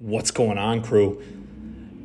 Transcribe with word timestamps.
What's 0.00 0.30
going 0.30 0.58
on, 0.58 0.82
crew? 0.82 1.20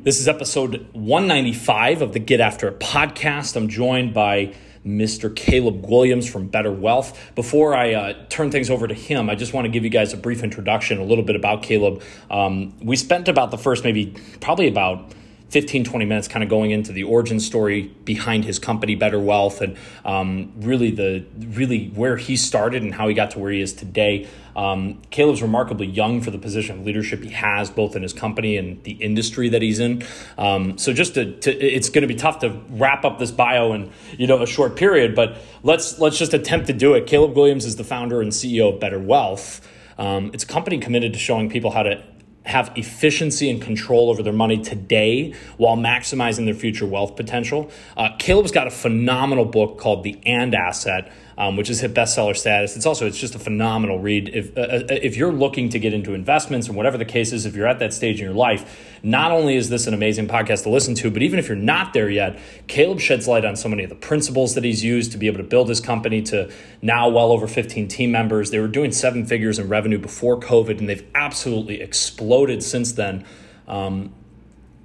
This 0.02 0.18
is 0.18 0.26
episode 0.26 0.88
195 0.94 2.02
of 2.02 2.12
the 2.12 2.18
Get 2.18 2.40
After 2.40 2.66
It 2.66 2.80
podcast. 2.80 3.54
I'm 3.54 3.68
joined 3.68 4.12
by 4.12 4.52
Mr. 4.84 5.32
Caleb 5.34 5.88
Williams 5.88 6.28
from 6.28 6.48
Better 6.48 6.72
Wealth. 6.72 7.16
Before 7.36 7.72
I 7.72 7.94
uh, 7.94 8.26
turn 8.30 8.50
things 8.50 8.68
over 8.68 8.88
to 8.88 8.94
him, 8.94 9.30
I 9.30 9.36
just 9.36 9.52
want 9.52 9.66
to 9.66 9.68
give 9.68 9.84
you 9.84 9.90
guys 9.90 10.12
a 10.12 10.16
brief 10.16 10.42
introduction, 10.42 10.98
a 10.98 11.04
little 11.04 11.22
bit 11.22 11.36
about 11.36 11.62
Caleb. 11.62 12.02
Um, 12.32 12.76
we 12.80 12.96
spent 12.96 13.28
about 13.28 13.52
the 13.52 13.58
first 13.58 13.84
maybe, 13.84 14.12
probably 14.40 14.66
about 14.66 15.12
15, 15.54 15.84
20 15.84 16.04
minutes 16.04 16.26
kind 16.26 16.42
of 16.42 16.50
going 16.50 16.72
into 16.72 16.90
the 16.90 17.04
origin 17.04 17.38
story 17.38 17.82
behind 18.04 18.44
his 18.44 18.58
company, 18.58 18.96
Better 18.96 19.20
Wealth, 19.20 19.60
and 19.60 19.76
um, 20.04 20.50
really 20.56 20.90
the 20.90 21.24
really 21.38 21.90
where 21.90 22.16
he 22.16 22.36
started 22.36 22.82
and 22.82 22.92
how 22.92 23.06
he 23.06 23.14
got 23.14 23.30
to 23.30 23.38
where 23.38 23.52
he 23.52 23.60
is 23.60 23.72
today. 23.72 24.26
Um, 24.56 25.00
Caleb's 25.12 25.42
remarkably 25.42 25.86
young 25.86 26.20
for 26.22 26.32
the 26.32 26.38
position 26.38 26.80
of 26.80 26.84
leadership 26.84 27.22
he 27.22 27.30
has, 27.30 27.70
both 27.70 27.94
in 27.94 28.02
his 28.02 28.12
company 28.12 28.56
and 28.56 28.82
the 28.82 28.94
industry 28.94 29.48
that 29.50 29.62
he's 29.62 29.78
in. 29.78 30.02
Um, 30.36 30.76
so 30.76 30.92
just 30.92 31.14
to, 31.14 31.38
to 31.42 31.56
it's 31.56 31.88
going 31.88 32.02
to 32.02 32.12
be 32.12 32.16
tough 32.16 32.40
to 32.40 32.60
wrap 32.70 33.04
up 33.04 33.20
this 33.20 33.30
bio 33.30 33.74
in 33.74 33.92
you 34.18 34.26
know 34.26 34.42
a 34.42 34.48
short 34.48 34.74
period, 34.74 35.14
but 35.14 35.36
let's 35.62 36.00
let's 36.00 36.18
just 36.18 36.34
attempt 36.34 36.66
to 36.66 36.72
do 36.72 36.94
it. 36.94 37.06
Caleb 37.06 37.36
Williams 37.36 37.64
is 37.64 37.76
the 37.76 37.84
founder 37.84 38.20
and 38.20 38.32
CEO 38.32 38.74
of 38.74 38.80
Better 38.80 38.98
Wealth. 38.98 39.60
Um, 39.98 40.32
it's 40.34 40.42
a 40.42 40.48
company 40.48 40.78
committed 40.78 41.12
to 41.12 41.20
showing 41.20 41.48
people 41.48 41.70
how 41.70 41.84
to 41.84 42.02
have 42.44 42.72
efficiency 42.76 43.50
and 43.50 43.60
control 43.60 44.10
over 44.10 44.22
their 44.22 44.32
money 44.32 44.58
today 44.62 45.34
while 45.56 45.76
maximizing 45.76 46.44
their 46.44 46.54
future 46.54 46.86
wealth 46.86 47.16
potential. 47.16 47.70
Uh, 47.96 48.10
Caleb's 48.18 48.52
got 48.52 48.66
a 48.66 48.70
phenomenal 48.70 49.44
book 49.44 49.78
called 49.78 50.04
The 50.04 50.20
And 50.26 50.54
Asset 50.54 51.10
um, 51.36 51.56
which 51.56 51.68
has 51.68 51.80
hit 51.80 51.94
bestseller 51.94 52.36
status. 52.36 52.76
It's 52.76 52.86
also 52.86 53.06
it's 53.06 53.18
just 53.18 53.34
a 53.34 53.38
phenomenal 53.38 53.98
read. 53.98 54.30
If 54.32 54.56
uh, 54.56 54.60
uh, 54.60 54.82
if 54.90 55.16
you're 55.16 55.32
looking 55.32 55.68
to 55.70 55.78
get 55.78 55.92
into 55.92 56.14
investments 56.14 56.68
and 56.68 56.76
whatever 56.76 56.96
the 56.96 57.04
case 57.04 57.32
is, 57.32 57.46
if 57.46 57.56
you're 57.56 57.66
at 57.66 57.78
that 57.80 57.92
stage 57.92 58.20
in 58.20 58.24
your 58.24 58.34
life, 58.34 58.96
not 59.02 59.32
only 59.32 59.56
is 59.56 59.68
this 59.68 59.86
an 59.86 59.94
amazing 59.94 60.28
podcast 60.28 60.62
to 60.64 60.70
listen 60.70 60.94
to, 60.96 61.10
but 61.10 61.22
even 61.22 61.38
if 61.38 61.48
you're 61.48 61.56
not 61.56 61.92
there 61.92 62.08
yet, 62.08 62.38
Caleb 62.66 63.00
sheds 63.00 63.26
light 63.26 63.44
on 63.44 63.56
so 63.56 63.68
many 63.68 63.82
of 63.82 63.90
the 63.90 63.96
principles 63.96 64.54
that 64.54 64.64
he's 64.64 64.84
used 64.84 65.12
to 65.12 65.18
be 65.18 65.26
able 65.26 65.38
to 65.38 65.44
build 65.44 65.68
his 65.68 65.80
company 65.80 66.22
to 66.22 66.50
now 66.82 67.08
well 67.08 67.32
over 67.32 67.46
15 67.46 67.88
team 67.88 68.12
members. 68.12 68.50
They 68.50 68.60
were 68.60 68.68
doing 68.68 68.92
seven 68.92 69.26
figures 69.26 69.58
in 69.58 69.68
revenue 69.68 69.98
before 69.98 70.38
COVID, 70.38 70.78
and 70.78 70.88
they've 70.88 71.06
absolutely 71.14 71.80
exploded 71.80 72.62
since 72.62 72.92
then. 72.92 73.24
Um, 73.66 74.14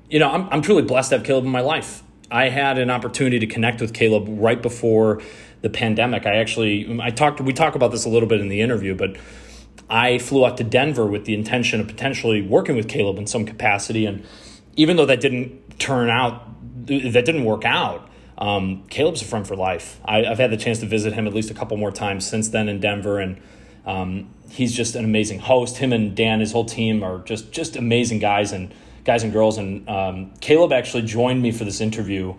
you 0.09 0.19
know, 0.19 0.31
I'm, 0.31 0.49
I'm 0.49 0.61
truly 0.61 0.81
blessed 0.81 1.11
to 1.11 1.17
have 1.17 1.25
Caleb 1.25 1.45
in 1.45 1.51
my 1.51 1.61
life. 1.61 2.03
I 2.31 2.49
had 2.49 2.77
an 2.77 2.89
opportunity 2.89 3.39
to 3.39 3.47
connect 3.47 3.81
with 3.81 3.93
Caleb 3.93 4.27
right 4.29 4.61
before 4.61 5.21
the 5.61 5.69
pandemic. 5.69 6.25
I 6.25 6.35
actually 6.35 6.99
I 7.01 7.09
talked 7.09 7.41
we 7.41 7.53
talk 7.53 7.75
about 7.75 7.91
this 7.91 8.05
a 8.05 8.09
little 8.09 8.29
bit 8.29 8.41
in 8.41 8.49
the 8.49 8.61
interview, 8.61 8.95
but 8.95 9.17
I 9.89 10.17
flew 10.19 10.45
out 10.45 10.57
to 10.57 10.63
Denver 10.63 11.05
with 11.05 11.25
the 11.25 11.33
intention 11.33 11.79
of 11.79 11.87
potentially 11.87 12.41
working 12.41 12.75
with 12.75 12.87
Caleb 12.87 13.17
in 13.17 13.27
some 13.27 13.45
capacity, 13.45 14.05
and 14.05 14.25
even 14.75 14.97
though 14.97 15.05
that 15.05 15.19
didn't 15.19 15.79
turn 15.79 16.09
out, 16.09 16.45
that 16.85 17.25
didn't 17.25 17.45
work 17.45 17.65
out. 17.65 18.09
Um, 18.37 18.83
Caleb's 18.89 19.21
a 19.21 19.25
friend 19.25 19.45
for 19.45 19.57
life. 19.57 19.99
I, 20.05 20.23
have 20.23 20.37
had 20.37 20.49
the 20.49 20.57
chance 20.57 20.79
to 20.79 20.85
visit 20.85 21.11
him 21.11 21.27
at 21.27 21.33
least 21.33 21.51
a 21.51 21.53
couple 21.53 21.75
more 21.75 21.91
times 21.91 22.25
since 22.25 22.49
then 22.49 22.69
in 22.69 22.79
Denver, 22.79 23.19
and 23.19 23.41
um, 23.85 24.33
he's 24.49 24.73
just 24.73 24.95
an 24.95 25.03
amazing 25.03 25.39
host. 25.39 25.77
Him 25.77 25.91
and 25.91 26.15
Dan, 26.15 26.39
his 26.39 26.53
whole 26.53 26.65
team, 26.65 27.03
are 27.03 27.19
just 27.19 27.51
just 27.51 27.75
amazing 27.75 28.19
guys 28.19 28.51
and 28.51 28.73
guys 29.03 29.23
and 29.23 29.33
girls. 29.33 29.57
And 29.57 29.87
um, 29.89 30.33
Caleb 30.39 30.71
actually 30.71 31.03
joined 31.03 31.41
me 31.41 31.51
for 31.51 31.65
this 31.65 31.81
interview 31.81 32.35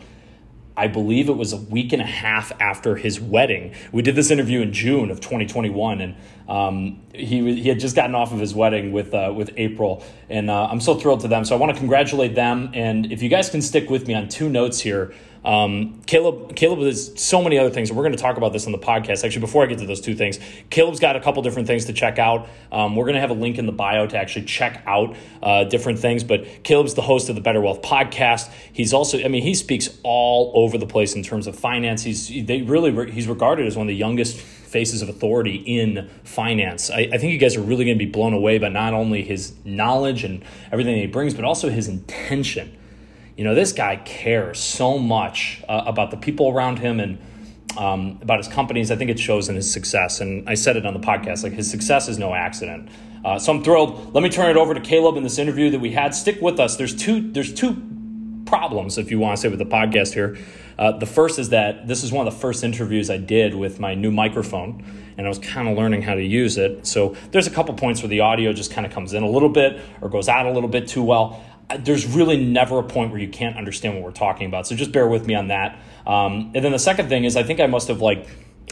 I 0.80 0.86
believe 0.86 1.28
it 1.28 1.36
was 1.36 1.52
a 1.52 1.58
week 1.58 1.92
and 1.92 2.00
a 2.00 2.06
half 2.06 2.52
after 2.58 2.96
his 2.96 3.20
wedding. 3.20 3.74
We 3.92 4.00
did 4.00 4.14
this 4.14 4.30
interview 4.30 4.62
in 4.62 4.72
June 4.72 5.10
of 5.10 5.20
2021, 5.20 6.00
and 6.00 6.14
um, 6.48 7.02
he 7.14 7.54
he 7.60 7.68
had 7.68 7.78
just 7.78 7.94
gotten 7.94 8.14
off 8.14 8.32
of 8.32 8.38
his 8.38 8.54
wedding 8.54 8.90
with 8.90 9.12
uh, 9.12 9.30
with 9.36 9.50
April, 9.58 10.02
and 10.30 10.48
uh, 10.48 10.68
I'm 10.70 10.80
so 10.80 10.94
thrilled 10.94 11.20
to 11.20 11.28
them. 11.28 11.44
So 11.44 11.54
I 11.54 11.58
want 11.58 11.70
to 11.74 11.78
congratulate 11.78 12.34
them. 12.34 12.70
And 12.72 13.12
if 13.12 13.20
you 13.20 13.28
guys 13.28 13.50
can 13.50 13.60
stick 13.60 13.90
with 13.90 14.08
me 14.08 14.14
on 14.14 14.26
two 14.28 14.48
notes 14.48 14.80
here, 14.80 15.12
um, 15.44 16.00
Caleb, 16.06 16.54
Caleb 16.54 16.80
has 16.80 17.18
so 17.20 17.42
many 17.42 17.58
other 17.58 17.70
things, 17.70 17.90
and 17.90 17.96
we're 17.96 18.04
going 18.04 18.16
to 18.16 18.22
talk 18.22 18.36
about 18.36 18.52
this 18.52 18.66
on 18.66 18.72
the 18.72 18.78
podcast. 18.78 19.24
Actually, 19.24 19.40
before 19.40 19.62
I 19.62 19.66
get 19.66 19.78
to 19.78 19.86
those 19.86 20.00
two 20.00 20.14
things, 20.14 20.38
Caleb's 20.68 21.00
got 21.00 21.16
a 21.16 21.20
couple 21.20 21.42
different 21.42 21.66
things 21.66 21.86
to 21.86 21.92
check 21.92 22.18
out. 22.18 22.48
Um, 22.70 22.96
we're 22.96 23.04
going 23.04 23.14
to 23.14 23.20
have 23.20 23.30
a 23.30 23.34
link 23.34 23.58
in 23.58 23.66
the 23.66 23.72
bio 23.72 24.06
to 24.06 24.18
actually 24.18 24.44
check 24.44 24.82
out 24.86 25.16
uh, 25.42 25.64
different 25.64 25.98
things. 25.98 26.24
But 26.24 26.62
Caleb's 26.62 26.94
the 26.94 27.02
host 27.02 27.28
of 27.28 27.34
the 27.34 27.40
Better 27.40 27.60
Wealth 27.60 27.82
podcast. 27.82 28.50
He's 28.72 28.92
also, 28.92 29.22
I 29.22 29.28
mean, 29.28 29.42
he 29.42 29.54
speaks 29.54 29.88
all 30.02 30.52
over 30.54 30.76
the 30.76 30.86
place 30.86 31.14
in 31.14 31.22
terms 31.22 31.46
of 31.46 31.56
finance. 31.56 32.02
He's 32.02 32.28
they 32.46 32.62
really 32.62 33.10
he's 33.10 33.26
regarded 33.26 33.66
as 33.66 33.76
one 33.76 33.86
of 33.86 33.88
the 33.88 33.96
youngest 33.96 34.38
faces 34.38 35.02
of 35.02 35.08
authority 35.08 35.56
in 35.56 36.08
finance. 36.22 36.90
I, 36.90 37.08
I 37.12 37.18
think 37.18 37.32
you 37.32 37.38
guys 37.38 37.56
are 37.56 37.62
really 37.62 37.84
going 37.84 37.98
to 37.98 38.04
be 38.04 38.10
blown 38.10 38.32
away 38.32 38.58
by 38.58 38.68
not 38.68 38.94
only 38.94 39.22
his 39.22 39.52
knowledge 39.64 40.22
and 40.22 40.44
everything 40.70 40.96
he 40.96 41.06
brings, 41.06 41.34
but 41.34 41.44
also 41.44 41.70
his 41.70 41.88
intention 41.88 42.76
you 43.40 43.44
know, 43.44 43.54
this 43.54 43.72
guy 43.72 43.96
cares 43.96 44.58
so 44.60 44.98
much 44.98 45.64
uh, 45.66 45.84
about 45.86 46.10
the 46.10 46.18
people 46.18 46.50
around 46.50 46.78
him 46.78 47.00
and 47.00 47.18
um, 47.78 48.18
about 48.20 48.36
his 48.36 48.48
companies. 48.48 48.90
I 48.90 48.96
think 48.96 49.10
it 49.10 49.18
shows 49.18 49.48
in 49.48 49.54
his 49.54 49.72
success. 49.72 50.20
And 50.20 50.46
I 50.46 50.52
said 50.52 50.76
it 50.76 50.84
on 50.84 50.92
the 50.92 51.00
podcast 51.00 51.42
like 51.42 51.54
his 51.54 51.70
success 51.70 52.06
is 52.06 52.18
no 52.18 52.34
accident. 52.34 52.90
Uh, 53.24 53.38
so 53.38 53.54
I'm 53.54 53.64
thrilled. 53.64 54.12
Let 54.12 54.22
me 54.22 54.28
turn 54.28 54.50
it 54.50 54.58
over 54.58 54.74
to 54.74 54.80
Caleb 54.80 55.16
in 55.16 55.22
this 55.22 55.38
interview 55.38 55.70
that 55.70 55.78
we 55.78 55.90
had. 55.90 56.14
Stick 56.14 56.42
with 56.42 56.60
us. 56.60 56.76
There's 56.76 56.94
two. 56.94 57.32
There's 57.32 57.54
two 57.54 57.82
problems, 58.44 58.98
if 58.98 59.10
you 59.10 59.18
want 59.18 59.36
to 59.36 59.40
say, 59.40 59.48
with 59.48 59.58
the 59.58 59.64
podcast 59.64 60.12
here. 60.12 60.36
Uh, 60.78 60.92
the 60.92 61.06
first 61.06 61.38
is 61.38 61.48
that 61.48 61.88
this 61.88 62.04
is 62.04 62.12
one 62.12 62.26
of 62.26 62.34
the 62.34 62.38
first 62.40 62.62
interviews 62.62 63.08
I 63.08 63.16
did 63.16 63.54
with 63.54 63.80
my 63.80 63.94
new 63.94 64.10
microphone, 64.10 64.84
and 65.16 65.26
I 65.26 65.28
was 65.28 65.38
kind 65.38 65.68
of 65.68 65.78
learning 65.78 66.02
how 66.02 66.14
to 66.14 66.22
use 66.22 66.58
it. 66.58 66.86
So 66.86 67.16
there's 67.30 67.46
a 67.46 67.50
couple 67.50 67.72
points 67.74 68.02
where 68.02 68.08
the 68.08 68.20
audio 68.20 68.52
just 68.52 68.70
kind 68.70 68.86
of 68.86 68.92
comes 68.92 69.14
in 69.14 69.22
a 69.22 69.28
little 69.28 69.48
bit 69.48 69.80
or 70.00 70.08
goes 70.08 70.28
out 70.28 70.46
a 70.46 70.50
little 70.50 70.68
bit 70.68 70.88
too 70.88 71.02
well 71.02 71.42
there's 71.78 72.06
really 72.06 72.36
never 72.36 72.78
a 72.78 72.82
point 72.82 73.10
where 73.10 73.20
you 73.20 73.28
can't 73.28 73.56
understand 73.56 73.94
what 73.94 74.02
we're 74.02 74.12
talking 74.12 74.46
about. 74.46 74.66
So 74.66 74.74
just 74.74 74.92
bear 74.92 75.06
with 75.08 75.26
me 75.26 75.34
on 75.34 75.48
that. 75.48 75.78
Um, 76.06 76.52
and 76.54 76.64
then 76.64 76.72
the 76.72 76.78
second 76.78 77.08
thing 77.08 77.24
is, 77.24 77.36
I 77.36 77.42
think 77.42 77.60
I 77.60 77.66
must 77.66 77.88
have 77.88 78.00
like, 78.00 78.26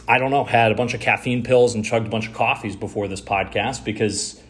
I 0.07 0.17
don't 0.17 0.31
know, 0.31 0.43
had 0.43 0.71
a 0.71 0.75
bunch 0.75 0.93
of 0.93 0.99
caffeine 0.99 1.43
pills 1.43 1.75
and 1.75 1.85
chugged 1.85 2.07
a 2.07 2.09
bunch 2.09 2.27
of 2.27 2.33
coffees 2.33 2.75
before 2.75 3.07
this 3.07 3.21
podcast 3.21 3.83
because, 3.83 4.41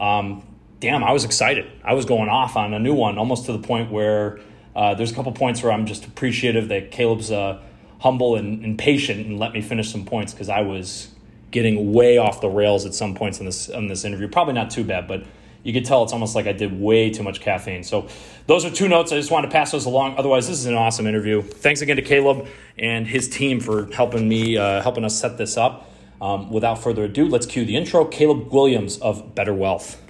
um, 0.00 0.44
damn, 0.80 1.04
I 1.04 1.12
was 1.12 1.24
excited. 1.24 1.70
I 1.84 1.94
was 1.94 2.04
going 2.04 2.28
off 2.28 2.56
on 2.56 2.74
a 2.74 2.78
new 2.78 2.94
one, 2.94 3.18
almost 3.18 3.46
to 3.46 3.52
the 3.52 3.58
point 3.58 3.90
where 3.90 4.40
uh, 4.74 4.94
there's 4.94 5.12
a 5.12 5.14
couple 5.14 5.32
points 5.32 5.62
where 5.62 5.72
I'm 5.72 5.86
just 5.86 6.04
appreciative 6.04 6.68
that 6.68 6.90
Caleb's 6.90 7.30
uh, 7.30 7.62
humble 8.00 8.36
and, 8.36 8.64
and 8.64 8.78
patient 8.78 9.24
and 9.26 9.38
let 9.38 9.52
me 9.52 9.62
finish 9.62 9.90
some 9.90 10.04
points 10.04 10.32
because 10.32 10.48
I 10.48 10.60
was 10.62 11.08
getting 11.50 11.92
way 11.92 12.18
off 12.18 12.40
the 12.40 12.48
rails 12.48 12.84
at 12.84 12.94
some 12.94 13.14
points 13.14 13.38
in 13.38 13.46
this 13.46 13.68
in 13.68 13.86
this 13.86 14.04
interview. 14.04 14.26
Probably 14.28 14.54
not 14.54 14.70
too 14.70 14.82
bad, 14.82 15.06
but 15.06 15.24
you 15.64 15.72
could 15.72 15.84
tell 15.84 16.04
it's 16.04 16.12
almost 16.12 16.36
like 16.36 16.46
I 16.46 16.52
did 16.52 16.78
way 16.78 17.10
too 17.10 17.22
much 17.22 17.40
caffeine. 17.40 17.82
So 17.82 18.06
those 18.46 18.64
are 18.64 18.70
two 18.70 18.86
notes. 18.86 19.10
I 19.10 19.16
just 19.16 19.30
wanted 19.30 19.48
to 19.48 19.52
pass 19.52 19.72
those 19.72 19.86
along. 19.86 20.16
Otherwise, 20.16 20.46
this 20.46 20.58
is 20.58 20.66
an 20.66 20.74
awesome 20.74 21.06
interview. 21.06 21.42
Thanks 21.42 21.80
again 21.80 21.96
to 21.96 22.02
Caleb 22.02 22.46
and 22.78 23.06
his 23.06 23.28
team 23.28 23.58
for 23.60 23.86
helping 23.92 24.28
me, 24.28 24.56
uh, 24.56 24.82
helping 24.82 25.04
us 25.04 25.18
set 25.18 25.38
this 25.38 25.56
up. 25.56 25.90
Um, 26.20 26.50
without 26.50 26.76
further 26.82 27.04
ado, 27.04 27.26
let's 27.26 27.46
cue 27.46 27.64
the 27.64 27.76
intro. 27.76 28.04
Caleb 28.04 28.52
Williams 28.52 28.98
of 28.98 29.34
Better 29.34 29.52
Wealth. 29.52 30.03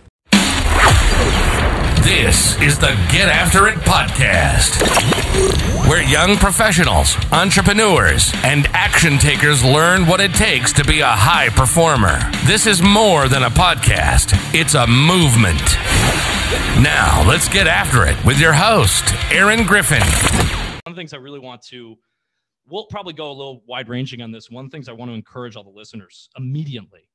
This 2.05 2.61
is 2.61 2.79
the 2.79 2.95
Get 3.11 3.31
After 3.31 3.67
It 3.67 3.79
podcast, 3.79 4.79
where 5.89 6.03
young 6.03 6.37
professionals, 6.37 7.17
entrepreneurs, 7.33 8.31
and 8.45 8.67
action 8.75 9.17
takers 9.17 9.65
learn 9.65 10.07
what 10.07 10.21
it 10.21 10.35
takes 10.35 10.71
to 10.75 10.85
be 10.85 11.01
a 11.01 11.07
high 11.07 11.49
performer. 11.49 12.19
This 12.45 12.67
is 12.67 12.83
more 12.83 13.27
than 13.27 13.43
a 13.43 13.49
podcast, 13.49 14.35
it's 14.53 14.75
a 14.75 14.87
movement. 14.87 15.79
Now, 16.85 17.25
let's 17.27 17.49
get 17.49 17.67
after 17.67 18.05
it 18.05 18.23
with 18.23 18.39
your 18.39 18.53
host, 18.53 19.15
Aaron 19.33 19.65
Griffin. 19.65 20.03
One 20.03 20.81
of 20.85 20.95
the 20.95 21.01
things 21.01 21.15
I 21.15 21.17
really 21.17 21.41
want 21.41 21.63
to, 21.69 21.97
we'll 22.69 22.85
probably 22.85 23.15
go 23.15 23.31
a 23.31 23.33
little 23.33 23.65
wide 23.67 23.89
ranging 23.89 24.21
on 24.21 24.31
this. 24.31 24.51
One 24.51 24.67
of 24.67 24.71
the 24.71 24.75
things 24.77 24.91
I 24.91 24.93
want 24.93 25.11
to 25.11 25.15
encourage 25.15 25.57
all 25.57 25.65
the 25.65 25.71
listeners 25.71 26.29
immediately 26.37 27.09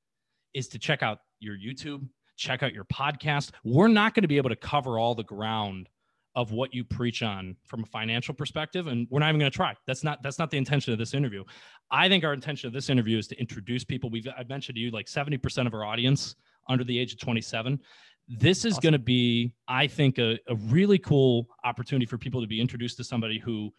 is 0.55 0.67
to 0.69 0.79
check 0.79 1.03
out 1.03 1.19
your 1.39 1.55
YouTube 1.55 2.07
check 2.39 2.63
out 2.63 2.73
your 2.73 2.85
podcast. 2.85 3.51
We're 3.63 3.87
not 3.87 4.15
going 4.15 4.23
to 4.23 4.27
be 4.27 4.37
able 4.37 4.49
to 4.49 4.55
cover 4.55 4.97
all 4.97 5.13
the 5.13 5.23
ground 5.23 5.89
of 6.35 6.51
what 6.51 6.73
you 6.73 6.83
preach 6.83 7.21
on 7.21 7.55
from 7.65 7.83
a 7.83 7.85
financial 7.85 8.33
perspective 8.33 8.87
and 8.87 9.07
we're 9.09 9.19
not 9.19 9.29
even 9.29 9.39
going 9.39 9.51
to 9.51 9.55
try. 9.55 9.75
That's 9.85 10.03
not 10.03 10.23
that's 10.23 10.39
not 10.39 10.51
the 10.51 10.57
intention 10.57 10.93
of 10.93 10.99
this 10.99 11.13
interview. 11.13 11.43
I 11.91 12.07
think 12.07 12.23
our 12.23 12.33
intention 12.33 12.67
of 12.67 12.73
this 12.73 12.89
interview 12.89 13.17
is 13.17 13.27
to 13.27 13.39
introduce 13.39 13.83
people. 13.83 14.09
We've 14.09 14.27
i've 14.37 14.47
mentioned 14.47 14.75
to 14.75 14.81
you 14.81 14.91
like 14.91 15.07
70% 15.07 15.67
of 15.67 15.73
our 15.73 15.83
audience 15.83 16.35
under 16.67 16.83
the 16.83 16.97
age 16.97 17.13
of 17.13 17.19
27 17.19 17.79
this 18.29 18.63
is 18.63 18.73
awesome. 18.73 18.81
going 18.83 18.93
to 18.93 18.99
be 18.99 19.51
i 19.67 19.87
think 19.87 20.19
a, 20.19 20.37
a 20.47 20.55
really 20.67 20.99
cool 20.99 21.47
opportunity 21.63 22.05
for 22.05 22.17
people 22.17 22.39
to 22.41 22.47
be 22.47 22.61
introduced 22.61 22.95
to 22.97 23.03
somebody 23.03 23.39
who 23.39 23.73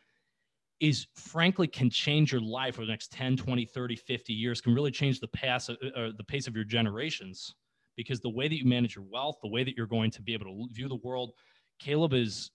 is 0.81 1.07
frankly 1.15 1.69
can 1.69 1.89
change 1.89 2.33
your 2.33 2.41
life 2.41 2.75
over 2.75 2.85
the 2.85 2.91
next 2.91 3.13
10 3.13 3.37
20 3.37 3.65
30 3.65 3.95
50 3.95 4.33
years 4.33 4.61
can 4.61 4.75
really 4.75 4.91
change 4.91 5.21
the 5.21 5.29
pace 5.29 5.71
uh, 5.71 5.75
uh 5.97 6.11
the 6.17 6.25
pace 6.25 6.49
of 6.49 6.57
your 6.57 6.65
generations 6.65 7.55
because 8.01 8.21
the 8.21 8.31
way 8.31 8.49
that 8.49 8.57
you 8.57 8.65
manage 8.65 8.97
your 8.97 9.05
wealth, 9.11 9.37
the 9.43 9.49
way 9.49 9.63
that 9.63 9.77
you're 9.77 9.87
going 9.87 10.11
to 10.11 10.23
be 10.23 10.33
able 10.33 10.47
to 10.47 10.69
view 10.73 10.89
the 10.89 10.97
world, 10.97 11.33
Caleb 11.79 12.15
is 12.15 12.51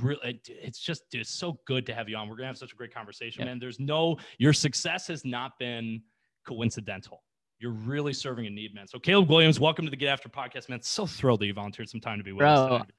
really 0.00 0.40
it's 0.46 0.78
just 0.78 1.02
it's 1.12 1.30
so 1.30 1.58
good 1.66 1.84
to 1.86 1.94
have 1.94 2.08
you 2.08 2.16
on. 2.16 2.28
We're 2.28 2.36
gonna 2.36 2.46
have 2.46 2.58
such 2.58 2.72
a 2.72 2.76
great 2.76 2.94
conversation, 2.94 3.40
yeah. 3.40 3.46
man. 3.46 3.58
There's 3.58 3.80
no 3.80 4.16
your 4.38 4.52
success 4.52 5.08
has 5.08 5.24
not 5.24 5.58
been 5.58 6.02
coincidental. 6.46 7.22
You're 7.58 7.72
really 7.72 8.12
serving 8.12 8.46
a 8.46 8.50
need, 8.50 8.74
man. 8.74 8.86
So 8.86 8.98
Caleb 8.98 9.28
Williams, 9.30 9.58
welcome 9.58 9.84
to 9.84 9.90
the 9.90 9.96
Get 9.96 10.08
After 10.08 10.28
podcast, 10.28 10.68
man. 10.68 10.80
So 10.82 11.06
thrilled 11.06 11.40
that 11.40 11.46
you 11.46 11.54
volunteered 11.54 11.88
some 11.88 12.00
time 12.00 12.18
to 12.18 12.24
be 12.24 12.32
with 12.32 12.40
bro, 12.40 12.50
us. 12.50 12.82
Today. 12.82 12.90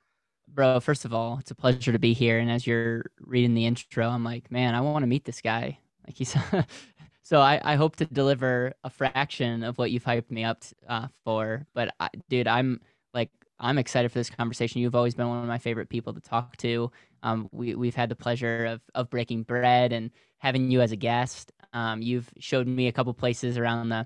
Bro, 0.48 0.80
first 0.82 1.06
of 1.06 1.14
all, 1.14 1.38
it's 1.40 1.52
a 1.52 1.56
pleasure 1.56 1.92
to 1.92 2.00
be 2.00 2.14
here. 2.14 2.40
And 2.40 2.52
as 2.52 2.68
you're 2.68 3.06
reading 3.20 3.54
the 3.54 3.66
intro, 3.66 4.08
I'm 4.08 4.24
like, 4.24 4.52
man, 4.52 4.76
I 4.76 4.82
want 4.82 5.04
to 5.04 5.08
meet 5.08 5.26
this 5.26 5.42
guy. 5.42 5.80
Like 6.06 6.18
he's 6.18 6.36
so 7.26 7.40
I, 7.42 7.60
I 7.64 7.74
hope 7.76 7.96
to 7.96 8.06
deliver 8.06 8.74
a 8.84 8.90
fraction 8.92 9.64
of 9.64 9.80
what 9.80 9.90
you've 9.90 10.04
hyped 10.04 10.30
me 10.30 10.44
up 10.44 10.64
uh, 10.88 11.08
for. 11.24 11.66
But 11.74 11.92
I, 12.00 12.10
dude, 12.30 12.48
I'm 12.48 12.80
like 13.16 13.32
I'm 13.60 13.80
excited 13.80 14.12
for 14.12 14.20
this 14.20 14.30
conversation. 14.30 14.80
You've 14.80 14.94
always 14.94 15.16
been 15.16 15.28
one 15.28 15.40
of 15.42 15.48
my 15.48 15.58
favorite 15.58 15.90
people 15.90 16.14
to 16.14 16.22
talk 16.22 16.56
to. 16.58 16.92
Um, 17.24 17.50
we 17.52 17.74
we've 17.74 17.96
had 17.96 18.10
the 18.10 18.16
pleasure 18.16 18.66
of 18.66 18.82
of 18.94 19.10
breaking 19.10 19.42
bread 19.42 19.92
and 19.92 20.12
having 20.38 20.70
you 20.70 20.82
as 20.82 20.92
a 20.92 20.96
guest. 20.96 21.52
Um, 21.74 22.04
you've 22.04 22.32
showed 22.38 22.68
me 22.68 22.88
a 22.88 22.92
couple 22.92 23.12
places 23.16 23.58
around 23.58 23.90
the 23.90 24.06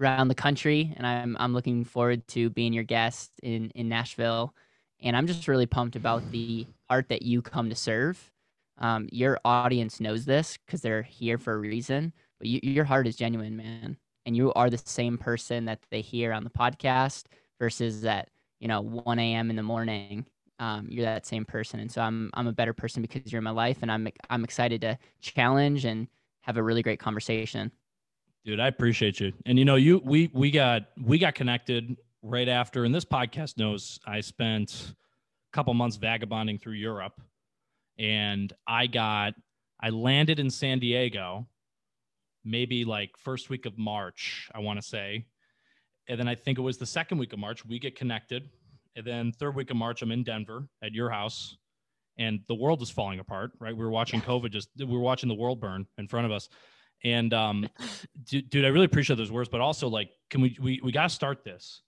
around 0.00 0.28
the 0.28 0.34
country, 0.34 0.94
and 0.96 1.06
I'm 1.06 1.36
I'm 1.38 1.52
looking 1.52 1.84
forward 1.84 2.26
to 2.28 2.48
being 2.48 2.72
your 2.72 2.84
guest 2.84 3.32
in 3.42 3.70
in 3.74 3.90
Nashville. 3.90 4.54
And 5.02 5.14
I'm 5.14 5.26
just 5.26 5.46
really 5.46 5.66
pumped 5.66 5.94
about 5.94 6.30
the 6.30 6.66
art 6.88 7.10
that 7.10 7.20
you 7.20 7.42
come 7.42 7.68
to 7.68 7.76
serve. 7.76 8.32
Um, 8.78 9.10
your 9.12 9.38
audience 9.44 10.00
knows 10.00 10.24
this 10.24 10.56
because 10.64 10.80
they're 10.80 11.02
here 11.02 11.36
for 11.36 11.52
a 11.52 11.58
reason, 11.58 12.14
but 12.38 12.48
you, 12.48 12.60
your 12.62 12.84
heart 12.84 13.06
is 13.06 13.16
genuine, 13.16 13.56
man, 13.56 13.96
and 14.24 14.36
you 14.36 14.52
are 14.54 14.70
the 14.70 14.78
same 14.78 15.18
person 15.18 15.64
that 15.66 15.80
they 15.90 16.00
hear 16.00 16.32
on 16.32 16.44
the 16.44 16.50
podcast 16.50 17.24
versus 17.58 18.02
that 18.02 18.28
you 18.60 18.68
know 18.68 18.80
1 18.80 19.18
a.m. 19.18 19.50
in 19.50 19.56
the 19.56 19.62
morning. 19.62 20.26
Um, 20.58 20.86
you're 20.90 21.04
that 21.04 21.26
same 21.26 21.44
person, 21.44 21.80
and 21.80 21.90
so 21.90 22.00
I'm 22.00 22.30
I'm 22.34 22.46
a 22.46 22.52
better 22.52 22.72
person 22.72 23.02
because 23.02 23.30
you're 23.30 23.38
in 23.38 23.44
my 23.44 23.50
life, 23.50 23.78
and 23.82 23.90
I'm 23.92 24.08
I'm 24.30 24.44
excited 24.44 24.80
to 24.82 24.98
challenge 25.20 25.84
and 25.84 26.08
have 26.42 26.56
a 26.56 26.62
really 26.62 26.82
great 26.82 27.00
conversation. 27.00 27.70
Dude, 28.44 28.60
I 28.60 28.68
appreciate 28.68 29.18
you. 29.18 29.32
And 29.44 29.58
you 29.58 29.64
know, 29.64 29.74
you 29.74 30.00
we 30.04 30.30
we 30.32 30.50
got 30.50 30.84
we 31.02 31.18
got 31.18 31.34
connected 31.34 31.96
right 32.22 32.48
after, 32.48 32.84
and 32.84 32.94
this 32.94 33.04
podcast 33.04 33.58
knows 33.58 33.98
I 34.06 34.20
spent 34.20 34.92
a 34.92 35.52
couple 35.52 35.74
months 35.74 35.96
vagabonding 35.96 36.58
through 36.58 36.74
Europe, 36.74 37.20
and 37.98 38.52
I 38.66 38.86
got 38.86 39.34
I 39.80 39.90
landed 39.90 40.38
in 40.38 40.48
San 40.48 40.78
Diego, 40.78 41.46
maybe 42.46 42.84
like 42.84 43.10
first 43.18 43.50
week 43.50 43.66
of 43.66 43.76
March, 43.76 44.48
I 44.54 44.60
want 44.60 44.80
to 44.80 44.86
say, 44.86 45.26
and 46.08 46.18
then 46.18 46.28
I 46.28 46.34
think 46.34 46.58
it 46.58 46.62
was 46.62 46.78
the 46.78 46.86
second 46.86 47.18
week 47.18 47.32
of 47.32 47.38
March 47.38 47.64
we 47.66 47.78
get 47.78 47.96
connected, 47.96 48.48
and 48.94 49.04
then 49.04 49.32
third 49.32 49.54
week 49.54 49.70
of 49.70 49.76
March 49.76 50.02
I'm 50.02 50.12
in 50.12 50.22
Denver 50.22 50.68
at 50.82 50.92
your 50.92 51.10
house, 51.10 51.56
and 52.16 52.40
the 52.48 52.54
world 52.54 52.80
is 52.80 52.90
falling 52.90 53.18
apart. 53.18 53.52
Right, 53.60 53.76
we 53.76 53.84
were 53.84 53.90
watching 53.90 54.20
COVID 54.20 54.50
just 54.50 54.68
we 54.78 54.86
were 54.86 55.00
watching 55.00 55.28
the 55.28 55.34
world 55.34 55.60
burn 55.60 55.86
in 55.98 56.08
front 56.08 56.26
of 56.26 56.32
us 56.32 56.48
and 57.04 57.32
um, 57.34 57.68
dude, 58.24 58.50
dude, 58.50 58.64
I 58.64 58.68
really 58.68 58.86
appreciate 58.86 59.16
those 59.16 59.32
words, 59.32 59.48
but 59.48 59.60
also 59.60 59.88
like, 59.88 60.10
can 60.30 60.40
we 60.40 60.56
we 60.60 60.80
we 60.82 60.92
gotta 60.92 61.08
start 61.08 61.44
this 61.44 61.82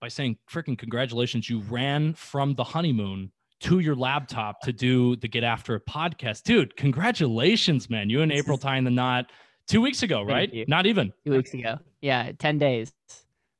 by 0.00 0.08
saying 0.08 0.38
freaking 0.50 0.78
congratulations. 0.78 1.48
You 1.48 1.60
ran 1.60 2.14
from 2.14 2.54
the 2.54 2.64
honeymoon 2.64 3.32
to 3.60 3.80
your 3.80 3.96
laptop 3.96 4.60
to 4.60 4.72
do 4.72 5.16
the 5.16 5.26
Get 5.26 5.42
After 5.42 5.74
It 5.74 5.86
podcast. 5.86 6.44
Dude, 6.44 6.76
congratulations, 6.76 7.90
man. 7.90 8.08
You 8.08 8.22
and 8.22 8.30
April 8.30 8.58
tying 8.58 8.84
the 8.84 8.90
knot 8.90 9.30
two 9.68 9.80
weeks 9.80 10.02
ago, 10.02 10.22
right? 10.22 10.50
Not 10.68 10.86
even. 10.86 11.12
Two 11.24 11.32
weeks 11.32 11.54
ago. 11.54 11.78
Yeah, 12.00 12.32
10 12.38 12.58
days. 12.58 12.92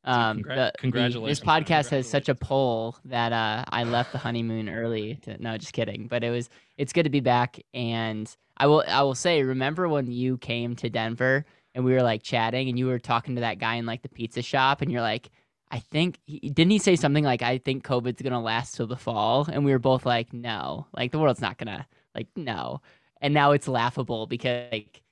Um, 0.04 0.38
Congra- 0.38 0.54
the, 0.54 0.72
congratulations. 0.78 1.40
The, 1.40 1.44
this 1.44 1.64
podcast 1.64 1.90
has 1.90 2.08
such 2.08 2.28
a 2.28 2.34
pull 2.34 2.96
that 3.04 3.32
uh, 3.32 3.64
I 3.68 3.84
left 3.84 4.12
the 4.12 4.18
honeymoon 4.18 4.68
early. 4.68 5.16
To, 5.22 5.40
no, 5.42 5.56
just 5.58 5.72
kidding. 5.72 6.08
But 6.08 6.24
it 6.24 6.30
was 6.30 6.48
it's 6.78 6.92
good 6.92 7.02
to 7.02 7.10
be 7.10 7.20
back, 7.20 7.60
and 7.74 8.34
I 8.56 8.66
will 8.68 8.84
I 8.88 9.02
will 9.02 9.14
say, 9.14 9.42
remember 9.42 9.88
when 9.88 10.10
you 10.10 10.38
came 10.38 10.76
to 10.76 10.88
Denver 10.88 11.44
and 11.74 11.84
we 11.84 11.92
were 11.92 12.02
like 12.02 12.22
chatting, 12.22 12.68
and 12.68 12.78
you 12.78 12.86
were 12.86 12.98
talking 12.98 13.34
to 13.34 13.42
that 13.42 13.58
guy 13.58 13.74
in 13.74 13.84
like 13.84 14.02
the 14.02 14.08
pizza 14.08 14.40
shop, 14.40 14.80
and 14.80 14.90
you're 14.90 15.02
like, 15.02 15.28
I 15.70 15.80
think 15.80 16.18
he, 16.24 16.38
didn't 16.38 16.70
he 16.70 16.78
say 16.78 16.96
something 16.96 17.24
like, 17.24 17.42
I 17.42 17.58
think 17.58 17.84
COVID's 17.84 18.22
gonna 18.22 18.40
last 18.40 18.76
till 18.76 18.86
the 18.86 18.96
fall, 18.96 19.46
and 19.52 19.62
we 19.62 19.72
were 19.72 19.78
both 19.78 20.06
like, 20.06 20.32
no, 20.32 20.86
like 20.96 21.12
the 21.12 21.18
world's 21.18 21.42
not 21.42 21.58
gonna 21.58 21.86
like 22.14 22.28
no, 22.34 22.80
and 23.20 23.34
now 23.34 23.52
it's 23.52 23.68
laughable 23.68 24.26
because 24.26 24.72
like 24.72 25.02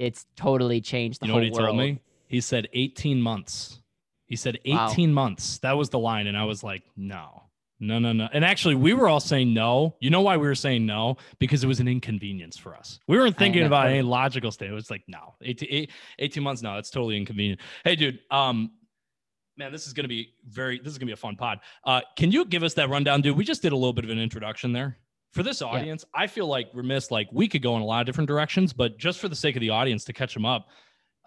it's 0.00 0.24
totally 0.34 0.80
changed 0.80 1.20
the 1.20 1.26
you 1.26 1.28
know 1.28 1.34
whole 1.34 1.40
what 1.42 1.44
he 1.44 1.50
world. 1.50 1.76
told 1.76 1.78
me? 1.78 2.00
He 2.26 2.40
said 2.40 2.68
18 2.72 3.20
months. 3.20 3.80
He 4.26 4.34
said 4.34 4.58
18 4.64 5.10
wow. 5.10 5.22
months. 5.22 5.58
That 5.58 5.76
was 5.76 5.90
the 5.90 5.98
line. 5.98 6.26
And 6.26 6.38
I 6.38 6.44
was 6.44 6.64
like, 6.64 6.82
no, 6.96 7.42
no, 7.80 7.98
no, 7.98 8.12
no. 8.12 8.28
And 8.32 8.44
actually, 8.44 8.76
we 8.76 8.94
were 8.94 9.08
all 9.08 9.20
saying 9.20 9.52
no. 9.52 9.96
You 10.00 10.08
know 10.08 10.22
why 10.22 10.36
we 10.38 10.46
were 10.46 10.54
saying 10.54 10.86
no? 10.86 11.18
Because 11.38 11.62
it 11.62 11.66
was 11.66 11.80
an 11.80 11.88
inconvenience 11.88 12.56
for 12.56 12.74
us. 12.74 12.98
We 13.08 13.18
weren't 13.18 13.36
thinking 13.36 13.64
about 13.64 13.88
any 13.88 14.00
logical 14.02 14.50
state. 14.50 14.70
It 14.70 14.74
was 14.74 14.90
like, 14.90 15.02
no, 15.06 15.34
18, 15.42 15.88
18 16.18 16.42
months, 16.42 16.62
no, 16.62 16.78
it's 16.78 16.90
totally 16.90 17.16
inconvenient. 17.16 17.60
Hey, 17.84 17.96
dude, 17.96 18.20
um, 18.30 18.70
man, 19.58 19.70
this 19.72 19.86
is 19.86 19.92
going 19.92 20.04
to 20.04 20.08
be 20.08 20.32
very, 20.48 20.78
this 20.78 20.92
is 20.92 20.98
going 20.98 21.06
to 21.08 21.10
be 21.10 21.14
a 21.14 21.16
fun 21.16 21.36
pod. 21.36 21.60
Uh, 21.84 22.00
can 22.16 22.32
you 22.32 22.46
give 22.46 22.62
us 22.62 22.74
that 22.74 22.88
rundown, 22.88 23.20
dude? 23.20 23.36
We 23.36 23.44
just 23.44 23.60
did 23.60 23.72
a 23.72 23.76
little 23.76 23.92
bit 23.92 24.04
of 24.04 24.10
an 24.10 24.20
introduction 24.20 24.72
there. 24.72 24.96
For 25.32 25.42
this 25.44 25.62
audience, 25.62 26.04
yeah. 26.14 26.22
I 26.22 26.26
feel 26.26 26.46
like 26.46 26.68
remiss, 26.74 27.10
like 27.10 27.28
we 27.32 27.46
could 27.46 27.62
go 27.62 27.76
in 27.76 27.82
a 27.82 27.84
lot 27.84 28.00
of 28.00 28.06
different 28.06 28.28
directions, 28.28 28.72
but 28.72 28.98
just 28.98 29.20
for 29.20 29.28
the 29.28 29.36
sake 29.36 29.54
of 29.54 29.60
the 29.60 29.70
audience 29.70 30.04
to 30.04 30.12
catch 30.12 30.34
them 30.34 30.44
up, 30.44 30.66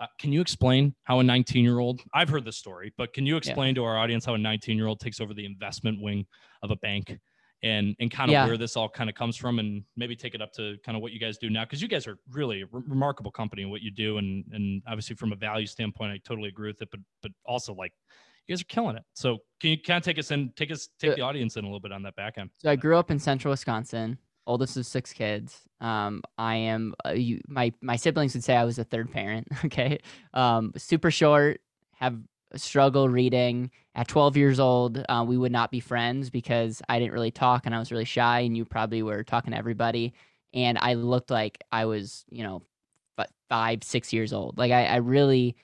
uh, 0.01 0.07
can 0.19 0.33
you 0.33 0.41
explain 0.41 0.93
how 1.03 1.19
a 1.19 1.23
19 1.23 1.63
year 1.63 1.79
old, 1.79 2.01
I've 2.13 2.27
heard 2.27 2.43
this 2.43 2.57
story, 2.57 2.93
but 2.97 3.13
can 3.13 3.25
you 3.25 3.37
explain 3.37 3.69
yeah. 3.69 3.81
to 3.81 3.83
our 3.85 3.97
audience 3.97 4.25
how 4.25 4.33
a 4.33 4.37
19 4.37 4.77
year 4.77 4.87
old 4.87 4.99
takes 4.99 5.21
over 5.21 5.33
the 5.33 5.45
investment 5.45 6.01
wing 6.01 6.25
of 6.63 6.71
a 6.71 6.75
bank 6.77 7.17
and, 7.61 7.95
and 8.01 8.11
kind 8.11 8.29
of 8.29 8.33
yeah. 8.33 8.45
where 8.45 8.57
this 8.57 8.75
all 8.75 8.89
kind 8.89 9.09
of 9.09 9.15
comes 9.15 9.37
from 9.37 9.59
and 9.59 9.83
maybe 9.95 10.15
take 10.17 10.35
it 10.35 10.41
up 10.41 10.51
to 10.53 10.75
kind 10.85 10.97
of 10.97 11.01
what 11.01 11.13
you 11.13 11.19
guys 11.19 11.37
do 11.37 11.49
now? 11.49 11.63
Cause 11.63 11.81
you 11.81 11.87
guys 11.87 12.05
are 12.07 12.17
really 12.31 12.63
a 12.63 12.65
re- 12.71 12.83
remarkable 12.85 13.31
company 13.31 13.61
in 13.61 13.69
what 13.69 13.81
you 13.81 13.91
do. 13.91 14.17
And, 14.17 14.43
and 14.51 14.81
obviously 14.85 15.15
from 15.15 15.31
a 15.31 15.37
value 15.37 15.67
standpoint, 15.67 16.11
I 16.11 16.19
totally 16.27 16.49
agree 16.49 16.67
with 16.67 16.81
it, 16.81 16.89
but, 16.91 16.99
but 17.21 17.31
also 17.45 17.73
like 17.73 17.93
you 18.47 18.55
guys 18.55 18.61
are 18.61 18.65
killing 18.65 18.95
it. 18.95 19.03
So 19.13 19.39
can 19.59 19.71
you 19.71 19.77
kind 19.81 19.97
of 19.97 20.03
take 20.03 20.19
us 20.19 20.31
in, 20.31 20.51
take 20.55 20.71
us, 20.71 20.89
take 20.99 21.15
the 21.15 21.21
audience 21.21 21.55
in 21.55 21.63
a 21.63 21.67
little 21.67 21.79
bit 21.79 21.91
on 21.91 22.03
that 22.03 22.15
back 22.15 22.37
end? 22.37 22.49
So 22.57 22.69
I 22.69 22.75
grew 22.75 22.97
up 22.97 23.11
in 23.11 23.19
central 23.19 23.51
Wisconsin 23.51 24.17
oldest 24.45 24.77
of 24.77 24.85
six 24.85 25.13
kids. 25.13 25.61
Um, 25.79 26.21
I 26.37 26.55
am 26.55 26.93
uh, 27.05 27.11
you, 27.11 27.41
my 27.47 27.73
my 27.81 27.95
siblings 27.95 28.33
would 28.33 28.43
say 28.43 28.55
I 28.55 28.65
was 28.65 28.79
a 28.79 28.83
third 28.83 29.11
parent. 29.11 29.47
Okay, 29.65 29.99
um, 30.33 30.73
super 30.77 31.09
short, 31.11 31.61
have 31.93 32.17
struggle 32.55 33.09
reading. 33.09 33.71
At 33.95 34.07
12 34.07 34.37
years 34.37 34.59
old, 34.59 35.03
uh, 35.07 35.23
we 35.27 35.37
would 35.37 35.51
not 35.51 35.69
be 35.69 35.79
friends 35.79 36.29
because 36.29 36.81
I 36.89 36.99
didn't 36.99 37.13
really 37.13 37.31
talk 37.31 37.65
and 37.65 37.75
I 37.75 37.79
was 37.79 37.91
really 37.91 38.05
shy, 38.05 38.41
and 38.41 38.57
you 38.57 38.65
probably 38.65 39.03
were 39.03 39.23
talking 39.23 39.51
to 39.51 39.57
everybody. 39.57 40.13
And 40.53 40.77
I 40.79 40.95
looked 40.95 41.31
like 41.31 41.59
I 41.71 41.85
was, 41.85 42.25
you 42.29 42.43
know, 42.43 42.63
five, 43.49 43.83
six 43.83 44.11
years 44.11 44.33
old. 44.33 44.57
Like 44.57 44.71
I, 44.71 44.85
I 44.85 44.95
really 44.97 45.55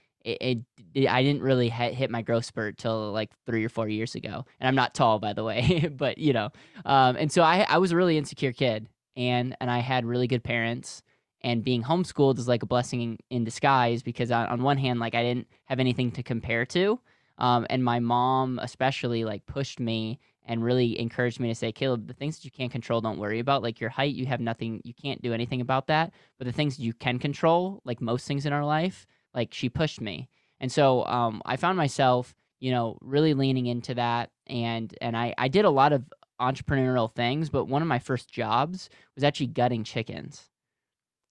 it, 0.42 0.60
it, 0.94 1.08
I 1.08 1.24
didn't 1.24 1.42
really 1.42 1.70
hit, 1.70 2.10
my 2.10 2.22
growth 2.22 2.46
spurt 2.46 2.78
till 2.78 3.12
like 3.12 3.30
three 3.46 3.64
or 3.64 3.70
four 3.70 3.88
years 3.88 4.16
ago. 4.16 4.46
And 4.60 4.68
I'm 4.68 4.76
not 4.76 4.94
tall, 4.94 5.20
by 5.20 5.34
the 5.34 5.44
way, 5.44 5.90
but 5.96 6.18
you 6.18 6.34
know, 6.34 6.50
um, 6.86 7.16
and 7.16 7.32
so 7.32 7.42
I, 7.42 7.66
I 7.70 7.78
was 7.78 7.92
a 7.92 7.96
really 7.96 8.18
insecure 8.18 8.54
kid 8.54 8.88
and, 9.16 9.56
and 9.60 9.70
I 9.70 9.80
had 9.80 10.06
really 10.06 10.28
good 10.28 10.44
parents 10.44 11.04
and 11.42 11.64
being 11.64 11.84
homeschooled 11.84 12.38
is 12.38 12.48
like 12.48 12.64
a 12.64 12.68
blessing 12.68 13.02
in, 13.02 13.18
in 13.30 13.44
disguise 13.44 14.04
because 14.04 14.32
on, 14.32 14.48
on, 14.48 14.62
one 14.62 14.78
hand, 14.78 15.00
like 15.00 15.16
I 15.16 15.24
didn't 15.24 15.48
have 15.66 15.80
anything 15.80 16.12
to 16.12 16.24
compare 16.24 16.66
to. 16.68 17.00
Um, 17.38 17.66
and 17.70 17.84
my 17.84 18.00
mom 18.00 18.60
especially 18.62 19.24
like 19.24 19.46
pushed 19.46 19.80
me 19.80 20.20
and 20.46 20.64
really 20.64 21.00
encouraged 21.00 21.40
me 21.40 21.48
to 21.48 21.56
say, 21.56 21.72
Caleb, 21.72 22.08
the 22.08 22.14
things 22.14 22.38
that 22.38 22.46
you 22.46 22.52
can't 22.52 22.72
control, 22.72 23.02
don't 23.02 23.20
worry 23.20 23.40
about. 23.40 23.62
Like 23.62 23.80
your 23.80 23.92
height, 23.92 24.16
you 24.16 24.26
have 24.26 24.42
nothing, 24.42 24.82
you 24.84 24.94
can't 24.94 25.22
do 25.22 25.32
anything 25.32 25.62
about 25.62 25.88
that. 25.88 26.12
But 26.38 26.48
the 26.48 26.54
things 26.54 26.80
you 26.80 26.92
can 26.94 27.20
control, 27.20 27.82
like 27.86 28.02
most 28.02 28.28
things 28.28 28.46
in 28.46 28.52
our 28.52 28.66
life, 28.66 29.06
like 29.34 29.54
she 29.54 29.70
pushed 29.70 30.02
me. 30.02 30.30
And 30.60 30.72
so 30.72 31.06
um, 31.06 31.42
i 31.46 31.56
found 31.56 31.78
myself 31.78 32.36
you 32.60 32.72
know 32.72 32.98
really 33.02 33.34
leaning 33.34 33.66
into 33.68 33.94
that 33.96 34.30
and 34.48 34.94
and 35.02 35.16
I, 35.16 35.34
I 35.38 35.48
did 35.48 35.66
a 35.66 35.70
lot 35.70 35.94
of 35.94 36.04
entrepreneurial 36.42 37.14
things 37.14 37.50
but 37.50 37.66
one 37.66 37.82
of 37.82 37.88
my 37.88 38.00
first 38.00 38.30
jobs 38.32 38.90
was 39.16 39.24
actually 39.24 39.48
gutting 39.48 39.84
chickens. 39.84 40.50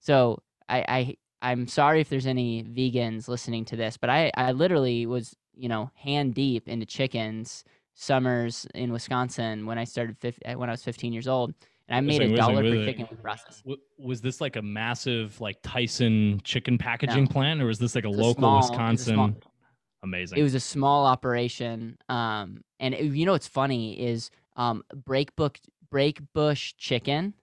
So 0.01 0.43
i, 0.69 0.85
I 0.89 1.17
i'm 1.43 1.67
sorry 1.67 2.01
if 2.01 2.09
there's 2.09 2.27
any 2.27 2.65
vegans 2.65 3.29
listening 3.29 3.65
to 3.67 3.77
this 3.77 3.97
but 3.97 4.11
i 4.11 4.31
i 4.35 4.53
literally 4.53 5.07
was 5.07 5.37
you 5.55 5.69
know 5.69 5.91
hand 5.95 6.35
deep 6.35 6.69
into 6.69 6.87
chickens 6.87 7.65
summers 7.95 8.67
in 8.75 8.93
wisconsin 8.93 9.67
when 9.67 9.79
i 9.79 9.85
started 9.85 10.17
when 10.57 10.69
i 10.69 10.73
was 10.73 10.83
15 10.83 11.13
years 11.13 11.29
old 11.29 11.55
and 11.89 11.97
I 11.97 12.01
made 12.01 12.23
a 12.23 12.37
dollar 12.37 12.63
per 12.63 12.85
chicken 12.85 13.07
process. 13.23 13.63
Was 13.99 14.21
this 14.21 14.41
like 14.41 14.57
a 14.57 14.63
massive 14.63 15.41
like 15.41 15.57
Tyson 15.63 16.41
chicken 16.45 16.79
packaging 16.79 17.25
no. 17.25 17.31
plant, 17.31 17.63
or 17.63 17.67
was 17.67 17.79
this 17.79 17.95
like 17.95 18.05
a 18.05 18.11
local 18.11 18.35
small, 18.35 18.57
Wisconsin? 18.59 19.13
It 19.13 19.17
small, 19.17 19.33
Amazing. 20.03 20.39
It 20.39 20.43
was 20.43 20.55
a 20.55 20.61
small 20.61 21.07
operation, 21.07 21.99
um, 22.09 22.63
and 22.79 22.95
it, 22.95 23.05
you 23.05 23.27
know 23.27 23.33
what's 23.33 23.49
funny 23.49 24.01
is 24.01 24.31
um, 24.57 24.85
break 24.95 25.35
book 25.35 25.59
break 25.91 26.21
bush 26.35 26.75
chicken. 26.77 27.35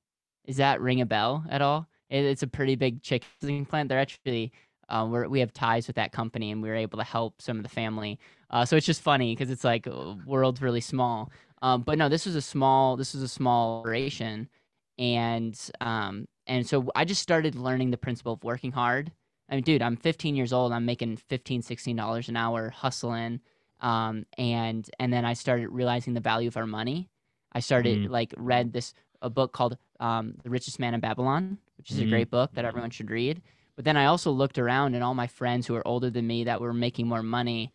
Is 0.45 0.57
that 0.57 0.79
ring 0.79 1.01
a 1.01 1.05
bell 1.05 1.43
at 1.49 1.61
all? 1.61 1.87
It, 2.09 2.23
it's 2.23 2.43
a 2.43 2.47
pretty 2.47 2.75
big 2.75 3.01
chicken 3.01 3.65
plant. 3.65 3.89
They're 3.89 3.99
actually 3.99 4.53
uh, 4.87 5.07
we 5.09 5.27
we 5.27 5.39
have 5.39 5.51
ties 5.51 5.87
with 5.87 5.97
that 5.97 6.11
company, 6.11 6.51
and 6.51 6.61
we 6.61 6.69
were 6.69 6.75
able 6.75 6.97
to 6.99 7.03
help 7.03 7.41
some 7.41 7.57
of 7.57 7.63
the 7.63 7.69
family. 7.69 8.19
Uh, 8.49 8.63
so 8.63 8.77
it's 8.77 8.85
just 8.85 9.01
funny 9.01 9.35
because 9.35 9.49
it's 9.49 9.63
like 9.63 9.87
world's 10.25 10.61
really 10.61 10.81
small. 10.81 11.31
Um, 11.65 11.81
but 11.81 11.97
no, 11.97 12.09
this 12.09 12.25
was 12.25 12.35
a 12.35 12.41
small 12.41 12.95
this 12.97 13.13
was 13.13 13.23
a 13.23 13.27
small 13.27 13.79
operation, 13.81 14.49
and 14.97 15.59
um, 15.81 16.27
and 16.47 16.67
so 16.67 16.89
I 16.95 17.05
just 17.05 17.21
started 17.21 17.55
learning 17.55 17.91
the 17.91 17.97
principle 17.97 18.33
of 18.33 18.43
working 18.43 18.71
hard 18.71 19.11
I 19.49 19.55
mean, 19.55 19.63
dude, 19.63 19.81
I'm 19.83 19.95
15 19.97 20.35
years 20.35 20.51
old. 20.53 20.71
I'm 20.73 20.85
making 20.85 21.17
15, 21.17 21.61
16 21.61 21.95
dollars 21.95 22.29
an 22.29 22.37
hour 22.37 22.69
hustling, 22.69 23.41
um, 23.81 24.25
and 24.37 24.89
and 24.99 25.13
then 25.13 25.25
I 25.25 25.33
started 25.33 25.69
realizing 25.69 26.13
the 26.13 26.19
value 26.21 26.47
of 26.47 26.57
our 26.57 26.67
money. 26.67 27.09
I 27.53 27.59
started 27.61 28.03
Mm. 28.03 28.09
like 28.09 28.33
read 28.37 28.73
this 28.73 28.93
a 29.21 29.29
book 29.29 29.53
called 29.53 29.77
um, 29.99 30.35
The 30.43 30.49
Richest 30.49 30.79
Man 30.79 30.93
in 30.93 30.99
Babylon, 30.99 31.57
which 31.77 31.91
is 31.91 31.99
a 31.99 32.05
Mm. 32.05 32.09
great 32.09 32.29
book 32.31 32.53
that 32.55 32.65
everyone 32.65 32.89
should 32.91 33.09
read. 33.11 33.41
But 33.75 33.85
then 33.85 33.97
I 33.97 34.05
also 34.05 34.31
looked 34.31 34.57
around, 34.59 34.95
and 34.95 35.03
all 35.03 35.13
my 35.15 35.27
friends 35.27 35.67
who 35.67 35.73
were 35.75 35.87
older 35.87 36.09
than 36.09 36.27
me 36.27 36.43
that 36.45 36.61
were 36.61 36.73
making 36.73 37.07
more 37.07 37.23
money, 37.23 37.73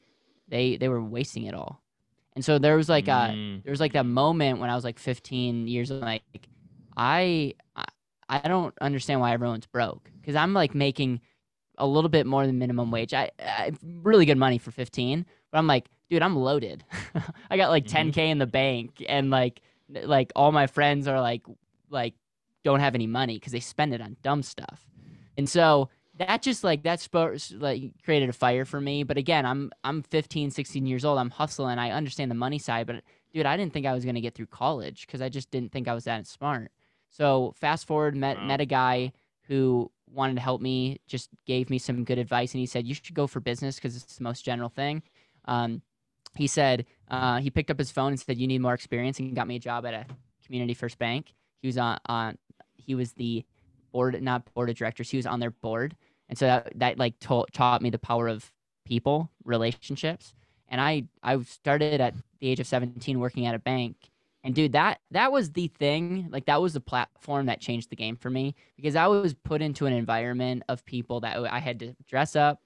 they 0.49 0.77
they 0.77 0.89
were 0.89 1.03
wasting 1.03 1.45
it 1.45 1.55
all. 1.55 1.80
And 2.37 2.45
so 2.45 2.59
there 2.59 2.77
was 2.77 2.89
like 2.89 3.09
a 3.09 3.33
Mm. 3.35 3.63
there 3.65 3.71
was 3.73 3.81
like 3.81 3.93
that 3.93 4.07
moment 4.07 4.61
when 4.61 4.71
I 4.71 4.75
was 4.75 4.85
like 4.85 4.99
15 4.99 5.67
years 5.67 5.91
old, 5.91 6.03
like 6.03 6.23
I 6.97 7.55
I- 8.29 8.47
don't 8.49 8.75
understand 8.81 9.21
why 9.21 9.33
everyone's 9.33 9.67
broke 9.67 10.11
because 10.21 10.37
I'm 10.37 10.55
like 10.55 10.73
making 10.75 11.21
a 11.79 11.87
little 11.87 12.09
bit 12.11 12.27
more 12.27 12.47
than 12.47 12.59
minimum 12.59 12.91
wage. 12.93 13.13
I, 13.13 13.31
I 13.41 13.73
really 13.83 14.25
good 14.27 14.39
money 14.39 14.59
for 14.59 14.71
15, 14.71 15.27
but 15.51 15.59
I'm 15.59 15.67
like, 15.67 15.89
dude, 16.09 16.23
I'm 16.23 16.37
loaded. 16.37 16.85
I 17.51 17.57
got 17.57 17.71
like 17.71 17.87
Mhm. 17.87 18.13
10k 18.13 18.19
in 18.31 18.39
the 18.39 18.47
bank, 18.47 19.05
and 19.09 19.31
like 19.31 19.63
like 19.89 20.31
all 20.37 20.53
my 20.53 20.69
friends 20.69 21.09
are 21.09 21.21
like 21.21 21.43
like 21.89 22.15
don't 22.63 22.79
have 22.81 22.95
any 22.95 23.09
money 23.09 23.37
because 23.37 23.53
they 23.53 23.61
spend 23.61 23.93
it 23.95 24.01
on 24.01 24.17
dumb 24.23 24.43
stuff, 24.45 24.87
and 25.37 25.49
so 25.49 25.89
that 26.21 26.43
just 26.43 26.65
like 26.65 26.83
that 26.85 27.07
like 27.59 27.93
created 28.05 28.29
a 28.29 28.33
fire 28.33 28.65
for 28.65 28.81
me. 28.81 29.03
But 29.05 29.19
again, 29.19 29.47
I'm 29.47 29.73
I'm 29.85 30.03
15, 30.03 30.51
16 30.51 30.87
years 30.87 31.05
old. 31.05 31.19
I'm 31.19 31.31
hustling. 31.31 31.79
I 31.79 31.91
understand 31.91 32.31
the 32.31 32.35
money 32.37 32.59
side, 32.59 32.87
but 32.87 33.03
dude, 33.33 33.47
I 33.47 33.57
didn't 33.57 33.73
think 33.73 33.87
I 33.87 33.95
was 33.95 34.05
gonna 34.05 34.21
get 34.21 34.35
through 34.35 34.47
college 34.47 35.07
because 35.07 35.23
I 35.23 35.29
just 35.29 35.51
didn't 35.51 35.73
think 35.73 35.89
I 35.89 35.95
was 35.95 36.05
that 36.05 36.27
smart. 36.27 36.73
So 37.11 37.55
fast 37.57 37.87
forward, 37.87 38.17
met 38.17 38.39
Wow. 38.39 38.47
met 38.47 38.61
a 38.61 38.67
guy 38.67 39.13
who 39.49 39.91
wanted 40.13 40.35
to 40.37 40.41
help 40.43 40.61
me, 40.61 41.01
just 41.07 41.31
gave 41.47 41.71
me 41.71 41.79
some 41.79 42.05
good 42.05 42.19
advice, 42.19 42.53
and 42.55 42.61
he 42.61 42.67
said 42.67 42.87
you 42.87 42.95
should 42.95 43.15
go 43.15 43.27
for 43.27 43.41
business 43.41 43.77
because 43.77 43.97
it's 43.97 44.17
the 44.17 44.25
most 44.25 44.45
general 44.45 44.69
thing. 44.69 45.03
Um, 45.47 45.83
he 46.37 46.47
said 46.47 46.87
uh, 47.09 47.39
he 47.41 47.51
picked 47.51 47.71
up 47.71 47.79
his 47.79 47.91
phone 47.91 48.13
and 48.13 48.21
said 48.21 48.39
you 48.39 48.47
need 48.47 48.61
more 48.61 48.75
experience, 48.75 49.19
and 49.19 49.35
got 49.35 49.49
me 49.49 49.57
a 49.57 49.61
job 49.61 49.87
at 49.87 49.95
a 49.95 50.07
community 50.45 50.75
first 50.75 50.99
bank. 50.99 51.35
He 51.63 51.69
was 51.69 51.79
on 51.79 51.99
on 52.07 52.39
he 52.77 52.95
was 52.95 53.13
the 53.15 53.45
board 53.93 54.21
not 54.23 54.53
board 54.55 54.71
of 54.71 54.77
directors. 54.77 55.11
He 55.11 55.17
was 55.17 55.27
on 55.27 55.41
their 55.41 55.51
board, 55.51 55.97
and 56.31 56.39
so 56.39 56.47
that 56.47 56.73
that 56.77 56.99
like 56.99 57.19
to- 57.21 57.45
taught 57.53 57.83
me 57.83 57.91
the 57.91 57.99
power 57.99 58.29
of 58.29 58.51
people 58.87 59.31
relationships. 59.45 60.33
And 60.69 60.81
I 60.81 61.05
I 61.23 61.39
started 61.43 62.01
at 62.01 62.15
the 62.41 62.49
age 62.49 62.61
of 62.61 62.67
17 62.67 63.21
working 63.21 63.45
at 63.45 63.55
a 63.55 63.59
bank 63.59 64.11
and 64.43 64.55
dude, 64.55 64.73
that 64.73 65.01
that 65.11 65.33
was 65.33 65.51
the 65.51 65.69
thing. 65.69 66.29
Like 66.31 66.47
that 66.47 66.63
was 66.63 66.73
the 66.73 66.81
platform 66.81 67.47
that 67.47 67.61
changed 67.61 67.91
the 67.91 67.97
game 67.97 68.17
for 68.17 68.31
me 68.31 68.55
because 68.77 68.97
I 68.97 69.07
was 69.07 69.35
put 69.35 69.61
into 69.61 69.87
an 69.87 69.93
environment 69.93 70.63
of 70.69 70.85
people 70.85 71.21
that 71.21 71.37
I 71.37 71.59
had 71.59 71.79
to 71.81 71.95
dress 72.09 72.37
up, 72.37 72.61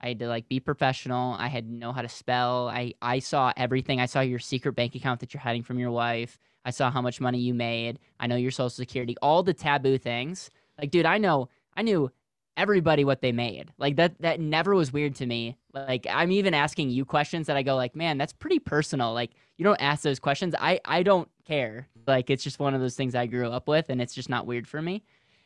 I 0.00 0.08
had 0.08 0.18
to 0.20 0.28
like 0.28 0.48
be 0.48 0.60
professional, 0.60 1.34
I 1.38 1.48
had 1.48 1.66
to 1.66 1.72
know 1.74 1.92
how 1.92 2.02
to 2.02 2.08
spell. 2.08 2.68
I 2.68 2.94
I 3.02 3.18
saw 3.18 3.52
everything. 3.56 4.00
I 4.00 4.06
saw 4.06 4.20
your 4.20 4.38
secret 4.38 4.72
bank 4.72 4.94
account 4.94 5.20
that 5.20 5.34
you're 5.34 5.42
hiding 5.42 5.64
from 5.64 5.78
your 5.78 5.90
wife. 5.90 6.38
I 6.64 6.70
saw 6.70 6.90
how 6.90 7.02
much 7.02 7.20
money 7.20 7.38
you 7.38 7.54
made. 7.54 7.98
I 8.18 8.26
know 8.26 8.36
your 8.36 8.50
social 8.50 8.70
security, 8.70 9.16
all 9.20 9.42
the 9.42 9.54
taboo 9.54 9.98
things. 9.98 10.50
Like 10.78 10.90
dude, 10.90 11.06
I 11.06 11.18
know 11.18 11.50
I 11.76 11.82
knew 11.82 12.10
everybody 12.58 13.04
what 13.04 13.22
they 13.22 13.32
made. 13.32 13.72
Like 13.78 13.96
that 13.96 14.20
that 14.20 14.40
never 14.40 14.74
was 14.74 14.92
weird 14.92 15.14
to 15.16 15.26
me. 15.26 15.56
Like 15.72 16.06
I'm 16.10 16.32
even 16.32 16.52
asking 16.52 16.90
you 16.90 17.04
questions 17.04 17.46
that 17.46 17.56
I 17.56 17.62
go 17.62 17.76
like, 17.76 17.96
"Man, 17.96 18.18
that's 18.18 18.32
pretty 18.32 18.58
personal." 18.58 19.14
Like 19.14 19.30
you 19.56 19.64
don't 19.64 19.80
ask 19.80 20.02
those 20.02 20.18
questions. 20.18 20.54
I 20.58 20.80
I 20.84 21.02
don't 21.02 21.28
care. 21.46 21.88
Like 22.06 22.28
it's 22.28 22.42
just 22.42 22.58
one 22.58 22.74
of 22.74 22.80
those 22.80 22.96
things 22.96 23.14
I 23.14 23.26
grew 23.26 23.48
up 23.50 23.68
with 23.68 23.88
and 23.88 24.02
it's 24.02 24.14
just 24.14 24.28
not 24.28 24.46
weird 24.46 24.66
for 24.66 24.82
me. 24.82 25.04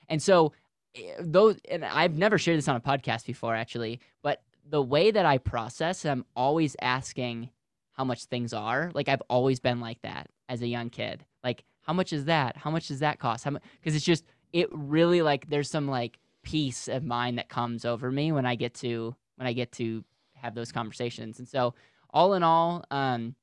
And 0.09 0.21
so 0.21 0.52
eh, 0.97 1.12
those 1.21 1.59
and 1.71 1.85
I've 1.85 2.16
never 2.16 2.38
shared 2.38 2.59
this 2.59 2.69
on 2.69 2.76
a 2.76 2.81
podcast 2.81 3.26
before 3.26 3.54
actually, 3.54 4.00
but 4.23 4.42
the 4.69 4.83
way 4.83 5.11
that 5.11 5.26
I 5.26 5.38
process, 5.38 6.04
I'm 6.04 6.25
always 6.35 6.75
asking 6.81 7.50
how 7.92 8.04
much 8.04 8.25
things 8.25 8.54
are. 8.54 8.90
Like 8.95 9.09
I've 9.09 9.23
always 9.28 9.61
been 9.61 9.81
like 9.81 10.00
that 10.02 10.28
as 10.49 10.62
a 10.62 10.66
young 10.66 10.88
kid. 10.88 11.25
Like 11.45 11.64
how 11.83 11.92
much 11.92 12.12
is 12.12 12.25
that? 12.25 12.57
How 12.57 12.71
much 12.71 12.88
does 12.88 13.00
that 13.00 13.19
cost? 13.19 13.45
How 13.45 13.50
much? 13.50 13.62
Because 13.81 13.95
it's 13.95 14.04
just 14.04 14.25
it 14.52 14.69
really 14.73 15.21
like 15.21 15.49
there's 15.50 15.71
some 15.71 15.88
like 15.88 16.19
peace 16.42 16.88
of 16.88 17.04
mind 17.04 17.38
that 17.38 17.49
comes 17.49 17.84
over 17.84 18.11
me 18.11 18.32
when 18.32 18.46
I 18.46 18.54
get 18.54 18.75
to 18.75 19.14
when 19.37 19.46
I 19.46 19.52
get 19.52 19.72
to 19.72 20.04
have 20.34 20.54
those 20.54 20.72
conversations. 20.72 21.38
And 21.38 21.49
so 21.49 21.75
all 22.11 22.34
in 22.34 22.42
all, 22.42 22.84
um, 22.90 23.34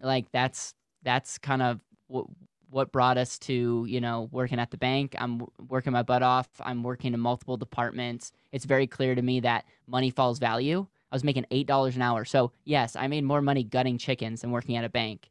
like 0.00 0.30
that's 0.32 0.74
that's 1.02 1.38
kind 1.38 1.62
of 1.62 1.80
what 2.06 2.26
what 2.70 2.92
brought 2.92 3.16
us 3.16 3.38
to 3.38 3.86
you 3.88 4.00
know 4.00 4.28
working 4.32 4.58
at 4.58 4.70
the 4.70 4.76
bank. 4.76 5.14
I'm 5.18 5.42
working 5.68 5.92
my 5.92 6.02
butt 6.02 6.22
off. 6.22 6.48
I'm 6.60 6.82
working 6.82 7.14
in 7.14 7.20
multiple 7.20 7.56
departments. 7.56 8.32
It's 8.52 8.64
very 8.64 8.86
clear 8.86 9.14
to 9.14 9.22
me 9.22 9.40
that 9.40 9.64
money 9.86 10.10
follows 10.10 10.38
value. 10.38 10.86
I 11.10 11.14
was 11.14 11.24
making 11.24 11.46
eight 11.50 11.66
dollars 11.66 11.96
an 11.96 12.02
hour, 12.02 12.24
so 12.24 12.52
yes, 12.64 12.94
I 12.94 13.06
made 13.08 13.24
more 13.24 13.40
money 13.42 13.64
gutting 13.64 13.98
chickens 13.98 14.42
than 14.42 14.50
working 14.50 14.76
at 14.76 14.84
a 14.84 14.90
bank. 14.90 15.30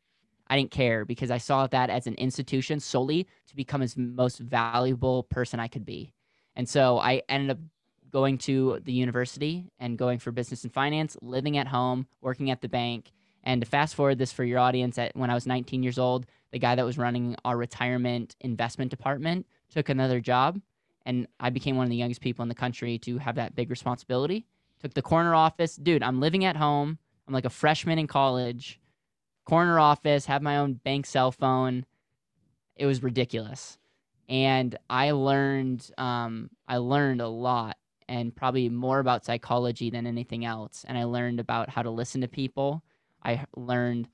I 0.50 0.58
didn't 0.58 0.72
care 0.72 1.06
because 1.06 1.30
I 1.30 1.38
saw 1.38 1.68
that 1.68 1.90
as 1.90 2.08
an 2.08 2.16
institution 2.16 2.80
solely 2.80 3.28
to 3.48 3.56
become 3.56 3.82
as 3.82 3.98
most 3.98 4.40
valuable 4.40 5.24
person 5.24 5.60
I 5.60 5.68
could 5.68 5.86
be. 5.86 6.14
And 6.58 6.68
so 6.68 6.98
I 6.98 7.22
ended 7.30 7.52
up 7.52 7.60
going 8.12 8.40
to 8.40 8.80
the 8.84 8.92
university 8.92 9.70
and 9.80 9.96
going 9.96 10.18
for 10.18 10.32
business 10.32 10.64
and 10.64 10.74
finance, 10.74 11.16
living 11.22 11.56
at 11.56 11.68
home, 11.68 12.08
working 12.20 12.50
at 12.50 12.62
the 12.62 12.68
bank. 12.68 13.12
And 13.44 13.62
to 13.62 13.68
fast 13.68 13.94
forward 13.94 14.18
this 14.18 14.34
for 14.34 14.44
your 14.44 14.58
audience, 14.58 14.98
at 14.98 15.16
when 15.16 15.30
I 15.30 15.36
was 15.36 15.46
19 15.46 15.84
years 15.84 16.00
old, 16.00 16.26
the 16.52 16.58
guy 16.58 16.74
that 16.74 16.84
was 16.84 16.98
running 16.98 17.36
our 17.46 17.56
retirement 17.56 18.36
investment 18.42 18.90
department 18.90 19.46
took 19.70 19.88
another 19.88 20.20
job, 20.20 20.60
and 21.06 21.28
I 21.40 21.52
became 21.52 21.78
one 21.78 21.84
of 21.84 21.92
the 21.92 21.96
youngest 21.96 22.22
people 22.22 22.42
in 22.42 22.50
the 22.50 22.56
country 22.56 22.98
to 23.00 23.20
have 23.20 23.36
that 23.36 23.56
big 23.56 23.70
responsibility. 23.70 24.48
Took 24.82 24.96
the 24.96 25.02
corner 25.04 25.36
office, 25.36 25.76
dude. 25.76 26.02
I'm 26.02 26.20
living 26.20 26.44
at 26.44 26.58
home. 26.58 26.98
I'm 27.28 27.34
like 27.36 27.46
a 27.46 27.52
freshman 27.52 28.00
in 28.00 28.08
college. 28.08 28.80
Corner 29.46 29.80
office, 29.80 30.26
have 30.26 30.42
my 30.42 30.58
own 30.58 30.74
bank 30.74 31.06
cell 31.06 31.32
phone. 31.32 31.86
It 32.76 32.88
was 32.88 33.04
ridiculous 33.04 33.78
and 34.30 34.78
I 34.90 35.12
learned 35.12 35.90
um, 35.98 36.50
I 36.68 36.78
learned 36.78 37.22
a 37.22 37.28
lot 37.28 37.78
and 38.10 38.36
probably 38.36 38.70
more 38.70 39.00
about 39.00 39.26
psychology 39.26 39.90
than 39.90 40.08
anything 40.08 40.46
else. 40.46 40.86
And 40.88 40.98
I 40.98 41.04
learned 41.06 41.40
about 41.40 41.70
how 41.70 41.82
to 41.84 41.90
listen 41.92 42.22
to 42.22 42.28
people. 42.28 42.84
I 43.24 43.46
learned 43.56 44.10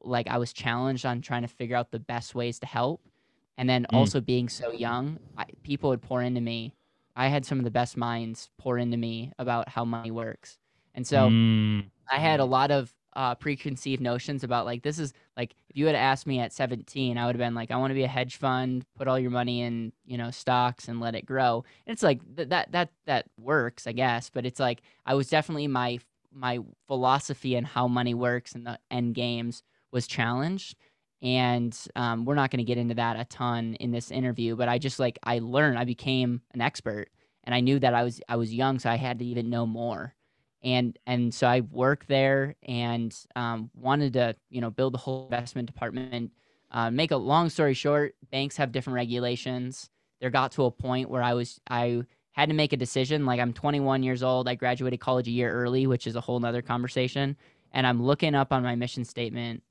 like 0.00 0.28
I 0.28 0.38
was 0.38 0.52
challenged 0.52 1.06
on 1.06 1.22
trying 1.22 1.42
to 1.42 1.48
figure 1.48 1.76
out 1.76 1.90
the 1.90 1.98
best 2.00 2.34
ways 2.34 2.58
to 2.60 2.66
help. 2.66 3.08
And 3.56 3.68
then 3.68 3.86
Mm. 3.92 3.94
also 3.94 4.20
being 4.20 4.48
so 4.48 4.70
young, 4.70 5.18
I, 5.36 5.44
people 5.64 5.90
would 5.90 6.02
pour 6.02 6.22
into 6.22 6.40
me. 6.40 6.74
I 7.16 7.28
had 7.28 7.44
some 7.44 7.58
of 7.58 7.64
the 7.64 7.70
best 7.70 7.96
minds 7.96 8.50
pour 8.58 8.78
into 8.78 8.96
me 8.96 9.32
about 9.38 9.68
how 9.68 9.84
money 9.84 10.10
works. 10.12 10.58
And 10.94 11.06
so 11.06 11.34
Mm. 11.36 11.90
I 12.10 12.18
had 12.18 12.40
a 12.40 12.44
lot 12.44 12.70
of 12.70 12.94
uh, 13.16 13.34
preconceived 13.34 14.00
notions 14.02 14.44
about 14.44 14.66
like 14.66 14.82
this 14.82 14.98
is 14.98 15.12
like 15.38 15.54
if 15.70 15.76
you 15.76 15.86
had 15.86 15.94
asked 15.94 16.26
me 16.26 16.40
at 16.40 16.52
17, 16.52 17.16
I 17.16 17.24
would 17.24 17.36
have 17.36 17.38
been 17.38 17.54
like, 17.54 17.70
I 17.70 17.76
want 17.76 17.92
to 17.92 17.94
be 17.94 18.02
a 18.02 18.08
hedge 18.08 18.36
fund, 18.36 18.84
put 18.96 19.06
all 19.06 19.18
your 19.18 19.30
money 19.30 19.62
in 19.62 19.92
you 20.04 20.18
know 20.18 20.32
stocks 20.32 20.88
and 20.88 21.00
let 21.00 21.14
it 21.14 21.24
grow. 21.24 21.64
And 21.86 21.92
it's 21.92 22.02
like 22.02 22.20
th- 22.36 22.48
that 22.48 22.72
that 22.72 22.90
that 23.06 23.26
works, 23.38 23.86
I 23.86 23.92
guess. 23.92 24.30
But 24.30 24.44
it's 24.44 24.58
like 24.58 24.82
I 25.06 25.14
was 25.14 25.28
definitely 25.28 25.68
my 25.68 26.00
my 26.32 26.58
philosophy 26.88 27.54
and 27.54 27.66
how 27.66 27.86
money 27.86 28.14
works 28.14 28.54
and 28.54 28.66
the 28.66 28.78
end 28.90 29.14
games 29.14 29.62
was 29.92 30.06
challenged. 30.08 30.76
And 31.22 31.76
um, 31.96 32.24
we're 32.24 32.34
not 32.34 32.50
going 32.50 32.58
to 32.58 32.64
get 32.64 32.78
into 32.78 32.94
that 32.94 33.18
a 33.18 33.24
ton 33.24 33.74
in 33.74 33.90
this 33.90 34.10
interview, 34.10 34.54
but 34.56 34.68
I 34.68 34.78
just 34.78 34.98
like 34.98 35.18
I 35.22 35.38
learned, 35.38 35.78
I 35.78 35.84
became 35.84 36.42
an 36.52 36.60
expert, 36.60 37.08
and 37.44 37.54
I 37.54 37.60
knew 37.60 37.78
that 37.78 37.94
I 37.94 38.02
was 38.02 38.20
I 38.28 38.36
was 38.36 38.52
young, 38.52 38.80
so 38.80 38.90
I 38.90 38.96
had 38.96 39.20
to 39.20 39.24
even 39.24 39.50
know 39.50 39.66
more 39.66 40.14
and 40.62 40.98
and 41.06 41.32
so 41.32 41.46
I 41.46 41.60
worked 41.60 42.08
there 42.08 42.56
and 42.62 43.14
um, 43.36 43.70
wanted 43.74 44.12
to 44.14 44.36
you 44.50 44.60
know 44.60 44.70
build 44.70 44.94
the 44.94 44.98
whole 44.98 45.24
investment 45.24 45.66
department. 45.66 46.32
Uh, 46.70 46.90
make 46.90 47.10
a 47.12 47.16
long 47.16 47.48
story 47.48 47.72
short, 47.74 48.14
banks 48.30 48.56
have 48.58 48.72
different 48.72 48.94
regulations. 48.94 49.88
There 50.20 50.30
got 50.30 50.52
to 50.52 50.64
a 50.64 50.70
point 50.70 51.08
where 51.08 51.22
I 51.22 51.34
was 51.34 51.60
I 51.70 52.02
had 52.32 52.48
to 52.50 52.54
make 52.54 52.72
a 52.72 52.76
decision. 52.76 53.24
Like 53.24 53.40
I'm 53.40 53.52
21 53.52 54.02
years 54.02 54.22
old. 54.22 54.48
I 54.48 54.54
graduated 54.54 55.00
college 55.00 55.28
a 55.28 55.30
year 55.30 55.50
early, 55.52 55.86
which 55.86 56.06
is 56.06 56.14
a 56.16 56.20
whole 56.20 56.38
nother 56.40 56.62
conversation. 56.62 57.36
And 57.72 57.86
I'm 57.86 58.02
looking 58.02 58.34
up 58.34 58.52
on 58.52 58.62
my 58.62 58.74
mission 58.76 59.04
statement, 59.04 59.62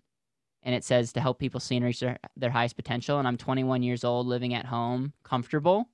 and 0.64 0.74
it 0.76 0.84
says 0.84 1.14
to 1.14 1.22
help 1.22 1.40
people 1.40 1.60
see 1.60 1.76
and 1.78 1.86
reach 1.86 2.00
their, 2.00 2.18
their 2.36 2.50
highest 2.52 2.76
potential. 2.76 3.18
And 3.20 3.28
I'm 3.28 3.38
21 3.38 3.82
years 3.84 4.04
old, 4.04 4.28
living 4.28 4.54
at 4.54 4.66
home, 4.66 5.14
comfortable. 5.24 5.90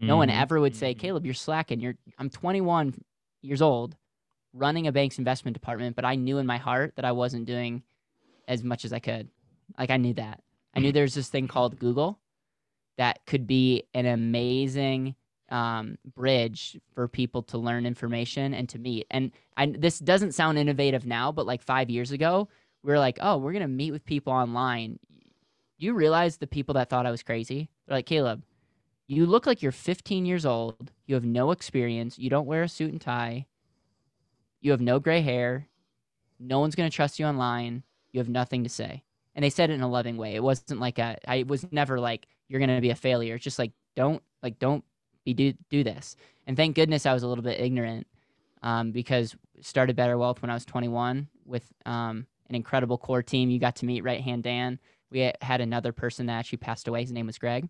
No 0.00 0.16
one 0.16 0.28
Mhm. 0.28 0.40
ever 0.40 0.60
would 0.60 0.74
say, 0.76 0.94
Mhm. 0.94 0.98
Caleb, 0.98 1.24
you're 1.24 1.34
slacking. 1.34 1.80
You're 1.80 1.96
I'm 2.18 2.30
21 2.30 2.94
years 3.42 3.60
old, 3.62 3.96
running 4.52 4.86
a 4.86 4.92
bank's 4.92 5.18
investment 5.18 5.54
department, 5.54 5.96
but 5.96 6.04
I 6.04 6.14
knew 6.14 6.38
in 6.38 6.46
my 6.46 6.58
heart 6.58 6.94
that 6.96 7.04
I 7.04 7.12
wasn't 7.12 7.46
doing 7.46 7.82
as 8.48 8.62
much 8.62 8.84
as 8.84 8.92
I 8.92 8.98
could. 8.98 9.28
Like 9.78 9.90
I 9.90 9.96
knew 9.96 10.14
that. 10.14 10.42
I 10.74 10.80
knew 10.80 10.92
there's 10.92 11.14
this 11.14 11.28
thing 11.28 11.48
called 11.48 11.78
Google 11.78 12.18
that 12.98 13.24
could 13.26 13.46
be 13.46 13.84
an 13.94 14.06
amazing 14.06 15.14
um, 15.50 15.98
bridge 16.14 16.78
for 16.94 17.08
people 17.08 17.42
to 17.44 17.58
learn 17.58 17.86
information 17.86 18.54
and 18.54 18.68
to 18.70 18.78
meet. 18.78 19.06
And 19.10 19.32
I, 19.56 19.66
this 19.66 19.98
doesn't 19.98 20.32
sound 20.32 20.58
innovative 20.58 21.06
now, 21.06 21.30
but 21.32 21.46
like 21.46 21.62
five 21.62 21.90
years 21.90 22.10
ago, 22.10 22.48
we 22.82 22.92
were 22.92 22.98
like, 22.98 23.18
oh, 23.20 23.36
we're 23.36 23.52
gonna 23.52 23.68
meet 23.68 23.92
with 23.92 24.04
people 24.04 24.32
online. 24.32 24.98
Do 25.78 25.86
you 25.86 25.94
realize 25.94 26.36
the 26.36 26.46
people 26.46 26.74
that 26.74 26.88
thought 26.88 27.06
I 27.06 27.10
was 27.10 27.22
crazy? 27.22 27.68
They're 27.86 27.98
like, 27.98 28.06
Caleb, 28.06 28.42
you 29.08 29.26
look 29.26 29.46
like 29.46 29.62
you're 29.62 29.72
15 29.72 30.24
years 30.24 30.46
old. 30.46 30.90
You 31.06 31.14
have 31.16 31.24
no 31.24 31.50
experience. 31.50 32.18
You 32.18 32.30
don't 32.30 32.46
wear 32.46 32.62
a 32.62 32.68
suit 32.68 32.92
and 32.92 33.00
tie. 33.00 33.46
You 34.62 34.70
have 34.70 34.80
no 34.80 34.98
gray 34.98 35.20
hair. 35.20 35.68
No 36.40 36.60
one's 36.60 36.74
going 36.74 36.88
to 36.88 36.94
trust 36.94 37.18
you 37.18 37.26
online. 37.26 37.82
You 38.12 38.20
have 38.20 38.28
nothing 38.28 38.62
to 38.64 38.70
say. 38.70 39.02
And 39.34 39.44
they 39.44 39.50
said 39.50 39.70
it 39.70 39.74
in 39.74 39.82
a 39.82 39.88
loving 39.88 40.16
way. 40.16 40.34
It 40.34 40.42
wasn't 40.42 40.80
like 40.80 40.98
a, 40.98 41.18
I 41.26 41.42
was 41.42 41.70
never 41.70 42.00
like, 42.00 42.26
you're 42.48 42.60
going 42.60 42.74
to 42.74 42.80
be 42.80 42.90
a 42.90 42.94
failure. 42.94 43.34
It's 43.34 43.44
just 43.44 43.58
like, 43.58 43.72
don't, 43.96 44.22
like, 44.42 44.58
don't 44.58 44.84
be, 45.24 45.34
do, 45.34 45.52
do 45.68 45.84
this. 45.84 46.16
And 46.46 46.56
thank 46.56 46.76
goodness 46.76 47.06
I 47.06 47.12
was 47.12 47.22
a 47.22 47.28
little 47.28 47.44
bit 47.44 47.60
ignorant 47.60 48.06
um, 48.62 48.92
because 48.92 49.34
started 49.60 49.96
Better 49.96 50.18
Wealth 50.18 50.42
when 50.42 50.50
I 50.50 50.54
was 50.54 50.64
21 50.64 51.28
with 51.44 51.64
um, 51.86 52.26
an 52.48 52.54
incredible 52.54 52.98
core 52.98 53.22
team. 53.22 53.50
You 53.50 53.58
got 53.58 53.76
to 53.76 53.86
meet 53.86 54.04
Right 54.04 54.20
Hand 54.20 54.42
Dan. 54.42 54.78
We 55.10 55.32
had 55.40 55.60
another 55.60 55.92
person 55.92 56.26
that 56.26 56.34
actually 56.34 56.58
passed 56.58 56.88
away. 56.88 57.02
His 57.02 57.12
name 57.12 57.26
was 57.26 57.38
Greg. 57.38 57.68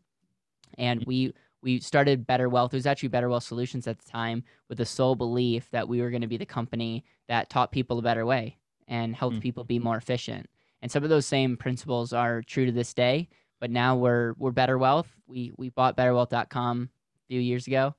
And 0.78 1.04
we, 1.04 1.34
we 1.62 1.80
started 1.80 2.26
Better 2.26 2.48
Wealth. 2.48 2.74
It 2.74 2.76
was 2.76 2.86
actually 2.86 3.10
Better 3.10 3.28
Wealth 3.28 3.44
Solutions 3.44 3.86
at 3.86 3.98
the 3.98 4.10
time 4.10 4.44
with 4.68 4.78
the 4.78 4.86
sole 4.86 5.14
belief 5.14 5.70
that 5.70 5.88
we 5.88 6.00
were 6.00 6.10
going 6.10 6.22
to 6.22 6.26
be 6.26 6.36
the 6.36 6.46
company 6.46 7.04
that 7.28 7.50
taught 7.50 7.72
people 7.72 7.98
a 7.98 8.02
better 8.02 8.26
way 8.26 8.56
and 8.88 9.14
helped 9.14 9.34
mm-hmm. 9.34 9.42
people 9.42 9.64
be 9.64 9.78
more 9.78 9.96
efficient. 9.96 10.46
And 10.82 10.90
some 10.90 11.04
of 11.04 11.10
those 11.10 11.26
same 11.26 11.56
principles 11.56 12.12
are 12.12 12.42
true 12.42 12.66
to 12.66 12.72
this 12.72 12.92
day. 12.92 13.28
But 13.60 13.70
now 13.70 13.94
we're 13.94 14.34
we're 14.38 14.50
Better 14.50 14.76
Wealth. 14.76 15.08
We 15.28 15.52
we 15.56 15.68
bought 15.68 15.96
BetterWealth.com 15.96 16.90
a 16.92 17.26
few 17.28 17.40
years 17.40 17.68
ago, 17.68 17.94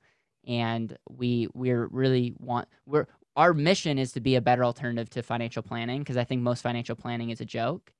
and 0.46 0.94
we 1.08 1.48
we're 1.54 1.86
really 1.86 2.34
want 2.38 2.68
we're 2.84 3.06
our 3.34 3.54
mission 3.54 3.98
is 3.98 4.12
to 4.12 4.20
be 4.20 4.36
a 4.36 4.42
better 4.42 4.62
alternative 4.62 5.08
to 5.10 5.22
financial 5.22 5.62
planning 5.62 6.00
because 6.00 6.18
I 6.18 6.24
think 6.24 6.42
most 6.42 6.60
financial 6.60 6.94
planning 6.94 7.30
is 7.30 7.40
a 7.40 7.46
joke, 7.46 7.94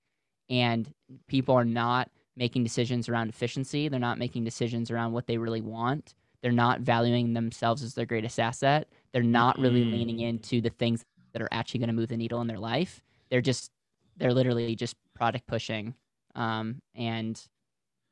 and 0.51 0.93
people 1.27 1.55
are 1.55 1.65
not 1.65 2.11
making 2.37 2.63
decisions 2.63 3.09
around 3.09 3.29
efficiency. 3.29 3.89
They're 3.89 4.01
not 4.01 4.19
making 4.19 4.45
decisions 4.45 4.91
around 4.91 5.13
what 5.13 5.27
they 5.27 5.39
really 5.39 5.61
want. 5.61 6.15
They're 6.43 6.53
not 6.53 6.81
valuing 6.81 7.33
themselves 7.33 7.83
as 7.83 7.95
their 7.95 8.07
greatest 8.07 8.39
asset. 8.39 8.89
They're 9.13 9.23
not 9.23 9.59
really 9.59 9.83
mm-hmm. 9.83 9.93
leaning 9.93 10.21
into 10.21 10.61
the 10.61 10.71
things 10.71 11.05
that 11.33 11.41
are 11.41 11.49
actually 11.51 11.81
going 11.81 11.89
to 11.89 11.95
move 11.95 12.09
the 12.09 12.17
needle 12.17 12.41
in 12.41 12.47
their 12.47 12.59
life. 12.59 13.03
They're 13.31 13.41
just, 13.41 13.71
they're 14.17 14.35
literally 14.35 14.75
just 14.77 14.97
product 15.15 15.47
pushing. 15.47 15.95
Um, 16.35 16.83
and 16.95 17.41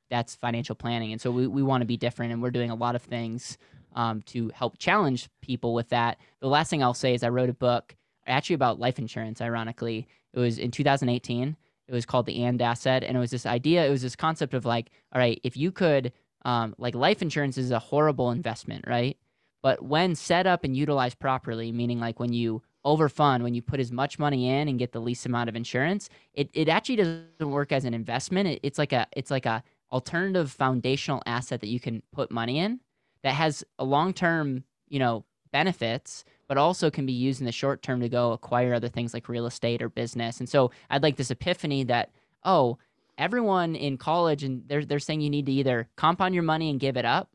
that's 0.09 0.35
financial 0.35 0.75
planning. 0.75 1.13
And 1.13 1.21
so 1.21 1.31
we, 1.31 1.47
we 1.47 1.63
want 1.63 1.83
to 1.83 1.87
be 1.87 1.97
different. 1.97 2.33
And 2.33 2.43
we're 2.43 2.51
doing 2.51 2.71
a 2.71 2.75
lot 2.75 2.95
of 2.95 3.03
things 3.03 3.59
um, 3.95 4.23
to 4.23 4.51
help 4.55 4.79
challenge 4.79 5.29
people 5.41 5.75
with 5.75 5.89
that. 5.91 6.19
The 6.41 6.49
last 6.49 6.71
thing 6.71 6.83
I'll 6.83 6.95
say 6.95 7.15
is 7.15 7.23
I 7.23 7.29
wrote 7.29 7.51
a 7.51 7.55
book 7.55 7.97
actually 8.27 8.55
about 8.55 8.79
life 8.79 8.99
insurance, 8.99 9.41
ironically. 9.41 10.07
It 10.33 10.39
was 10.39 10.59
in 10.59 10.71
2018 10.71 11.57
it 11.93 11.97
was 11.97 12.07
called 12.07 12.27
the 12.27 12.43
and 12.43 12.61
asset, 12.61 13.05
and 13.05 13.17
it 13.17 13.21
was 13.21 13.31
this 13.31 13.47
idea. 13.47 13.87
It 13.87 13.91
was 13.91 14.03
this 14.03 14.17
concept 14.17 14.55
of 14.55 14.65
like, 14.65 14.91
all 15.13 15.21
right, 15.21 15.41
if 15.45 15.57
you 15.57 15.71
could, 15.71 16.13
um, 16.45 16.75
like 16.79 16.95
life 16.95 17.23
insurance 17.23 17.59
is 17.59 17.71
a 17.71 17.79
horrible 17.79 18.31
investment, 18.31 18.85
right? 18.89 19.17
But 19.63 19.85
when 19.85 20.15
set 20.15 20.47
up 20.47 20.65
and 20.65 20.77
utilized 20.77 21.19
properly, 21.19 21.71
meaning 21.71 22.01
like 22.01 22.19
when 22.19 22.33
you 22.33 22.63
overfund, 22.85 23.43
when 23.43 23.55
you 23.55 23.63
put 23.63 23.79
as 23.79 23.93
much 23.93 24.19
money 24.19 24.49
in 24.49 24.69
and 24.69 24.79
get 24.79 24.93
the 24.93 25.01
least 25.01 25.25
amount 25.25 25.49
of 25.49 25.55
insurance, 25.55 26.09
it, 26.35 26.51
it 26.53 26.69
actually 26.69 26.97
doesn't 26.97 27.27
work 27.41 27.71
as 27.71 27.85
an 27.85 27.95
investment. 27.95 28.49
It, 28.49 28.61
it's 28.63 28.79
like 28.79 28.93
a 28.93 29.07
it's 29.13 29.31
like 29.31 29.47
a 29.47 29.63
alternative 29.93 30.51
foundational 30.51 31.23
asset 31.27 31.61
that 31.61 31.69
you 31.69 31.79
can 31.79 32.03
put 32.13 32.31
money 32.31 32.59
in 32.59 32.81
that 33.23 33.35
has 33.35 33.63
a 33.79 33.85
long 33.85 34.13
term, 34.13 34.65
you 34.89 34.99
know, 34.99 35.25
benefits, 35.53 36.25
but 36.53 36.59
also 36.59 36.91
can 36.91 37.07
be 37.07 37.15
used 37.15 37.41
in 37.41 37.47
the 37.47 37.51
short 37.51 37.81
term 37.81 37.99
to 37.99 38.11
go 38.11 38.33
acquire 38.33 38.75
other 38.75 38.87
things 38.87 39.15
like 39.15 39.27
real 39.27 39.47
estate 39.47 39.81
or 39.81 39.89
business. 39.89 40.39
And 40.39 40.47
so 40.47 40.71
I'd 40.91 41.03
like 41.03 41.17
this 41.17 41.31
epiphany 41.31 41.83
that, 41.85 42.11
oh, 42.45 42.77
everyone 43.17 43.75
in 43.75 43.97
college 43.97 44.45
and 44.45 44.63
they're 44.69 44.85
they're 44.85 44.99
saying 44.99 45.23
you 45.23 45.31
need 45.31 45.47
to 45.47 45.53
either 45.53 45.89
compound 45.97 46.35
your 46.35 46.43
money 46.43 46.69
and 46.69 46.79
give 46.79 46.99
it 46.99 47.07
up 47.07 47.31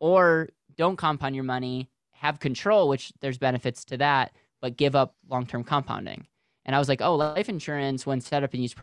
or 0.00 0.48
don't 0.76 0.96
compound 0.96 1.36
your 1.36 1.44
money, 1.44 1.88
have 2.10 2.40
control, 2.40 2.88
which 2.88 3.12
there's 3.20 3.38
benefits 3.38 3.84
to 3.84 3.96
that, 3.98 4.34
but 4.60 4.76
give 4.76 4.96
up 4.96 5.14
long-term 5.28 5.62
compounding. 5.62 6.26
And 6.64 6.74
I 6.74 6.80
was 6.80 6.88
like, 6.88 7.00
oh, 7.00 7.14
life 7.14 7.48
insurance 7.48 8.06
when 8.06 8.20
set 8.20 8.42
up 8.42 8.54
and 8.54 8.62
used 8.62 8.76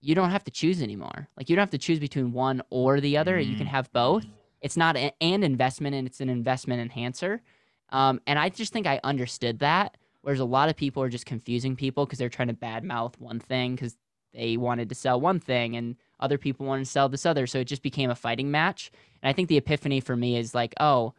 you 0.00 0.14
don't 0.14 0.30
have 0.30 0.44
to 0.44 0.52
choose 0.52 0.80
anymore. 0.80 1.26
Like 1.36 1.50
you 1.50 1.56
don't 1.56 1.64
have 1.64 1.70
to 1.70 1.78
choose 1.78 1.98
between 1.98 2.30
one 2.32 2.62
or 2.70 3.00
the 3.00 3.16
other. 3.16 3.38
Mm-hmm. 3.38 3.50
You 3.50 3.56
can 3.56 3.66
mm. 3.66 3.70
have 3.70 3.92
both. 3.92 4.24
It's 4.60 4.76
not 4.76 4.96
an 4.96 5.42
investment 5.42 5.96
and 5.96 6.06
it's 6.06 6.20
an 6.20 6.28
investment 6.28 6.80
enhancer. 6.80 7.42
Um, 7.92 8.20
and 8.26 8.38
I 8.38 8.48
just 8.48 8.72
think 8.72 8.86
I 8.86 8.98
understood 9.04 9.60
that. 9.60 9.96
Whereas 10.22 10.40
a 10.40 10.44
lot 10.44 10.68
of 10.68 10.76
people 10.76 11.02
are 11.02 11.08
just 11.08 11.26
confusing 11.26 11.76
people 11.76 12.06
because 12.06 12.18
they're 12.18 12.28
trying 12.28 12.48
to 12.48 12.54
badmouth 12.54 13.18
one 13.18 13.40
thing 13.40 13.74
because 13.74 13.96
they 14.32 14.56
wanted 14.56 14.88
to 14.88 14.94
sell 14.94 15.20
one 15.20 15.40
thing 15.40 15.76
and 15.76 15.96
other 16.20 16.38
people 16.38 16.64
wanted 16.64 16.84
to 16.84 16.90
sell 16.90 17.08
this 17.08 17.26
other. 17.26 17.46
So 17.46 17.60
it 17.60 17.66
just 17.66 17.82
became 17.82 18.08
a 18.08 18.14
fighting 18.14 18.50
match. 18.50 18.90
And 19.22 19.28
I 19.28 19.32
think 19.32 19.48
the 19.48 19.56
epiphany 19.56 20.00
for 20.00 20.16
me 20.16 20.36
is 20.36 20.54
like, 20.54 20.74
oh, 20.80 21.14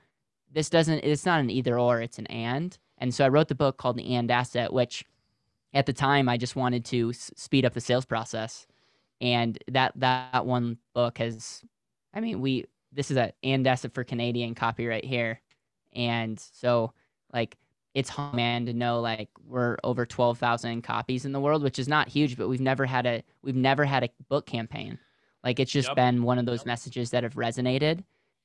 this 0.52 0.70
doesn't, 0.70 1.00
it's 1.00 1.26
not 1.26 1.40
an 1.40 1.50
either 1.50 1.78
or, 1.78 2.02
it's 2.02 2.18
an 2.18 2.28
and. 2.28 2.78
And 2.98 3.14
so 3.14 3.26
I 3.26 3.30
wrote 3.30 3.50
the 3.50 3.56
book 3.56 3.78
called 3.78 3.98
The 3.98 4.16
And 4.16 4.32
Asset, 4.32 4.72
which 4.72 5.04
at 5.74 5.86
the 5.86 5.94
time 5.94 6.30
I 6.30 6.38
just 6.38 6.56
wanted 6.56 6.86
to 6.86 7.10
s- 7.10 7.32
speed 7.36 7.66
up 7.66 7.74
the 7.74 7.82
sales 7.82 8.06
process. 8.06 8.66
And 9.20 9.58
that, 9.70 9.92
that 9.98 10.46
one 10.46 10.78
book 10.94 11.18
has, 11.18 11.64
I 12.14 12.22
mean, 12.22 12.40
we, 12.40 12.66
this 12.92 13.12
is 13.12 13.18
a 13.18 13.34
and 13.44 13.68
asset 13.68 13.94
for 13.94 14.04
Canadian 14.04 14.56
copyright 14.56 15.06
here. 15.06 15.42
And 15.96 16.40
so 16.40 16.94
like 17.34 17.58
it's 17.94 18.10
hard, 18.10 18.34
man 18.34 18.66
to 18.66 18.74
know 18.74 19.00
like 19.02 19.30
we're 19.46 19.78
over 19.84 20.06
12,000 20.06 20.82
copies 20.82 21.26
in 21.26 21.32
the 21.32 21.40
world, 21.40 21.64
which 21.64 21.80
is 21.80 21.88
not 21.88 22.08
huge, 22.08 22.38
but 22.38 22.48
we've 22.48 22.62
never 22.62 22.86
had 22.86 23.06
a 23.06 23.24
we've 23.44 23.56
never 23.56 23.86
had 23.86 24.04
a 24.04 24.10
book 24.30 24.46
campaign. 24.46 24.98
Like 25.44 25.60
it's 25.60 25.72
just 25.72 25.90
yep. 25.90 25.96
been 25.96 26.24
one 26.24 26.40
of 26.40 26.46
those 26.46 26.66
messages 26.66 27.12
that 27.12 27.24
have 27.24 27.36
resonated 27.36 28.04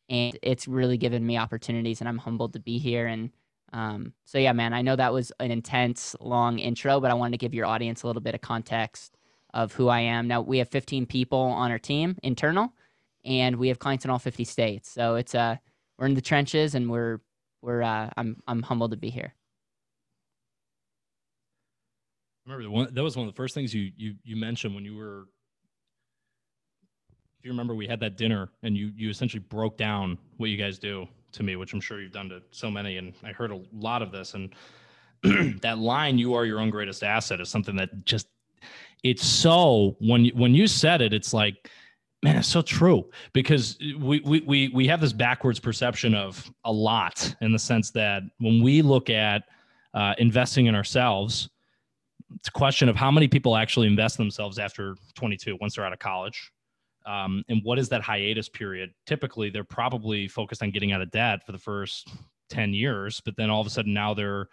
and 0.08 0.38
it's 0.42 0.66
really 0.66 0.96
given 0.96 1.26
me 1.26 1.36
opportunities 1.36 2.00
and 2.00 2.08
I'm 2.08 2.18
humbled 2.18 2.54
to 2.54 2.60
be 2.60 2.78
here 2.78 3.06
and 3.06 3.30
um, 3.72 4.14
so 4.24 4.38
yeah, 4.38 4.52
man, 4.52 4.72
I 4.72 4.80
know 4.80 4.96
that 4.96 5.12
was 5.12 5.30
an 5.40 5.50
intense 5.50 6.16
long 6.20 6.58
intro, 6.58 7.00
but 7.00 7.10
I 7.10 7.14
wanted 7.14 7.32
to 7.32 7.38
give 7.38 7.52
your 7.52 7.66
audience 7.66 8.02
a 8.02 8.06
little 8.06 8.22
bit 8.22 8.34
of 8.34 8.40
context 8.40 9.16
of 9.52 9.72
who 9.72 9.88
I 9.88 10.00
am. 10.00 10.26
Now 10.26 10.40
we 10.40 10.58
have 10.58 10.68
15 10.68 11.06
people 11.06 11.38
on 11.38 11.70
our 11.70 11.78
team 11.78 12.16
internal 12.22 12.72
and 13.24 13.56
we 13.56 13.68
have 13.68 13.78
clients 13.78 14.04
in 14.04 14.10
all 14.10 14.18
50 14.18 14.44
states. 14.44 14.90
So 14.90 15.16
it's 15.16 15.34
uh 15.34 15.56
we're 15.98 16.06
in 16.06 16.14
the 16.14 16.20
trenches 16.20 16.74
and 16.74 16.90
we're 16.90 17.20
we're 17.62 17.82
uh, 17.82 18.10
I'm 18.16 18.42
I'm 18.46 18.62
humbled 18.62 18.92
to 18.92 18.96
be 18.96 19.10
here. 19.10 19.34
I 22.46 22.52
remember 22.52 22.70
one, 22.70 22.94
that 22.94 23.02
was 23.02 23.16
one 23.16 23.26
of 23.26 23.32
the 23.32 23.36
first 23.36 23.54
things 23.54 23.74
you 23.74 23.92
you 23.96 24.14
you 24.24 24.36
mentioned 24.36 24.74
when 24.74 24.84
you 24.84 24.96
were. 24.96 25.26
If 27.38 27.44
you 27.44 27.50
remember, 27.52 27.74
we 27.74 27.86
had 27.86 28.00
that 28.00 28.16
dinner 28.16 28.48
and 28.62 28.76
you 28.76 28.92
you 28.96 29.10
essentially 29.10 29.42
broke 29.48 29.76
down 29.76 30.18
what 30.38 30.50
you 30.50 30.56
guys 30.56 30.78
do 30.78 31.06
to 31.32 31.42
me, 31.42 31.56
which 31.56 31.72
I'm 31.72 31.80
sure 31.80 32.00
you've 32.00 32.12
done 32.12 32.28
to 32.30 32.42
so 32.50 32.70
many, 32.70 32.96
and 32.96 33.12
I 33.22 33.32
heard 33.32 33.52
a 33.52 33.60
lot 33.72 34.02
of 34.02 34.12
this. 34.12 34.34
And 34.34 34.54
that 35.62 35.78
line, 35.78 36.18
"You 36.18 36.34
are 36.34 36.44
your 36.44 36.60
own 36.60 36.70
greatest 36.70 37.02
asset," 37.02 37.40
is 37.40 37.48
something 37.48 37.76
that 37.76 38.04
just 38.04 38.28
it's 39.02 39.24
so 39.24 39.96
when 40.00 40.24
you 40.24 40.32
when 40.34 40.54
you 40.54 40.66
said 40.66 41.00
it, 41.02 41.12
it's 41.12 41.32
like 41.32 41.70
man 42.22 42.36
it's 42.36 42.48
so 42.48 42.62
true 42.62 43.08
because 43.32 43.78
we, 43.98 44.20
we 44.20 44.40
we 44.40 44.68
we 44.68 44.86
have 44.86 45.00
this 45.00 45.12
backwards 45.12 45.60
perception 45.60 46.14
of 46.14 46.50
a 46.64 46.72
lot 46.72 47.34
in 47.40 47.52
the 47.52 47.58
sense 47.58 47.90
that 47.90 48.22
when 48.38 48.62
we 48.62 48.82
look 48.82 49.10
at 49.10 49.44
uh, 49.94 50.14
investing 50.18 50.66
in 50.66 50.74
ourselves 50.74 51.48
it's 52.34 52.48
a 52.48 52.52
question 52.52 52.88
of 52.88 52.96
how 52.96 53.10
many 53.10 53.28
people 53.28 53.56
actually 53.56 53.86
invest 53.86 54.16
themselves 54.16 54.58
after 54.58 54.96
22 55.14 55.56
once 55.60 55.74
they're 55.74 55.84
out 55.84 55.92
of 55.92 55.98
college. 55.98 56.52
Um, 57.06 57.42
and 57.48 57.60
what 57.64 57.78
is 57.78 57.88
that 57.88 58.02
hiatus 58.02 58.48
period? 58.48 58.92
Typically 59.06 59.50
they're 59.50 59.64
probably 59.64 60.28
focused 60.28 60.62
on 60.62 60.70
getting 60.70 60.92
out 60.92 61.00
of 61.00 61.10
debt 61.10 61.44
for 61.46 61.52
the 61.52 61.58
first 61.58 62.08
10 62.50 62.72
years 62.72 63.20
but 63.24 63.36
then 63.36 63.50
all 63.50 63.60
of 63.60 63.66
a 63.66 63.70
sudden 63.70 63.92
now 63.92 64.14
they're 64.14 64.48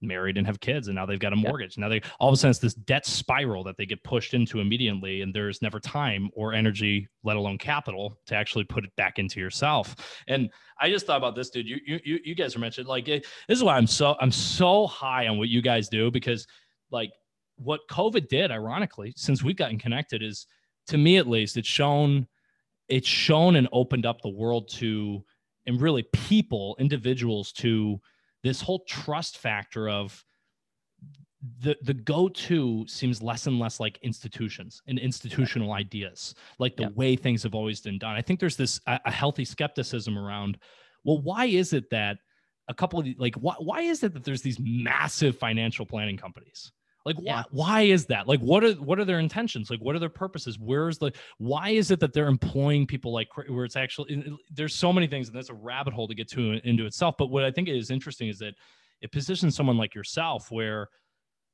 married 0.00 0.36
and 0.36 0.46
have 0.46 0.60
kids 0.60 0.88
and 0.88 0.94
now 0.94 1.06
they've 1.06 1.18
got 1.18 1.32
a 1.32 1.36
mortgage. 1.36 1.76
Yep. 1.76 1.82
Now 1.82 1.88
they 1.88 2.00
all 2.20 2.28
of 2.28 2.34
a 2.34 2.36
sudden 2.36 2.50
it's 2.50 2.58
this 2.58 2.74
debt 2.74 3.06
spiral 3.06 3.64
that 3.64 3.76
they 3.76 3.86
get 3.86 4.02
pushed 4.04 4.34
into 4.34 4.60
immediately 4.60 5.22
and 5.22 5.34
there's 5.34 5.62
never 5.62 5.80
time 5.80 6.30
or 6.34 6.52
energy, 6.52 7.08
let 7.22 7.36
alone 7.36 7.58
capital 7.58 8.18
to 8.26 8.34
actually 8.34 8.64
put 8.64 8.84
it 8.84 8.94
back 8.96 9.18
into 9.18 9.40
yourself. 9.40 9.96
And 10.28 10.50
I 10.80 10.90
just 10.90 11.06
thought 11.06 11.16
about 11.16 11.36
this, 11.36 11.50
dude. 11.50 11.68
You 11.68 11.78
you 11.86 12.20
you 12.24 12.34
guys 12.34 12.54
are 12.54 12.60
mentioned 12.60 12.88
like 12.88 13.08
eh, 13.08 13.20
this 13.48 13.58
is 13.58 13.64
why 13.64 13.76
I'm 13.76 13.86
so 13.86 14.16
I'm 14.20 14.32
so 14.32 14.86
high 14.86 15.28
on 15.28 15.38
what 15.38 15.48
you 15.48 15.62
guys 15.62 15.88
do 15.88 16.10
because 16.10 16.46
like 16.90 17.10
what 17.56 17.80
COVID 17.90 18.28
did, 18.28 18.50
ironically, 18.50 19.12
since 19.16 19.42
we've 19.42 19.56
gotten 19.56 19.78
connected, 19.78 20.22
is 20.22 20.46
to 20.88 20.98
me 20.98 21.16
at 21.16 21.28
least, 21.28 21.56
it's 21.56 21.68
shown 21.68 22.26
it's 22.88 23.08
shown 23.08 23.56
and 23.56 23.68
opened 23.72 24.04
up 24.04 24.20
the 24.20 24.28
world 24.28 24.68
to 24.68 25.24
and 25.66 25.80
really 25.80 26.02
people, 26.12 26.76
individuals 26.78 27.50
to 27.52 27.98
this 28.44 28.60
whole 28.60 28.84
trust 28.86 29.38
factor 29.38 29.88
of 29.88 30.22
the 31.60 31.76
the 31.82 31.94
go-to 31.94 32.84
seems 32.86 33.20
less 33.20 33.46
and 33.46 33.58
less 33.58 33.80
like 33.80 33.98
institutions 34.02 34.82
and 34.86 34.98
institutional 34.98 35.72
ideas 35.72 36.34
like 36.58 36.76
the 36.76 36.84
yeah. 36.84 36.88
way 36.90 37.16
things 37.16 37.42
have 37.42 37.54
always 37.54 37.80
been 37.80 37.98
done. 37.98 38.14
I 38.14 38.22
think 38.22 38.40
there's 38.40 38.56
this 38.56 38.80
a, 38.86 39.00
a, 39.06 39.10
healthy 39.10 39.44
skepticism 39.44 40.16
around 40.16 40.58
well 41.04 41.20
why 41.20 41.46
is 41.46 41.72
it 41.72 41.90
that 41.90 42.18
a 42.68 42.74
couple 42.74 43.00
of 43.00 43.06
like 43.18 43.34
why, 43.34 43.54
why 43.58 43.80
is 43.80 44.02
it 44.02 44.14
that 44.14 44.24
there's 44.24 44.42
these 44.42 44.58
massive 44.60 45.36
financial 45.36 45.84
planning 45.84 46.16
companies 46.16 46.72
Like 47.04 47.16
why 47.16 47.24
Yeah. 47.24 47.42
why 47.50 47.80
is 47.82 48.06
that? 48.06 48.26
Like 48.26 48.40
what 48.40 48.64
are 48.64 48.72
what 48.74 48.98
are 48.98 49.04
their 49.04 49.18
intentions? 49.18 49.70
Like 49.70 49.80
what 49.80 49.94
are 49.94 49.98
their 49.98 50.08
purposes? 50.08 50.58
Where's 50.58 50.98
the 50.98 51.12
why 51.38 51.70
is 51.70 51.90
it 51.90 52.00
that 52.00 52.12
they're 52.12 52.28
employing 52.28 52.86
people 52.86 53.12
like 53.12 53.28
where 53.48 53.64
it's 53.64 53.76
actually 53.76 54.24
there's 54.50 54.74
so 54.74 54.92
many 54.92 55.06
things 55.06 55.28
and 55.28 55.36
that's 55.36 55.50
a 55.50 55.54
rabbit 55.54 55.92
hole 55.94 56.08
to 56.08 56.14
get 56.14 56.28
to 56.30 56.52
into 56.66 56.86
itself. 56.86 57.16
But 57.18 57.26
what 57.30 57.44
I 57.44 57.50
think 57.50 57.68
is 57.68 57.90
interesting 57.90 58.28
is 58.28 58.38
that 58.38 58.54
it 59.00 59.12
positions 59.12 59.54
someone 59.54 59.76
like 59.76 59.94
yourself 59.94 60.50
where 60.50 60.88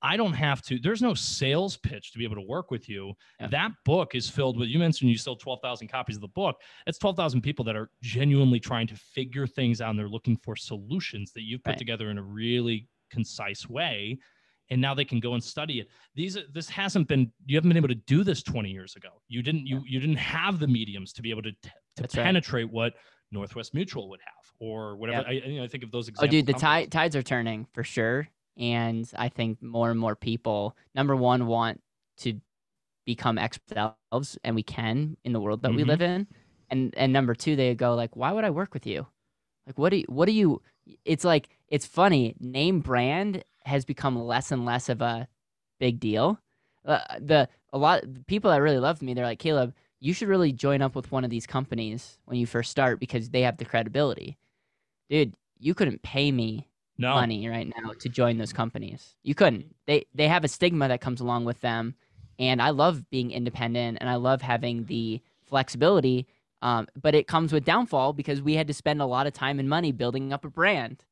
I 0.02 0.16
don't 0.16 0.32
have 0.32 0.62
to, 0.62 0.78
there's 0.78 1.02
no 1.02 1.12
sales 1.12 1.76
pitch 1.76 2.12
to 2.12 2.18
be 2.18 2.24
able 2.24 2.36
to 2.36 2.40
work 2.48 2.70
with 2.70 2.88
you. 2.88 3.12
Yeah. 3.38 3.48
That 3.48 3.72
book 3.84 4.14
is 4.14 4.30
filled 4.30 4.58
with, 4.58 4.70
you 4.70 4.78
mentioned 4.78 5.10
you 5.10 5.18
sold 5.18 5.40
12,000 5.40 5.88
copies 5.88 6.16
of 6.16 6.22
the 6.22 6.28
book. 6.28 6.56
That's 6.86 6.96
12,000 6.96 7.42
people 7.42 7.66
that 7.66 7.76
are 7.76 7.90
genuinely 8.02 8.60
trying 8.60 8.86
to 8.86 8.94
figure 8.96 9.46
things 9.46 9.82
out 9.82 9.90
and 9.90 9.98
they're 9.98 10.08
looking 10.08 10.38
for 10.38 10.56
solutions 10.56 11.32
that 11.32 11.42
you've 11.42 11.62
put 11.64 11.72
Right. 11.72 11.78
together 11.78 12.10
in 12.10 12.16
a 12.16 12.22
really 12.22 12.88
concise 13.10 13.68
way. 13.68 14.18
And 14.70 14.80
now 14.80 14.94
they 14.94 15.04
can 15.04 15.18
go 15.20 15.34
and 15.34 15.42
study 15.42 15.80
it. 15.80 15.88
These, 16.14 16.38
this 16.52 16.68
hasn't 16.68 17.08
been, 17.08 17.32
you 17.46 17.56
haven't 17.56 17.70
been 17.70 17.76
able 17.76 17.88
to 17.88 17.94
do 17.96 18.22
this 18.22 18.42
20 18.42 18.70
years 18.70 18.94
ago. 18.96 19.08
You 19.28 19.42
didn't, 19.42 19.66
you, 19.66 19.82
you 19.86 19.98
didn't 19.98 20.16
have 20.16 20.58
the 20.60 20.68
mediums 20.68 21.12
to 21.14 21.22
be 21.22 21.30
able 21.30 21.42
to, 21.42 21.50
t- 21.50 21.58
to 21.62 21.72
That's 22.02 22.16
right. 22.16 22.22
penetrate 22.24 22.70
what 22.70 22.94
Northwest 23.32 23.74
Mutual 23.74 24.08
would 24.10 24.20
have 24.20 24.52
or 24.60 24.96
whatever. 24.96 25.26
I, 25.26 25.32
you 25.32 25.58
know, 25.58 25.64
I 25.64 25.68
think 25.68 25.82
of 25.82 25.90
those 25.90 26.08
examples 26.08 26.28
Oh, 26.28 26.30
dude, 26.30 26.46
the 26.46 26.52
tide, 26.52 26.92
tides 26.92 27.16
are 27.16 27.22
turning 27.22 27.66
for 27.72 27.82
sure. 27.82 28.28
And 28.56 29.10
I 29.16 29.28
think 29.28 29.60
more 29.62 29.90
and 29.90 29.98
more 29.98 30.14
people, 30.14 30.76
number 30.94 31.16
one, 31.16 31.46
want 31.46 31.80
to 32.18 32.40
become 33.06 33.38
experts 33.38 33.72
themselves, 33.74 34.38
and 34.44 34.54
we 34.54 34.62
can 34.62 35.16
in 35.24 35.32
the 35.32 35.40
world 35.40 35.62
that 35.62 35.72
we 35.74 35.82
Mhm. 35.82 35.86
live 35.88 36.02
in. 36.02 36.26
And 36.68 36.94
and 36.96 37.12
number 37.12 37.34
two, 37.34 37.56
they 37.56 37.74
go 37.74 37.94
like, 37.94 38.14
"Why 38.14 38.30
would 38.32 38.44
I 38.44 38.50
work 38.50 38.74
with 38.74 38.86
you? 38.86 39.06
Like, 39.66 39.78
what 39.78 39.90
do 39.90 39.96
you, 39.96 40.04
what 40.08 40.26
do 40.26 40.32
you?" 40.32 40.60
It's 41.04 41.24
like 41.24 41.48
it's 41.68 41.86
funny. 41.86 42.36
Name 42.38 42.80
brand 42.80 43.42
has 43.64 43.84
become 43.84 44.18
less 44.18 44.52
and 44.52 44.64
less 44.64 44.88
of 44.88 45.00
a 45.00 45.28
big 45.78 46.00
deal. 46.00 46.38
Uh, 46.84 47.00
the 47.18 47.48
a 47.72 47.78
lot 47.78 48.02
the 48.02 48.24
people 48.26 48.50
that 48.50 48.62
really 48.62 48.78
loved 48.78 49.02
me, 49.02 49.14
they're 49.14 49.24
like, 49.24 49.38
"Caleb, 49.38 49.74
you 50.00 50.12
should 50.12 50.28
really 50.28 50.52
join 50.52 50.82
up 50.82 50.94
with 50.94 51.12
one 51.12 51.24
of 51.24 51.30
these 51.30 51.46
companies 51.46 52.18
when 52.24 52.38
you 52.38 52.46
first 52.46 52.70
start 52.70 53.00
because 53.00 53.30
they 53.30 53.42
have 53.42 53.58
the 53.58 53.64
credibility." 53.64 54.38
Dude, 55.08 55.34
you 55.58 55.74
couldn't 55.74 56.02
pay 56.02 56.32
me 56.32 56.68
no. 56.98 57.14
money 57.14 57.48
right 57.48 57.72
now 57.82 57.92
to 57.98 58.08
join 58.08 58.38
those 58.38 58.52
companies. 58.52 59.16
You 59.22 59.34
couldn't. 59.34 59.74
They 59.86 60.06
they 60.14 60.28
have 60.28 60.44
a 60.44 60.48
stigma 60.48 60.88
that 60.88 61.00
comes 61.00 61.20
along 61.20 61.44
with 61.44 61.60
them, 61.60 61.94
and 62.38 62.62
I 62.62 62.70
love 62.70 63.08
being 63.10 63.30
independent 63.30 63.98
and 64.00 64.08
I 64.08 64.16
love 64.16 64.42
having 64.42 64.84
the 64.84 65.20
flexibility. 65.46 66.26
Um, 66.62 66.88
but 67.00 67.14
it 67.14 67.26
comes 67.26 67.52
with 67.52 67.64
downfall 67.64 68.12
because 68.12 68.42
we 68.42 68.54
had 68.54 68.66
to 68.66 68.74
spend 68.74 69.00
a 69.00 69.06
lot 69.06 69.26
of 69.26 69.32
time 69.32 69.58
and 69.58 69.68
money 69.68 69.92
building 69.92 70.32
up 70.32 70.44
a 70.44 70.50
brand, 70.50 71.04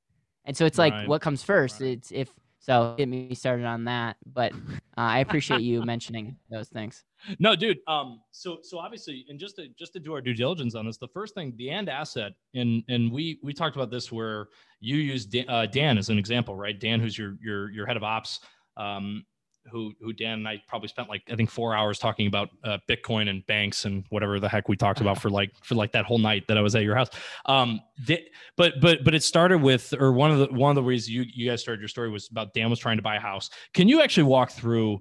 and 0.48 0.56
so 0.56 0.66
it's 0.66 0.78
like 0.78 0.92
Right. 0.92 1.06
what 1.08 1.22
comes 1.22 1.44
first. 1.44 1.80
Right. 1.80 1.90
It's 1.90 2.10
if 2.10 2.32
so 2.60 2.94
get 2.98 3.08
me 3.08 3.34
started 3.34 3.64
on 3.64 3.84
that. 3.84 4.16
But 4.26 4.52
uh, 4.52 4.56
I 4.96 5.20
appreciate 5.20 5.60
you 5.60 5.82
mentioning 5.84 6.36
those 6.50 6.68
things. 6.68 7.04
No, 7.38 7.54
dude. 7.54 7.78
Um, 7.86 8.20
so 8.32 8.58
so 8.62 8.78
obviously, 8.78 9.24
and 9.28 9.38
just 9.38 9.56
to 9.56 9.68
just 9.78 9.92
to 9.92 10.00
do 10.00 10.12
our 10.14 10.20
due 10.20 10.34
diligence 10.34 10.74
on 10.74 10.84
this, 10.86 10.98
the 10.98 11.08
first 11.08 11.34
thing, 11.34 11.54
the 11.56 11.70
and 11.70 11.88
asset, 11.88 12.32
and 12.54 12.82
and 12.88 13.12
we 13.12 13.38
we 13.42 13.52
talked 13.52 13.76
about 13.76 13.90
this 13.90 14.10
where 14.10 14.48
you 14.80 14.96
use 14.96 15.24
Dan, 15.24 15.48
uh, 15.48 15.66
Dan 15.66 15.98
as 15.98 16.08
an 16.08 16.18
example, 16.18 16.56
right? 16.56 16.78
Dan, 16.78 17.00
who's 17.00 17.16
your 17.16 17.36
your 17.40 17.70
your 17.70 17.86
head 17.86 17.96
of 17.96 18.02
ops, 18.02 18.40
um, 18.76 19.24
who 19.70 19.92
who 20.00 20.12
Dan 20.12 20.40
and 20.40 20.48
I 20.48 20.62
probably 20.68 20.88
spent 20.88 21.08
like 21.08 21.22
I 21.30 21.36
think 21.36 21.50
four 21.50 21.74
hours 21.74 21.98
talking 21.98 22.26
about 22.26 22.50
uh, 22.64 22.78
Bitcoin 22.88 23.28
and 23.28 23.46
banks 23.46 23.84
and 23.84 24.04
whatever 24.10 24.40
the 24.40 24.48
heck 24.48 24.68
we 24.68 24.76
talked 24.76 25.00
about 25.00 25.20
for 25.20 25.30
like 25.30 25.52
for 25.62 25.74
like 25.74 25.92
that 25.92 26.04
whole 26.04 26.18
night 26.18 26.46
that 26.48 26.58
I 26.58 26.60
was 26.60 26.74
at 26.74 26.82
your 26.82 26.94
house. 26.94 27.08
Um, 27.46 27.80
di- 28.04 28.28
but 28.56 28.74
but 28.80 29.04
but 29.04 29.14
it 29.14 29.22
started 29.22 29.58
with, 29.58 29.94
or 29.98 30.12
one 30.12 30.30
of 30.30 30.38
the 30.38 30.46
one 30.46 30.70
of 30.70 30.76
the 30.76 30.82
ways 30.82 31.08
you 31.08 31.24
you 31.32 31.48
guys 31.48 31.60
started 31.60 31.80
your 31.80 31.88
story 31.88 32.10
was 32.10 32.28
about 32.28 32.54
Dan 32.54 32.70
was 32.70 32.78
trying 32.78 32.96
to 32.96 33.02
buy 33.02 33.16
a 33.16 33.20
house. 33.20 33.50
Can 33.74 33.88
you 33.88 34.00
actually 34.02 34.24
walk 34.24 34.50
through? 34.50 35.00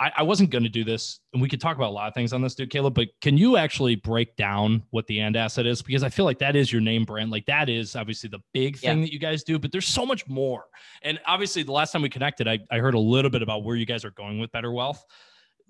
I, 0.00 0.10
I 0.18 0.22
wasn't 0.22 0.50
going 0.50 0.64
to 0.64 0.68
do 0.68 0.82
this, 0.82 1.20
and 1.32 1.40
we 1.40 1.48
could 1.48 1.60
talk 1.60 1.76
about 1.76 1.90
a 1.90 1.92
lot 1.92 2.08
of 2.08 2.14
things 2.14 2.32
on 2.32 2.42
this, 2.42 2.54
dude, 2.54 2.70
Caleb. 2.70 2.94
But 2.94 3.08
can 3.20 3.38
you 3.38 3.56
actually 3.56 3.94
break 3.94 4.34
down 4.36 4.82
what 4.90 5.06
the 5.06 5.20
and 5.20 5.36
asset 5.36 5.66
is? 5.66 5.82
Because 5.82 6.02
I 6.02 6.08
feel 6.08 6.24
like 6.24 6.38
that 6.40 6.56
is 6.56 6.72
your 6.72 6.80
name 6.80 7.04
brand. 7.04 7.30
Like 7.30 7.46
that 7.46 7.68
is 7.68 7.94
obviously 7.94 8.28
the 8.28 8.40
big 8.52 8.76
thing 8.76 9.02
that 9.02 9.12
you 9.12 9.20
guys 9.20 9.44
do, 9.44 9.58
but 9.58 9.70
there's 9.70 9.86
so 9.86 10.04
much 10.04 10.26
more. 10.28 10.64
And 11.02 11.20
obviously, 11.26 11.62
the 11.62 11.72
last 11.72 11.92
time 11.92 12.02
we 12.02 12.08
connected, 12.08 12.48
I, 12.48 12.58
I 12.72 12.78
heard 12.78 12.94
a 12.94 12.98
little 12.98 13.30
bit 13.30 13.42
about 13.42 13.62
where 13.62 13.76
you 13.76 13.86
guys 13.86 14.04
are 14.04 14.10
going 14.10 14.40
with 14.40 14.50
Better 14.50 14.72
Wealth. 14.72 15.04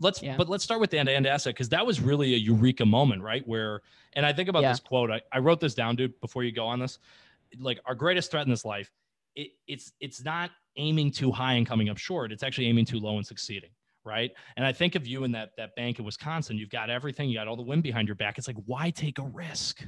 Let's, 0.01 0.23
Yeah. 0.23 0.37
but 0.37 0.49
let's 0.49 0.65
start 0.65 0.81
with 0.81 0.91
the 0.91 0.99
end 0.99 1.09
to 1.09 1.15
end 1.15 1.27
asset 1.27 1.55
because 1.55 1.69
that 1.69 1.85
was 1.87 2.01
really 2.01 2.35
a 2.35 2.39
eureka 2.39 2.85
moment, 2.87 3.23
right? 3.23 3.47
Where, 3.47 3.83
and 4.15 4.25
I 4.25 4.33
think 4.33 4.49
about 4.49 4.63
Yeah. 4.63 4.71
this 4.73 4.81
quote. 4.81 5.11
I, 5.11 5.21
I 5.33 5.39
wrote 5.39 5.61
this 5.61 5.75
down, 5.75 5.97
dude. 5.97 6.19
Before 6.21 6.43
you 6.43 6.51
go 6.51 6.67
on 6.67 6.81
this, 6.81 6.99
like 7.59 7.79
our 7.85 7.95
greatest 7.95 8.31
threat 8.31 8.45
in 8.47 8.51
this 8.51 8.65
life, 8.65 8.91
it, 9.37 9.51
it's 9.67 9.93
it's 10.01 10.25
not 10.25 10.51
aiming 10.77 11.11
too 11.11 11.31
high 11.31 11.55
and 11.55 11.67
coming 11.67 11.91
up 11.91 11.99
short. 11.99 12.33
It's 12.33 12.43
actually 12.43 12.67
aiming 12.69 12.87
too 12.87 12.99
low 12.99 13.19
and 13.19 13.27
succeeding 13.27 13.71
right? 14.05 14.31
And 14.57 14.67
I 14.67 14.73
think 14.73 14.95
of 14.95 15.07
you 15.07 15.25
in 15.25 15.33
that 15.33 15.51
that 15.57 15.75
bank 15.77 15.99
in 15.99 16.05
Wisconsin. 16.05 16.57
You've 16.59 16.71
got 16.71 16.91
everything. 16.91 17.29
You 17.29 17.37
got 17.39 17.49
all 17.49 17.57
the 17.57 17.63
wind 17.63 17.83
behind 17.83 18.09
your 18.09 18.15
back. 18.15 18.39
It's 18.39 18.47
like 18.47 18.57
why 18.67 18.91
take 18.91 19.19
a 19.19 19.23
risk? 19.23 19.85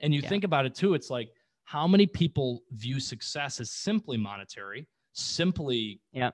And 0.00 0.14
you 0.14 0.20
Yeah. 0.22 0.28
think 0.28 0.44
about 0.44 0.66
it 0.66 0.74
too. 0.74 0.94
It's 0.94 1.10
like 1.10 1.30
how 1.64 1.86
many 1.86 2.06
people 2.06 2.62
view 2.72 2.98
success 2.98 3.60
as 3.60 3.70
simply 3.70 4.16
monetary, 4.16 4.88
simply 5.12 6.00
Yeah. 6.12 6.30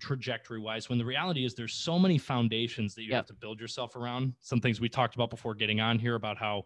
trajectory 0.00 0.60
wise. 0.60 0.88
When 0.88 0.98
the 0.98 1.04
reality 1.04 1.44
is 1.44 1.54
there's 1.54 1.74
so 1.74 1.98
many 1.98 2.16
foundations 2.18 2.94
that 2.94 3.02
you 3.02 3.10
Yeah. 3.10 3.16
have 3.16 3.26
to 3.26 3.34
build 3.34 3.60
yourself 3.60 3.96
around. 3.96 4.34
Some 4.40 4.60
things 4.60 4.80
we 4.80 4.88
talked 4.88 5.14
about 5.14 5.30
before 5.30 5.54
getting 5.54 5.80
on 5.80 5.98
here 5.98 6.14
about 6.14 6.38
how. 6.38 6.64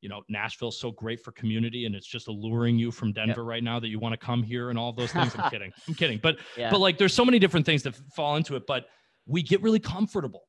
You 0.00 0.08
know, 0.08 0.22
Nashville's 0.28 0.78
so 0.78 0.92
great 0.92 1.18
for 1.24 1.32
community, 1.32 1.84
and 1.84 1.92
it's 1.92 2.06
just 2.06 2.28
alluring 2.28 2.78
you 2.78 2.92
from 2.92 3.12
Denver 3.12 3.44
right 3.44 3.64
now 3.64 3.80
that 3.80 3.88
you 3.88 3.98
want 3.98 4.12
to 4.12 4.16
come 4.16 4.44
here 4.44 4.70
and 4.70 4.78
all 4.78 4.92
those 4.92 5.10
things. 5.12 5.34
I'm 5.34 5.50
kidding. 5.50 5.72
I'm 5.88 5.94
kidding. 5.96 6.20
But 6.22 6.38
Yeah. 6.56 6.70
but 6.70 6.78
like 6.78 6.98
there's 6.98 7.12
so 7.12 7.24
many 7.24 7.40
different 7.40 7.66
things 7.66 7.82
that 7.82 7.96
fall 8.14 8.36
into 8.36 8.54
it 8.54 8.64
but 8.68 8.86
we 9.28 9.42
get 9.42 9.62
really 9.62 9.78
comfortable 9.78 10.48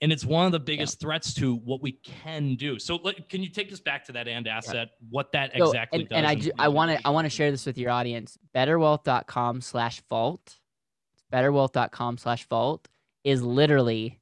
and 0.00 0.12
it's 0.12 0.24
one 0.24 0.44
of 0.44 0.52
the 0.52 0.60
biggest 0.60 0.98
threats 1.00 1.32
to 1.34 1.54
what 1.56 1.80
we 1.80 1.92
can 2.02 2.56
do 2.56 2.78
so 2.78 2.96
like, 2.96 3.28
can 3.28 3.42
you 3.42 3.48
take 3.48 3.72
us 3.72 3.80
back 3.80 4.04
to 4.04 4.12
that 4.12 4.26
and 4.26 4.48
asset 4.48 4.88
what 5.08 5.30
that 5.32 5.52
So, 5.56 5.66
exactly 5.66 6.00
and, 6.00 6.08
does 6.08 6.16
and 6.16 6.26
I, 6.26 6.34
do, 6.34 6.50
I 6.58 6.68
want 6.68 6.90
to 6.90 7.06
I 7.06 7.10
want 7.10 7.26
to 7.26 7.30
share 7.30 7.50
this 7.50 7.64
with 7.64 7.78
your 7.78 7.90
audience. 7.90 8.36
Betterwealth.com 8.54 9.60
slash 9.60 10.02
vault. 10.08 10.56
Betterwealth.com 11.32 12.18
slash 12.18 12.46
vault 12.48 12.88
is 13.22 13.42
literally 13.42 14.20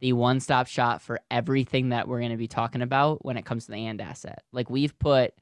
the 0.00 0.12
one 0.12 0.40
stop 0.40 0.66
shop 0.66 1.00
for 1.00 1.20
everything 1.30 1.90
that 1.90 2.06
we're 2.06 2.20
going 2.20 2.30
to 2.30 2.36
be 2.36 2.48
talking 2.48 2.82
about 2.82 3.24
when 3.24 3.36
it 3.36 3.44
comes 3.44 3.66
to 3.66 3.72
the 3.72 3.86
and 3.86 4.00
asset. 4.00 4.42
Like 4.52 4.70
we've 4.70 4.96
put, 4.98 5.32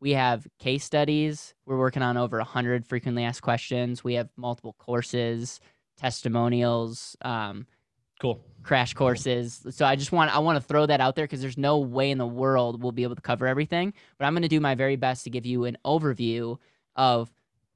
we 0.00 0.12
have 0.12 0.46
case 0.58 0.84
studies. 0.84 1.54
We're 1.66 1.78
working 1.78 2.02
on 2.02 2.16
over 2.16 2.38
100 2.38 2.86
frequently 2.86 3.24
asked 3.24 3.42
questions. 3.42 4.04
We 4.04 4.14
have 4.14 4.28
multiple 4.36 4.74
courses, 4.78 5.60
testimonials, 5.96 7.16
um, 7.22 7.66
cool 8.20 8.44
crash 8.62 8.94
courses. 8.94 9.66
So 9.70 9.84
I 9.84 9.96
just 9.96 10.12
want 10.12 10.34
I 10.34 10.38
want 10.38 10.56
to 10.56 10.66
throw 10.66 10.86
that 10.86 11.00
out 11.00 11.16
there 11.16 11.24
because 11.24 11.40
there's 11.40 11.58
no 11.58 11.78
way 11.78 12.10
in 12.10 12.18
the 12.18 12.26
world 12.26 12.82
we'll 12.82 12.92
be 12.92 13.02
able 13.02 13.16
to 13.16 13.22
cover 13.22 13.46
everything. 13.46 13.92
But 14.18 14.24
I'm 14.24 14.32
going 14.32 14.42
to 14.42 14.48
do 14.48 14.60
my 14.60 14.74
very 14.74 14.96
best 14.96 15.24
to 15.24 15.30
give 15.30 15.46
you 15.46 15.64
an 15.64 15.76
overview 15.84 16.58
of 16.96 17.30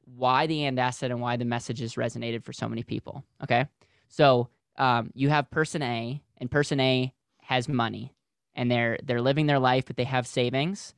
why 0.04 0.46
the 0.46 0.64
and 0.64 0.78
asset 0.78 1.10
and 1.10 1.20
why 1.20 1.36
the 1.36 1.44
messages 1.44 1.94
resonated 1.94 2.44
for 2.44 2.52
so 2.52 2.68
many 2.68 2.82
people. 2.82 3.24
Okay, 3.42 3.66
so 4.08 4.48
um, 4.76 5.10
you 5.14 5.28
have 5.28 5.50
person 5.50 5.82
A, 5.82 6.22
and 6.38 6.50
person 6.50 6.80
A 6.80 7.12
has 7.42 7.68
money, 7.68 8.14
and 8.54 8.70
they're 8.70 8.98
they're 9.04 9.22
living 9.22 9.46
their 9.46 9.58
life, 9.58 9.84
but 9.86 9.96
they 9.96 10.04
have 10.04 10.26
savings, 10.26 10.94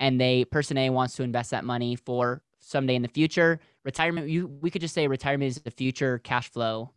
and 0.00 0.20
they 0.20 0.44
person 0.44 0.78
A 0.78 0.90
wants 0.90 1.16
to 1.16 1.22
invest 1.22 1.50
that 1.50 1.64
money 1.64 1.96
for 1.96 2.42
someday 2.64 2.94
in 2.94 3.02
the 3.02 3.08
future. 3.08 3.60
Retirement, 3.84 4.28
you 4.28 4.46
we 4.46 4.70
could 4.70 4.80
just 4.80 4.94
say 4.94 5.06
retirement 5.06 5.48
is 5.48 5.62
the 5.62 5.70
future 5.70 6.18
cash 6.18 6.50
flow 6.50 6.90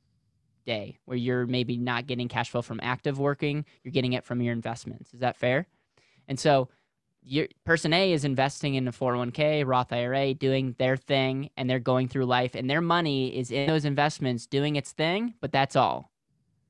day 0.65 0.99
where 1.05 1.17
you're 1.17 1.47
maybe 1.47 1.77
not 1.77 2.07
getting 2.07 2.27
cash 2.27 2.49
flow 2.49 2.61
from 2.61 2.79
active 2.83 3.19
working, 3.19 3.65
you're 3.83 3.91
getting 3.91 4.13
it 4.13 4.23
from 4.23 4.41
your 4.41 4.53
investments. 4.53 5.13
Is 5.13 5.21
that 5.21 5.37
fair? 5.37 5.67
And 6.27 6.39
so 6.39 6.69
your 7.23 7.47
person 7.65 7.93
A 7.93 8.13
is 8.13 8.23
investing 8.23 8.75
in 8.75 8.87
a 8.87 8.91
401k, 8.91 9.65
Roth 9.65 9.91
IRA, 9.91 10.33
doing 10.33 10.75
their 10.77 10.95
thing, 10.95 11.49
and 11.57 11.69
they're 11.69 11.79
going 11.79 12.07
through 12.07 12.25
life, 12.25 12.55
and 12.55 12.69
their 12.69 12.81
money 12.81 13.35
is 13.35 13.51
in 13.51 13.67
those 13.67 13.85
investments 13.85 14.45
doing 14.45 14.75
its 14.75 14.91
thing, 14.91 15.33
but 15.41 15.51
that's 15.51 15.75
all. 15.75 16.11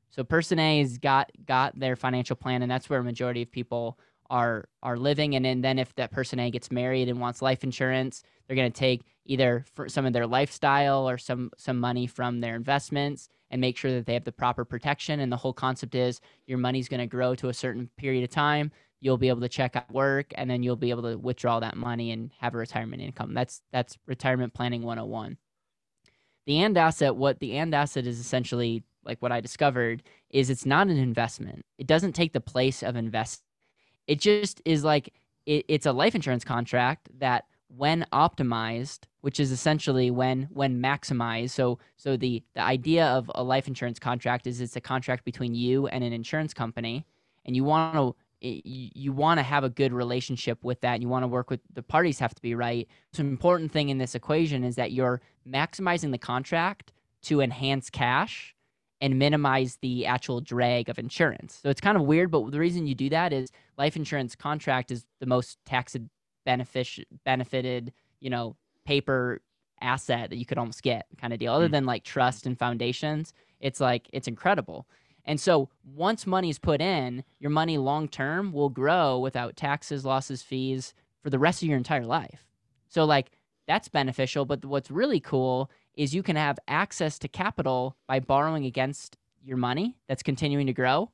So 0.10 0.24
person 0.24 0.58
A 0.58 0.80
has 0.80 0.98
got 0.98 1.32
got 1.46 1.78
their 1.80 1.96
financial 1.96 2.36
plan, 2.36 2.62
and 2.62 2.72
that's 2.72 2.90
where 2.90 3.00
a 3.00 3.04
majority 3.04 3.42
of 3.44 3.52
people 3.52 4.00
are 4.30 4.66
are 4.82 4.98
living. 4.98 5.36
And 5.36 5.46
then, 5.46 5.62
then 5.62 5.78
if 5.78 5.94
that 5.96 6.12
person 6.12 6.40
A 6.40 6.50
gets 6.50 6.72
married 6.72 7.08
and 7.08 7.20
wants 7.20 7.42
life 7.42 7.64
insurance, 7.64 8.24
they're 8.48 8.56
going 8.56 8.72
to 8.72 8.80
take 8.80 9.04
either 9.26 9.66
some 9.88 10.06
of 10.06 10.14
their 10.14 10.28
lifestyle 10.28 11.08
or 11.08 11.18
some 11.18 11.52
some 11.58 11.78
money 11.78 12.08
from 12.08 12.40
their 12.40 12.56
investments 12.56 13.28
and 13.52 13.62
make 13.62 13.78
sure 13.78 13.92
that 13.92 14.06
they 14.06 14.14
have 14.14 14.24
the 14.24 14.32
proper 14.32 14.66
protection. 14.66 15.20
And 15.20 15.32
the 15.32 15.38
whole 15.38 15.54
concept 15.54 15.96
is 15.96 16.20
your 16.46 16.58
money's 16.58 16.90
going 16.90 17.00
to 17.00 17.08
grow 17.08 17.36
to 17.36 17.50
a 17.50 17.54
certain 17.54 17.90
period 17.98 18.24
of 18.24 18.30
time. 18.30 18.72
You'll 19.00 19.18
be 19.18 19.30
able 19.30 19.42
to 19.42 19.50
check 19.50 19.76
out 19.76 19.92
work, 19.94 20.34
and 20.36 20.50
then 20.50 20.64
you'll 20.64 20.76
be 20.76 20.90
able 20.90 21.04
to 21.04 21.18
withdraw 21.18 21.60
that 21.60 21.78
money 21.78 22.12
and 22.12 22.32
have 22.40 22.56
a 22.56 22.58
retirement 22.58 23.02
income. 23.02 23.34
That's 23.34 23.62
that's 23.72 23.98
retirement 24.06 24.54
planning 24.54 24.82
101. 24.82 25.38
The 26.48 26.60
and 26.60 26.78
asset, 26.78 27.16
what 27.16 27.40
the 27.40 27.58
and 27.58 27.76
asset 27.76 28.08
is 28.08 28.20
essentially 28.20 28.84
like 29.04 29.22
what 29.22 29.32
I 29.32 29.40
discovered 29.40 30.04
is 30.30 30.50
it's 30.50 30.66
not 30.66 30.88
an 30.88 30.98
investment. 30.98 31.66
It 31.78 31.88
doesn't 31.88 32.14
take 32.14 32.34
the 32.34 32.42
place 32.42 32.84
of 32.84 32.96
invest. 32.96 33.44
It 34.08 34.20
just 34.20 34.62
is 34.66 34.84
like 34.84 35.14
it, 35.46 35.66
it's 35.68 35.86
a 35.86 35.92
life 35.92 36.16
insurance 36.16 36.44
contract 36.44 37.10
that 37.20 37.46
when 37.68 38.06
optimized 38.12 39.06
which 39.28 39.42
is 39.42 39.52
essentially 39.52 40.10
when 40.10 40.44
when 40.54 40.82
maximized. 40.82 41.50
So 41.50 41.80
so 41.98 42.16
the 42.16 42.42
the 42.54 42.62
idea 42.62 43.08
of 43.08 43.30
a 43.36 43.44
life 43.44 43.68
insurance 43.68 44.00
contract 44.00 44.48
is 44.48 44.62
it's 44.62 44.78
a 44.78 44.80
contract 44.80 45.26
between 45.26 45.54
you 45.54 45.88
and 45.88 46.02
an 46.02 46.14
insurance 46.14 46.54
company, 46.54 47.06
and 47.44 47.54
you 47.54 47.66
want 47.66 47.94
to 47.96 48.16
eh, 48.42 48.62
you 48.64 49.12
want 49.12 49.40
to 49.40 49.44
have 49.44 49.66
a 49.66 49.70
good 49.70 49.92
relationship 49.92 50.64
with 50.64 50.80
that. 50.80 51.02
You 51.02 51.10
want 51.10 51.24
to 51.24 51.28
work 51.28 51.50
with 51.50 51.60
the 51.74 51.84
parties 51.84 52.20
have 52.20 52.34
to 52.36 52.42
be 52.42 52.56
right. 52.56 52.88
So 53.12 53.20
an 53.20 53.28
important 53.28 53.74
thing 53.74 53.90
in 53.90 53.98
this 53.98 54.16
equation 54.16 54.64
is 54.64 54.78
that 54.78 54.94
you're 54.94 55.20
maximizing 55.46 56.12
the 56.12 56.18
contract 56.18 56.94
to 57.24 57.42
enhance 57.42 57.90
cash 57.90 58.56
and 59.02 59.20
minimize 59.20 59.78
the 59.82 60.06
actual 60.06 60.40
drag 60.40 60.88
of 60.88 60.98
insurance. 60.98 61.60
So 61.62 61.70
it's 61.70 61.82
kind 61.82 61.98
of 61.98 62.04
weird, 62.04 62.32
but 62.32 62.50
the 62.50 62.60
reason 62.60 62.88
you 62.88 62.96
do 62.96 63.10
that 63.10 63.34
is 63.34 63.52
life 63.78 63.98
insurance 63.98 64.38
contract 64.38 64.90
is 64.90 65.06
the 65.20 65.26
most 65.26 65.58
tax 65.66 65.98
benefited, 67.26 67.94
you 68.20 68.30
know, 68.30 68.56
paper 68.86 69.42
asset 69.82 70.30
that 70.30 70.38
you 70.38 70.46
could 70.46 70.58
almost 70.58 70.84
get 70.84 71.06
kind 71.20 71.34
of 71.34 71.40
deal. 71.40 71.54
Other 71.54 71.68
mm. 71.70 71.74
than 71.74 71.86
like 71.86 72.04
trust 72.04 72.46
and 72.46 72.58
foundations, 72.58 73.34
it's 73.60 73.80
like 73.80 74.10
it's 74.14 74.28
incredible. 74.28 74.88
And 75.26 75.40
so 75.40 75.70
once 75.84 76.26
money 76.26 76.50
is 76.50 76.58
put 76.58 76.82
in, 76.82 77.24
your 77.40 77.52
money 77.52 77.78
long 77.78 78.08
term 78.08 78.54
will 78.54 78.70
grow 78.70 79.20
without 79.20 79.58
taxes, 79.58 80.06
losses, 80.06 80.42
fees 80.42 80.94
for 81.22 81.30
the 81.30 81.40
rest 81.40 81.62
of 81.62 81.68
your 81.68 81.78
entire 81.78 82.06
life. 82.06 82.48
So 82.88 83.04
like 83.04 83.32
that's 83.68 83.90
beneficial, 83.90 84.46
but 84.46 84.64
what's 84.64 84.90
really 84.90 85.20
cool 85.20 85.70
is 85.96 86.16
you 86.16 86.24
can 86.24 86.38
have 86.38 86.58
access 86.68 87.20
to 87.20 87.28
capital 87.28 87.98
by 88.08 88.20
borrowing 88.20 88.66
against 88.66 89.18
your 89.44 89.58
money 89.58 89.98
that's 90.08 90.24
continuing 90.24 90.68
to 90.68 90.74
grow. 90.74 91.12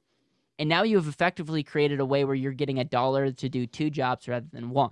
And 0.60 0.70
now 0.70 0.84
you 0.84 0.98
have 0.98 1.08
effectively 1.08 1.64
created 1.64 2.00
a 2.00 2.06
way 2.06 2.24
where 2.26 2.36
you're 2.36 2.52
getting 2.52 2.78
a 2.78 2.84
dollar 2.84 3.32
to 3.32 3.50
do 3.50 3.66
two 3.66 3.90
jobs 3.90 4.28
rather 4.28 4.46
than 4.52 4.70
one. 4.70 4.92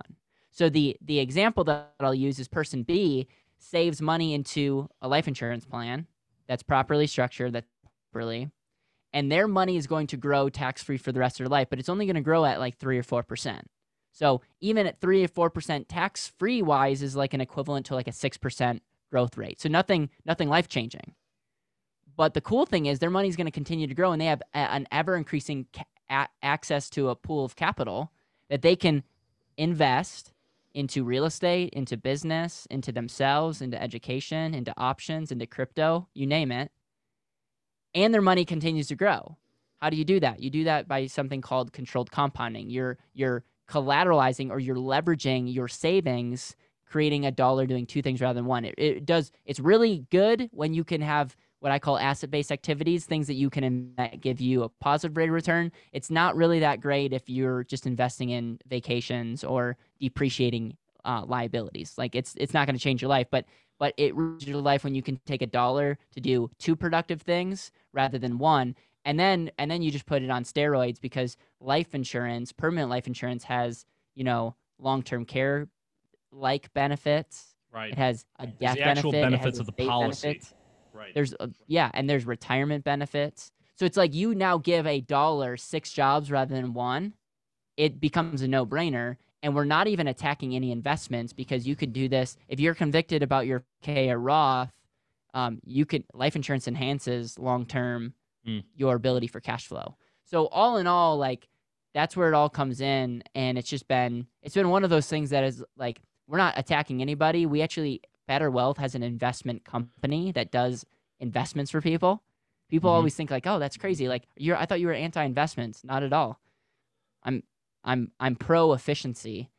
So 0.52 0.68
the 0.68 0.96
the 1.00 1.18
example 1.18 1.64
that 1.64 1.94
I'll 1.98 2.14
use 2.14 2.38
is 2.38 2.46
person 2.46 2.82
B 2.82 3.26
saves 3.58 4.02
money 4.02 4.34
into 4.34 4.88
a 5.00 5.08
life 5.08 5.26
insurance 5.26 5.64
plan 5.64 6.06
that's 6.46 6.62
properly 6.62 7.06
structured, 7.06 7.54
that's 7.54 7.68
properly, 8.12 8.50
and 9.12 9.32
their 9.32 9.48
money 9.48 9.76
is 9.76 9.86
going 9.86 10.06
to 10.08 10.16
grow 10.16 10.48
tax 10.50 10.82
free 10.82 10.98
for 10.98 11.10
the 11.10 11.20
rest 11.20 11.40
of 11.40 11.44
their 11.44 11.50
life, 11.50 11.68
but 11.70 11.78
it's 11.78 11.88
only 11.88 12.04
going 12.06 12.16
to 12.16 12.20
grow 12.20 12.44
at 12.44 12.60
like 12.60 12.76
three 12.76 12.98
or 12.98 13.02
four 13.02 13.22
percent. 13.22 13.68
So 14.12 14.42
even 14.60 14.86
at 14.86 15.00
three 15.00 15.24
or 15.24 15.28
four 15.28 15.48
percent 15.48 15.88
tax 15.88 16.28
free 16.38 16.60
wise 16.60 17.02
is 17.02 17.16
like 17.16 17.32
an 17.32 17.40
equivalent 17.40 17.86
to 17.86 17.94
like 17.94 18.08
a 18.08 18.12
six 18.12 18.36
percent 18.36 18.82
growth 19.10 19.38
rate. 19.38 19.60
So 19.60 19.70
nothing, 19.70 20.10
nothing 20.26 20.50
life 20.50 20.68
changing. 20.68 21.14
But 22.14 22.34
the 22.34 22.42
cool 22.42 22.66
thing 22.66 22.84
is 22.84 22.98
their 22.98 23.08
money 23.08 23.28
is 23.28 23.36
going 23.36 23.46
to 23.46 23.50
continue 23.50 23.86
to 23.86 23.94
grow, 23.94 24.12
and 24.12 24.20
they 24.20 24.26
have 24.26 24.42
an 24.52 24.86
ever 24.92 25.16
increasing 25.16 25.66
ca- 25.72 26.28
access 26.42 26.90
to 26.90 27.08
a 27.08 27.16
pool 27.16 27.46
of 27.46 27.56
capital 27.56 28.12
that 28.50 28.60
they 28.60 28.76
can 28.76 29.02
invest 29.56 30.32
into 30.74 31.04
real 31.04 31.24
estate, 31.24 31.70
into 31.72 31.96
business, 31.96 32.66
into 32.70 32.92
themselves, 32.92 33.60
into 33.60 33.80
education, 33.80 34.54
into 34.54 34.72
options, 34.76 35.32
into 35.32 35.46
crypto, 35.46 36.08
you 36.14 36.26
name 36.26 36.52
it. 36.52 36.70
And 37.94 38.12
their 38.12 38.22
money 38.22 38.44
continues 38.44 38.86
to 38.88 38.96
grow. 38.96 39.36
How 39.80 39.90
do 39.90 39.96
you 39.96 40.04
do 40.04 40.20
that? 40.20 40.40
You 40.40 40.50
do 40.50 40.64
that 40.64 40.88
by 40.88 41.06
something 41.06 41.40
called 41.40 41.72
controlled 41.72 42.10
compounding. 42.10 42.70
You're 42.70 42.98
you're 43.14 43.44
collateralizing 43.68 44.50
or 44.50 44.58
you're 44.58 44.76
leveraging 44.76 45.52
your 45.52 45.68
savings 45.68 46.56
creating 46.92 47.24
a 47.24 47.30
dollar 47.30 47.64
doing 47.64 47.86
two 47.86 48.02
things 48.02 48.20
rather 48.20 48.34
than 48.34 48.44
one. 48.44 48.66
It, 48.66 48.74
it 48.76 49.06
does. 49.06 49.32
It's 49.46 49.58
really 49.58 50.04
good 50.10 50.50
when 50.52 50.74
you 50.74 50.84
can 50.84 51.00
have 51.00 51.34
what 51.62 51.70
I 51.70 51.78
call 51.78 51.96
asset-based 51.96 52.50
activities, 52.50 53.04
things 53.04 53.28
that 53.28 53.34
you 53.34 53.48
can 53.48 53.94
that 53.96 54.20
give 54.20 54.40
you 54.40 54.64
a 54.64 54.68
positive 54.68 55.16
rate 55.16 55.28
of 55.28 55.32
return. 55.32 55.70
It's 55.92 56.10
not 56.10 56.34
really 56.34 56.58
that 56.58 56.80
great 56.80 57.12
if 57.12 57.30
you're 57.30 57.62
just 57.62 57.86
investing 57.86 58.30
in 58.30 58.58
vacations 58.66 59.44
or 59.44 59.76
depreciating 60.00 60.76
uh, 61.04 61.22
liabilities. 61.24 61.94
Like 61.96 62.16
it's 62.16 62.34
it's 62.36 62.52
not 62.52 62.66
going 62.66 62.76
to 62.76 62.82
change 62.82 63.00
your 63.00 63.08
life, 63.08 63.28
but 63.30 63.44
but 63.78 63.94
it 63.96 64.12
your 64.40 64.60
life 64.60 64.82
when 64.82 64.96
you 64.96 65.02
can 65.02 65.20
take 65.24 65.40
a 65.40 65.46
dollar 65.46 65.98
to 66.14 66.20
do 66.20 66.50
two 66.58 66.74
productive 66.74 67.22
things 67.22 67.70
rather 67.92 68.18
than 68.18 68.38
one, 68.38 68.74
and 69.04 69.20
then 69.20 69.52
and 69.56 69.70
then 69.70 69.82
you 69.82 69.92
just 69.92 70.06
put 70.06 70.20
it 70.20 70.30
on 70.30 70.42
steroids 70.42 71.00
because 71.00 71.36
life 71.60 71.94
insurance, 71.94 72.50
permanent 72.50 72.90
life 72.90 73.06
insurance, 73.06 73.44
has 73.44 73.86
you 74.16 74.24
know 74.24 74.56
long-term 74.80 75.26
care 75.26 75.68
like 76.32 76.74
benefits. 76.74 77.54
Right. 77.72 77.92
It 77.92 77.98
has 77.98 78.24
a 78.40 78.48
death 78.48 78.74
the 78.74 78.82
actual 78.82 79.12
benefit. 79.12 79.30
benefits 79.30 79.60
of 79.60 79.66
the 79.66 79.72
policy. 79.72 80.26
Benefits. 80.26 80.54
Right. 80.92 81.14
There's 81.14 81.34
a, 81.40 81.50
yeah, 81.66 81.90
and 81.94 82.08
there's 82.08 82.26
retirement 82.26 82.84
benefits. 82.84 83.50
So 83.76 83.84
it's 83.86 83.96
like 83.96 84.14
you 84.14 84.34
now 84.34 84.58
give 84.58 84.86
a 84.86 85.00
dollar 85.00 85.56
six 85.56 85.92
jobs 85.92 86.30
rather 86.30 86.54
than 86.54 86.74
one. 86.74 87.14
It 87.76 88.00
becomes 88.00 88.42
a 88.42 88.48
no-brainer, 88.48 89.16
and 89.42 89.54
we're 89.54 89.64
not 89.64 89.88
even 89.88 90.06
attacking 90.06 90.54
any 90.54 90.70
investments 90.70 91.32
because 91.32 91.66
you 91.66 91.74
could 91.74 91.92
do 91.92 92.08
this 92.08 92.36
if 92.48 92.60
you're 92.60 92.74
convicted 92.74 93.22
about 93.22 93.46
your 93.46 93.64
K 93.82 94.10
or 94.10 94.18
Roth. 94.18 94.70
Um, 95.34 95.60
you 95.64 95.86
could 95.86 96.04
life 96.12 96.36
insurance 96.36 96.68
enhances 96.68 97.38
long-term 97.38 98.12
mm. 98.46 98.62
your 98.76 98.94
ability 98.94 99.26
for 99.26 99.40
cash 99.40 99.66
flow. 99.66 99.96
So 100.26 100.46
all 100.46 100.76
in 100.76 100.86
all, 100.86 101.16
like 101.16 101.48
that's 101.94 102.16
where 102.16 102.28
it 102.28 102.34
all 102.34 102.50
comes 102.50 102.80
in, 102.80 103.22
and 103.34 103.56
it's 103.56 103.68
just 103.68 103.88
been 103.88 104.26
it's 104.42 104.54
been 104.54 104.68
one 104.68 104.84
of 104.84 104.90
those 104.90 105.08
things 105.08 105.30
that 105.30 105.44
is 105.44 105.64
like 105.76 106.00
we're 106.28 106.38
not 106.38 106.58
attacking 106.58 107.00
anybody. 107.00 107.46
We 107.46 107.62
actually 107.62 108.02
Better 108.26 108.50
Wealth 108.50 108.78
has 108.78 108.94
an 108.94 109.02
investment 109.02 109.64
company 109.64 110.32
that 110.32 110.50
does 110.50 110.86
investments 111.20 111.70
for 111.70 111.80
people. 111.80 112.22
People 112.68 112.90
mm-hmm. 112.90 112.96
always 112.96 113.14
think 113.14 113.30
like, 113.30 113.46
"Oh, 113.46 113.58
that's 113.58 113.76
crazy." 113.76 114.08
Like, 114.08 114.24
you're 114.36 114.56
I 114.56 114.66
thought 114.66 114.80
you 114.80 114.86
were 114.86 114.92
anti-investments. 114.92 115.84
Not 115.84 116.02
at 116.02 116.12
all. 116.12 116.40
I'm 117.22 117.42
I'm 117.84 118.12
I'm 118.20 118.36
pro 118.36 118.72
efficiency 118.72 119.50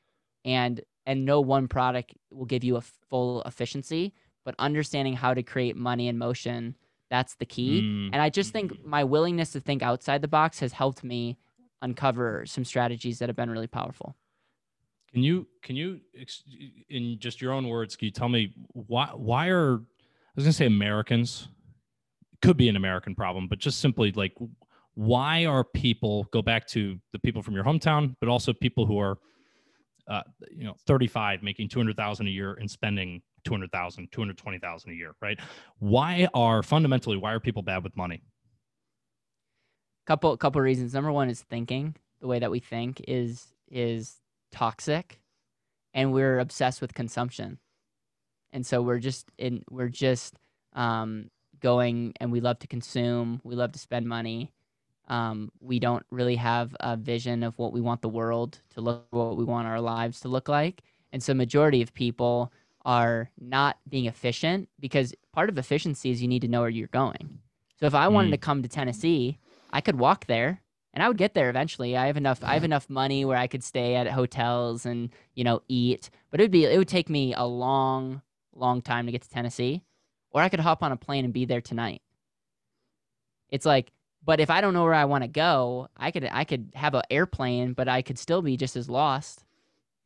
and 0.45 0.82
and 1.06 1.26
no 1.26 1.41
one 1.41 1.67
product 1.67 2.13
will 2.32 2.45
give 2.45 2.63
you 2.63 2.78
a 2.78 2.82
full 3.10 3.41
efficiency, 3.43 4.13
but 4.45 4.56
understanding 4.60 5.13
how 5.13 5.34
to 5.34 5.43
create 5.43 5.76
money 5.76 6.08
in 6.08 6.17
motion, 6.17 6.76
that's 7.10 7.36
the 7.36 7.45
key. 7.45 7.82
Mm-hmm. 7.82 8.13
And 8.13 8.21
I 8.21 8.30
just 8.30 8.52
think 8.52 8.73
mm. 8.73 8.86
my 8.86 9.04
willingness 9.04 9.52
to 9.52 9.60
think 9.60 9.84
outside 9.84 10.21
the 10.21 10.28
box 10.28 10.60
has 10.60 10.73
helped 10.73 11.04
me 11.04 11.38
uncover 11.82 12.45
some 12.45 12.63
strategies 12.63 13.19
that 13.19 13.30
have 13.30 13.36
been 13.36 13.49
really 13.49 13.67
powerful. 13.67 14.15
Can 15.13 15.21
you 15.23 15.47
can 15.62 15.76
you 15.76 15.99
in 16.89 17.19
just 17.19 17.39
your 17.39 17.54
own 17.54 17.67
words 17.67 17.95
can 17.95 18.06
you 18.08 18.12
tell 18.12 18.30
me 18.30 18.52
why 18.73 19.10
why 19.13 19.49
are 19.49 19.76
I 19.76 20.36
was 20.36 20.45
going 20.45 20.52
to 20.52 20.54
say 20.54 20.65
Americans 20.65 21.49
could 22.41 22.58
be 22.58 22.67
an 22.67 22.76
American 22.76 23.13
problem 23.13 23.47
but 23.47 23.60
just 23.60 23.80
simply 23.80 24.12
like 24.13 24.34
why 24.95 25.45
are 25.45 25.63
people 25.63 26.23
go 26.32 26.41
back 26.41 26.67
to 26.69 26.99
the 27.12 27.19
people 27.19 27.43
from 27.43 27.54
your 27.54 27.63
hometown 27.63 28.15
but 28.19 28.28
also 28.28 28.54
people 28.54 28.88
who 28.88 28.99
are 28.99 29.19
uh, 30.08 30.23
you 30.52 30.65
know 30.65 30.76
35 30.88 31.43
making 31.43 31.69
200,000 31.69 32.28
a 32.28 32.30
year 32.30 32.56
and 32.56 32.69
spending 32.69 33.21
200,000 33.45 34.08
220,000 34.12 34.89
a 34.89 34.93
year 34.95 35.13
right? 35.21 35.39
Why 35.78 36.28
are 36.34 36.63
fundamentally 36.63 37.17
why 37.17 37.34
are 37.34 37.39
people 37.39 37.62
bad 37.62 37.84
with 37.84 37.95
money? 37.95 38.23
Couple 40.08 40.36
couple 40.38 40.60
reasons. 40.60 40.93
Number 40.93 41.12
one 41.12 41.30
is 41.30 41.41
thinking. 41.41 41.95
The 42.19 42.28
way 42.28 42.39
that 42.39 42.52
we 42.52 42.60
think 42.60 43.02
is 43.08 43.54
is 43.69 44.17
toxic 44.54 45.20
and 45.94 46.13
we're 46.13 46.39
obsessed 46.39 46.80
with 46.82 46.94
consumption. 46.94 47.60
And 48.54 48.66
so 48.66 48.82
we're 48.82 49.00
just 49.00 49.28
in 49.38 49.63
we're 49.70 49.89
just 49.89 50.38
um, 50.74 51.30
going 51.60 52.13
and 52.20 52.32
we 52.32 52.39
love 52.39 52.60
to 52.60 52.68
consume 52.68 53.42
we 53.44 53.56
love 53.56 53.72
to 53.74 53.80
spend 53.80 54.08
money. 54.08 54.52
Um, 55.10 55.52
we 55.60 55.80
don't 55.80 56.06
really 56.12 56.38
have 56.38 56.76
a 56.80 56.96
vision 56.96 57.44
of 57.44 57.58
what 57.58 57.74
we 57.74 57.82
want 57.82 58.02
the 58.02 58.10
world 58.10 58.62
to 58.76 58.82
look 58.82 59.06
what 59.10 59.36
we 59.36 59.44
want 59.44 59.68
our 59.68 59.82
lives 59.82 60.22
to 60.22 60.30
look 60.30 60.48
like. 60.48 60.82
And 61.12 61.22
so 61.22 61.34
majority 61.34 61.82
of 61.82 61.94
people 61.94 62.54
are 62.86 63.30
not 63.39 63.78
being 63.89 64.06
efficient 64.06 64.70
because 64.80 65.13
part 65.32 65.50
of 65.50 65.58
efficiency 65.58 66.10
is 66.12 66.22
you 66.22 66.28
need 66.28 66.42
to 66.42 66.48
know 66.48 66.62
where 66.62 66.70
you're 66.70 66.88
going. 66.88 67.39
So 67.80 67.88
if 67.88 67.96
i 67.96 68.08
wanted 68.08 68.30
mm. 68.30 68.34
to 68.34 68.38
come 68.38 68.63
to 68.63 68.70
tennessee 68.70 69.39
i 69.72 69.82
could 69.82 70.00
walk 70.00 70.26
there 70.28 70.62
and 70.94 71.02
I 71.02 71.08
would 71.08 71.18
get 71.18 71.34
there 71.34 71.50
eventually. 71.50 71.98
I 71.98 72.08
have 72.08 72.18
enough. 72.18 72.44
I 72.44 72.54
have 72.54 72.64
enough 72.64 72.90
money 72.90 73.26
where 73.26 73.38
I 73.38 73.48
could 73.48 73.64
stay 73.64 73.96
at 73.96 74.08
hotels 74.08 74.86
and 74.86 75.10
you 75.34 75.44
know 75.44 75.62
eat. 75.68 76.10
But 76.30 76.40
it 76.40 76.44
would 76.44 76.52
be 76.52 76.66
it 76.66 76.78
would 76.78 76.88
take 76.88 77.10
me 77.10 77.34
a 77.34 77.44
long, 77.44 78.22
long 78.54 78.82
time 78.82 79.08
to 79.08 79.12
get 79.12 79.24
to 79.24 79.30
Tennessee, 79.30 79.84
or 80.32 80.42
I 80.42 80.50
could 80.50 80.60
hop 80.60 80.84
on 80.84 80.92
a 80.92 80.98
plane 80.98 81.26
and 81.26 81.34
be 81.34 81.46
there 81.46 81.62
tonight. 81.62 82.02
It's 83.50 83.66
like, 83.66 83.92
but 84.24 84.40
if 84.40 84.50
I 84.50 84.62
don't 84.62 84.74
know 84.74 84.84
where 84.84 84.94
I 84.94 85.06
want 85.06 85.24
to 85.24 85.28
go, 85.28 85.90
I 85.98 86.12
could 86.12 86.30
I 86.32 86.44
could 86.44 86.72
have 86.76 86.94
an 86.94 87.04
airplane, 87.10 87.74
but 87.74 87.88
I 87.88 88.04
could 88.04 88.20
still 88.20 88.42
be 88.42 88.56
just 88.56 88.76
as 88.76 88.90
lost. 88.90 89.44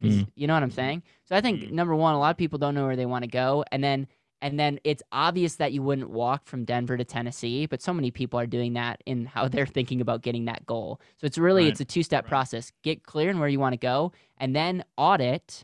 Mm. 0.01 0.27
You 0.35 0.47
know 0.47 0.53
what 0.53 0.63
I'm 0.63 0.71
saying? 0.71 1.03
So 1.25 1.35
I 1.35 1.41
think 1.41 1.61
mm. 1.61 1.71
number 1.71 1.95
one, 1.95 2.13
a 2.13 2.19
lot 2.19 2.29
of 2.29 2.37
people 2.37 2.59
don't 2.59 2.75
know 2.75 2.85
where 2.85 2.95
they 2.95 3.05
want 3.05 3.23
to 3.23 3.29
go, 3.29 3.65
and 3.71 3.83
then 3.83 4.07
and 4.41 4.59
then 4.59 4.79
it's 4.83 5.01
obvious 5.11 5.55
that 5.55 5.73
you 5.73 5.81
wouldn't 5.81 6.09
walk 6.09 6.45
from 6.45 6.63
Denver 6.63 6.95
to 6.95 7.03
Tennessee, 7.03 7.65
but 7.65 7.81
so 7.81 7.93
many 7.93 8.11
people 8.11 8.39
are 8.39 8.45
doing 8.45 8.73
that 8.73 9.01
in 9.05 9.25
how 9.25 9.47
they're 9.47 9.65
thinking 9.65 10.01
about 10.01 10.21
getting 10.21 10.45
that 10.45 10.65
goal. 10.65 11.01
So 11.17 11.25
it's 11.25 11.37
really 11.37 11.63
right. 11.63 11.71
it's 11.71 11.81
a 11.81 11.85
two-step 11.85 12.25
right. 12.25 12.29
process. 12.29 12.71
Get 12.83 13.03
clear 13.03 13.29
on 13.29 13.39
where 13.39 13.49
you 13.49 13.59
want 13.59 13.73
to 13.73 13.77
go 13.77 14.11
and 14.37 14.55
then 14.55 14.83
audit 14.97 15.63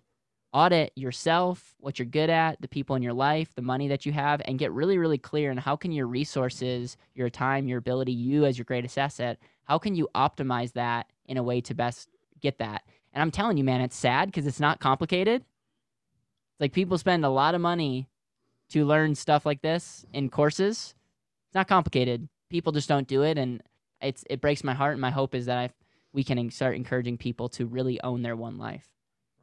audit 0.56 0.92
yourself, 0.96 1.74
what 1.80 1.98
you're 1.98 2.06
good 2.06 2.30
at, 2.30 2.62
the 2.62 2.68
people 2.68 2.96
in 2.96 3.02
your 3.02 3.14
life, 3.14 3.56
the 3.56 3.62
money 3.64 3.88
that 3.88 4.06
you 4.06 4.12
have 4.12 4.40
and 4.46 4.60
get 4.60 4.72
really 4.72 4.98
really 4.98 5.18
clear 5.18 5.52
on 5.52 5.58
how 5.58 5.76
can 5.76 5.92
your 5.92 6.08
resources, 6.08 6.98
your 7.14 7.30
time, 7.30 7.68
your 7.68 7.80
ability, 7.80 8.12
you 8.12 8.46
as 8.46 8.58
your 8.58 8.66
greatest 8.66 8.98
asset, 8.98 9.40
how 9.64 9.78
can 9.78 9.96
you 9.96 10.08
optimize 10.16 10.74
that 10.74 11.08
in 11.26 11.38
a 11.38 11.44
way 11.44 11.62
to 11.62 11.74
best 11.74 12.10
get 12.40 12.58
that? 12.58 12.84
And 13.14 13.22
I'm 13.22 13.32
telling 13.32 13.58
you 13.58 13.64
man, 13.64 13.82
it's 13.82 13.96
sad 13.96 14.28
because 14.30 14.48
it's 14.48 14.60
not 14.60 14.80
complicated 14.80 15.42
It's 15.42 16.60
like 16.60 16.74
people 16.74 16.98
spend 16.98 17.24
a 17.24 17.30
lot 17.30 17.56
of 17.56 17.62
money 17.62 18.08
to 18.74 18.86
learn 18.86 19.14
stuff 19.14 19.46
like 19.46 19.62
this 19.62 20.06
in 20.14 20.30
courses. 20.30 20.96
It's 21.48 21.56
not 21.56 21.68
complicated. 21.68 22.28
People 22.50 22.72
just 22.72 22.90
don't 22.90 23.08
do 23.08 23.24
it, 23.24 23.38
and 23.38 23.62
it's 24.02 24.24
it 24.30 24.42
breaks 24.42 24.64
my 24.64 24.74
heart. 24.74 24.94
And 24.94 25.02
my 25.02 25.12
hope 25.12 25.36
is 25.36 25.46
that 25.46 25.58
I 25.58 25.70
we 26.12 26.24
can 26.24 26.50
start 26.52 26.76
encouraging 26.76 27.18
people 27.18 27.50
to 27.50 27.66
really 27.66 28.02
own 28.02 28.22
their 28.22 28.36
one 28.36 28.58
life. 28.58 28.88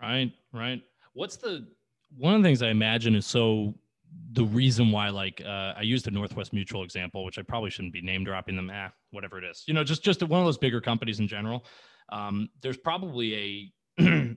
Right, 0.00 0.32
right. 0.52 0.82
What's 1.12 1.36
the 1.36 1.66
one 2.16 2.34
of 2.34 2.42
the 2.42 2.48
things 2.48 2.62
I 2.62 2.70
imagine 2.70 3.14
is 3.14 3.26
so 3.26 3.74
the 4.32 4.44
reason 4.44 4.90
why 4.90 5.10
like 5.10 5.40
uh, 5.44 5.74
I 5.76 5.82
used 5.82 6.04
the 6.04 6.10
Northwest 6.10 6.52
Mutual 6.52 6.82
example, 6.82 7.24
which 7.24 7.38
I 7.38 7.42
probably 7.42 7.70
shouldn't 7.70 7.92
be 7.92 8.00
name 8.00 8.24
dropping 8.24 8.56
them, 8.56 8.70
ah, 8.72 8.90
whatever 9.12 9.38
it 9.38 9.44
is. 9.44 9.62
You 9.66 9.74
know, 9.74 9.84
just 9.84 10.02
just 10.02 10.22
one 10.24 10.40
of 10.40 10.46
those 10.46 10.58
bigger 10.58 10.80
companies 10.80 11.20
in 11.20 11.28
general. 11.28 11.64
Um, 12.10 12.48
there's 12.62 12.78
probably 12.78 13.72
a 13.98 14.36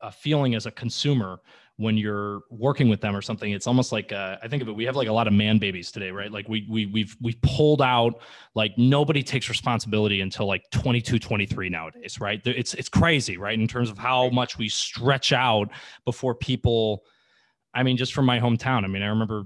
a 0.00 0.12
feeling 0.12 0.54
as 0.54 0.66
a 0.66 0.70
consumer 0.70 1.40
when 1.76 1.96
you're 1.96 2.40
working 2.50 2.88
with 2.88 3.00
them 3.00 3.14
or 3.14 3.22
something. 3.22 3.52
It's 3.52 3.68
almost 3.68 3.92
like 3.92 4.12
uh, 4.12 4.36
i 4.42 4.48
think 4.48 4.62
of 4.62 4.68
it 4.68 4.72
we 4.72 4.84
have 4.84 4.96
like 4.96 5.08
a 5.08 5.12
lot 5.12 5.26
of 5.26 5.32
man 5.32 5.58
babies 5.58 5.92
today 5.92 6.10
right? 6.10 6.30
Like 6.30 6.48
we, 6.48 6.66
we 6.68 6.86
we've 6.86 7.16
we've 7.20 7.40
pulled 7.42 7.80
out 7.80 8.20
like 8.54 8.72
nobody 8.76 9.22
takes 9.22 9.48
responsibility 9.48 10.20
until 10.20 10.46
like 10.46 10.68
22 10.70 11.18
23 11.18 11.68
nowadays 11.68 12.20
right? 12.20 12.40
It's 12.44 12.74
it's 12.74 12.88
crazy 12.88 13.36
right? 13.36 13.58
In 13.58 13.68
terms 13.68 13.90
of 13.90 13.98
how 13.98 14.28
much 14.30 14.58
we 14.58 14.68
stretch 14.68 15.32
out 15.32 15.70
before 16.04 16.34
people 16.34 17.04
i 17.74 17.82
mean 17.82 17.96
just 17.96 18.14
from 18.14 18.24
my 18.24 18.40
hometown 18.40 18.82
i 18.84 18.86
mean 18.86 19.02
i 19.02 19.06
remember 19.06 19.44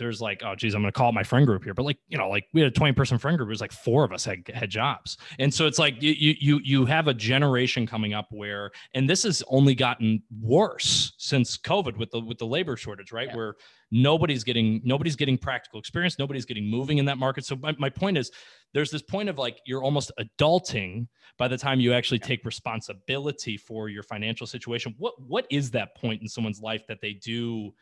there's 0.00 0.20
like, 0.20 0.42
oh 0.42 0.54
geez, 0.54 0.74
I'm 0.74 0.80
gonna 0.80 0.92
call 0.92 1.10
it 1.10 1.12
my 1.12 1.22
friend 1.22 1.46
group 1.46 1.62
here. 1.62 1.74
But 1.74 1.84
like, 1.84 1.98
you 2.08 2.16
know, 2.16 2.28
like 2.28 2.46
we 2.54 2.62
had 2.62 2.72
a 2.72 2.74
20 2.74 2.94
person 2.94 3.18
friend 3.18 3.36
group, 3.36 3.48
it 3.48 3.50
was 3.50 3.60
like 3.60 3.70
four 3.70 4.02
of 4.02 4.12
us 4.12 4.24
had 4.24 4.38
had 4.52 4.70
jobs. 4.70 5.18
And 5.38 5.52
so 5.52 5.66
it's 5.66 5.78
like 5.78 6.02
you 6.02 6.34
you 6.40 6.60
you 6.64 6.86
have 6.86 7.06
a 7.06 7.14
generation 7.14 7.86
coming 7.86 8.14
up 8.14 8.26
where, 8.30 8.70
and 8.94 9.08
this 9.08 9.22
has 9.24 9.42
only 9.48 9.74
gotten 9.74 10.22
worse 10.40 11.12
since 11.18 11.58
COVID 11.58 11.98
with 11.98 12.10
the 12.10 12.20
with 12.20 12.38
the 12.38 12.46
labor 12.46 12.76
shortage, 12.76 13.12
right? 13.12 13.28
Yeah. 13.28 13.36
Where 13.36 13.54
nobody's 13.90 14.42
getting 14.42 14.80
nobody's 14.84 15.16
getting 15.16 15.36
practical 15.36 15.78
experience, 15.78 16.18
nobody's 16.18 16.46
getting 16.46 16.68
moving 16.68 16.98
in 16.98 17.04
that 17.04 17.18
market. 17.18 17.44
So 17.44 17.56
my, 17.56 17.74
my 17.78 17.90
point 17.90 18.16
is 18.16 18.30
there's 18.72 18.90
this 18.90 19.02
point 19.02 19.28
of 19.28 19.36
like 19.36 19.58
you're 19.66 19.82
almost 19.82 20.12
adulting 20.18 21.08
by 21.38 21.48
the 21.48 21.58
time 21.58 21.78
you 21.78 21.92
actually 21.92 22.18
take 22.18 22.44
responsibility 22.44 23.56
for 23.56 23.88
your 23.88 24.02
financial 24.02 24.46
situation. 24.46 24.94
What 24.98 25.14
what 25.20 25.46
is 25.50 25.70
that 25.72 25.94
point 25.96 26.22
in 26.22 26.28
someone's 26.28 26.60
life 26.60 26.86
that 26.88 27.00
they 27.02 27.12
do? 27.12 27.72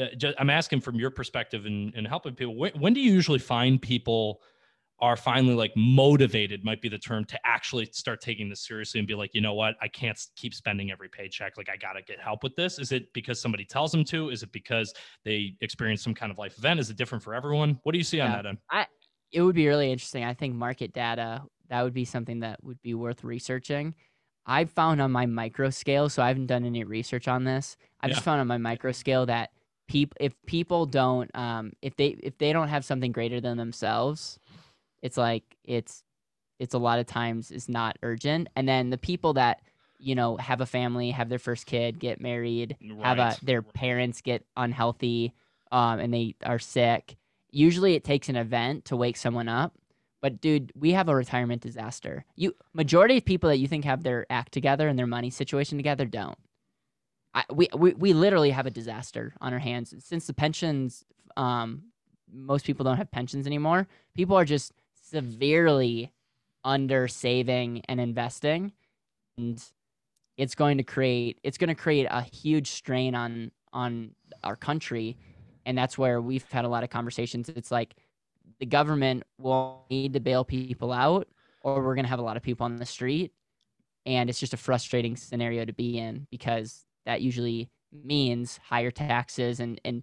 Uh, 0.00 0.06
just, 0.16 0.36
I'm 0.38 0.50
asking 0.50 0.80
from 0.80 0.96
your 0.96 1.10
perspective 1.10 1.66
and, 1.66 1.94
and 1.94 2.06
helping 2.06 2.34
people. 2.34 2.56
When, 2.56 2.72
when 2.72 2.94
do 2.94 3.00
you 3.00 3.12
usually 3.12 3.38
find 3.38 3.80
people 3.80 4.40
are 5.00 5.16
finally 5.16 5.54
like 5.54 5.72
motivated? 5.76 6.64
Might 6.64 6.80
be 6.80 6.88
the 6.88 6.98
term 6.98 7.24
to 7.26 7.38
actually 7.44 7.86
start 7.92 8.20
taking 8.20 8.48
this 8.48 8.66
seriously 8.66 8.98
and 8.98 9.06
be 9.06 9.14
like, 9.14 9.34
you 9.34 9.40
know 9.40 9.54
what, 9.54 9.74
I 9.82 9.88
can't 9.88 10.18
keep 10.36 10.54
spending 10.54 10.90
every 10.90 11.08
paycheck. 11.08 11.56
Like 11.56 11.68
I 11.68 11.76
got 11.76 11.94
to 11.94 12.02
get 12.02 12.20
help 12.20 12.42
with 12.42 12.56
this. 12.56 12.78
Is 12.78 12.92
it 12.92 13.12
because 13.12 13.40
somebody 13.40 13.64
tells 13.64 13.92
them 13.92 14.04
to? 14.04 14.30
Is 14.30 14.42
it 14.42 14.52
because 14.52 14.94
they 15.24 15.54
experience 15.60 16.02
some 16.02 16.14
kind 16.14 16.32
of 16.32 16.38
life 16.38 16.56
event? 16.58 16.80
Is 16.80 16.90
it 16.90 16.96
different 16.96 17.22
for 17.22 17.34
everyone? 17.34 17.78
What 17.82 17.92
do 17.92 17.98
you 17.98 18.04
see 18.04 18.18
yeah, 18.18 18.26
on 18.26 18.32
that 18.32 18.46
end? 18.46 18.58
I 18.70 18.86
it 19.32 19.42
would 19.42 19.56
be 19.56 19.66
really 19.66 19.90
interesting. 19.90 20.24
I 20.24 20.34
think 20.34 20.54
market 20.54 20.92
data 20.92 21.42
that 21.68 21.82
would 21.82 21.94
be 21.94 22.04
something 22.04 22.40
that 22.40 22.62
would 22.62 22.80
be 22.82 22.94
worth 22.94 23.24
researching. 23.24 23.94
I've 24.46 24.70
found 24.70 25.02
on 25.02 25.10
my 25.10 25.26
micro 25.26 25.70
scale, 25.70 26.08
so 26.08 26.22
I 26.22 26.28
haven't 26.28 26.46
done 26.46 26.64
any 26.64 26.84
research 26.84 27.26
on 27.26 27.44
this. 27.44 27.76
I've 28.00 28.10
yeah. 28.10 28.14
just 28.14 28.24
found 28.24 28.40
on 28.40 28.46
my 28.46 28.58
micro 28.58 28.92
scale 28.92 29.26
that 29.26 29.50
people 29.86 30.16
if 30.20 30.32
people 30.46 30.86
don't 30.86 31.30
um 31.34 31.72
if 31.82 31.96
they 31.96 32.16
if 32.22 32.36
they 32.38 32.52
don't 32.52 32.68
have 32.68 32.84
something 32.84 33.12
greater 33.12 33.40
than 33.40 33.56
themselves 33.56 34.38
it's 35.02 35.16
like 35.16 35.44
it's 35.64 36.02
it's 36.58 36.74
a 36.74 36.78
lot 36.78 36.98
of 36.98 37.06
times 37.06 37.50
is 37.50 37.68
not 37.68 37.98
urgent. 38.02 38.48
And 38.56 38.68
then 38.68 38.90
the 38.90 38.98
people 38.98 39.34
that 39.34 39.60
you 39.98 40.14
know 40.14 40.36
have 40.36 40.60
a 40.60 40.66
family 40.66 41.10
have 41.10 41.28
their 41.28 41.38
first 41.38 41.66
kid 41.66 41.98
get 41.98 42.20
married 42.20 42.76
right. 42.82 43.06
have 43.06 43.18
a 43.18 43.44
their 43.44 43.62
parents 43.62 44.20
get 44.20 44.44
unhealthy 44.54 45.32
um 45.72 45.98
and 46.00 46.12
they 46.12 46.34
are 46.44 46.58
sick 46.58 47.16
usually 47.50 47.94
it 47.94 48.04
takes 48.04 48.28
an 48.28 48.36
event 48.36 48.84
to 48.86 48.96
wake 48.96 49.16
someone 49.16 49.48
up. 49.48 49.72
But 50.20 50.40
dude 50.40 50.72
we 50.74 50.92
have 50.92 51.08
a 51.08 51.14
retirement 51.14 51.62
disaster. 51.62 52.24
You 52.34 52.54
majority 52.74 53.18
of 53.18 53.24
people 53.24 53.48
that 53.48 53.58
you 53.58 53.68
think 53.68 53.84
have 53.84 54.02
their 54.02 54.26
act 54.28 54.52
together 54.52 54.88
and 54.88 54.98
their 54.98 55.06
money 55.06 55.30
situation 55.30 55.78
together 55.78 56.04
don't 56.04 56.38
We, 57.52 57.68
we 57.76 57.92
we 57.94 58.12
literally 58.12 58.50
have 58.50 58.66
a 58.66 58.70
disaster 58.70 59.34
on 59.40 59.52
our 59.52 59.58
hands 59.58 59.94
since 59.98 60.26
the 60.26 60.32
pensions. 60.32 61.04
Um, 61.36 61.82
most 62.32 62.64
people 62.64 62.84
don't 62.84 62.96
have 62.96 63.10
pensions 63.10 63.46
anymore. 63.46 63.86
People 64.14 64.36
are 64.36 64.44
just 64.44 64.72
severely 64.94 66.12
under 66.64 67.08
saving 67.08 67.82
and 67.88 68.00
investing, 68.00 68.72
and 69.36 69.62
it's 70.36 70.54
going 70.54 70.78
to 70.78 70.82
create 70.82 71.38
it's 71.42 71.58
going 71.58 71.68
to 71.68 71.74
create 71.74 72.06
a 72.10 72.22
huge 72.22 72.70
strain 72.70 73.14
on 73.14 73.50
on 73.72 74.12
our 74.42 74.56
country, 74.56 75.16
and 75.66 75.76
that's 75.76 75.98
where 75.98 76.20
we've 76.20 76.50
had 76.50 76.64
a 76.64 76.68
lot 76.68 76.84
of 76.84 76.90
conversations. 76.90 77.50
It's 77.50 77.70
like 77.70 77.96
the 78.60 78.66
government 78.66 79.24
will 79.38 79.84
need 79.90 80.14
to 80.14 80.20
bail 80.20 80.44
people 80.44 80.92
out, 80.92 81.28
or 81.62 81.82
we're 81.82 81.94
going 81.94 82.04
to 82.04 82.10
have 82.10 82.18
a 82.18 82.22
lot 82.22 82.36
of 82.38 82.42
people 82.42 82.64
on 82.64 82.76
the 82.76 82.86
street, 82.86 83.32
and 84.06 84.30
it's 84.30 84.40
just 84.40 84.54
a 84.54 84.56
frustrating 84.56 85.16
scenario 85.16 85.66
to 85.66 85.72
be 85.74 85.98
in 85.98 86.26
because 86.30 86.85
that 87.06 87.22
usually 87.22 87.70
means 88.04 88.60
higher 88.62 88.90
taxes 88.90 89.60
and 89.60 89.80
and 89.84 90.02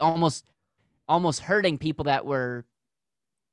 almost 0.00 0.44
almost 1.08 1.40
hurting 1.40 1.78
people 1.78 2.04
that 2.04 2.24
were 2.24 2.64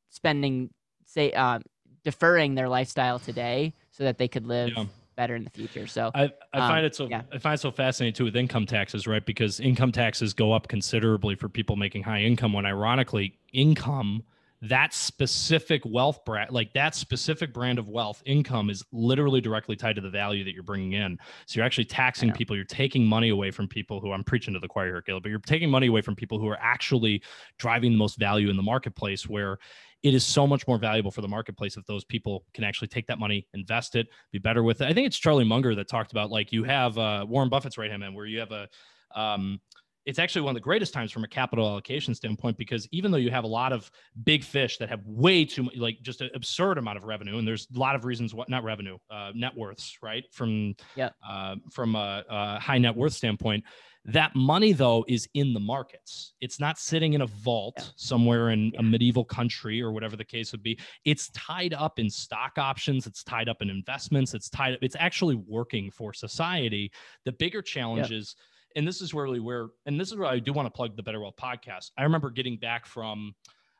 spending 0.09 0.69
say 1.05 1.31
uh, 1.31 1.59
deferring 2.03 2.55
their 2.55 2.69
lifestyle 2.69 3.17
today 3.19 3.73
so 3.91 4.03
that 4.03 4.17
they 4.17 4.27
could 4.27 4.45
live 4.45 4.69
yeah. 4.75 4.85
better 5.15 5.35
in 5.35 5.43
the 5.43 5.49
future 5.49 5.87
so 5.87 6.11
i, 6.13 6.31
I 6.53 6.59
um, 6.59 6.69
find 6.69 6.85
it 6.85 6.95
so 6.95 7.07
yeah. 7.07 7.23
i 7.33 7.37
find 7.37 7.55
it 7.55 7.61
so 7.61 7.71
fascinating 7.71 8.13
too 8.13 8.25
with 8.25 8.35
income 8.35 8.65
taxes 8.65 9.07
right 9.07 9.25
because 9.25 9.59
income 9.59 9.91
taxes 9.91 10.33
go 10.33 10.53
up 10.53 10.67
considerably 10.67 11.35
for 11.35 11.49
people 11.49 11.75
making 11.75 12.03
high 12.03 12.21
income 12.21 12.53
when 12.53 12.65
ironically 12.65 13.39
income 13.51 14.23
that 14.61 14.93
specific 14.93 15.81
wealth 15.85 16.23
brand, 16.25 16.51
like 16.51 16.73
that 16.73 16.93
specific 16.93 17.53
brand 17.53 17.79
of 17.79 17.87
wealth 17.87 18.21
income 18.25 18.69
is 18.69 18.83
literally 18.91 19.39
directly 19.39 19.75
tied 19.75 19.95
to 19.95 20.01
the 20.01 20.09
value 20.09 20.43
that 20.43 20.53
you're 20.53 20.63
bringing 20.63 20.93
in. 20.93 21.17
So 21.45 21.57
you're 21.57 21.65
actually 21.65 21.85
taxing 21.85 22.33
people. 22.33 22.55
You're 22.55 22.65
taking 22.65 23.05
money 23.05 23.29
away 23.29 23.51
from 23.51 23.67
people 23.67 24.01
who 24.01 24.11
I'm 24.11 24.23
preaching 24.23 24.53
to 24.53 24.59
the 24.59 24.67
choir 24.67 24.87
here, 24.87 25.01
Caleb, 25.01 25.23
but 25.23 25.29
you're 25.29 25.39
taking 25.39 25.69
money 25.69 25.87
away 25.87 26.01
from 26.01 26.15
people 26.15 26.39
who 26.39 26.47
are 26.47 26.59
actually 26.59 27.23
driving 27.57 27.91
the 27.91 27.97
most 27.97 28.19
value 28.19 28.49
in 28.49 28.57
the 28.57 28.63
marketplace 28.63 29.29
where 29.29 29.59
it 30.03 30.13
is 30.13 30.25
so 30.25 30.47
much 30.47 30.67
more 30.67 30.77
valuable 30.77 31.11
for 31.11 31.21
the 31.21 31.27
marketplace 31.27 31.75
if 31.75 31.85
those 31.85 32.05
people 32.05 32.45
can 32.53 32.63
actually 32.63 32.87
take 32.87 33.07
that 33.07 33.19
money, 33.19 33.47
invest 33.53 33.95
it, 33.95 34.07
be 34.31 34.39
better 34.39 34.63
with 34.63 34.81
it. 34.81 34.85
I 34.85 34.93
think 34.93 35.07
it's 35.07 35.17
Charlie 35.17 35.43
Munger 35.43 35.75
that 35.75 35.89
talked 35.89 36.11
about 36.11 36.31
like 36.31 36.51
you 36.51 36.63
have 36.63 36.97
uh, 36.97 37.25
Warren 37.27 37.49
Buffett's 37.49 37.77
right 37.77 37.89
hand 37.89 38.01
man, 38.01 38.13
where 38.13 38.25
you 38.25 38.39
have 38.39 38.51
a 38.51 38.67
um, 39.15 39.59
it's 40.05 40.19
actually 40.19 40.41
one 40.41 40.51
of 40.51 40.55
the 40.55 40.61
greatest 40.61 40.93
times 40.93 41.11
from 41.11 41.23
a 41.23 41.27
capital 41.27 41.67
allocation 41.67 42.15
standpoint 42.15 42.57
because 42.57 42.87
even 42.91 43.11
though 43.11 43.17
you 43.17 43.29
have 43.29 43.43
a 43.43 43.47
lot 43.47 43.71
of 43.71 43.91
big 44.23 44.43
fish 44.43 44.77
that 44.77 44.89
have 44.89 45.01
way 45.05 45.45
too 45.45 45.63
much, 45.63 45.75
like 45.75 46.01
just 46.01 46.21
an 46.21 46.29
absurd 46.33 46.77
amount 46.77 46.97
of 46.97 47.03
revenue, 47.03 47.37
and 47.37 47.47
there's 47.47 47.67
a 47.75 47.79
lot 47.79 47.95
of 47.95 48.05
reasons 48.05 48.33
what 48.33 48.49
not 48.49 48.63
revenue, 48.63 48.97
uh, 49.11 49.31
net 49.35 49.55
worths, 49.55 49.97
right? 50.01 50.23
From 50.31 50.75
yeah, 50.95 51.09
uh, 51.27 51.55
from 51.71 51.95
a, 51.95 52.23
a 52.29 52.59
high 52.59 52.77
net 52.77 52.95
worth 52.95 53.13
standpoint, 53.13 53.63
that 54.05 54.35
money 54.35 54.71
though 54.71 55.05
is 55.07 55.27
in 55.33 55.53
the 55.53 55.59
markets. 55.59 56.33
It's 56.41 56.59
not 56.59 56.79
sitting 56.79 57.13
in 57.13 57.21
a 57.21 57.27
vault 57.27 57.75
yeah. 57.77 57.85
somewhere 57.95 58.49
in 58.49 58.71
yeah. 58.73 58.79
a 58.79 58.83
medieval 58.83 59.25
country 59.25 59.81
or 59.81 59.91
whatever 59.91 60.15
the 60.15 60.23
case 60.23 60.51
would 60.51 60.63
be. 60.63 60.79
It's 61.05 61.29
tied 61.31 61.73
up 61.73 61.99
in 61.99 62.09
stock 62.09 62.53
options. 62.57 63.05
It's 63.05 63.23
tied 63.23 63.49
up 63.49 63.61
in 63.61 63.69
investments. 63.69 64.33
It's 64.33 64.49
tied 64.49 64.73
up. 64.73 64.79
It's 64.81 64.95
actually 64.97 65.35
working 65.35 65.91
for 65.91 66.13
society. 66.13 66.91
The 67.25 67.33
bigger 67.33 67.61
challenge 67.61 68.11
yeah. 68.11 68.17
is 68.17 68.35
and 68.75 68.87
this 68.87 69.01
is 69.01 69.13
really 69.13 69.39
where, 69.39 69.67
and 69.85 69.99
this 69.99 70.11
is 70.11 70.17
where 70.17 70.27
I 70.27 70.39
do 70.39 70.53
want 70.53 70.65
to 70.65 70.71
plug 70.71 70.95
the 70.95 71.03
Better 71.03 71.19
Wealth 71.19 71.35
podcast. 71.41 71.91
I 71.97 72.03
remember 72.03 72.29
getting 72.29 72.57
back 72.57 72.85
from, 72.85 73.33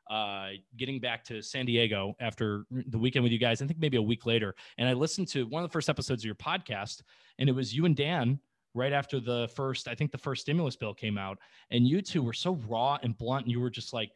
uh, 0.09 0.49
getting 0.77 0.99
back 0.99 1.23
to 1.25 1.41
San 1.41 1.65
Diego 1.65 2.15
after 2.19 2.65
the 2.71 2.97
weekend 2.97 3.23
with 3.23 3.31
you 3.31 3.37
guys. 3.37 3.61
I 3.61 3.67
think 3.67 3.79
maybe 3.79 3.97
a 3.97 4.01
week 4.01 4.25
later, 4.25 4.55
and 4.77 4.89
I 4.89 4.93
listened 4.93 5.27
to 5.29 5.45
one 5.47 5.63
of 5.63 5.69
the 5.69 5.73
first 5.73 5.89
episodes 5.89 6.23
of 6.23 6.25
your 6.25 6.35
podcast, 6.35 7.03
and 7.37 7.47
it 7.47 7.53
was 7.53 7.75
you 7.75 7.85
and 7.85 7.95
Dan 7.95 8.39
right 8.73 8.93
after 8.93 9.19
the 9.19 9.49
first, 9.55 9.87
I 9.87 9.95
think 9.95 10.11
the 10.11 10.17
first 10.17 10.41
stimulus 10.41 10.75
bill 10.75 10.93
came 10.93 11.17
out, 11.17 11.37
and 11.71 11.87
you 11.87 12.01
two 12.01 12.23
were 12.23 12.33
so 12.33 12.55
raw 12.67 12.97
and 13.03 13.17
blunt, 13.17 13.45
and 13.45 13.51
you 13.51 13.59
were 13.59 13.69
just 13.69 13.93
like, 13.93 14.11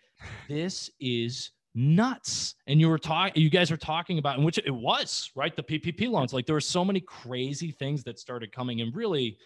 "This 0.48 0.90
is." 1.00 1.52
nuts 1.76 2.54
and 2.68 2.80
you 2.80 2.88
were 2.88 3.00
talking 3.00 3.42
you 3.42 3.50
guys 3.50 3.72
were 3.72 3.78
talking 3.78 4.20
about 4.20 4.38
in 4.38 4.44
which 4.44 4.60
it 4.60 4.70
was 4.70 5.32
right 5.36 5.56
the 5.56 5.64
ppp 5.64 6.08
loans 6.08 6.32
like 6.32 6.46
there 6.46 6.54
were 6.54 6.62
so 6.62 6.86
many 6.86 7.00
crazy 7.00 7.72
things 7.72 8.04
that 8.04 8.20
started 8.20 8.52
coming 8.52 8.82
and 8.82 8.96
really 8.96 9.40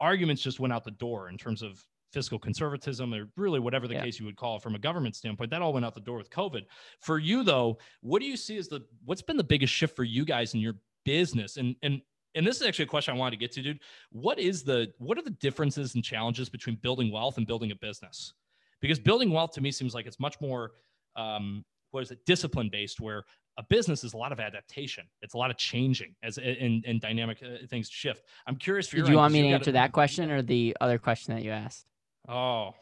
arguments 0.00 0.42
just 0.42 0.60
went 0.60 0.72
out 0.72 0.84
the 0.84 0.90
door 0.92 1.28
in 1.28 1.36
terms 1.36 1.62
of 1.62 1.84
fiscal 2.12 2.38
conservatism 2.38 3.12
or 3.12 3.28
really 3.36 3.60
whatever 3.60 3.86
the 3.86 3.94
yeah. 3.94 4.02
case 4.02 4.18
you 4.18 4.24
would 4.24 4.36
call 4.36 4.56
it 4.56 4.62
from 4.62 4.74
a 4.74 4.78
government 4.78 5.14
standpoint 5.14 5.50
that 5.50 5.60
all 5.60 5.72
went 5.72 5.84
out 5.84 5.92
the 5.92 6.00
door 6.00 6.16
with 6.16 6.30
covid 6.30 6.62
for 7.00 7.18
you 7.18 7.42
though 7.42 7.76
what 8.00 8.20
do 8.20 8.26
you 8.26 8.36
see 8.36 8.56
as 8.56 8.68
the 8.68 8.80
what's 9.04 9.22
been 9.22 9.36
the 9.36 9.44
biggest 9.44 9.72
shift 9.72 9.94
for 9.94 10.04
you 10.04 10.24
guys 10.24 10.54
in 10.54 10.60
your 10.60 10.74
business 11.04 11.56
and 11.56 11.74
and 11.82 12.00
and 12.36 12.46
this 12.46 12.56
is 12.60 12.66
actually 12.66 12.84
a 12.84 12.88
question 12.88 13.14
I 13.14 13.18
wanted 13.18 13.30
to 13.32 13.36
get 13.38 13.50
to, 13.52 13.62
dude. 13.62 13.80
What 14.10 14.38
is 14.38 14.62
the 14.62 14.92
what 14.98 15.18
are 15.18 15.22
the 15.22 15.30
differences 15.30 15.94
and 15.94 16.04
challenges 16.04 16.48
between 16.48 16.76
building 16.76 17.10
wealth 17.10 17.38
and 17.38 17.46
building 17.46 17.72
a 17.72 17.76
business? 17.76 18.34
Because 18.80 18.98
building 18.98 19.30
wealth 19.30 19.52
to 19.52 19.62
me 19.62 19.72
seems 19.72 19.94
like 19.94 20.06
it's 20.06 20.20
much 20.20 20.38
more 20.40 20.72
um, 21.16 21.64
what 21.92 22.02
is 22.02 22.10
it 22.10 22.18
discipline 22.26 22.68
based, 22.70 23.00
where 23.00 23.24
a 23.58 23.62
business 23.64 24.04
is 24.04 24.12
a 24.14 24.16
lot 24.16 24.32
of 24.32 24.40
adaptation. 24.40 25.04
It's 25.22 25.34
a 25.34 25.38
lot 25.38 25.50
of 25.50 25.56
changing 25.56 26.14
as 26.22 26.38
and, 26.38 26.84
and 26.86 27.00
dynamic 27.00 27.38
uh, 27.42 27.66
things 27.68 27.88
shift. 27.88 28.22
I'm 28.46 28.56
curious 28.56 28.88
for 28.88 28.96
your 28.98 29.08
you 29.08 29.16
want 29.16 29.32
me 29.32 29.42
to 29.42 29.48
answer 29.48 29.72
that 29.72 29.92
question 29.92 30.30
or 30.30 30.42
the 30.42 30.76
other 30.80 30.98
question 30.98 31.34
that 31.34 31.42
you 31.42 31.50
asked? 31.50 31.86
Oh, 32.28 32.74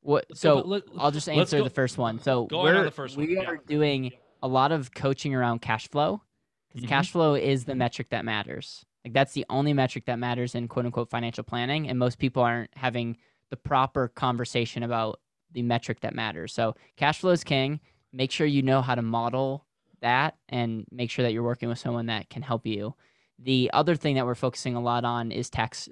What? 0.00 0.26
Let's 0.30 0.42
go- 0.42 0.60
So 0.62 0.66
let- 0.66 0.82
I'll 0.98 1.10
just 1.10 1.28
answer 1.28 1.58
go- 1.58 1.64
the 1.64 1.70
first 1.70 1.98
one. 1.98 2.18
So 2.18 2.46
go 2.46 2.62
we're 2.62 2.82
the 2.84 2.90
first 2.90 3.16
one, 3.16 3.26
we 3.26 3.34
yeah. 3.36 3.44
are 3.44 3.56
doing 3.56 4.12
a 4.42 4.48
lot 4.48 4.72
of 4.72 4.92
coaching 4.94 5.34
around 5.34 5.60
cash 5.60 5.88
flow 5.88 6.22
because 6.68 6.84
Mhm. 6.84 6.88
cash 6.88 7.10
flow 7.10 7.34
is 7.34 7.64
the 7.64 7.74
metric 7.74 8.08
that 8.10 8.24
matters. 8.24 8.84
Like 9.04 9.12
that's 9.12 9.32
the 9.32 9.44
only 9.50 9.72
metric 9.74 10.06
that 10.06 10.18
matters 10.18 10.54
in 10.54 10.66
quote 10.68 10.86
unquote 10.86 11.10
financial 11.10 11.44
planning, 11.44 11.88
and 11.88 11.98
most 11.98 12.18
people 12.18 12.42
aren't 12.42 12.70
having 12.76 13.18
the 13.50 13.56
proper 13.56 14.08
conversation 14.08 14.82
about 14.82 15.20
the 15.52 15.62
metric 15.62 16.00
that 16.00 16.14
matters. 16.14 16.52
So 16.54 16.74
cash 16.96 17.18
flow 17.20 17.30
is 17.32 17.44
king. 17.44 17.80
Make 18.12 18.30
sure 18.30 18.46
you 18.46 18.62
know 18.62 18.80
how 18.80 18.94
to 18.94 19.02
model 19.02 19.66
that, 20.04 20.36
and 20.48 20.84
make 20.90 21.10
sure 21.10 21.24
that 21.24 21.32
you're 21.32 21.42
working 21.42 21.68
with 21.68 21.78
someone 21.78 22.06
that 22.06 22.30
can 22.30 22.42
help 22.42 22.66
you. 22.66 22.94
The 23.38 23.70
other 23.74 23.96
thing 23.96 24.14
that 24.14 24.24
we're 24.24 24.34
focusing 24.36 24.76
a 24.76 24.80
lot 24.80 25.04
on 25.04 25.32
is 25.32 25.50
tax 25.50 25.88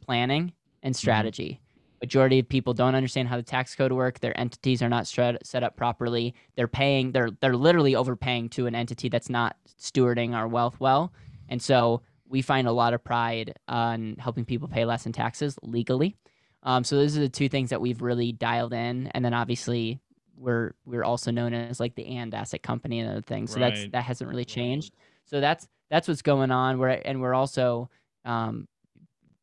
planning 0.00 0.52
and 0.82 0.96
strategy. 0.96 1.60
Majority 2.00 2.38
of 2.38 2.48
people 2.48 2.74
don't 2.74 2.94
understand 2.94 3.28
how 3.28 3.36
the 3.36 3.42
tax 3.42 3.74
code 3.74 3.92
work. 3.92 4.20
Their 4.20 4.38
entities 4.38 4.82
are 4.82 4.88
not 4.88 5.06
set 5.06 5.62
up 5.62 5.76
properly. 5.76 6.34
They're 6.54 6.68
paying. 6.68 7.12
They're 7.12 7.30
they're 7.40 7.56
literally 7.56 7.94
overpaying 7.94 8.50
to 8.50 8.66
an 8.66 8.74
entity 8.74 9.08
that's 9.08 9.30
not 9.30 9.56
stewarding 9.80 10.34
our 10.34 10.48
wealth 10.48 10.78
well. 10.80 11.12
And 11.48 11.60
so 11.60 12.02
we 12.28 12.42
find 12.42 12.66
a 12.66 12.72
lot 12.72 12.94
of 12.94 13.04
pride 13.04 13.54
on 13.68 14.16
helping 14.18 14.44
people 14.44 14.68
pay 14.68 14.84
less 14.84 15.06
in 15.06 15.12
taxes 15.12 15.58
legally. 15.62 16.16
Um, 16.62 16.82
so 16.84 16.96
those 16.96 17.16
are 17.16 17.20
the 17.20 17.28
two 17.28 17.48
things 17.48 17.70
that 17.70 17.80
we've 17.80 18.02
really 18.02 18.32
dialed 18.32 18.72
in. 18.72 19.06
And 19.08 19.24
then 19.24 19.34
obviously 19.34 20.00
we're 20.36 20.72
we're 20.84 21.04
also 21.04 21.30
known 21.30 21.54
as 21.54 21.80
like 21.80 21.94
the 21.94 22.06
and 22.06 22.34
asset 22.34 22.62
company 22.62 23.00
and 23.00 23.10
other 23.10 23.22
things. 23.22 23.52
So 23.52 23.58
that's 23.60 23.86
that 23.88 24.04
hasn't 24.04 24.28
really 24.30 24.44
changed. 24.44 24.94
So 25.24 25.40
that's 25.40 25.68
that's 25.90 26.08
what's 26.08 26.22
going 26.22 26.50
on. 26.50 26.78
We're 26.78 26.88
and 26.90 27.20
we're 27.20 27.34
also 27.34 27.88
um, 28.24 28.68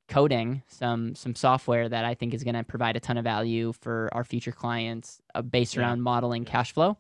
coding 0.08 0.62
some 0.68 1.16
some 1.16 1.34
software 1.36 1.88
that 1.90 2.06
I 2.06 2.14
think 2.14 2.34
is 2.34 2.44
going 2.44 2.56
to 2.56 2.64
provide 2.64 2.96
a 2.96 3.00
ton 3.00 3.18
of 3.18 3.24
value 3.24 3.74
for 3.82 4.10
our 4.12 4.24
future 4.24 4.52
clients 4.52 5.22
uh, 5.34 5.42
based 5.42 5.76
Yeah. 5.76 5.82
around 5.84 6.02
modeling 6.02 6.46
cash 6.46 6.74
flow. 6.74 6.98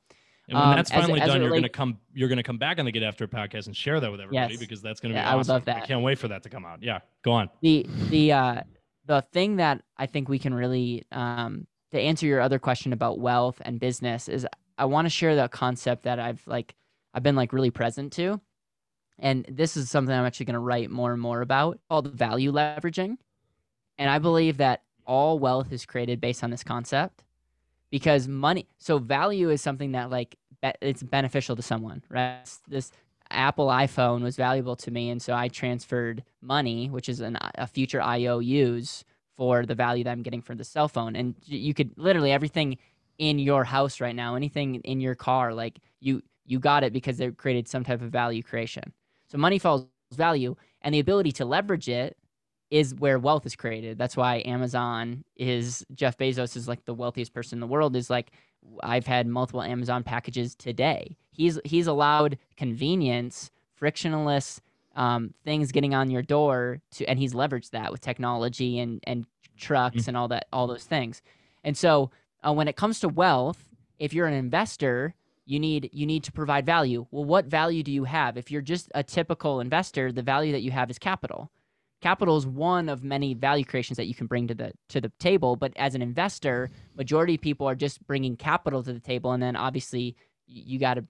and 0.48 0.58
when 0.58 0.68
Um, 0.70 0.76
that's 0.76 0.91
finally 0.91 1.22
as 1.22 1.28
done, 1.28 1.41
you're 1.41 1.52
gonna 1.52 1.70
come. 1.70 2.00
You're 2.14 2.30
gonna 2.30 2.44
come 2.44 2.58
back 2.58 2.80
on 2.80 2.86
the 2.86 2.91
Get 2.91 3.04
After 3.04 3.28
podcast 3.28 3.68
and 3.68 3.76
share 3.76 4.00
that 4.00 4.12
with 4.12 4.20
everybody 4.22 4.54
Yes. 4.54 4.60
because 4.60 4.82
that's 4.82 5.00
gonna 5.00 5.14
be 5.14 5.18
Yeah, 5.18 5.30
I 5.32 5.36
would 5.36 5.41
awesome. 5.41 5.54
love 5.54 5.66
that. 5.66 5.84
I 5.84 5.86
can't 5.86 6.02
wait 6.04 6.18
for 6.20 6.28
that 6.30 6.44
to 6.44 6.50
come 6.50 6.66
out. 6.66 6.82
Yeah, 6.84 7.00
go 7.24 7.32
on. 7.32 7.50
the 7.62 7.86
the 8.10 8.32
uh 8.34 8.62
the 9.06 9.22
thing 9.34 9.58
that 9.58 9.84
I 9.98 10.06
think 10.06 10.28
we 10.30 10.39
can 10.39 10.54
really 10.54 11.04
um 11.12 11.68
to 11.94 12.00
answer 12.00 12.26
your 12.26 12.41
other 12.41 12.60
question 12.60 12.91
about 12.91 13.20
wealth 13.20 13.62
and 13.64 13.80
business 13.80 14.28
is 14.28 14.48
I 14.78 14.86
want 14.86 15.06
to 15.06 15.10
share 15.10 15.36
the 15.36 15.48
concept 15.48 16.04
that 16.04 16.20
I've 16.20 16.46
like 16.48 16.76
I've 17.14 17.24
been 17.24 17.36
like 17.36 17.54
really 17.54 17.72
present 17.72 18.12
to. 18.14 18.41
And 19.20 19.46
this 19.48 19.78
is 19.78 19.89
something 19.89 20.14
I'm 20.14 20.26
actually 20.26 20.48
going 20.48 20.56
to 20.56 20.60
write 20.60 20.89
more 20.89 21.14
and 21.14 21.22
more 21.22 21.41
about 21.41 21.80
called 21.88 22.12
value 22.12 22.52
leveraging. 22.52 23.18
And 24.00 24.10
I 24.10 24.18
believe 24.18 24.58
that 24.58 24.82
all 25.06 25.38
wealth 25.38 25.72
is 25.72 25.86
created 25.86 26.20
based 26.20 26.44
on 26.44 26.50
this 26.50 26.64
concept 26.64 27.24
because 27.91 28.28
money 28.28 28.68
so 28.80 28.98
value 28.98 29.52
is 29.52 29.62
something 29.62 29.91
that 29.91 30.10
like 30.10 30.36
it's 30.82 31.04
beneficial 31.04 31.56
to 31.56 31.62
someone, 31.62 32.04
right? 32.10 32.41
This 32.68 32.91
Apple 33.30 33.68
iPhone 33.68 34.24
was 34.24 34.36
valuable 34.36 34.76
to 34.78 34.91
me, 34.91 35.10
and 35.10 35.22
so 35.22 35.34
I 35.34 35.48
transferred 35.48 36.24
money, 36.41 36.89
which 36.89 37.10
is 37.10 37.20
an, 37.20 37.38
a 37.56 37.68
future 37.68 38.02
IOUs, 38.02 39.04
for 39.36 39.66
the 39.66 39.76
value 39.76 40.04
that 40.04 40.12
I'm 40.12 40.22
getting 40.22 40.42
for 40.42 40.56
the 40.56 40.64
cell 40.64 40.88
phone. 40.88 41.16
And 41.16 41.36
you 41.46 41.74
could 41.74 41.92
literally 41.98 42.32
everything 42.32 42.78
in 43.18 43.40
your 43.40 43.64
house 43.64 44.02
right 44.02 44.16
now, 44.16 44.36
anything 44.36 44.76
in 44.76 45.00
your 45.00 45.16
car, 45.16 45.54
like 45.54 45.80
you 46.00 46.22
you 46.46 46.60
got 46.60 46.84
it 46.84 46.92
because 46.92 47.18
they 47.18 47.32
created 47.32 47.68
some 47.68 47.84
type 47.84 48.02
of 48.02 48.12
value 48.12 48.44
creation. 48.44 48.94
So 49.28 49.38
money 49.38 49.60
follows 49.60 49.88
value, 50.14 50.56
and 50.82 50.94
the 50.94 51.00
ability 51.00 51.32
to 51.34 51.46
leverage 51.46 51.88
it 51.90 52.18
is 52.70 52.94
where 52.96 53.20
wealth 53.20 53.46
is 53.46 53.56
created. 53.56 53.98
That's 53.98 54.18
why 54.18 54.42
Amazon 54.46 55.24
is 55.38 55.86
Jeff 55.94 56.18
Bezos 56.18 56.58
is 56.58 56.68
like 56.68 56.86
the 56.86 56.94
wealthiest 56.94 57.34
person 57.34 57.58
in 57.58 57.60
the 57.62 57.68
world. 57.68 57.96
Is 57.96 58.10
like 58.10 58.32
I've 58.82 59.08
had 59.08 59.28
multiple 59.28 59.62
Amazon 59.62 60.04
packages 60.04 60.56
today. 60.56 61.18
He's 61.32 61.60
he's 61.64 61.88
allowed 61.88 62.38
convenience, 62.58 63.52
frictionless 63.76 64.62
um, 64.96 65.34
things 65.44 65.72
getting 65.72 65.94
on 65.94 66.10
your 66.10 66.22
door 66.22 66.82
to, 66.91 67.06
and 67.06 67.18
he's 67.18 67.34
leveraged 67.34 67.72
that 67.72 67.91
with 67.91 68.02
technology 68.02 68.80
and 68.80 69.00
and 69.06 69.26
trucks 69.58 70.08
and 70.08 70.18
all 70.18 70.28
that 70.28 70.48
all 70.52 70.68
those 70.68 70.84
things. 70.84 71.22
And 71.64 71.78
so 71.78 72.12
uh, 72.46 72.54
when 72.54 72.68
it 72.68 72.76
comes 72.76 73.00
to 73.00 73.10
wealth, 73.10 73.70
if 74.00 74.14
you're 74.14 74.28
an 74.28 74.34
investor, 74.34 75.16
you 75.46 75.60
need 75.60 75.89
you 75.94 76.06
need 76.06 76.24
to 76.24 76.32
provide 76.32 76.66
value. 76.66 77.06
Well, 77.12 77.26
what 77.26 77.46
value 77.46 77.84
do 77.84 77.91
you 77.91 78.04
have? 78.06 78.38
If 78.38 78.52
you're 78.52 78.62
just 78.62 78.89
a 78.96 79.04
typical 79.04 79.60
investor, 79.60 80.12
the 80.12 80.22
value 80.22 80.52
that 80.52 80.62
you 80.62 80.72
have 80.72 80.89
is 80.89 81.00
capital. 81.00 81.52
Capital 82.02 82.36
is 82.36 82.46
one 82.46 82.89
of 82.89 83.04
many 83.04 83.34
value 83.34 83.64
creations 83.64 83.96
that 83.96 84.08
you 84.08 84.14
can 84.14 84.28
bring 84.28 84.48
to 84.48 84.54
the 84.54 84.74
to 84.89 85.02
the 85.02 85.12
table. 85.20 85.56
But 85.56 85.74
as 85.78 85.96
an 85.96 86.02
investor, 86.02 86.70
majority 86.96 87.36
of 87.36 87.41
people 87.41 87.68
are 87.68 87.76
just 87.76 88.06
bringing 88.06 88.36
capital 88.36 88.84
to 88.84 88.94
the 88.94 89.00
table, 89.00 89.32
and 89.32 89.41
then 89.41 89.56
obviously 89.56 90.16
you 90.48 90.80
got 90.80 90.96
to 90.96 91.06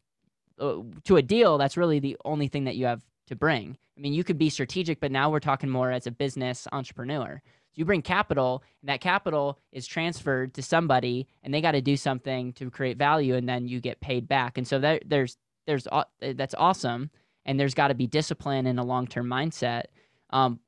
uh, 0.60 0.82
to 1.06 1.18
a 1.18 1.22
deal. 1.22 1.58
That's 1.58 1.78
really 1.78 2.00
the 2.00 2.18
only 2.26 2.48
thing 2.48 2.66
that 2.66 2.76
you 2.76 2.86
have 2.86 3.02
to 3.28 3.36
bring. 3.36 3.78
I 3.98 4.02
mean, 4.02 4.14
you 4.14 4.24
could 4.24 4.38
be 4.38 4.50
strategic, 4.50 5.00
but 5.00 5.12
now 5.12 5.30
we're 5.30 5.40
talking 5.40 5.70
more 5.70 5.92
as 5.92 6.08
a 6.08 6.12
business 6.12 6.68
entrepreneur. 6.72 7.42
So 7.72 7.80
you 7.80 7.86
bring 7.86 8.02
capital, 8.02 8.64
and 8.82 8.90
that 8.90 9.02
capital 9.02 9.58
is 9.72 9.88
transferred 9.88 10.54
to 10.56 10.62
somebody, 10.62 11.28
and 11.42 11.54
they 11.54 11.62
got 11.62 11.72
to 11.72 11.82
do 11.82 11.98
something 11.98 12.54
to 12.54 12.70
create 12.70 12.98
value, 12.98 13.36
and 13.36 13.48
then 13.50 13.68
you 13.68 13.80
get 13.80 14.00
paid 14.00 14.28
back. 14.28 14.58
And 14.58 14.68
so 14.68 14.80
there, 14.80 15.00
there's 15.06 15.38
there's 15.66 15.88
that's 16.20 16.56
awesome, 16.58 17.10
and 17.46 17.60
there's 17.60 17.74
got 17.74 17.88
to 17.88 17.96
be 17.96 18.08
discipline 18.08 18.68
and 18.68 18.80
a 18.80 18.84
long 18.84 19.08
term 19.08 19.28
mindset. 19.28 19.86
Um, 20.30 20.60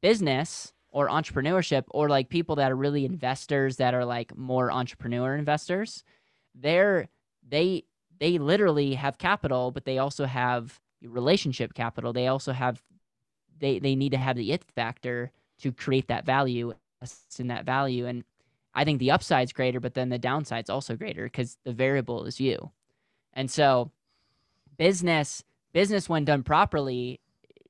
business 0.00 0.72
or 0.92 1.08
entrepreneurship, 1.08 1.84
or 1.90 2.08
like 2.08 2.28
people 2.28 2.56
that 2.56 2.72
are 2.72 2.76
really 2.76 3.04
investors 3.04 3.76
that 3.76 3.94
are 3.94 4.04
like 4.04 4.36
more 4.36 4.72
entrepreneur 4.72 5.36
investors, 5.36 6.04
they're 6.54 7.08
they 7.46 7.84
they 8.18 8.38
literally 8.38 8.94
have 8.94 9.18
capital, 9.18 9.70
but 9.70 9.84
they 9.84 9.98
also 9.98 10.24
have 10.24 10.80
relationship 11.02 11.74
capital. 11.74 12.12
They 12.12 12.26
also 12.26 12.52
have 12.52 12.82
they 13.60 13.78
they 13.78 13.94
need 13.94 14.12
to 14.12 14.18
have 14.18 14.36
the 14.36 14.52
it 14.52 14.64
factor 14.74 15.30
to 15.60 15.72
create 15.72 16.08
that 16.08 16.26
value 16.26 16.72
in 17.38 17.46
that 17.48 17.64
value. 17.64 18.06
And 18.06 18.24
i 18.74 18.84
think 18.84 19.00
the 19.00 19.10
upside's 19.10 19.52
greater 19.52 19.80
but 19.80 19.94
then 19.94 20.10
the 20.10 20.18
downside's 20.18 20.70
also 20.70 20.94
greater 20.96 21.24
because 21.24 21.58
the 21.64 21.72
variable 21.72 22.24
is 22.24 22.40
you. 22.40 22.70
And 23.32 23.50
so 23.50 23.90
business 24.76 25.44
business 25.72 26.08
when 26.08 26.24
done 26.24 26.42
properly 26.42 27.20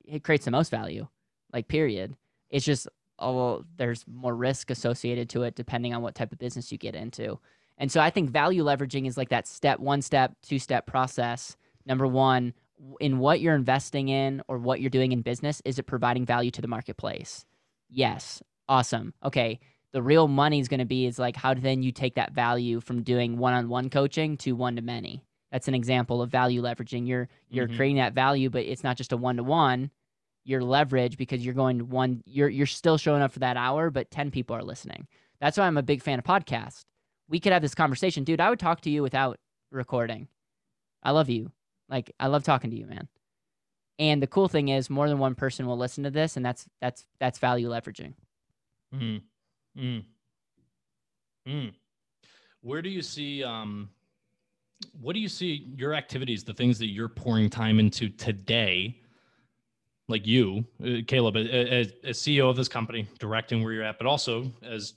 it 0.04 0.24
creates 0.24 0.44
the 0.44 0.50
most 0.50 0.70
value 0.70 1.06
like 1.52 1.68
period. 1.68 2.16
It's 2.50 2.64
just 2.64 2.88
oh 3.18 3.64
there's 3.76 4.04
more 4.06 4.34
risk 4.34 4.70
associated 4.70 5.28
to 5.30 5.42
it 5.42 5.54
depending 5.54 5.94
on 5.94 6.02
what 6.02 6.14
type 6.14 6.32
of 6.32 6.38
business 6.38 6.72
you 6.72 6.78
get 6.78 6.94
into. 6.94 7.38
And 7.78 7.90
so 7.90 8.00
i 8.00 8.10
think 8.10 8.30
value 8.30 8.64
leveraging 8.64 9.06
is 9.06 9.16
like 9.16 9.30
that 9.30 9.46
step 9.46 9.78
one 9.78 10.02
step 10.02 10.34
two 10.42 10.58
step 10.58 10.86
process. 10.86 11.56
Number 11.86 12.06
one 12.06 12.54
in 13.00 13.18
what 13.18 13.40
you're 13.40 13.54
investing 13.54 14.08
in 14.08 14.42
or 14.48 14.58
what 14.58 14.80
you're 14.80 14.90
doing 14.90 15.12
in 15.12 15.22
business 15.22 15.60
is 15.64 15.78
it 15.78 15.84
providing 15.84 16.24
value 16.24 16.50
to 16.52 16.62
the 16.62 16.68
marketplace? 16.68 17.44
Yes. 17.88 18.42
Awesome. 18.68 19.14
Okay. 19.24 19.58
The 19.92 20.02
real 20.02 20.28
money 20.28 20.60
is 20.60 20.68
going 20.68 20.78
to 20.80 20.86
be 20.86 21.06
is 21.06 21.18
like 21.18 21.36
how 21.36 21.54
then 21.54 21.82
you 21.82 21.90
take 21.92 22.14
that 22.14 22.32
value 22.32 22.80
from 22.80 23.02
doing 23.02 23.36
one-on-one 23.38 23.90
coaching 23.90 24.36
to 24.38 24.52
one-to-many 24.52 25.24
that's 25.52 25.66
an 25.66 25.74
example 25.74 26.22
of 26.22 26.30
value 26.30 26.62
leveraging. 26.62 27.08
You're 27.08 27.28
you're 27.48 27.66
Mhm. 27.66 27.74
creating 27.76 27.96
that 27.96 28.12
value 28.14 28.50
but 28.50 28.64
it's 28.64 28.84
not 28.84 28.96
just 28.96 29.12
a 29.12 29.16
one-to-one. 29.16 29.90
You're 30.44 30.62
leverage 30.62 31.16
because 31.16 31.44
you're 31.44 31.54
going 31.54 31.78
to 31.78 31.84
one 31.84 32.22
you're 32.24 32.48
you're 32.48 32.66
still 32.66 32.96
showing 32.98 33.20
up 33.20 33.32
for 33.32 33.40
that 33.40 33.56
hour 33.56 33.90
but 33.90 34.10
10 34.12 34.30
people 34.30 34.54
are 34.54 34.62
listening. 34.62 35.08
That's 35.40 35.58
why 35.58 35.66
i'm 35.66 35.76
a 35.76 35.82
big 35.82 36.02
fan 36.02 36.18
of 36.20 36.24
podcasts. 36.24 36.82
We 37.28 37.40
could 37.40 37.52
have 37.52 37.62
this 37.62 37.74
conversation. 37.74 38.22
Dude 38.24 38.40
i 38.40 38.48
would 38.48 38.60
talk 38.60 38.80
to 38.82 38.90
you 38.90 39.02
without 39.02 39.38
recording. 39.72 40.28
I 41.02 41.10
love 41.10 41.28
you 41.28 41.50
like 41.90 42.12
i 42.20 42.26
love 42.26 42.44
talking 42.44 42.70
to 42.70 42.76
you 42.76 42.86
man 42.86 43.08
and 43.98 44.22
the 44.22 44.26
cool 44.26 44.48
thing 44.48 44.68
is 44.68 44.88
more 44.88 45.08
than 45.08 45.18
one 45.18 45.34
person 45.34 45.66
will 45.66 45.76
listen 45.76 46.04
to 46.04 46.10
this 46.10 46.36
and 46.36 46.46
that's 46.46 46.66
that's 46.80 47.04
that's 47.18 47.38
value 47.38 47.68
leveraging 47.68 48.14
Mm. 48.94 49.22
Mm. 49.78 50.04
Mm. 51.48 51.72
Where 52.60 52.82
do 52.82 52.88
you 52.88 53.02
see 53.02 53.44
um 53.44 53.88
what 55.00 55.12
do 55.12 55.20
you 55.20 55.28
see 55.28 55.66
your 55.76 55.94
activities, 55.94 56.42
the 56.42 56.54
things 56.54 56.78
that 56.78 56.88
you're 56.88 57.08
pouring 57.08 57.50
time 57.50 57.78
into 57.78 58.08
today? 58.08 58.96
Like 60.08 60.26
you, 60.26 60.64
uh, 60.84 61.02
Caleb, 61.06 61.36
as, 61.36 61.92
as 62.02 62.18
CEO 62.18 62.50
of 62.50 62.56
this 62.56 62.66
company, 62.66 63.06
directing 63.20 63.62
where 63.62 63.72
you're 63.72 63.84
at, 63.84 63.96
but 63.98 64.08
also 64.08 64.50
as 64.62 64.94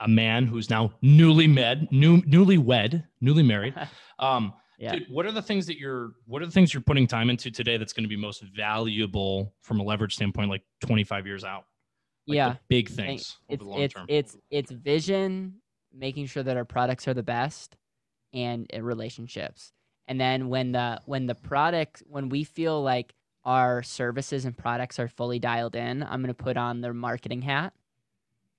a 0.00 0.08
man 0.08 0.46
who's 0.46 0.70
now 0.70 0.94
newly 1.02 1.46
med, 1.46 1.88
new, 1.92 2.22
newly 2.24 2.56
wed, 2.56 3.06
newly 3.20 3.42
married. 3.42 3.74
Um, 4.16 4.54
Yeah. 4.84 4.92
dude, 4.98 5.10
what 5.10 5.26
are 5.26 5.32
the 5.32 5.42
things 5.42 5.66
that 5.66 5.78
you're, 5.78 6.12
what 6.26 6.42
are 6.42 6.46
the 6.46 6.52
things 6.52 6.72
you're 6.72 6.82
putting 6.82 7.06
time 7.06 7.30
into 7.30 7.50
today 7.50 7.76
that's 7.76 7.92
going 7.92 8.04
to 8.04 8.08
be 8.08 8.16
most 8.16 8.42
valuable 8.42 9.54
from 9.60 9.80
a 9.80 9.82
leverage 9.82 10.14
standpoint, 10.14 10.50
like 10.50 10.62
25 10.80 11.26
years 11.26 11.44
out? 11.44 11.64
Like 12.26 12.36
yeah 12.36 12.48
the 12.50 12.58
big 12.68 12.88
things 12.88 13.36
over 13.50 13.54
it's 13.54 13.62
the 13.62 13.68
long 13.68 13.80
it's 13.80 13.94
term. 13.94 14.06
it's 14.08 14.36
it's 14.50 14.70
vision 14.70 15.56
making 15.92 16.24
sure 16.24 16.42
that 16.42 16.56
our 16.56 16.64
products 16.64 17.06
are 17.06 17.12
the 17.12 17.22
best 17.22 17.76
and 18.32 18.70
uh, 18.74 18.82
relationships 18.82 19.72
And 20.08 20.20
then 20.20 20.48
when 20.48 20.72
the 20.72 21.00
when 21.06 21.26
the 21.26 21.34
product 21.34 22.02
when 22.06 22.28
we 22.28 22.44
feel 22.44 22.82
like 22.82 23.14
our 23.44 23.82
services 23.82 24.44
and 24.44 24.56
products 24.56 24.98
are 24.98 25.08
fully 25.08 25.38
dialed 25.38 25.76
in, 25.76 26.02
I'm 26.02 26.20
going 26.22 26.34
to 26.34 26.34
put 26.34 26.56
on 26.56 26.80
their 26.80 26.94
marketing 26.94 27.42
hat. 27.42 27.74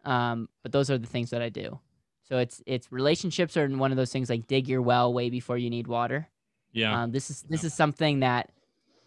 Um, 0.03 0.47
but 0.61 0.71
those 0.71 0.91
are 0.91 0.97
the 0.99 1.07
things 1.07 1.31
that 1.31 1.41
I 1.41 1.49
do. 1.49 1.79
So 2.27 2.37
it's 2.39 2.61
it's 2.65 2.91
relationships 2.91 3.55
are 3.55 3.67
one 3.67 3.91
of 3.91 3.97
those 3.97 4.11
things 4.11 4.29
like 4.29 4.47
dig 4.47 4.67
your 4.67 4.81
well 4.81 5.13
way 5.13 5.29
before 5.29 5.57
you 5.57 5.69
need 5.69 5.87
water. 5.87 6.27
Yeah. 6.71 7.03
Um, 7.03 7.11
this 7.11 7.29
is 7.29 7.43
this 7.43 7.63
is 7.63 7.73
something 7.73 8.19
that 8.21 8.49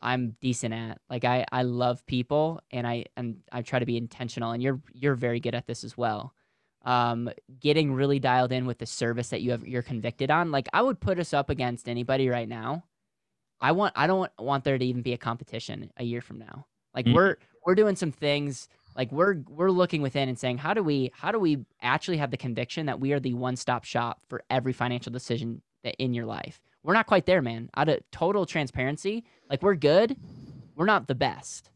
I'm 0.00 0.36
decent 0.40 0.72
at. 0.72 1.00
Like 1.10 1.24
I 1.24 1.44
I 1.50 1.62
love 1.62 2.06
people 2.06 2.60
and 2.70 2.86
I 2.86 3.06
and 3.16 3.40
I 3.50 3.62
try 3.62 3.80
to 3.80 3.86
be 3.86 3.96
intentional 3.96 4.52
and 4.52 4.62
you're 4.62 4.80
you're 4.92 5.14
very 5.16 5.40
good 5.40 5.54
at 5.54 5.66
this 5.66 5.82
as 5.84 5.96
well. 5.96 6.32
Um, 6.84 7.28
getting 7.60 7.92
really 7.92 8.20
dialed 8.20 8.52
in 8.52 8.64
with 8.64 8.78
the 8.78 8.86
service 8.86 9.30
that 9.30 9.42
you 9.42 9.50
have 9.50 9.66
you're 9.66 9.82
convicted 9.82 10.30
on. 10.30 10.52
Like 10.52 10.68
I 10.72 10.80
would 10.80 11.00
put 11.00 11.18
us 11.18 11.34
up 11.34 11.50
against 11.50 11.88
anybody 11.88 12.28
right 12.28 12.48
now. 12.48 12.84
I 13.60 13.72
want 13.72 13.94
I 13.96 14.06
don't 14.06 14.30
want 14.38 14.62
there 14.62 14.78
to 14.78 14.84
even 14.84 15.02
be 15.02 15.12
a 15.12 15.18
competition 15.18 15.90
a 15.96 16.04
year 16.04 16.20
from 16.20 16.38
now. 16.38 16.66
Like 16.94 17.06
Mm. 17.06 17.14
we're 17.14 17.36
we're 17.66 17.74
doing 17.74 17.96
some 17.96 18.12
things 18.12 18.68
like 18.98 19.12
we're 19.12 19.36
we're 19.48 19.70
looking 19.72 20.02
within 20.02 20.28
and 20.28 20.38
saying 20.38 20.58
how 20.58 20.74
do 20.74 20.82
we 20.84 21.12
how 21.14 21.32
do 21.32 21.40
we 21.40 21.60
actually 21.82 22.18
have 22.18 22.32
the 22.32 22.38
conviction 22.38 22.86
that 22.86 23.00
we 23.00 23.14
are 23.14 23.20
the 23.20 23.34
one-stop 23.34 23.84
shop 23.84 24.22
for 24.28 24.42
every 24.50 24.74
financial 24.74 25.12
decision 25.12 25.62
that 25.84 25.96
in 26.00 26.14
your 26.14 26.26
life. 26.26 26.60
We're 26.84 26.94
not 26.94 27.06
quite 27.08 27.26
there, 27.26 27.42
man. 27.42 27.70
Out 27.76 27.88
of 27.90 28.00
total 28.12 28.46
transparency, 28.46 29.24
like 29.50 29.62
we're 29.62 29.76
good, 29.76 30.18
we're 30.76 30.86
not 30.86 31.08
the 31.08 31.14
best. 31.14 31.70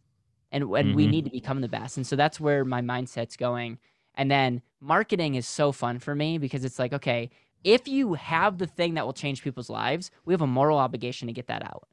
And 0.53 0.65
and 0.65 0.95
we 0.95 1.07
Mhm. 1.07 1.11
need 1.11 1.25
to 1.27 1.31
become 1.33 1.61
the 1.63 1.69
best. 1.69 1.97
And 1.97 2.07
so 2.07 2.17
that's 2.17 2.41
where 2.41 2.65
my 2.65 2.83
mindset's 2.83 3.37
going. 3.37 3.79
And 4.15 4.31
then 4.31 4.63
marketing 4.81 5.37
is 5.37 5.49
so 5.49 5.73
fun 5.73 5.99
for 6.01 6.15
me 6.15 6.39
because 6.39 6.65
it's 6.65 6.79
like, 6.79 6.93
okay, 6.95 7.31
if 7.65 7.89
you 7.89 8.15
have 8.15 8.59
the 8.59 8.67
thing 8.67 8.95
that 8.95 9.07
will 9.07 9.15
change 9.15 9.43
people's 9.43 9.71
lives, 9.71 10.11
we 10.27 10.35
have 10.35 10.43
a 10.43 10.47
moral 10.47 10.79
obligation 10.79 11.29
to 11.29 11.35
get 11.35 11.49
that 11.49 11.65
out. 11.65 11.89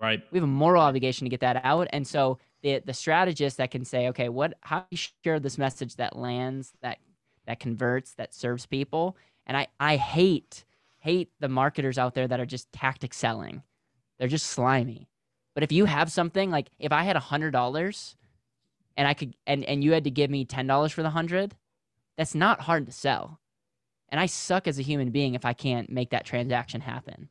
Right. 0.00 0.22
We 0.30 0.38
have 0.38 0.44
a 0.44 0.46
moral 0.46 0.82
obligation 0.82 1.24
to 1.24 1.30
get 1.30 1.40
that 1.40 1.60
out. 1.64 1.88
And 1.92 2.06
so 2.06 2.38
the 2.62 2.80
the 2.84 2.94
strategist 2.94 3.58
that 3.58 3.70
can 3.70 3.84
say, 3.84 4.08
okay, 4.08 4.28
what 4.28 4.54
how 4.62 4.80
do 4.80 4.86
you 4.90 4.98
share 5.22 5.40
this 5.40 5.58
message 5.58 5.96
that 5.96 6.16
lands, 6.16 6.72
that 6.82 6.98
that 7.46 7.60
converts, 7.60 8.14
that 8.14 8.34
serves 8.34 8.66
people? 8.66 9.16
And 9.46 9.56
I 9.56 9.68
I 9.78 9.96
hate 9.96 10.64
hate 10.98 11.30
the 11.38 11.48
marketers 11.48 11.98
out 11.98 12.14
there 12.14 12.26
that 12.26 12.40
are 12.40 12.46
just 12.46 12.72
tactic 12.72 13.12
selling. 13.12 13.62
They're 14.18 14.28
just 14.28 14.46
slimy. 14.46 15.08
But 15.54 15.62
if 15.62 15.70
you 15.70 15.84
have 15.84 16.10
something 16.10 16.50
like 16.50 16.70
if 16.78 16.92
I 16.92 17.04
had 17.04 17.16
a 17.16 17.20
hundred 17.20 17.50
dollars 17.50 18.16
and 18.96 19.06
I 19.06 19.14
could 19.14 19.36
and, 19.46 19.64
and 19.64 19.84
you 19.84 19.92
had 19.92 20.04
to 20.04 20.10
give 20.10 20.30
me 20.30 20.44
ten 20.44 20.66
dollars 20.66 20.92
for 20.92 21.02
the 21.02 21.10
hundred, 21.10 21.54
that's 22.16 22.34
not 22.34 22.62
hard 22.62 22.86
to 22.86 22.92
sell. 22.92 23.40
And 24.08 24.20
I 24.20 24.26
suck 24.26 24.66
as 24.68 24.78
a 24.78 24.82
human 24.82 25.10
being 25.10 25.34
if 25.34 25.44
I 25.44 25.52
can't 25.52 25.90
make 25.90 26.10
that 26.10 26.24
transaction 26.24 26.80
happen. 26.80 27.28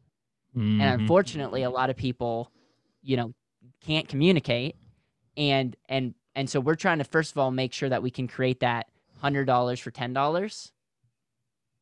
And 0.56 0.82
Mhm. 0.82 1.00
unfortunately, 1.02 1.64
a 1.64 1.70
lot 1.70 1.90
of 1.90 1.96
people, 1.96 2.52
you 3.02 3.18
know, 3.18 3.34
can't 3.82 4.08
communicate. 4.08 4.76
And 5.36 5.76
and 5.90 6.14
and 6.36 6.50
so 6.50 6.60
we're 6.60 6.76
trying 6.76 7.00
to 7.00 7.04
first 7.04 7.32
of 7.32 7.38
all 7.38 7.52
make 7.52 7.74
sure 7.74 7.90
that 7.90 8.04
we 8.04 8.12
can 8.12 8.28
create 8.28 8.60
that 8.60 8.88
hundred 9.20 9.46
dollars 9.46 9.80
for 9.80 9.92
ten 9.92 10.14
dollars. 10.14 10.72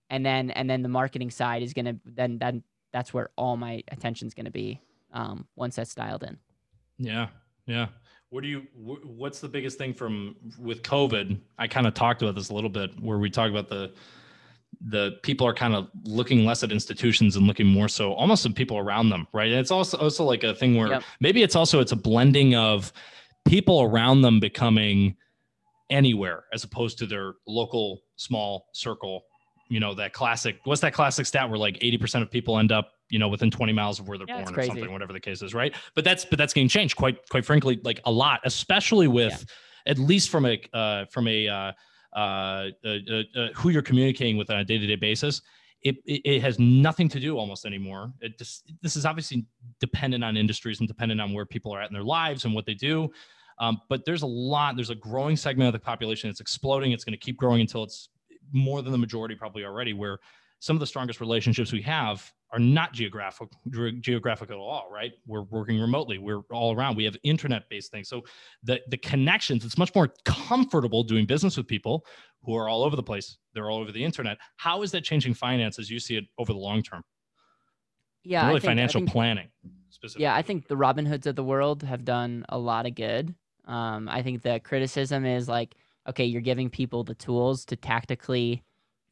And 0.09 0.25
then 0.25 0.51
and 0.51 0.69
then 0.69 0.81
the 0.81 0.89
marketing 0.89 1.31
side 1.31 1.63
is 1.63 1.73
gonna 1.73 1.95
then 2.05 2.37
then 2.37 2.63
that's 2.91 3.13
where 3.13 3.29
all 3.37 3.55
my 3.57 3.83
attention's 3.89 4.33
gonna 4.33 4.51
be 4.51 4.81
um, 5.13 5.47
once 5.55 5.75
that's 5.75 5.95
dialed 5.95 6.23
in. 6.23 6.37
Yeah, 6.97 7.27
yeah. 7.65 7.87
What 8.29 8.43
do 8.43 8.47
you? 8.49 8.67
What's 8.73 9.41
the 9.41 9.49
biggest 9.49 9.77
thing 9.77 9.93
from 9.93 10.35
with 10.57 10.83
COVID? 10.83 11.37
I 11.57 11.67
kind 11.67 11.87
of 11.87 11.93
talked 11.93 12.21
about 12.21 12.35
this 12.35 12.49
a 12.49 12.53
little 12.53 12.69
bit, 12.69 12.97
where 13.01 13.17
we 13.17 13.29
talk 13.29 13.49
about 13.49 13.67
the 13.67 13.93
the 14.79 15.11
people 15.21 15.45
are 15.45 15.53
kind 15.53 15.75
of 15.75 15.89
looking 16.03 16.45
less 16.45 16.63
at 16.63 16.71
institutions 16.71 17.35
and 17.35 17.45
looking 17.45 17.67
more 17.67 17.87
so 17.87 18.13
almost 18.13 18.45
at 18.45 18.55
people 18.55 18.77
around 18.77 19.09
them, 19.09 19.27
right? 19.33 19.49
And 19.51 19.59
it's 19.59 19.71
also 19.71 19.97
also 19.97 20.23
like 20.23 20.43
a 20.43 20.55
thing 20.55 20.75
where 20.77 20.89
Yep. 20.89 21.03
maybe 21.19 21.43
it's 21.43 21.55
also 21.55 21.79
it's 21.79 21.91
a 21.91 21.95
blending 21.97 22.55
of 22.55 22.91
people 23.45 23.81
around 23.81 24.21
them 24.21 24.39
becoming 24.39 25.15
anywhere 25.89 26.45
as 26.53 26.63
opposed 26.63 26.97
to 26.99 27.05
their 27.05 27.33
local 27.47 28.01
small 28.15 28.67
circle. 28.73 29.23
You 29.69 29.79
know 29.79 29.93
that 29.95 30.13
classic. 30.13 30.59
What's 30.65 30.81
that 30.81 30.93
classic 30.93 31.25
stat 31.25 31.49
where 31.49 31.59
like 31.59 31.77
eighty 31.81 31.97
percent 31.97 32.23
of 32.23 32.31
people 32.31 32.57
end 32.57 32.71
up 32.71 32.91
you 33.09 33.19
know 33.19 33.27
within 33.27 33.51
20 33.51 33.73
miles 33.73 33.99
of 33.99 34.07
where 34.07 34.17
they're 34.17 34.25
Yeah, 34.27 34.37
born 34.41 34.53
or 34.53 34.55
crazy. 34.55 34.69
something 34.69 34.91
whatever 34.91 35.11
the 35.11 35.19
case 35.19 35.41
is 35.41 35.53
right 35.53 35.75
but 35.95 36.05
that's 36.05 36.23
but 36.23 36.37
that's 36.37 36.53
getting 36.53 36.69
changed 36.69 36.95
quite 36.95 37.17
quite 37.27 37.43
frankly 37.45 37.77
like 37.83 37.99
a 38.05 38.11
lot 38.11 38.39
especially 38.45 39.09
with 39.09 39.45
at 39.85 39.99
least 39.99 40.29
from 40.29 40.45
a 40.45 40.61
uh, 40.73 41.03
from 41.11 41.27
a 41.27 41.45
uh, 41.47 41.71
uh, 42.13 42.67
uh, 42.85 42.97
uh, 43.35 43.47
who 43.55 43.69
you're 43.69 43.81
communicating 43.81 44.37
with 44.37 44.49
on 44.49 44.59
a 44.59 44.65
day-to-day 44.65 44.95
basis 44.95 45.41
it, 45.83 45.97
it, 46.05 46.21
it 46.25 46.41
has 46.41 46.59
nothing 46.59 47.09
to 47.09 47.19
do 47.19 47.37
almost 47.37 47.65
anymore. 47.65 48.13
It 48.21 48.37
just 48.37 48.71
this 48.81 48.95
is 48.95 49.05
obviously 49.05 49.45
dependent 49.79 50.23
on 50.23 50.37
industries 50.37 50.79
and 50.79 50.87
dependent 50.87 51.19
on 51.19 51.33
where 51.33 51.45
people 51.45 51.73
are 51.73 51.81
at 51.81 51.89
in 51.89 51.93
their 51.93 52.03
lives 52.03 52.45
and 52.45 52.53
what 52.53 52.65
they 52.65 52.73
do. 52.73 53.09
Um, 53.59 53.81
but 53.89 54.05
there's 54.05 54.21
a 54.21 54.27
lot 54.27 54.75
there's 54.75 54.89
a 54.89 54.95
growing 54.95 55.35
segment 55.35 55.67
of 55.67 55.73
the 55.73 55.83
population 55.83 56.29
that's 56.29 56.39
exploding. 56.39 56.91
It's 56.91 57.03
going 57.03 57.13
to 57.13 57.19
keep 57.19 57.37
growing 57.37 57.61
until 57.61 57.83
it's 57.83 58.09
more 58.51 58.81
than 58.81 58.91
the 58.91 58.97
majority 58.97 59.35
probably 59.35 59.65
already 59.65 59.93
where 59.93 60.19
some 60.59 60.75
of 60.75 60.79
the 60.79 60.87
strongest 60.87 61.19
relationships 61.19 61.71
we 61.71 61.81
have 61.81 62.31
are 62.53 62.59
not 62.59 62.91
geographic 62.93 63.49
ge- 63.69 63.99
geographical 64.01 64.55
at 64.55 64.59
all 64.59 64.89
right? 64.91 65.13
We're 65.25 65.43
working 65.43 65.79
remotely. 65.79 66.17
We're 66.17 66.41
all 66.51 66.75
around. 66.75 66.95
We 66.97 67.05
have 67.05 67.15
internet 67.23 67.69
based 67.69 67.91
things. 67.91 68.09
So 68.09 68.23
the 68.63 68.81
the 68.89 68.97
connections 68.97 69.63
it's 69.65 69.77
much 69.77 69.93
more 69.95 70.13
comfortable 70.25 71.03
doing 71.03 71.25
business 71.25 71.57
with 71.57 71.67
people 71.67 72.05
who 72.43 72.55
are 72.55 72.67
all 72.67 72.83
over 72.83 72.95
the 72.95 73.03
place. 73.03 73.37
They're 73.53 73.69
all 73.69 73.79
over 73.79 73.91
the 73.91 74.03
internet. 74.03 74.37
How 74.57 74.81
is 74.81 74.91
that 74.91 75.03
changing 75.03 75.33
finance 75.35 75.79
as 75.79 75.89
you 75.89 75.99
see 75.99 76.15
it 76.17 76.25
over 76.37 76.53
the 76.53 76.59
long 76.59 76.81
term. 76.83 77.03
Yeah, 78.23 78.45
really 78.45 78.57
I 78.57 78.59
think, 78.59 78.69
financial 78.69 79.01
think- 79.01 79.11
planning 79.11 79.49
specifically. 79.89 80.23
Yeah, 80.23 80.35
I 80.35 80.41
think 80.41 80.67
the 80.67 80.77
Robin 80.77 81.05
Hoods 81.05 81.27
of 81.27 81.35
the 81.35 81.43
world 81.43 81.83
have 81.83 82.05
done 82.05 82.45
a 82.49 82.57
lot 82.57 82.85
of 82.85 82.95
good. 82.95 83.33
Um, 83.65 84.09
I 84.09 84.21
think 84.21 84.41
the 84.41 84.59
criticism 84.59 85.25
is 85.25 85.47
like, 85.47 85.75
okay, 86.09 86.25
you're 86.25 86.41
giving 86.41 86.69
people 86.69 87.03
the 87.03 87.13
tools 87.15 87.65
to 87.65 87.75
tactically 87.75 88.63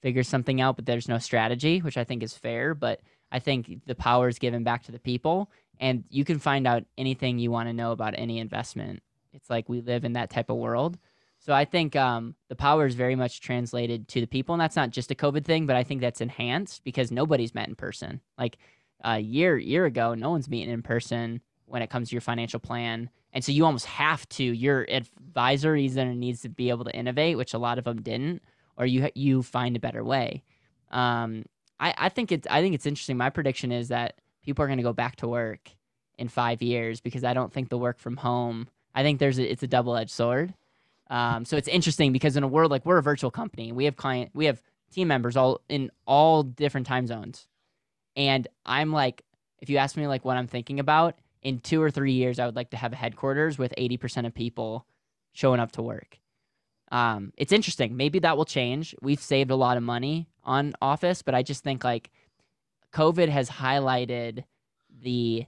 figure 0.01 0.23
something 0.23 0.61
out, 0.61 0.75
but 0.75 0.85
there's 0.85 1.07
no 1.07 1.17
strategy, 1.17 1.79
which 1.79 1.97
I 1.97 2.03
think 2.03 2.23
is 2.23 2.33
fair. 2.33 2.73
But 2.73 3.01
I 3.31 3.39
think 3.39 3.81
the 3.85 3.95
power 3.95 4.27
is 4.27 4.39
given 4.39 4.63
back 4.63 4.83
to 4.83 4.91
the 4.91 4.99
people, 4.99 5.51
and 5.79 6.03
you 6.09 6.25
can 6.25 6.39
find 6.39 6.67
out 6.67 6.83
anything 6.97 7.39
you 7.39 7.51
want 7.51 7.69
to 7.69 7.73
know 7.73 7.91
about 7.91 8.15
any 8.17 8.39
investment. 8.39 9.01
It's 9.33 9.49
like 9.49 9.69
we 9.69 9.81
live 9.81 10.05
in 10.05 10.13
that 10.13 10.29
type 10.29 10.49
of 10.49 10.57
world. 10.57 10.97
So 11.39 11.53
I 11.53 11.63
think 11.63 11.95
um, 11.95 12.35
the 12.49 12.55
power 12.55 12.85
is 12.85 12.95
very 12.95 13.15
much 13.15 13.39
translated 13.39 14.07
to 14.09 14.21
the 14.21 14.27
people, 14.27 14.53
and 14.53 14.61
that's 14.61 14.75
not 14.75 14.89
just 14.89 15.11
a 15.11 15.15
COVID 15.15 15.45
thing, 15.45 15.65
but 15.65 15.75
I 15.75 15.83
think 15.83 16.01
that's 16.01 16.21
enhanced 16.21 16.83
because 16.83 17.11
nobody's 17.11 17.55
met 17.55 17.69
in 17.69 17.75
person. 17.75 18.19
Like 18.37 18.57
a 19.03 19.19
year 19.19 19.57
year 19.57 19.85
ago, 19.85 20.13
no 20.15 20.31
one's 20.31 20.49
meeting 20.49 20.73
in 20.73 20.81
person 20.81 21.41
when 21.65 21.81
it 21.81 21.89
comes 21.89 22.09
to 22.09 22.15
your 22.15 22.21
financial 22.21 22.59
plan, 22.59 23.09
and 23.31 23.43
so 23.43 23.53
you 23.53 23.63
almost 23.65 23.85
have 23.85 24.27
to. 24.29 24.43
Your 24.43 24.85
advisor 24.89 25.75
either 25.75 26.05
needs 26.13 26.41
to 26.41 26.49
be 26.49 26.69
able 26.69 26.83
to 26.83 26.95
innovate, 26.95 27.37
which 27.37 27.53
a 27.53 27.59
lot 27.59 27.77
of 27.77 27.85
them 27.85 28.01
didn't, 28.01 28.41
or 28.75 28.85
you 28.85 29.09
you 29.15 29.41
find 29.41 29.77
a 29.77 29.79
better 29.79 30.03
way. 30.03 30.43
Um, 30.91 31.45
I 31.79 31.93
I 31.97 32.09
think 32.09 32.31
it's 32.31 32.47
I 32.49 32.61
think 32.61 32.75
it's 32.75 32.85
interesting. 32.85 33.17
My 33.17 33.29
prediction 33.29 33.71
is 33.71 33.89
that 33.89 34.15
people 34.43 34.63
are 34.63 34.67
going 34.67 34.77
to 34.77 34.83
go 34.83 34.93
back 34.93 35.17
to 35.17 35.27
work 35.27 35.69
in 36.17 36.27
five 36.27 36.61
years 36.61 37.01
because 37.01 37.23
I 37.23 37.33
don't 37.33 37.51
think 37.51 37.69
the 37.69 37.77
work 37.77 37.99
from 37.99 38.17
home. 38.17 38.67
I 38.93 39.03
think 39.03 39.19
there's 39.19 39.39
a, 39.39 39.49
it's 39.49 39.63
a 39.63 39.67
double 39.67 39.95
edged 39.95 40.11
sword. 40.11 40.53
Um, 41.09 41.45
so 41.45 41.57
it's 41.57 41.67
interesting 41.67 42.11
because 42.11 42.35
in 42.35 42.43
a 42.43 42.47
world 42.47 42.71
like 42.71 42.85
we're 42.85 42.97
a 42.97 43.03
virtual 43.03 43.31
company, 43.31 43.71
we 43.71 43.85
have 43.85 43.95
client, 43.95 44.31
we 44.33 44.45
have 44.45 44.61
team 44.91 45.07
members 45.07 45.37
all 45.37 45.61
in 45.69 45.91
all 46.05 46.43
different 46.43 46.87
time 46.87 47.07
zones, 47.07 47.47
and 48.15 48.47
I'm 48.65 48.91
like, 48.91 49.23
if 49.59 49.69
you 49.69 49.77
ask 49.77 49.97
me 49.97 50.07
like 50.07 50.25
what 50.25 50.37
I'm 50.37 50.47
thinking 50.47 50.79
about 50.79 51.17
in 51.41 51.59
two 51.59 51.81
or 51.81 51.89
three 51.89 52.13
years, 52.13 52.39
I 52.39 52.45
would 52.45 52.55
like 52.55 52.71
to 52.71 52.77
have 52.77 52.93
a 52.93 52.95
headquarters 52.95 53.57
with 53.57 53.73
80% 53.77 54.25
of 54.25 54.33
people 54.33 54.85
showing 55.33 55.59
up 55.59 55.71
to 55.73 55.81
work. 55.81 56.18
Um, 56.91 57.33
it's 57.37 57.51
interesting. 57.51 57.95
Maybe 57.95 58.19
that 58.19 58.37
will 58.37 58.45
change. 58.45 58.95
We've 59.01 59.21
saved 59.21 59.51
a 59.51 59.55
lot 59.55 59.77
of 59.77 59.83
money 59.83 60.27
on 60.43 60.73
office, 60.81 61.21
but 61.21 61.35
I 61.35 61.43
just 61.43 61.63
think 61.63 61.83
like 61.83 62.09
COVID 62.93 63.29
has 63.29 63.49
highlighted 63.49 64.43
the 65.01 65.45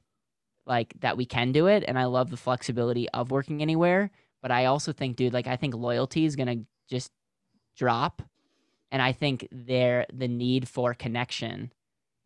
like 0.65 0.93
that 0.99 1.17
we 1.17 1.25
can 1.25 1.51
do 1.51 1.67
it, 1.67 1.83
and 1.87 1.97
I 1.97 2.05
love 2.05 2.29
the 2.29 2.37
flexibility 2.37 3.09
of 3.09 3.31
working 3.31 3.61
anywhere. 3.61 4.11
But 4.41 4.51
I 4.51 4.65
also 4.65 4.93
think, 4.93 5.15
dude, 5.15 5.33
like 5.33 5.47
I 5.47 5.55
think 5.55 5.73
loyalty 5.73 6.25
is 6.25 6.35
gonna 6.35 6.57
just 6.87 7.11
drop, 7.75 8.21
and 8.91 9.01
I 9.01 9.11
think 9.11 9.47
there 9.51 10.05
the 10.13 10.27
need 10.27 10.67
for 10.67 10.93
connection. 10.93 11.73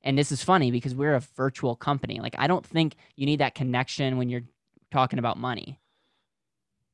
And 0.03 0.17
this 0.17 0.31
is 0.31 0.43
funny 0.43 0.69
because 0.69 0.93
we're 0.93 1.15
a 1.15 1.21
virtual 1.21 1.75
company. 1.75 2.19
Like 2.19 2.35
I 2.37 2.47
don't 2.47 2.65
think 2.65 2.95
you 3.15 3.25
need 3.25 3.39
that 3.39 3.55
connection 3.55 4.17
when 4.17 4.29
you're 4.29 4.43
talking 4.91 5.19
about 5.19 5.37
money. 5.37 5.79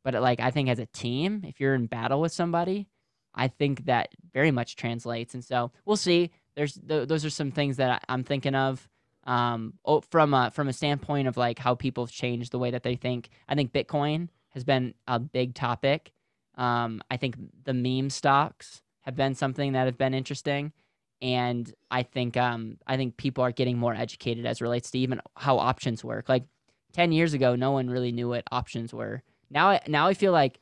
But 0.04 0.16
like 0.16 0.40
I 0.40 0.52
think 0.52 0.70
as 0.70 0.80
a 0.80 0.86
team, 0.88 1.44
if 1.46 1.60
you're 1.60 1.76
in 1.76 1.86
battle 1.88 2.22
with 2.22 2.32
somebody, 2.32 2.88
I 3.36 3.48
think 3.48 3.86
that 3.86 4.10
very 4.34 4.52
much 4.52 4.76
translates. 4.76 5.34
And 5.34 5.44
so 5.44 5.72
we'll 5.86 5.96
see. 5.98 6.32
There's 6.56 6.74
th- 6.74 7.08
those 7.08 7.24
are 7.24 7.30
some 7.30 7.52
things 7.52 7.78
that 7.78 7.92
I- 7.92 8.14
I'm 8.14 8.24
thinking 8.24 8.56
of 8.56 8.88
um, 9.26 9.74
oh, 9.86 10.02
from 10.02 10.34
a 10.34 10.52
from 10.52 10.68
a 10.68 10.74
standpoint 10.74 11.28
of 11.28 11.38
like 11.38 11.60
how 11.60 11.76
people 11.76 12.06
have 12.06 12.12
changed 12.14 12.52
the 12.52 12.60
way 12.60 12.72
that 12.72 12.84
they 12.84 12.96
think. 12.96 13.30
I 13.48 13.56
think 13.56 13.72
Bitcoin 13.72 14.30
has 14.50 14.64
been 14.64 14.96
a 15.08 15.20
big 15.20 15.54
topic. 15.54 16.12
Um, 16.56 17.02
I 17.10 17.18
think 17.18 17.36
the 17.64 17.74
meme 17.74 18.10
stocks 18.10 18.82
have 19.02 19.16
been 19.16 19.36
something 19.36 19.74
that 19.74 19.86
have 19.86 19.98
been 19.98 20.14
interesting, 20.14 20.74
and 21.22 21.72
I 21.92 22.04
think 22.04 22.36
um 22.36 22.78
I 22.88 22.98
think 22.98 23.16
people 23.18 23.44
are 23.44 23.52
getting 23.52 23.78
more 23.78 23.94
educated 23.94 24.46
as 24.46 24.62
relates 24.62 24.90
to 24.92 25.00
even 25.00 25.22
how 25.38 25.60
options 25.60 26.04
work. 26.04 26.28
Like 26.28 26.44
ten 26.92 27.12
years 27.12 27.34
ago, 27.34 27.56
no 27.56 27.72
one 27.72 27.90
really 27.90 28.12
knew 28.12 28.28
what 28.30 28.44
options 28.52 28.92
were. 28.94 29.22
Now, 29.52 29.70
I- 29.70 29.82
now 29.88 30.08
I 30.08 30.14
feel 30.14 30.32
like 30.32 30.60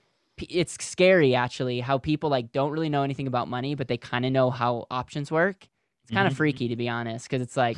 it's 0.49 0.83
scary 0.83 1.35
actually 1.35 1.79
how 1.81 1.97
people 1.97 2.29
like 2.29 2.51
don't 2.51 2.71
really 2.71 2.89
know 2.89 3.03
anything 3.03 3.27
about 3.27 3.47
money, 3.47 3.75
but 3.75 3.87
they 3.87 3.97
kind 3.97 4.25
of 4.25 4.31
know 4.31 4.49
how 4.49 4.87
options 4.89 5.31
work. 5.31 5.67
It's 6.03 6.11
kind 6.11 6.27
of 6.27 6.33
Mhm. 6.33 6.37
freaky 6.37 6.67
to 6.69 6.75
be 6.75 6.87
honest, 6.89 7.25
because 7.29 7.41
it's 7.41 7.55
like 7.57 7.77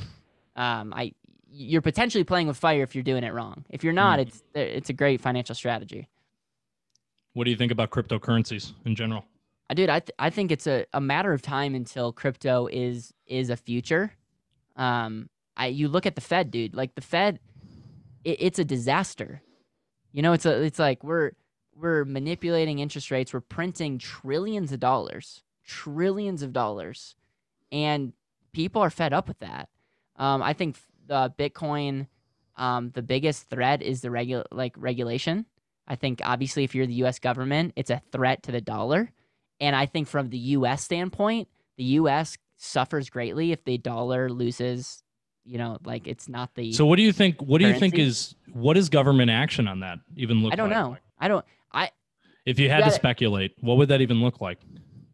um 0.56 0.94
I 0.94 1.14
you're 1.54 1.82
potentially 1.82 2.24
playing 2.24 2.48
with 2.48 2.56
fire 2.58 2.82
if 2.84 2.96
you're 2.96 3.04
doing 3.04 3.24
it 3.26 3.34
wrong. 3.34 3.66
If 3.70 3.84
you're 3.84 3.94
not, 3.94 4.20
Mhm. 4.20 4.22
it's 4.22 4.44
it's 4.56 4.90
a 4.90 4.94
great 4.94 5.20
financial 5.22 5.54
strategy. 5.56 6.08
What 7.34 7.46
do 7.46 7.52
you 7.52 7.58
think 7.58 7.72
about 7.72 7.90
cryptocurrencies 7.90 8.74
in 8.86 8.96
general? 8.96 9.26
I 9.70 9.74
dude, 9.74 9.90
I 9.90 10.00
th- 10.02 10.12
I 10.20 10.30
think 10.30 10.52
it's 10.52 10.68
a, 10.68 10.86
a 10.94 11.02
matter 11.02 11.34
of 11.34 11.42
time 11.42 11.74
until 11.76 12.12
crypto 12.14 12.68
is 12.68 13.14
is 13.26 13.50
a 13.50 13.58
future. 13.58 14.14
Um, 14.76 15.30
I 15.58 15.68
you 15.68 15.88
look 15.88 16.06
at 16.06 16.16
the 16.16 16.22
Fed, 16.22 16.52
dude. 16.52 16.76
Like 16.76 16.96
the 16.96 17.02
Fed, 17.02 17.40
it, 18.24 18.38
it's 18.40 18.60
a 18.60 18.66
disaster. 18.66 19.42
You 20.12 20.22
know, 20.22 20.34
it's 20.34 20.46
a 20.46 20.62
it's 20.62 20.80
like 20.80 21.04
we're 21.04 21.32
we're 21.76 22.06
manipulating 22.06 22.80
interest 22.80 23.12
rates. 23.12 23.34
We're 23.34 23.42
printing 23.42 23.98
trillions 23.98 24.72
of 24.72 24.80
dollars, 24.80 25.44
trillions 25.66 26.42
of 26.44 26.54
dollars, 26.54 27.16
and 27.72 28.14
people 28.52 28.82
are 28.82 28.90
fed 28.90 29.14
up 29.14 29.28
with 29.28 29.40
that. 29.40 29.70
Um, 30.18 30.44
I 30.44 30.54
think 30.54 30.78
the 31.08 31.34
Bitcoin, 31.38 32.08
um, 32.58 32.92
the 32.92 33.02
biggest 33.02 33.50
threat 33.50 33.82
is 33.82 34.02
the 34.02 34.10
regu- 34.10 34.46
like 34.52 34.74
regulation. 34.78 35.46
I 35.88 35.96
think 35.96 36.22
obviously 36.24 36.64
if 36.64 36.76
you're 36.76 36.88
the 36.88 36.94
U.S. 36.96 37.20
government, 37.20 37.74
it's 37.76 37.90
a 37.90 38.02
threat 38.12 38.44
to 38.44 38.52
the 38.52 38.62
dollar. 38.62 39.12
And 39.60 39.76
I 39.76 39.86
think 39.86 40.08
from 40.08 40.30
the 40.30 40.38
U.S. 40.38 40.84
standpoint, 40.84 41.48
the 41.78 41.84
U.S. 41.84 42.38
suffers 42.58 43.10
greatly 43.10 43.52
if 43.52 43.64
the 43.64 43.78
dollar 43.78 44.30
loses. 44.30 45.04
You 45.46 45.58
know, 45.58 45.78
like 45.84 46.08
it's 46.08 46.30
not 46.30 46.54
the. 46.56 46.72
So 46.74 46.86
what 46.86 46.98
do 46.98 47.02
you 47.04 47.12
think? 47.12 47.42
What 47.42 47.60
do 47.60 47.68
you 47.68 47.74
think 47.80 47.98
is 47.98 48.36
what 48.54 48.78
is 48.78 48.90
government 48.90 49.32
action 49.32 49.68
on 49.68 49.80
that 49.82 50.00
even 50.16 50.44
look? 50.44 50.54
I 50.54 50.56
don't 50.56 50.70
like? 50.70 50.78
know. 50.78 50.98
I 51.20 51.28
don't. 51.28 51.46
I 51.72 51.90
If 52.46 52.60
you 52.60 52.70
had 52.70 52.78
You 52.78 52.84
to 52.84 52.90
gotta- 52.90 52.96
speculate, 52.96 53.56
what 53.62 53.78
would 53.78 53.90
that 53.90 54.02
even 54.02 54.22
look 54.22 54.40
like? 54.42 54.60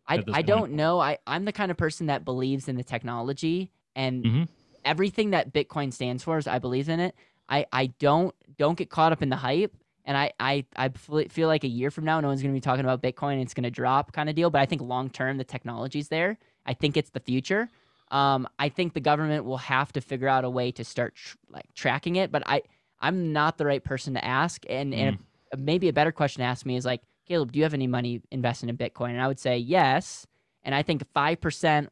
I, 0.10 0.24
I 0.32 0.42
don't 0.42 0.72
know. 0.74 1.00
I, 1.02 1.18
I'm 1.28 1.44
the 1.44 1.52
kind 1.52 1.70
of 1.70 1.76
person 1.78 2.08
that 2.08 2.24
believes 2.24 2.70
in 2.70 2.78
the 2.78 2.84
technology 2.84 3.72
and 3.96 4.24
Mhm. 4.24 4.48
everything 4.86 5.32
that 5.32 5.52
Bitcoin 5.54 5.92
stands 5.94 6.24
for 6.24 6.38
is 6.38 6.48
I 6.48 6.60
believe 6.60 6.88
in 6.88 7.00
it. 7.02 7.14
I, 7.50 7.66
I 7.74 7.88
don't 8.00 8.34
don't 8.58 8.78
get 8.78 8.90
caught 8.90 9.12
up 9.12 9.22
in 9.22 9.30
the 9.30 9.36
hype. 9.36 9.76
And 10.06 10.16
I, 10.18 10.32
I, 10.40 10.64
I 10.78 10.88
feel 10.90 11.28
feel 11.28 11.48
like 11.50 11.66
a 11.66 11.68
year 11.68 11.92
from 11.92 12.06
now, 12.06 12.20
no 12.22 12.30
one's 12.30 12.42
going 12.42 12.54
to 12.54 12.58
be 12.58 12.62
talking 12.62 12.86
about 12.86 13.02
Bitcoin. 13.02 13.34
And 13.34 13.42
it's 13.42 13.54
going 13.54 13.66
to 13.66 13.70
drop 13.72 14.14
kind 14.14 14.30
of 14.30 14.36
deal. 14.36 14.50
But 14.50 14.62
I 14.62 14.66
think 14.66 14.82
long 14.82 15.10
term, 15.10 15.38
the 15.38 15.44
technology's 15.44 16.08
there. 16.08 16.38
I 16.66 16.74
think 16.74 16.96
it's 16.96 17.10
the 17.10 17.20
future. 17.20 17.70
Um, 18.10 18.48
I 18.58 18.70
think 18.70 18.94
the 18.94 19.02
government 19.02 19.46
will 19.46 19.58
have 19.58 19.92
to 19.94 20.02
figure 20.02 20.28
out 20.28 20.46
a 20.46 20.50
way 20.50 20.72
to 20.72 20.84
start 20.84 21.16
tr- 21.16 21.36
like 21.50 21.74
tracking 21.74 22.16
it. 22.16 22.32
But 22.32 22.44
I, 22.46 22.62
I'm 23.00 23.34
not 23.34 23.58
the 23.58 23.66
right 23.66 23.84
person 23.84 24.14
to 24.14 24.24
ask. 24.24 24.64
And, 24.70 24.94
and 24.94 25.18
a- 25.52 25.58
maybe 25.58 25.90
a 25.90 25.94
better 25.94 26.12
question 26.12 26.42
to 26.42 26.46
ask 26.46 26.66
me 26.66 26.76
is 26.76 26.86
like, 26.86 27.02
Caleb, 27.28 27.52
do 27.52 27.60
you 27.60 27.64
have 27.64 27.74
any 27.74 27.88
money 27.88 28.22
invested 28.32 28.70
in 28.70 28.78
Bitcoin? 28.78 29.10
And 29.10 29.22
I 29.22 29.28
would 29.28 29.40
say 29.40 29.58
yes. 29.58 30.26
And 30.64 30.74
I 30.74 30.84
think 30.84 31.04
5% 31.14 31.88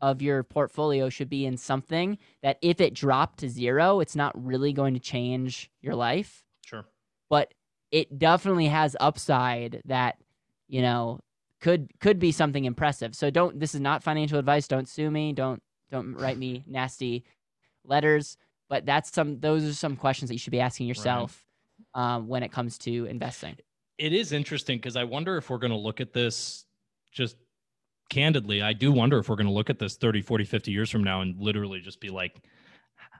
of 0.00 0.22
your 0.22 0.42
portfolio 0.42 1.08
should 1.08 1.28
be 1.28 1.44
in 1.44 1.56
something 1.56 2.18
that 2.42 2.58
if 2.62 2.80
it 2.80 2.94
dropped 2.94 3.40
to 3.40 3.48
zero, 3.48 4.00
it's 4.00 4.16
not 4.16 4.32
really 4.42 4.72
going 4.72 4.94
to 4.94 5.00
change 5.00 5.70
your 5.82 5.94
life. 5.94 6.44
Sure. 6.64 6.86
But 7.28 7.52
it 7.90 8.18
definitely 8.18 8.66
has 8.66 8.96
upside 9.00 9.82
that, 9.84 10.16
you 10.68 10.80
know, 10.82 11.20
could 11.60 11.88
could 12.00 12.18
be 12.18 12.32
something 12.32 12.64
impressive. 12.64 13.14
So 13.14 13.30
don't 13.30 13.58
this 13.58 13.74
is 13.74 13.80
not 13.80 14.02
financial 14.02 14.38
advice. 14.38 14.68
Don't 14.68 14.88
sue 14.88 15.10
me. 15.10 15.32
Don't 15.32 15.62
don't 15.90 16.14
write 16.14 16.38
me 16.38 16.64
nasty 16.68 17.24
letters. 17.84 18.36
But 18.68 18.86
that's 18.86 19.12
some 19.12 19.40
those 19.40 19.64
are 19.64 19.74
some 19.74 19.96
questions 19.96 20.28
that 20.28 20.34
you 20.34 20.38
should 20.38 20.52
be 20.52 20.60
asking 20.60 20.86
yourself 20.86 21.44
um, 21.94 22.28
when 22.28 22.42
it 22.42 22.52
comes 22.52 22.78
to 22.78 23.06
investing. 23.06 23.56
It 23.98 24.12
is 24.12 24.32
interesting 24.32 24.78
because 24.78 24.96
I 24.96 25.04
wonder 25.04 25.36
if 25.36 25.50
we're 25.50 25.58
going 25.58 25.72
to 25.72 25.78
look 25.78 26.00
at 26.00 26.12
this 26.12 26.64
just 27.12 27.36
candidly. 28.08 28.62
I 28.62 28.72
do 28.72 28.92
wonder 28.92 29.18
if 29.18 29.28
we're 29.28 29.36
going 29.36 29.46
to 29.46 29.52
look 29.52 29.70
at 29.70 29.78
this 29.78 29.96
30, 29.96 30.22
40, 30.22 30.44
50 30.44 30.70
years 30.70 30.88
from 30.88 31.04
now 31.04 31.20
and 31.20 31.38
literally 31.38 31.80
just 31.80 32.00
be 32.00 32.08
like, 32.08 32.40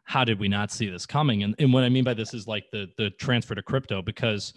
how 0.04 0.24
did 0.24 0.38
we 0.38 0.48
not 0.48 0.70
see 0.70 0.88
this 0.88 1.04
coming? 1.04 1.42
And, 1.42 1.54
and 1.58 1.72
what 1.72 1.84
I 1.84 1.88
mean 1.88 2.04
by 2.04 2.14
this 2.14 2.32
is 2.32 2.46
like 2.46 2.64
the 2.72 2.88
the 2.96 3.10
transfer 3.10 3.54
to 3.54 3.62
crypto 3.62 4.02
because 4.02 4.54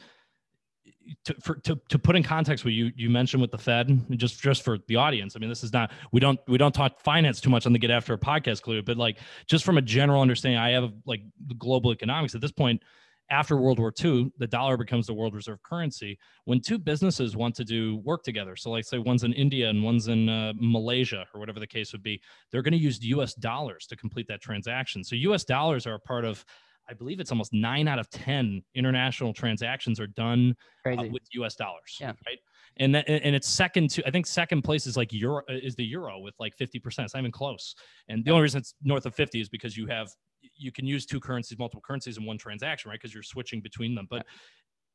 to, 1.25 1.35
for, 1.41 1.55
to, 1.55 1.79
to 1.89 1.99
put 1.99 2.15
in 2.15 2.23
context 2.23 2.65
what 2.65 2.73
you 2.73 2.91
you 2.95 3.09
mentioned 3.09 3.41
with 3.41 3.51
the 3.51 3.57
Fed, 3.57 3.99
just 4.17 4.41
just 4.41 4.63
for 4.63 4.77
the 4.87 4.95
audience. 4.95 5.35
I 5.35 5.39
mean, 5.39 5.49
this 5.49 5.63
is 5.63 5.73
not 5.73 5.91
we 6.11 6.19
don't 6.19 6.39
we 6.47 6.57
don't 6.57 6.73
talk 6.73 6.99
finance 7.01 7.41
too 7.41 7.49
much 7.49 7.65
on 7.65 7.73
the 7.73 7.79
Get 7.79 7.91
After 7.91 8.13
It 8.13 8.21
podcast, 8.21 8.61
clearly, 8.61 8.81
but 8.81 8.97
like 8.97 9.19
just 9.47 9.65
from 9.65 9.77
a 9.77 9.81
general 9.81 10.21
understanding, 10.21 10.59
I 10.59 10.71
have 10.71 10.91
like 11.05 11.21
global 11.57 11.91
economics 11.91 12.35
at 12.35 12.41
this 12.41 12.51
point. 12.51 12.81
After 13.29 13.55
World 13.57 13.79
War 13.79 13.91
II, 14.03 14.31
the 14.37 14.45
dollar 14.45 14.75
becomes 14.75 15.07
the 15.07 15.13
world 15.13 15.33
reserve 15.33 15.63
currency. 15.63 16.19
When 16.43 16.59
two 16.59 16.77
businesses 16.77 17.37
want 17.37 17.55
to 17.55 17.63
do 17.63 17.95
work 18.03 18.21
together, 18.21 18.55
so 18.55 18.69
like 18.69 18.83
say 18.83 18.99
one's 18.99 19.23
in 19.23 19.33
India 19.33 19.69
and 19.69 19.81
one's 19.81 20.09
in 20.09 20.27
uh, 20.27 20.53
Malaysia 20.57 21.25
or 21.33 21.39
whatever 21.39 21.59
the 21.59 21.65
case 21.65 21.93
would 21.93 22.03
be, 22.03 22.21
they're 22.51 22.61
going 22.61 22.73
to 22.73 22.77
use 22.77 23.03
U.S. 23.05 23.33
dollars 23.33 23.87
to 23.87 23.95
complete 23.95 24.27
that 24.27 24.41
transaction. 24.41 25.03
So 25.03 25.15
U.S. 25.15 25.45
dollars 25.45 25.87
are 25.87 25.95
a 25.95 25.99
part 25.99 26.25
of, 26.25 26.45
I 26.89 26.93
believe 26.93 27.19
it's 27.19 27.31
almost 27.31 27.53
nine 27.53 27.87
out 27.87 27.99
of 27.99 28.09
ten 28.09 28.61
international 28.75 29.33
transactions 29.33 29.99
are 29.99 30.07
done 30.07 30.55
uh, 30.85 31.03
with 31.11 31.23
U.S. 31.33 31.55
dollars. 31.55 31.97
Yeah. 31.99 32.07
Right. 32.27 32.39
And 32.77 32.95
that, 32.95 33.07
and 33.07 33.35
it's 33.35 33.47
second 33.47 33.89
to 33.91 34.07
I 34.07 34.11
think 34.11 34.25
second 34.25 34.63
place 34.63 34.87
is 34.87 34.97
like 34.97 35.13
euro 35.13 35.43
uh, 35.49 35.53
is 35.61 35.75
the 35.75 35.85
euro 35.85 36.19
with 36.19 36.33
like 36.39 36.55
fifty 36.55 36.79
percent. 36.79 37.05
It's 37.05 37.13
not 37.13 37.21
even 37.21 37.31
close. 37.31 37.75
And 38.09 38.25
the 38.25 38.31
only 38.31 38.43
reason 38.43 38.59
it's 38.59 38.73
north 38.83 39.05
of 39.05 39.13
fifty 39.15 39.39
is 39.39 39.47
because 39.47 39.77
you 39.77 39.85
have 39.87 40.09
you 40.57 40.71
can 40.71 40.85
use 40.85 41.05
two 41.05 41.19
currencies, 41.19 41.57
multiple 41.57 41.81
currencies 41.85 42.17
in 42.17 42.25
one 42.25 42.37
transaction, 42.37 42.89
right? 42.89 42.99
Because 42.99 43.13
you're 43.13 43.23
switching 43.23 43.61
between 43.61 43.95
them. 43.95 44.07
But 44.09 44.25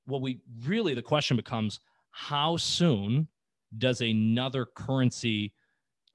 what 0.07 0.21
we 0.21 0.41
really 0.65 0.95
the 0.95 1.03
question 1.03 1.37
becomes 1.37 1.81
how 2.11 2.57
soon 2.57 3.29
does 3.79 4.01
another 4.01 4.67
currency 4.75 5.53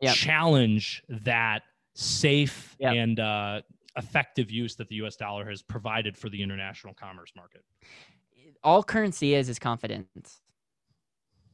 Yep. 0.01 0.15
challenge 0.15 1.01
that 1.07 1.61
safe 1.95 2.75
Yep. 2.79 2.93
and 2.93 3.19
uh, 3.21 3.61
effective 3.95 4.49
use 4.49 4.75
that 4.75 4.87
the 4.87 4.95
U.S. 4.95 5.15
dollar 5.15 5.47
has 5.49 5.61
provided 5.61 6.17
for 6.17 6.29
the 6.29 6.41
international 6.41 6.93
commerce 6.93 7.31
market? 7.35 7.63
all 8.63 8.83
currency 8.83 9.33
is 9.33 9.49
is 9.49 9.59
confidence. 9.59 10.41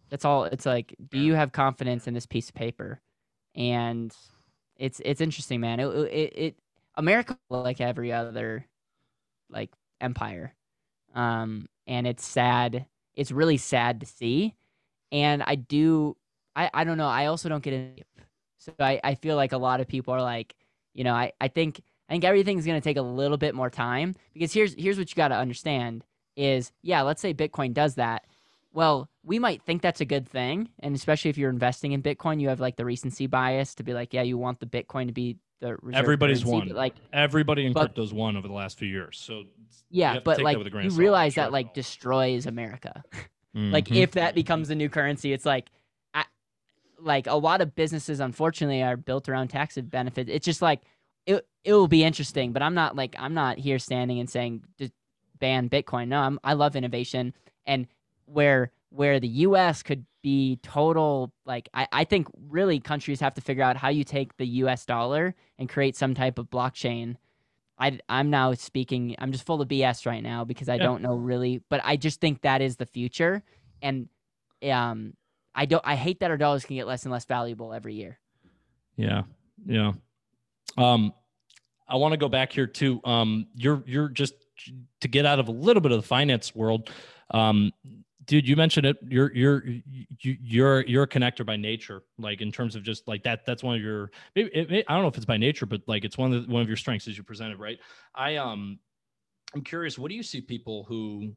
That's 0.09 0.25
all. 0.25 0.45
It's 0.45 0.65
like, 0.65 0.95
do 1.09 1.19
you 1.19 1.35
have 1.35 1.51
confidence 1.51 2.07
in 2.07 2.13
this 2.13 2.25
piece 2.25 2.49
of 2.49 2.55
paper? 2.55 3.01
And 3.55 4.15
it's 4.77 5.01
it's 5.03 5.21
interesting, 5.21 5.59
man. 5.61 5.79
It 5.79 5.87
it, 5.87 6.33
it 6.35 6.55
America 6.95 7.37
like 7.49 7.81
every 7.81 8.11
other 8.11 8.65
like 9.49 9.71
empire, 10.01 10.55
um, 11.15 11.67
and 11.87 12.07
it's 12.07 12.25
sad. 12.25 12.85
It's 13.15 13.31
really 13.31 13.57
sad 13.57 13.99
to 13.99 14.05
see, 14.05 14.55
and 15.11 15.43
I 15.43 15.55
do. 15.55 16.15
I 16.55 16.69
I 16.73 16.83
don't 16.83 16.97
know. 16.97 17.07
I 17.07 17.27
also 17.27 17.49
don't 17.49 17.63
get 17.63 17.73
it. 17.73 18.07
So 18.57 18.73
I 18.79 18.99
I 19.03 19.15
feel 19.15 19.35
like 19.35 19.51
a 19.51 19.57
lot 19.57 19.79
of 19.79 19.87
people 19.87 20.13
are 20.13 20.21
like, 20.21 20.55
you 20.93 21.03
know, 21.03 21.13
I 21.13 21.33
I 21.39 21.49
think 21.49 21.81
I 22.09 22.13
think 22.13 22.23
everything's 22.23 22.65
gonna 22.65 22.81
take 22.81 22.97
a 22.97 23.01
little 23.01 23.37
bit 23.37 23.53
more 23.53 23.69
time 23.69 24.15
because 24.33 24.51
here's 24.51 24.73
here's 24.73 24.97
what 24.97 25.11
you 25.11 25.15
got 25.15 25.27
to 25.29 25.35
understand 25.35 26.03
is 26.35 26.71
yeah, 26.81 27.01
let's 27.01 27.21
say 27.21 27.33
Bitcoin 27.33 27.73
does 27.73 27.95
that. 27.95 28.25
Well, 28.71 29.09
we 29.23 29.39
might 29.39 29.61
think 29.63 29.81
that's 29.81 30.01
a 30.01 30.05
good 30.05 30.27
thing, 30.27 30.69
and 30.79 30.95
especially 30.95 31.29
if 31.29 31.37
you're 31.37 31.49
investing 31.49 31.91
in 31.91 32.01
Bitcoin, 32.01 32.39
you 32.39 32.49
have 32.49 32.59
like 32.59 32.77
the 32.77 32.85
recency 32.85 33.27
bias 33.27 33.75
to 33.75 33.83
be 33.83 33.93
like, 33.93 34.13
yeah, 34.13 34.21
you 34.21 34.37
want 34.37 34.59
the 34.59 34.65
Bitcoin 34.65 35.07
to 35.07 35.13
be 35.13 35.37
the 35.59 35.75
reserve 35.81 35.99
Everybody's 35.99 36.43
currency, 36.43 36.69
won. 36.69 36.75
Like, 36.77 36.95
Everybody 37.11 37.65
in 37.65 37.73
But- 37.73 37.93
crypto's 37.93 38.13
won 38.13 38.37
over 38.37 38.47
the 38.47 38.53
last 38.53 38.77
few 38.77 38.87
years. 38.87 39.19
So 39.19 39.43
yeah, 39.89 40.19
but 40.23 40.41
like 40.41 40.57
with 40.57 40.67
a 40.67 40.69
grain 40.69 40.89
you 40.89 40.95
realize 40.95 41.35
that 41.35 41.51
like 41.51 41.73
destroys 41.73 42.45
America. 42.45 43.03
mm-hmm. 43.55 43.71
Like 43.71 43.91
if 43.91 44.11
that 44.11 44.35
becomes 44.35 44.67
the 44.69 44.75
new 44.75 44.89
currency, 44.89 45.33
it's 45.33 45.45
like, 45.45 45.69
I, 46.13 46.25
like 46.99 47.27
a 47.27 47.35
lot 47.35 47.61
of 47.61 47.75
businesses, 47.75 48.19
unfortunately, 48.19 48.83
are 48.83 48.97
built 48.97 49.27
around 49.29 49.49
tax 49.49 49.77
benefits. 49.77 50.29
It's 50.31 50.45
just 50.45 50.61
like 50.61 50.81
it. 51.37 51.47
It 51.63 51.73
will 51.73 51.87
be 51.87 52.03
interesting, 52.03 52.51
but 52.53 52.61
I'm 52.61 52.73
not 52.73 52.95
like 52.95 53.15
I'm 53.19 53.33
not 53.33 53.57
here 53.57 53.79
standing 53.79 54.19
and 54.19 54.29
saying 54.29 54.63
just 54.77 54.93
ban 55.39 55.69
Bitcoin. 55.69 56.07
No, 56.07 56.19
I'm, 56.21 56.39
I 56.43 56.53
love 56.53 56.75
innovation 56.75 57.33
and 57.65 57.87
where 58.25 58.71
where 58.89 59.19
the 59.19 59.27
U.S. 59.27 59.83
could 59.83 60.05
be 60.21 60.59
total 60.63 61.31
like 61.45 61.69
I, 61.73 61.87
I 61.91 62.03
think 62.05 62.27
really 62.49 62.79
countries 62.79 63.19
have 63.21 63.33
to 63.35 63.41
figure 63.41 63.63
out 63.63 63.77
how 63.77 63.89
you 63.89 64.03
take 64.03 64.35
the 64.37 64.47
U.S. 64.63 64.85
dollar 64.85 65.35
and 65.57 65.69
create 65.69 65.95
some 65.95 66.13
type 66.13 66.39
of 66.39 66.49
blockchain. 66.49 67.15
I, 67.77 67.99
I'm 68.09 68.29
now 68.29 68.53
speaking. 68.55 69.15
I'm 69.19 69.31
just 69.31 69.45
full 69.45 69.61
of 69.61 69.67
BS 69.69 70.05
right 70.05 70.23
now 70.23 70.43
because 70.43 70.67
I 70.67 70.75
Yeah. 70.75 70.83
don't 70.83 71.01
know 71.01 71.15
really, 71.15 71.61
but 71.69 71.79
I 71.83 71.95
just 71.95 72.19
think 72.19 72.41
that 72.41 72.61
is 72.61 72.75
the 72.75 72.85
future, 72.85 73.41
and 73.81 74.09
um, 74.69 75.13
I 75.55 75.65
don't. 75.65 75.83
I 75.85 75.95
hate 75.95 76.19
that 76.21 76.31
our 76.31 76.37
dollars 76.37 76.65
can 76.65 76.75
get 76.75 76.87
less 76.87 77.03
and 77.03 77.11
less 77.11 77.25
valuable 77.25 77.73
every 77.73 77.93
year. 77.93 78.19
Yeah, 78.97 79.23
yeah. 79.65 79.93
Um, 80.77 81.13
I 81.89 81.95
want 81.95 82.13
to 82.13 82.17
go 82.17 82.29
back 82.29 82.53
here 82.53 82.67
too. 82.67 83.01
Um, 83.03 83.47
you're 83.55 83.83
you're 83.85 84.09
just 84.09 84.33
to 85.01 85.07
get 85.07 85.25
out 85.25 85.39
of 85.39 85.47
a 85.47 85.51
little 85.51 85.81
bit 85.81 85.91
of 85.91 86.01
the 86.01 86.07
finance 86.07 86.55
world. 86.55 86.89
Um, 87.31 87.71
dude 88.29 88.47
you 88.47 88.55
mentioned 88.55 88.85
it 88.85 88.97
you're 89.07 89.33
you're 89.33 89.65
you, 89.65 90.05
you're 90.39 90.85
you're 90.85 91.03
a 91.03 91.07
connector 91.07 91.43
by 91.43 91.55
nature 91.57 92.03
like 92.19 92.41
in 92.41 92.51
terms 92.51 92.75
of 92.75 92.83
just 92.83 93.07
like 93.07 93.23
that 93.23 93.43
that's 93.43 93.63
one 93.63 93.75
of 93.75 93.81
your 93.81 94.11
maybe 94.35 94.49
it, 94.53 94.85
i 94.87 94.93
don't 94.93 95.01
know 95.01 95.07
if 95.07 95.17
it's 95.17 95.25
by 95.25 95.35
nature 95.35 95.65
but 95.65 95.81
like 95.87 96.05
it's 96.05 96.15
one 96.15 96.31
of 96.31 96.45
the, 96.45 96.53
one 96.53 96.61
of 96.61 96.67
your 96.67 96.77
strengths 96.77 97.07
as 97.07 97.17
you 97.17 97.23
presented 97.23 97.57
right 97.57 97.79
i 98.13 98.35
um 98.35 98.77
i'm 99.55 99.63
curious 99.63 99.97
what 99.97 100.09
do 100.09 100.15
you 100.15 100.21
see 100.21 100.39
people 100.39 100.83
who 100.83 101.33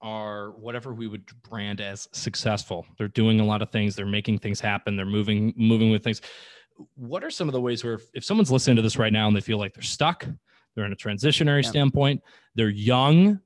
are 0.00 0.52
whatever 0.52 0.94
we 0.94 1.06
would 1.06 1.24
brand 1.42 1.82
as 1.82 2.08
successful 2.12 2.86
they're 2.96 3.08
doing 3.08 3.40
a 3.40 3.44
lot 3.44 3.60
of 3.60 3.70
things 3.70 3.94
they're 3.94 4.06
making 4.06 4.38
things 4.38 4.60
happen 4.60 4.96
they're 4.96 5.04
moving 5.04 5.52
moving 5.58 5.90
with 5.90 6.02
things 6.02 6.22
what 6.94 7.22
are 7.22 7.30
some 7.30 7.48
of 7.48 7.52
the 7.52 7.60
ways 7.60 7.84
where 7.84 7.94
if, 7.94 8.02
if 8.14 8.24
someone's 8.24 8.50
listening 8.50 8.76
to 8.76 8.82
this 8.82 8.96
right 8.96 9.12
now 9.12 9.26
and 9.26 9.36
they 9.36 9.40
feel 9.40 9.58
like 9.58 9.74
they're 9.74 9.82
stuck 9.82 10.26
they're 10.74 10.86
in 10.86 10.92
a 10.92 10.96
transitionary 10.96 11.62
yeah. 11.62 11.70
standpoint 11.70 12.20
they're 12.54 12.68
young 12.68 13.40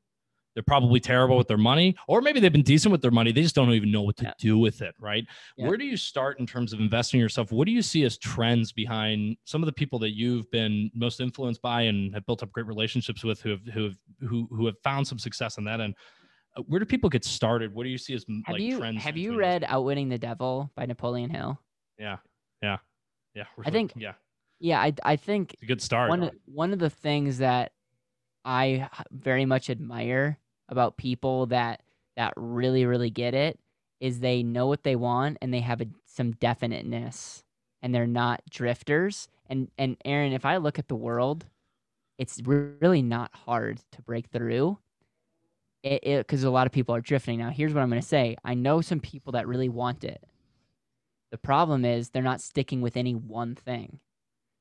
they're 0.58 0.64
probably 0.64 0.98
terrible 0.98 1.36
with 1.36 1.46
their 1.46 1.56
money, 1.56 1.94
or 2.08 2.20
maybe 2.20 2.40
they've 2.40 2.50
been 2.50 2.62
decent 2.62 2.90
with 2.90 3.00
their 3.00 3.12
money. 3.12 3.30
They 3.30 3.42
just 3.42 3.54
don't 3.54 3.70
even 3.70 3.92
know 3.92 4.02
what 4.02 4.16
to 4.16 4.24
yeah. 4.24 4.32
do 4.40 4.58
with 4.58 4.82
it, 4.82 4.92
right? 4.98 5.24
Yeah. 5.56 5.68
Where 5.68 5.76
do 5.76 5.84
you 5.84 5.96
start 5.96 6.40
in 6.40 6.46
terms 6.48 6.72
of 6.72 6.80
investing 6.80 7.20
yourself? 7.20 7.52
What 7.52 7.66
do 7.66 7.70
you 7.70 7.80
see 7.80 8.02
as 8.02 8.18
trends 8.18 8.72
behind 8.72 9.36
some 9.44 9.62
of 9.62 9.66
the 9.66 9.72
people 9.72 10.00
that 10.00 10.16
you've 10.16 10.50
been 10.50 10.90
most 10.96 11.20
influenced 11.20 11.62
by 11.62 11.82
and 11.82 12.12
have 12.12 12.26
built 12.26 12.42
up 12.42 12.50
great 12.50 12.66
relationships 12.66 13.22
with, 13.22 13.40
who 13.40 13.50
have 13.50 13.60
who 13.72 13.84
have 13.84 13.96
who, 14.28 14.48
who 14.50 14.66
have 14.66 14.74
found 14.82 15.06
some 15.06 15.16
success 15.16 15.58
in 15.58 15.64
that 15.64 15.80
end? 15.80 15.94
Uh, 16.56 16.62
where 16.62 16.80
do 16.80 16.86
people 16.86 17.08
get 17.08 17.24
started? 17.24 17.72
What 17.72 17.84
do 17.84 17.90
you 17.90 17.98
see 17.98 18.14
as 18.14 18.24
have 18.46 18.54
like 18.54 18.60
you, 18.60 18.78
trends? 18.78 19.00
Have 19.04 19.16
you 19.16 19.38
read 19.38 19.62
those? 19.62 19.68
Outwitting 19.70 20.08
the 20.08 20.18
Devil 20.18 20.72
by 20.74 20.86
Napoleon 20.86 21.30
Hill? 21.30 21.56
Yeah, 22.00 22.16
yeah, 22.64 22.78
yeah. 23.38 23.64
I 23.64 23.70
think 23.70 23.92
yeah, 23.96 24.14
yeah. 24.58 24.80
I 24.80 24.92
I 25.02 25.16
think 25.16 25.54
it's 25.54 25.62
a 25.62 25.66
good 25.66 25.82
start. 25.82 26.10
One 26.10 26.30
one 26.46 26.72
of 26.72 26.78
the 26.78 26.90
things 26.90 27.38
that 27.38 27.72
I 28.44 28.88
very 29.10 29.44
much 29.44 29.70
admire 29.70 30.38
about 30.68 30.96
people 30.96 31.46
that 31.46 31.82
that 32.16 32.32
really 32.36 32.84
really 32.84 33.10
get 33.10 33.34
it 33.34 33.58
is 34.00 34.20
they 34.20 34.42
know 34.42 34.66
what 34.66 34.82
they 34.82 34.96
want 34.96 35.38
and 35.40 35.52
they 35.52 35.60
have 35.60 35.80
a, 35.80 35.86
some 36.04 36.32
definiteness 36.32 37.42
and 37.82 37.94
they're 37.94 38.06
not 38.06 38.42
drifters 38.50 39.28
and 39.46 39.70
and 39.78 39.96
Aaron 40.04 40.32
if 40.32 40.44
I 40.44 40.56
look 40.56 40.78
at 40.78 40.88
the 40.88 40.96
world 40.96 41.46
it's 42.18 42.40
really 42.44 43.02
not 43.02 43.30
hard 43.34 43.80
to 43.92 44.02
break 44.02 44.26
through 44.26 44.78
it 45.84 46.02
because 46.02 46.42
a 46.42 46.50
lot 46.50 46.66
of 46.66 46.72
people 46.72 46.94
are 46.94 47.00
drifting 47.00 47.38
now 47.38 47.50
here's 47.50 47.72
what 47.72 47.82
I'm 47.82 47.90
going 47.90 48.02
to 48.02 48.06
say 48.06 48.36
I 48.44 48.54
know 48.54 48.80
some 48.80 49.00
people 49.00 49.32
that 49.32 49.46
really 49.46 49.68
want 49.68 50.04
it 50.04 50.24
the 51.30 51.38
problem 51.38 51.84
is 51.84 52.10
they're 52.10 52.22
not 52.22 52.40
sticking 52.40 52.80
with 52.80 52.96
any 52.96 53.14
one 53.14 53.54
thing 53.54 54.00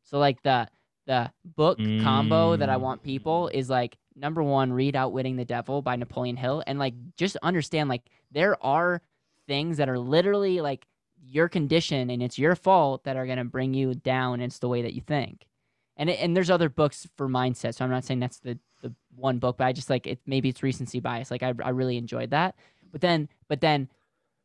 so 0.03 0.19
like 0.19 0.41
the 0.43 0.67
the 1.07 1.31
book 1.43 1.79
mm. 1.79 2.03
combo 2.03 2.55
that 2.57 2.69
I 2.69 2.75
mm. 2.75 2.81
want 2.81 3.01
people 3.01 3.47
is 3.47 3.69
like 3.69 3.97
number 4.15 4.43
one, 4.43 4.73
read 4.73 4.95
Outwitting 4.95 5.37
the 5.37 5.45
Devil 5.45 5.81
by 5.81 5.95
Napoleon 5.95 6.35
Hill, 6.35 6.63
and 6.67 6.77
like 6.77 6.93
just 7.15 7.37
understand 7.41 7.89
like 7.89 8.03
there 8.31 8.61
are 8.63 9.01
things 9.47 9.77
that 9.77 9.89
are 9.89 9.97
literally 9.97 10.59
like 10.61 10.85
your 11.23 11.49
condition 11.49 12.09
and 12.09 12.21
it's 12.21 12.37
your 12.37 12.55
fault 12.55 13.03
that 13.05 13.15
are 13.17 13.25
gonna 13.25 13.45
bring 13.45 13.73
you 13.73 13.95
down. 13.95 14.41
it's 14.41 14.59
the 14.59 14.67
way 14.67 14.81
that 14.81 14.93
you 14.93 15.01
think, 15.01 15.47
and 15.95 16.09
it, 16.09 16.19
and 16.19 16.35
there's 16.35 16.49
other 16.49 16.69
books 16.69 17.07
for 17.15 17.27
mindset. 17.27 17.75
So 17.75 17.85
I'm 17.85 17.91
not 17.91 18.03
saying 18.03 18.19
that's 18.19 18.39
the 18.39 18.59
the 18.81 18.93
one 19.15 19.39
book, 19.39 19.57
but 19.57 19.65
I 19.65 19.73
just 19.73 19.89
like 19.89 20.05
it. 20.07 20.19
Maybe 20.25 20.49
it's 20.49 20.63
recency 20.63 20.99
bias. 20.99 21.31
Like 21.31 21.43
I 21.43 21.53
I 21.63 21.69
really 21.69 21.97
enjoyed 21.97 22.31
that, 22.31 22.55
but 22.91 23.01
then 23.01 23.29
but 23.47 23.61
then. 23.61 23.89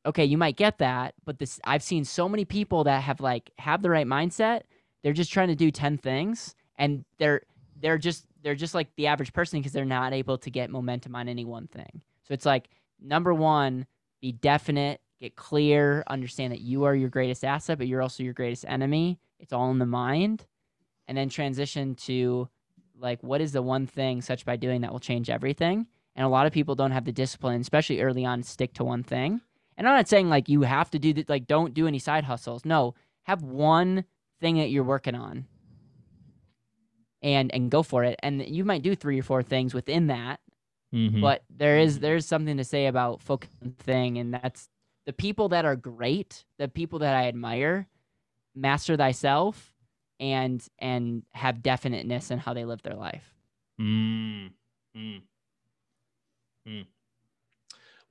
Okay, 0.04 0.24
you 0.24 0.36
might 0.36 0.56
get 0.56 0.78
that, 0.78 1.14
but 1.24 1.38
this 1.38 1.60
I've 1.64 1.82
seen 1.82 2.04
so 2.04 2.28
many 2.28 2.44
people 2.44 2.84
that 2.84 3.02
have 3.02 3.20
like 3.20 3.50
have 3.58 3.82
the 3.82 3.90
right 3.90 4.06
mindset, 4.06 4.62
they're 5.02 5.12
just 5.12 5.32
trying 5.32 5.48
to 5.48 5.54
do 5.54 5.70
10 5.70 5.98
things 5.98 6.54
and 6.76 7.04
they're 7.18 7.42
they're 7.80 7.98
just 7.98 8.26
they're 8.42 8.54
just 8.54 8.74
like 8.74 8.88
the 8.96 9.06
average 9.06 9.32
person 9.32 9.60
because 9.60 9.72
they're 9.72 9.84
not 9.84 10.12
able 10.12 10.38
to 10.38 10.50
get 10.50 10.70
momentum 10.70 11.14
on 11.14 11.28
any 11.28 11.44
one 11.44 11.68
thing. 11.68 12.02
So 12.22 12.34
it's 12.34 12.46
like 12.46 12.68
number 13.00 13.32
1, 13.32 13.86
be 14.20 14.32
definite, 14.32 15.00
get 15.20 15.36
clear, 15.36 16.02
understand 16.08 16.52
that 16.52 16.60
you 16.60 16.84
are 16.84 16.94
your 16.94 17.08
greatest 17.08 17.44
asset, 17.44 17.78
but 17.78 17.86
you're 17.86 18.02
also 18.02 18.22
your 18.22 18.32
greatest 18.32 18.64
enemy. 18.66 19.20
It's 19.38 19.52
all 19.52 19.70
in 19.70 19.78
the 19.78 19.86
mind. 19.86 20.46
And 21.08 21.16
then 21.16 21.28
transition 21.28 21.94
to 22.06 22.48
like 22.98 23.22
what 23.22 23.40
is 23.40 23.52
the 23.52 23.62
one 23.62 23.86
thing 23.86 24.22
such 24.22 24.44
by 24.44 24.56
doing 24.56 24.80
that 24.80 24.92
will 24.92 25.00
change 25.00 25.30
everything? 25.30 25.86
And 26.14 26.26
a 26.26 26.28
lot 26.28 26.46
of 26.46 26.52
people 26.52 26.74
don't 26.74 26.90
have 26.90 27.04
the 27.04 27.12
discipline, 27.12 27.60
especially 27.60 28.00
early 28.00 28.24
on, 28.24 28.42
stick 28.42 28.74
to 28.74 28.84
one 28.84 29.02
thing. 29.02 29.40
And 29.76 29.88
I'm 29.88 29.96
not 29.96 30.08
saying 30.08 30.28
like 30.28 30.48
you 30.48 30.62
have 30.62 30.90
to 30.90 30.98
do 30.98 31.12
that, 31.14 31.28
like 31.28 31.46
don't 31.46 31.74
do 31.74 31.86
any 31.86 31.98
side 31.98 32.24
hustles. 32.24 32.64
No, 32.64 32.94
have 33.24 33.42
one 33.42 34.04
thing 34.40 34.56
that 34.58 34.70
you're 34.70 34.84
working 34.84 35.14
on 35.14 35.46
and 37.22 37.52
and 37.54 37.70
go 37.70 37.82
for 37.82 38.04
it 38.04 38.18
and 38.22 38.44
you 38.46 38.64
might 38.64 38.82
do 38.82 38.94
three 38.94 39.18
or 39.18 39.22
four 39.22 39.42
things 39.42 39.72
within 39.72 40.08
that 40.08 40.40
mm-hmm. 40.92 41.20
but 41.20 41.44
there 41.48 41.78
is 41.78 42.00
there's 42.00 42.26
something 42.26 42.56
to 42.56 42.64
say 42.64 42.86
about 42.86 43.22
focusing 43.22 43.74
thing 43.78 44.18
and 44.18 44.34
that's 44.34 44.68
the 45.06 45.12
people 45.12 45.48
that 45.48 45.64
are 45.64 45.76
great 45.76 46.44
the 46.58 46.68
people 46.68 46.98
that 46.98 47.14
i 47.14 47.28
admire 47.28 47.86
master 48.54 48.96
thyself 48.96 49.72
and 50.18 50.66
and 50.78 51.22
have 51.32 51.62
definiteness 51.62 52.30
in 52.30 52.38
how 52.38 52.52
they 52.52 52.64
live 52.64 52.82
their 52.82 52.96
life 52.96 53.34
mm. 53.80 54.50
Mm. 54.96 55.22
Mm. 56.68 56.86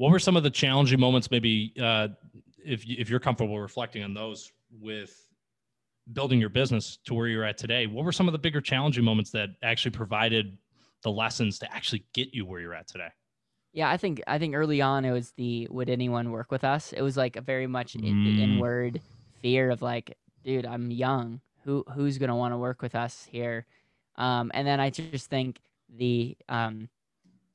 What 0.01 0.11
were 0.11 0.17
some 0.17 0.35
of 0.35 0.41
the 0.41 0.49
challenging 0.49 0.99
moments 0.99 1.29
maybe 1.29 1.75
uh, 1.79 2.07
if, 2.65 2.83
if 2.87 3.07
you're 3.07 3.19
comfortable 3.19 3.59
reflecting 3.59 4.01
on 4.03 4.15
those 4.15 4.51
with 4.79 5.27
building 6.13 6.39
your 6.39 6.49
business 6.49 6.97
to 7.05 7.13
where 7.13 7.27
you're 7.27 7.43
at 7.43 7.55
today, 7.55 7.85
what 7.85 8.03
were 8.03 8.11
some 8.11 8.27
of 8.27 8.31
the 8.31 8.39
bigger 8.39 8.61
challenging 8.61 9.03
moments 9.03 9.29
that 9.29 9.49
actually 9.61 9.91
provided 9.91 10.57
the 11.03 11.11
lessons 11.11 11.59
to 11.59 11.71
actually 11.71 12.03
get 12.15 12.33
you 12.33 12.47
where 12.47 12.59
you're 12.59 12.73
at 12.73 12.87
today? 12.87 13.09
Yeah, 13.73 13.91
I 13.91 13.97
think 13.97 14.23
I 14.25 14.39
think 14.39 14.55
early 14.55 14.81
on 14.81 15.05
it 15.05 15.11
was 15.11 15.33
the 15.37 15.67
would 15.69 15.87
anyone 15.87 16.31
work 16.31 16.49
with 16.49 16.63
us? 16.63 16.93
It 16.93 17.03
was 17.03 17.15
like 17.15 17.35
a 17.35 17.41
very 17.41 17.67
much 17.67 17.93
mm. 17.93 18.01
the 18.01 18.41
inward 18.41 19.01
fear 19.43 19.69
of 19.69 19.83
like, 19.83 20.17
dude, 20.43 20.65
I'm 20.65 20.89
young. 20.89 21.41
Who 21.63 21.85
who's 21.93 22.17
gonna 22.17 22.35
want 22.35 22.55
to 22.55 22.57
work 22.57 22.81
with 22.81 22.95
us 22.95 23.27
here? 23.29 23.67
Um, 24.15 24.49
and 24.55 24.65
then 24.65 24.79
I 24.79 24.89
just 24.89 25.29
think 25.29 25.59
the 25.95 26.35
um, 26.49 26.89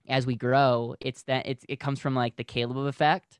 as 0.08 0.26
we 0.26 0.36
grow, 0.36 0.94
it's 1.00 1.22
that 1.24 1.46
it's 1.46 1.64
it 1.68 1.80
comes 1.80 2.00
from 2.00 2.14
like 2.14 2.36
the 2.36 2.44
Caleb 2.44 2.78
effect 2.86 3.38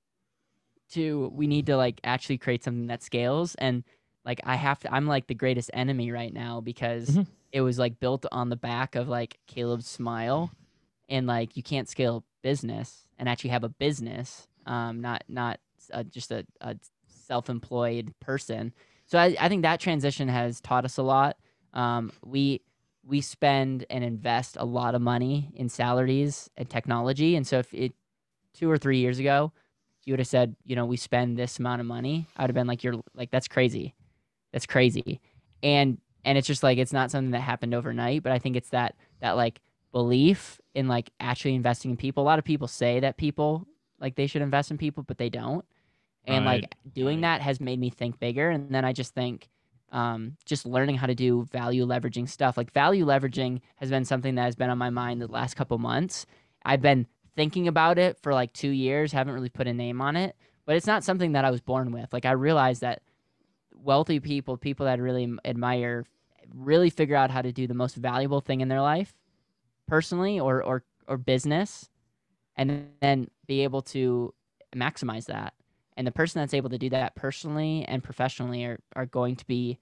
to 0.92 1.30
we 1.34 1.46
need 1.46 1.66
to 1.66 1.76
like 1.76 2.00
actually 2.04 2.38
create 2.38 2.64
something 2.64 2.86
that 2.86 3.02
scales. 3.02 3.54
And 3.56 3.84
like 4.24 4.40
I 4.44 4.56
have 4.56 4.78
to 4.80 4.94
I'm 4.94 5.06
like 5.06 5.26
the 5.26 5.34
greatest 5.34 5.70
enemy 5.74 6.10
right 6.10 6.32
now 6.32 6.60
because 6.60 7.10
mm-hmm. 7.10 7.22
it 7.52 7.60
was 7.60 7.78
like 7.78 8.00
built 8.00 8.26
on 8.32 8.48
the 8.48 8.56
back 8.56 8.94
of 8.94 9.08
like 9.08 9.38
Caleb's 9.46 9.88
smile. 9.88 10.50
And 11.08 11.26
like 11.26 11.56
you 11.56 11.62
can't 11.62 11.88
scale 11.88 12.24
business 12.42 13.06
and 13.18 13.28
actually 13.28 13.50
have 13.50 13.64
a 13.64 13.68
business 13.68 14.46
um 14.66 15.00
not 15.00 15.24
not 15.28 15.60
uh, 15.92 16.02
just 16.02 16.32
a, 16.32 16.44
a 16.60 16.76
self-employed 17.06 18.12
person. 18.20 18.72
So 19.06 19.18
I, 19.18 19.36
I 19.38 19.48
think 19.48 19.62
that 19.62 19.78
transition 19.78 20.28
has 20.28 20.60
taught 20.60 20.84
us 20.84 20.96
a 20.98 21.02
lot. 21.02 21.36
Um 21.72 22.12
we 22.24 22.62
we 23.06 23.20
spend 23.20 23.86
and 23.88 24.02
invest 24.02 24.56
a 24.58 24.64
lot 24.64 24.94
of 24.94 25.00
money 25.00 25.50
in 25.54 25.68
salaries 25.68 26.50
and 26.56 26.68
technology 26.68 27.36
and 27.36 27.46
so 27.46 27.58
if 27.58 27.72
it 27.72 27.92
two 28.52 28.70
or 28.70 28.76
three 28.76 28.98
years 28.98 29.18
ago 29.18 29.52
you 30.04 30.12
would 30.12 30.20
have 30.20 30.28
said 30.28 30.56
you 30.64 30.76
know 30.76 30.84
we 30.84 30.96
spend 30.96 31.36
this 31.36 31.58
amount 31.58 31.80
of 31.80 31.86
money 31.86 32.26
i 32.36 32.42
would 32.42 32.50
have 32.50 32.54
been 32.54 32.66
like 32.66 32.82
you're 32.82 33.00
like 33.14 33.30
that's 33.30 33.48
crazy 33.48 33.94
that's 34.56 34.64
crazy. 34.64 35.20
And 35.62 35.98
and 36.24 36.38
it's 36.38 36.46
just 36.46 36.62
like 36.62 36.78
it's 36.78 36.92
not 36.92 37.10
something 37.10 37.32
that 37.32 37.40
happened 37.40 37.74
overnight, 37.74 38.22
but 38.22 38.32
I 38.32 38.38
think 38.38 38.56
it's 38.56 38.70
that 38.70 38.94
that 39.20 39.32
like 39.32 39.60
belief 39.92 40.60
in 40.74 40.88
like 40.88 41.10
actually 41.20 41.54
investing 41.54 41.90
in 41.90 41.98
people. 41.98 42.22
A 42.22 42.24
lot 42.24 42.38
of 42.38 42.44
people 42.46 42.66
say 42.66 43.00
that 43.00 43.18
people 43.18 43.66
like 44.00 44.14
they 44.14 44.26
should 44.26 44.40
invest 44.40 44.70
in 44.70 44.78
people, 44.78 45.02
but 45.02 45.18
they 45.18 45.28
don't. 45.28 45.62
And 46.24 46.46
right. 46.46 46.62
like 46.62 46.74
doing 46.94 47.20
that 47.20 47.42
has 47.42 47.60
made 47.60 47.78
me 47.78 47.90
think 47.90 48.18
bigger. 48.18 48.48
And 48.48 48.74
then 48.74 48.82
I 48.82 48.94
just 48.94 49.14
think 49.14 49.46
um, 49.92 50.36
just 50.44 50.66
learning 50.66 50.96
how 50.96 51.06
to 51.06 51.14
do 51.14 51.44
value 51.52 51.86
leveraging 51.86 52.28
stuff. 52.28 52.56
Like 52.56 52.72
value 52.72 53.06
leveraging 53.06 53.60
has 53.76 53.90
been 53.90 54.04
something 54.04 54.34
that 54.34 54.44
has 54.44 54.56
been 54.56 54.70
on 54.70 54.78
my 54.78 54.90
mind 54.90 55.20
the 55.20 55.26
last 55.26 55.54
couple 55.54 55.78
months. 55.78 56.26
I've 56.64 56.82
been 56.82 57.06
thinking 57.36 57.68
about 57.68 57.98
it 57.98 58.18
for 58.22 58.32
like 58.34 58.52
two 58.52 58.70
years, 58.70 59.12
haven't 59.12 59.34
really 59.34 59.48
put 59.48 59.68
a 59.68 59.72
name 59.72 60.00
on 60.00 60.16
it, 60.16 60.36
but 60.64 60.76
it's 60.76 60.86
not 60.86 61.04
something 61.04 61.32
that 61.32 61.44
I 61.44 61.50
was 61.50 61.60
born 61.60 61.92
with. 61.92 62.12
Like 62.12 62.24
I 62.24 62.32
realized 62.32 62.80
that 62.80 63.02
wealthy 63.74 64.20
people, 64.20 64.56
people 64.56 64.86
that 64.86 64.98
I 64.98 65.02
really 65.02 65.32
admire, 65.44 66.04
really 66.54 66.90
figure 66.90 67.16
out 67.16 67.30
how 67.30 67.42
to 67.42 67.52
do 67.52 67.66
the 67.66 67.74
most 67.74 67.96
valuable 67.96 68.40
thing 68.40 68.60
in 68.60 68.68
their 68.68 68.82
life, 68.82 69.14
personally 69.86 70.40
or 70.40 70.62
or 70.62 70.82
or 71.06 71.16
business, 71.16 71.88
and 72.56 72.88
then 73.00 73.28
be 73.46 73.62
able 73.62 73.82
to 73.82 74.34
maximize 74.74 75.26
that. 75.26 75.54
And 75.96 76.06
the 76.06 76.12
person 76.12 76.40
that's 76.40 76.54
able 76.54 76.70
to 76.70 76.78
do 76.78 76.90
that 76.90 77.14
personally 77.14 77.84
and 77.88 78.02
professionally 78.04 78.64
are, 78.64 78.78
are 78.94 79.06
going 79.06 79.36
to 79.36 79.46
be 79.46 79.78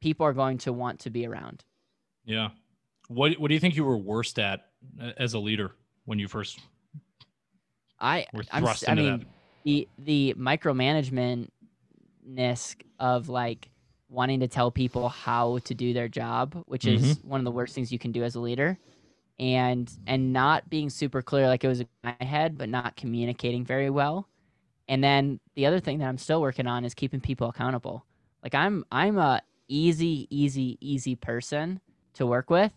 people 0.00 0.24
are 0.24 0.32
going 0.32 0.58
to 0.58 0.72
want 0.72 1.00
to 1.00 1.10
be 1.10 1.26
around. 1.26 1.64
Yeah. 2.24 2.50
What 3.08 3.34
what 3.40 3.48
do 3.48 3.54
you 3.54 3.60
think 3.60 3.74
you 3.74 3.84
were 3.84 3.96
worst 3.96 4.38
at 4.38 4.66
uh, 5.00 5.12
as 5.16 5.34
a 5.34 5.38
leader 5.38 5.72
when 6.04 6.18
you 6.18 6.28
first 6.28 6.60
I 7.98 8.26
were 8.32 8.44
thrust 8.44 8.88
I'm, 8.88 8.98
into 8.98 9.08
I 9.08 9.10
mean, 9.10 9.18
that? 9.20 9.28
The 9.64 9.88
the 9.98 10.34
micromanagement 10.38 11.48
of 13.00 13.28
like 13.28 13.68
wanting 14.08 14.40
to 14.40 14.48
tell 14.48 14.70
people 14.70 15.08
how 15.08 15.58
to 15.64 15.74
do 15.74 15.92
their 15.92 16.08
job, 16.08 16.62
which 16.66 16.84
mm-hmm. 16.84 17.04
is 17.04 17.18
one 17.24 17.40
of 17.40 17.44
the 17.44 17.50
worst 17.50 17.74
things 17.74 17.90
you 17.90 17.98
can 17.98 18.12
do 18.12 18.22
as 18.22 18.34
a 18.34 18.40
leader. 18.40 18.78
and 19.38 19.90
and 20.06 20.32
not 20.32 20.68
being 20.68 20.90
super 20.90 21.22
clear 21.22 21.46
like 21.46 21.62
it 21.64 21.68
was 21.68 21.80
in 21.80 21.88
my 22.02 22.16
head 22.20 22.58
but 22.58 22.68
not 22.68 22.96
communicating 22.96 23.64
very 23.64 23.90
well 23.90 24.28
and 24.88 25.02
then 25.02 25.40
the 25.54 25.66
other 25.66 25.80
thing 25.80 25.98
that 25.98 26.06
i'm 26.08 26.18
still 26.18 26.40
working 26.40 26.66
on 26.66 26.84
is 26.84 26.94
keeping 26.94 27.20
people 27.20 27.48
accountable. 27.48 28.04
Like 28.42 28.54
i'm 28.54 28.84
i'm 28.90 29.18
a 29.18 29.42
easy 29.68 30.26
easy 30.30 30.78
easy 30.80 31.14
person 31.14 31.80
to 32.14 32.26
work 32.26 32.50
with 32.50 32.72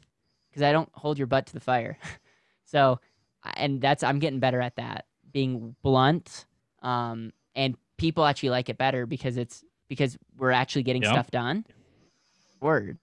because 0.49 0.61
i 0.61 0.71
don't 0.71 0.89
hold 0.93 1.17
your 1.17 1.27
butt 1.27 1.47
to 1.47 1.53
the 1.53 1.59
fire. 1.59 1.97
So 2.63 3.01
and 3.57 3.81
that's 3.81 4.01
i'm 4.01 4.19
getting 4.19 4.39
better 4.39 4.61
at 4.61 4.77
that 4.77 5.03
being 5.33 5.75
blunt 5.81 6.45
um, 6.81 7.33
and 7.53 7.75
people 7.97 8.25
actually 8.25 8.49
like 8.49 8.69
it 8.69 8.77
better 8.77 9.05
because 9.05 9.35
it's 9.35 9.65
because 9.89 10.17
we're 10.37 10.51
actually 10.51 10.83
getting 10.83 11.03
stuff 11.03 11.29
done. 11.31 11.65
Word. 12.61 12.97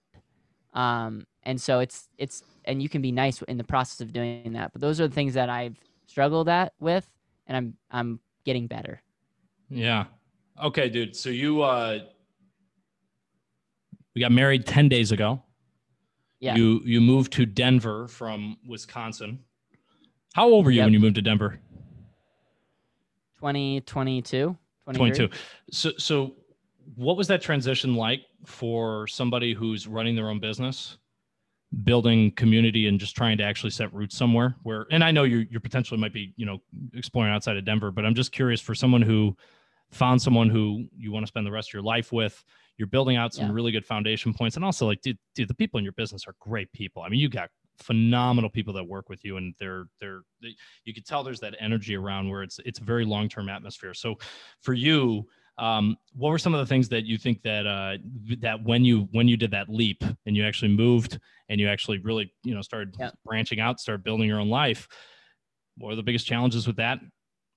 Um, 0.73 1.27
and 1.43 1.61
so 1.61 1.79
it's 1.79 2.09
it's 2.17 2.43
and 2.65 2.81
you 2.81 2.89
can 2.89 3.01
be 3.01 3.11
nice 3.11 3.41
in 3.43 3.57
the 3.57 3.63
process 3.63 4.01
of 4.01 4.13
doing 4.13 4.53
that 4.53 4.71
but 4.71 4.81
those 4.81 4.99
are 4.99 5.07
the 5.07 5.15
things 5.15 5.33
that 5.33 5.49
i've 5.49 5.77
struggled 6.05 6.49
at 6.49 6.73
with 6.79 7.09
and 7.47 7.57
i'm 7.57 7.73
i'm 7.89 8.19
getting 8.49 8.65
better 8.67 8.99
Yeah. 9.69 10.05
Okay, 10.67 10.89
dude. 10.89 11.15
So 11.15 11.29
you 11.29 11.61
uh 11.61 11.99
we 14.15 14.21
got 14.21 14.31
married 14.31 14.65
10 14.65 14.89
days 14.89 15.11
ago. 15.11 15.41
Yeah. 16.39 16.55
You 16.55 16.81
you 16.83 16.99
moved 16.99 17.31
to 17.33 17.45
Denver 17.45 18.07
from 18.07 18.57
Wisconsin. 18.67 19.39
How 20.33 20.47
old 20.49 20.65
were 20.65 20.71
you 20.71 20.77
Yep. 20.77 20.85
when 20.87 20.93
you 20.93 20.99
moved 20.99 21.15
to 21.15 21.21
Denver? 21.21 21.59
2022 23.37 24.57
23? 24.85 25.27
22. 25.27 25.35
So 25.71 25.91
so 25.97 26.33
what 26.95 27.15
was 27.17 27.27
that 27.27 27.41
transition 27.41 27.93
like 27.95 28.21
for 28.45 29.05
somebody 29.07 29.53
who's 29.53 29.85
running 29.87 30.15
their 30.15 30.29
own 30.29 30.39
business, 30.39 30.97
building 31.83 32.31
community 32.31 32.87
and 32.87 32.99
just 32.99 33.15
trying 33.15 33.37
to 33.37 33.43
actually 33.43 33.69
set 33.69 33.93
roots 33.93 34.17
somewhere 34.17 34.55
where 34.63 34.87
and 34.89 35.03
I 35.03 35.11
know 35.11 35.23
you 35.23 35.45
you 35.51 35.59
potentially 35.59 35.99
might 35.99 36.13
be, 36.13 36.33
you 36.35 36.45
know, 36.45 36.57
exploring 36.93 37.31
outside 37.31 37.57
of 37.57 37.65
Denver, 37.65 37.91
but 37.91 38.05
I'm 38.05 38.15
just 38.15 38.31
curious 38.31 38.59
for 38.59 38.73
someone 38.73 39.03
who 39.03 39.35
found 39.91 40.21
someone 40.21 40.49
who 40.49 40.87
you 40.95 41.11
want 41.11 41.23
to 41.23 41.27
spend 41.27 41.45
the 41.45 41.51
rest 41.51 41.69
of 41.69 41.73
your 41.73 41.83
life 41.83 42.11
with, 42.11 42.43
you're 42.77 42.87
building 42.87 43.17
out 43.17 43.33
some 43.33 43.47
Yeah. 43.47 43.53
really 43.53 43.71
good 43.71 43.85
foundation 43.85 44.33
points 44.33 44.55
and 44.55 44.65
also 44.65 44.87
like 44.87 45.01
dude, 45.01 45.17
dude, 45.35 45.47
the 45.47 45.53
people 45.53 45.77
in 45.77 45.83
your 45.83 45.93
business 45.93 46.27
are 46.27 46.35
great 46.39 46.71
people. 46.73 47.03
I 47.03 47.09
mean, 47.09 47.19
you 47.19 47.29
got 47.29 47.49
phenomenal 47.77 48.49
people 48.49 48.73
that 48.73 48.83
work 48.83 49.07
with 49.07 49.23
you 49.23 49.37
and 49.37 49.53
they're 49.59 49.85
they're 49.99 50.21
they, 50.41 50.55
you 50.85 50.93
could 50.93 51.05
tell 51.05 51.23
there's 51.23 51.39
that 51.39 51.55
energy 51.59 51.95
around 51.95 52.29
where 52.29 52.43
it's 52.43 52.59
it's 52.65 52.79
a 52.79 52.83
very 52.83 53.05
long-term 53.05 53.47
atmosphere. 53.47 53.93
So 53.93 54.15
for 54.61 54.73
you, 54.73 55.27
um, 55.59 55.97
what 56.13 56.29
were 56.29 56.37
some 56.39 56.53
of 56.53 56.59
the 56.59 56.65
things 56.65 56.89
that 56.89 57.05
you 57.05 57.17
think 57.17 57.41
that 57.43 57.67
uh, 57.67 57.97
that 58.39 58.63
when 58.63 58.85
you 58.85 59.07
when 59.11 59.27
you 59.27 59.37
did 59.37 59.51
that 59.51 59.69
leap 59.69 60.03
and 60.25 60.35
you 60.35 60.45
actually 60.45 60.71
moved 60.71 61.19
and 61.49 61.59
you 61.59 61.67
actually 61.67 61.99
really 61.99 62.31
you 62.43 62.55
know 62.55 62.61
started 62.61 62.95
Yeah. 62.99 63.11
branching 63.25 63.59
out, 63.59 63.79
started 63.79 64.03
building 64.03 64.27
your 64.27 64.39
own 64.39 64.49
life? 64.49 64.87
What 65.77 65.89
were 65.89 65.95
the 65.95 66.03
biggest 66.03 66.25
challenges 66.25 66.65
with 66.67 66.77
that? 66.77 66.99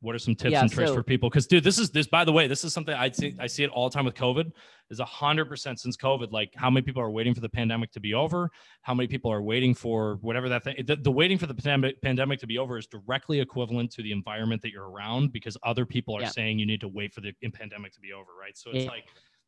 What 0.02 0.14
are 0.16 0.18
some 0.18 0.34
tips 0.34 0.50
Yeah, 0.52 0.60
and 0.62 0.70
tricks 0.70 0.90
so- 0.90 0.94
for 0.96 1.02
people? 1.02 1.30
Because 1.30 1.46
dude, 1.46 1.62
this 1.64 1.78
is 1.78 1.88
this 1.90 2.06
by 2.06 2.24
the 2.24 2.32
way, 2.32 2.46
this 2.48 2.64
is 2.64 2.74
something 2.74 2.94
I 2.94 3.10
see 3.10 3.34
I 3.38 3.46
see 3.46 3.62
it 3.64 3.70
all 3.70 3.88
the 3.88 3.94
time 3.94 4.04
with 4.04 4.14
COVID. 4.14 4.50
Is 4.90 4.98
a 5.00 5.04
hundred 5.04 5.46
percent 5.46 5.78
since 5.80 5.96
COVID. 5.96 6.32
Like 6.32 6.52
how 6.56 6.68
many 6.68 6.82
people 6.84 7.00
are 7.00 7.10
waiting 7.10 7.34
for 7.34 7.40
the 7.40 7.48
pandemic 7.48 7.92
to 7.92 8.00
be 8.00 8.12
over? 8.12 8.50
How 8.82 8.92
many 8.94 9.06
people 9.06 9.32
are 9.32 9.40
waiting 9.40 9.74
for 9.74 10.18
whatever 10.20 10.48
that 10.50 10.64
thing? 10.64 10.74
The, 10.86 10.96
the 10.96 11.10
waiting 11.10 11.38
for 11.38 11.46
the 11.46 11.54
pandemic 11.54 12.02
pandemic 12.02 12.40
to 12.40 12.46
be 12.46 12.58
over 12.58 12.76
is 12.76 12.86
directly 12.86 13.40
equivalent 13.40 13.90
to 13.92 14.02
the 14.02 14.12
environment 14.12 14.60
that 14.62 14.72
you're 14.72 14.90
around 14.90 15.32
because 15.32 15.56
other 15.62 15.86
people 15.86 16.16
are 16.16 16.22
Yeah. 16.22 16.28
saying 16.28 16.58
you 16.58 16.66
need 16.66 16.80
to 16.80 16.88
wait 16.88 17.14
for 17.14 17.20
the 17.22 17.32
pandemic 17.54 17.92
to 17.92 18.00
be 18.00 18.12
over, 18.12 18.30
right? 18.38 18.56
So 18.58 18.70
it's 18.70 18.84
Yeah. 18.84 18.90
like 18.90 19.04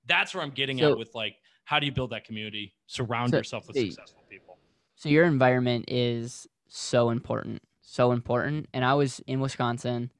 that's 0.06 0.34
where 0.34 0.42
I'm 0.42 0.50
getting 0.50 0.78
So- 0.78 0.92
at 0.92 0.98
with 0.98 1.14
like 1.14 1.36
how 1.64 1.78
do 1.80 1.86
you 1.86 1.92
build 1.92 2.10
that 2.10 2.24
community? 2.24 2.74
Surround 2.86 3.30
So, 3.30 3.38
yourself 3.38 3.66
with 3.66 3.76
successful 3.76 4.22
people. 4.30 4.58
so 4.94 5.08
your 5.08 5.24
environment 5.24 5.86
is 5.88 6.46
so 6.68 7.10
important 7.10 7.60
so 7.86 8.12
important 8.12 8.66
and 8.72 8.84
i 8.84 8.94
was 8.94 9.20
in 9.26 9.38
wisconsin 9.40 10.10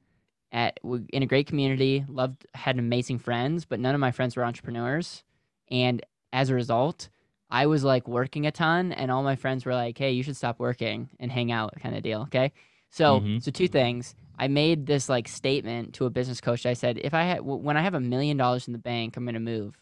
at 0.55 0.79
in 1.09 1.21
a 1.21 1.25
great 1.27 1.47
community 1.47 2.05
loved 2.07 2.47
had 2.55 2.79
amazing 2.79 3.19
friends 3.19 3.65
but 3.65 3.79
none 3.79 3.93
of 3.93 3.99
my 4.01 4.11
friends 4.11 4.35
were 4.35 4.45
entrepreneurs. 4.45 5.23
And 5.69 5.97
as 6.31 6.49
a 6.49 6.55
result 6.55 7.09
i 7.49 7.65
was 7.67 7.83
like 7.83 8.07
working 8.07 8.47
a 8.47 8.51
ton 8.51 8.91
and 8.91 9.11
all 9.11 9.21
my 9.31 9.35
friends 9.35 9.65
were 9.65 9.75
like 9.75 9.97
hey 9.97 10.11
you 10.11 10.23
should 10.23 10.37
stop 10.37 10.57
working 10.59 11.09
and 11.19 11.31
hang 11.31 11.51
out 11.51 11.73
kind 11.81 11.95
of 11.95 12.01
deal 12.01 12.21
okay? 12.23 12.51
So 12.89 13.19
Mhm. 13.19 13.43
so 13.43 13.51
two 13.51 13.67
things. 13.67 14.15
I 14.37 14.47
made 14.47 14.85
this 14.85 15.07
like 15.09 15.27
statement 15.27 15.93
to 15.95 16.05
a 16.05 16.09
business 16.09 16.41
coach. 16.41 16.65
I 16.65 16.73
said 16.73 16.97
if 17.09 17.13
i 17.13 17.23
had 17.23 17.39
when 17.41 17.77
i 17.77 17.81
have 17.81 17.93
a 17.93 17.99
million 18.13 18.37
dollars 18.37 18.67
in 18.67 18.73
the 18.73 18.79
bank 18.91 19.17
i'm 19.17 19.25
going 19.25 19.33
to 19.35 19.39
move. 19.55 19.77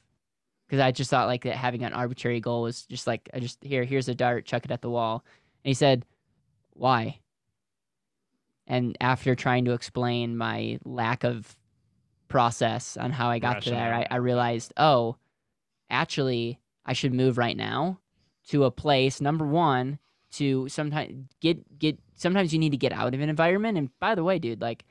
Because 0.68 0.82
i 0.88 0.92
just 0.92 1.10
thought 1.12 1.28
like 1.28 1.44
that 1.44 1.56
having 1.56 1.84
an 1.84 1.94
arbitrary 1.94 2.40
goal 2.40 2.62
was 2.64 2.86
just 2.88 3.06
like 3.08 3.30
i 3.34 3.40
just 3.40 3.58
here 3.64 3.84
here's 3.84 4.10
a 4.10 4.16
dart 4.16 4.46
chuck 4.46 4.66
it 4.66 4.72
at 4.72 4.82
the 4.82 4.90
wall. 4.90 5.24
And 5.64 5.70
he 5.70 5.76
said 5.76 6.06
why 6.74 7.20
and 8.68 8.98
after 9.02 9.36
trying 9.36 9.66
to 9.66 9.74
explain 9.74 10.38
my 10.38 10.80
lack 10.86 11.24
of 11.24 11.56
process 12.28 12.98
on 12.98 13.12
how 13.12 13.30
I 13.30 13.40
got 13.40 13.62
to 13.64 13.70
there, 13.72 13.94
I, 13.94 14.08
I 14.12 14.16
realized, 14.18 14.74
oh, 14.78 15.18
actually, 15.90 16.60
I 16.86 16.94
should 16.94 17.14
move 17.14 17.38
right 17.38 17.56
now 17.58 18.00
to 18.50 18.64
a 18.66 18.72
place. 18.72 19.22
Number 19.22 19.46
one, 19.46 20.00
to 20.34 20.68
sometimes 20.70 21.28
get 21.42 21.78
get. 21.78 22.00
Sometimes 22.16 22.54
you 22.54 22.60
need 22.60 22.72
to 22.72 22.78
get 22.78 22.92
out 22.94 23.14
of 23.14 23.20
an 23.22 23.30
environment. 23.30 23.78
And 23.78 23.90
by 24.00 24.16
the 24.16 24.24
way, 24.24 24.40
dude, 24.40 24.62
like 24.62 24.84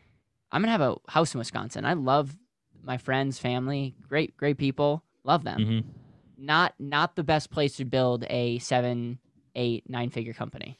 I'm 0.50 0.62
gonna 0.62 0.72
have 0.72 0.80
a 0.80 0.96
house 1.08 1.34
in 1.34 1.38
Wisconsin. 1.38 1.84
I 1.84 1.94
love 1.94 2.36
my 2.82 2.98
friends, 2.98 3.38
family, 3.38 3.94
great, 4.08 4.36
great 4.36 4.58
people, 4.58 5.02
love 5.24 5.44
them. 5.44 5.60
Mhm. 5.60 5.84
Not 6.36 6.74
not 6.78 7.16
the 7.16 7.24
best 7.24 7.50
place 7.50 7.76
to 7.76 7.84
build 7.84 8.24
a 8.28 8.58
seven, 8.58 9.18
eight, 9.54 9.88
nine 9.88 10.10
figure 10.10 10.32
company 10.32 10.78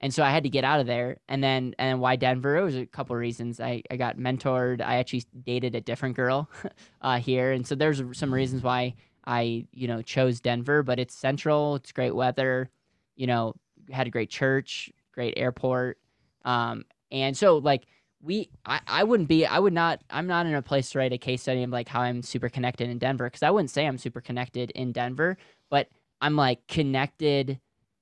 and 0.00 0.14
so 0.14 0.22
I 0.22 0.30
had 0.30 0.44
to 0.44 0.48
get 0.48 0.64
out 0.64 0.80
of 0.80 0.86
there. 0.86 1.18
And 1.28 1.42
then 1.42 1.74
and 1.78 2.00
why 2.00 2.16
Denver? 2.16 2.56
It 2.56 2.62
was 2.62 2.76
a 2.76 2.86
couple 2.86 3.16
of 3.16 3.20
reasons. 3.20 3.60
I, 3.60 3.82
I 3.90 3.96
got 3.96 4.16
mentored. 4.16 4.80
I 4.80 4.96
actually 4.96 5.24
dated 5.42 5.74
a 5.74 5.80
different 5.80 6.16
girl 6.16 6.48
uh, 7.02 7.18
here, 7.18 7.52
and 7.52 7.66
so 7.66 7.74
there's 7.74 8.02
some 8.12 8.32
reasons 8.32 8.62
why 8.62 8.94
I 9.26 9.66
you 9.72 9.88
know 9.88 10.02
chose 10.02 10.40
Denver. 10.40 10.82
But 10.82 10.98
it's 10.98 11.14
central. 11.14 11.76
It's 11.76 11.92
great 11.92 12.14
weather. 12.14 12.70
You 13.16 13.26
know, 13.26 13.54
had 13.90 14.06
a 14.06 14.10
great 14.10 14.30
church, 14.30 14.90
great 15.12 15.34
airport, 15.36 15.98
um, 16.44 16.84
and 17.10 17.36
so 17.36 17.58
like 17.58 17.86
we 18.22 18.50
I, 18.64 18.80
I 18.86 19.04
wouldn't 19.04 19.28
be 19.28 19.46
I 19.46 19.58
would 19.58 19.72
not 19.72 20.00
I'm 20.10 20.26
not 20.26 20.46
in 20.46 20.54
a 20.54 20.62
place 20.62 20.90
to 20.90 20.98
write 20.98 21.12
a 21.12 21.18
case 21.18 21.42
study 21.42 21.62
of 21.62 21.70
like 21.70 21.88
how 21.88 22.00
I'm 22.00 22.22
super 22.22 22.48
connected 22.48 22.88
in 22.88 22.98
Denver 22.98 23.26
because 23.26 23.42
I 23.42 23.50
wouldn't 23.50 23.70
say 23.70 23.86
I'm 23.86 23.98
super 23.98 24.20
connected 24.20 24.70
in 24.72 24.92
Denver, 24.92 25.36
but 25.70 25.88
I'm 26.20 26.36
like 26.36 26.66
connected 26.66 27.60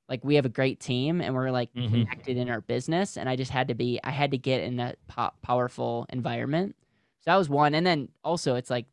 like 0.09 0.25
we 0.25 0.35
have 0.37 0.45
a 0.47 0.51
great 0.51 0.81
team 0.81 1.21
and 1.21 1.35
we're 1.35 1.51
like 1.51 1.71
Mhm. 1.77 1.91
connected 1.91 2.37
in 2.37 2.49
our 2.51 2.61
business 2.61 3.17
and 3.17 3.29
i 3.29 3.37
just 3.37 3.51
had 3.51 3.69
to 3.69 3.75
be 3.75 4.01
i 4.05 4.11
had 4.11 4.31
to 4.31 4.39
get 4.39 4.63
in 4.63 4.77
that 4.77 4.99
po- 5.09 5.33
powerful 5.43 6.07
environment 6.11 6.77
so 7.21 7.31
that 7.31 7.37
was 7.37 7.49
one 7.49 7.75
and 7.75 7.87
then 7.87 8.09
also 8.25 8.55
it's 8.57 8.71
like 8.71 8.87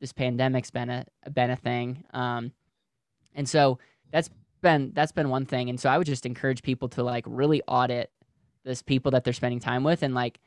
this 0.00 0.12
pandemic's 0.12 0.70
been 0.70 0.90
a 0.90 1.04
been 1.32 1.50
a 1.50 1.56
thing 1.56 2.04
um 2.12 2.52
and 3.34 3.48
so 3.48 3.78
that's 4.12 4.30
been 4.62 4.92
that's 4.94 5.12
been 5.12 5.28
one 5.28 5.46
thing 5.46 5.68
and 5.70 5.78
so 5.80 5.88
i 5.90 5.98
would 5.98 6.06
just 6.06 6.26
encourage 6.26 6.62
people 6.62 6.88
to 6.88 7.02
like 7.02 7.24
really 7.26 7.62
audit 7.68 8.10
this 8.64 8.82
people 8.82 9.10
that 9.12 9.24
they're 9.24 9.32
spending 9.32 9.60
time 9.60 9.84
with 9.84 10.02
and 10.02 10.14
like 10.14 10.40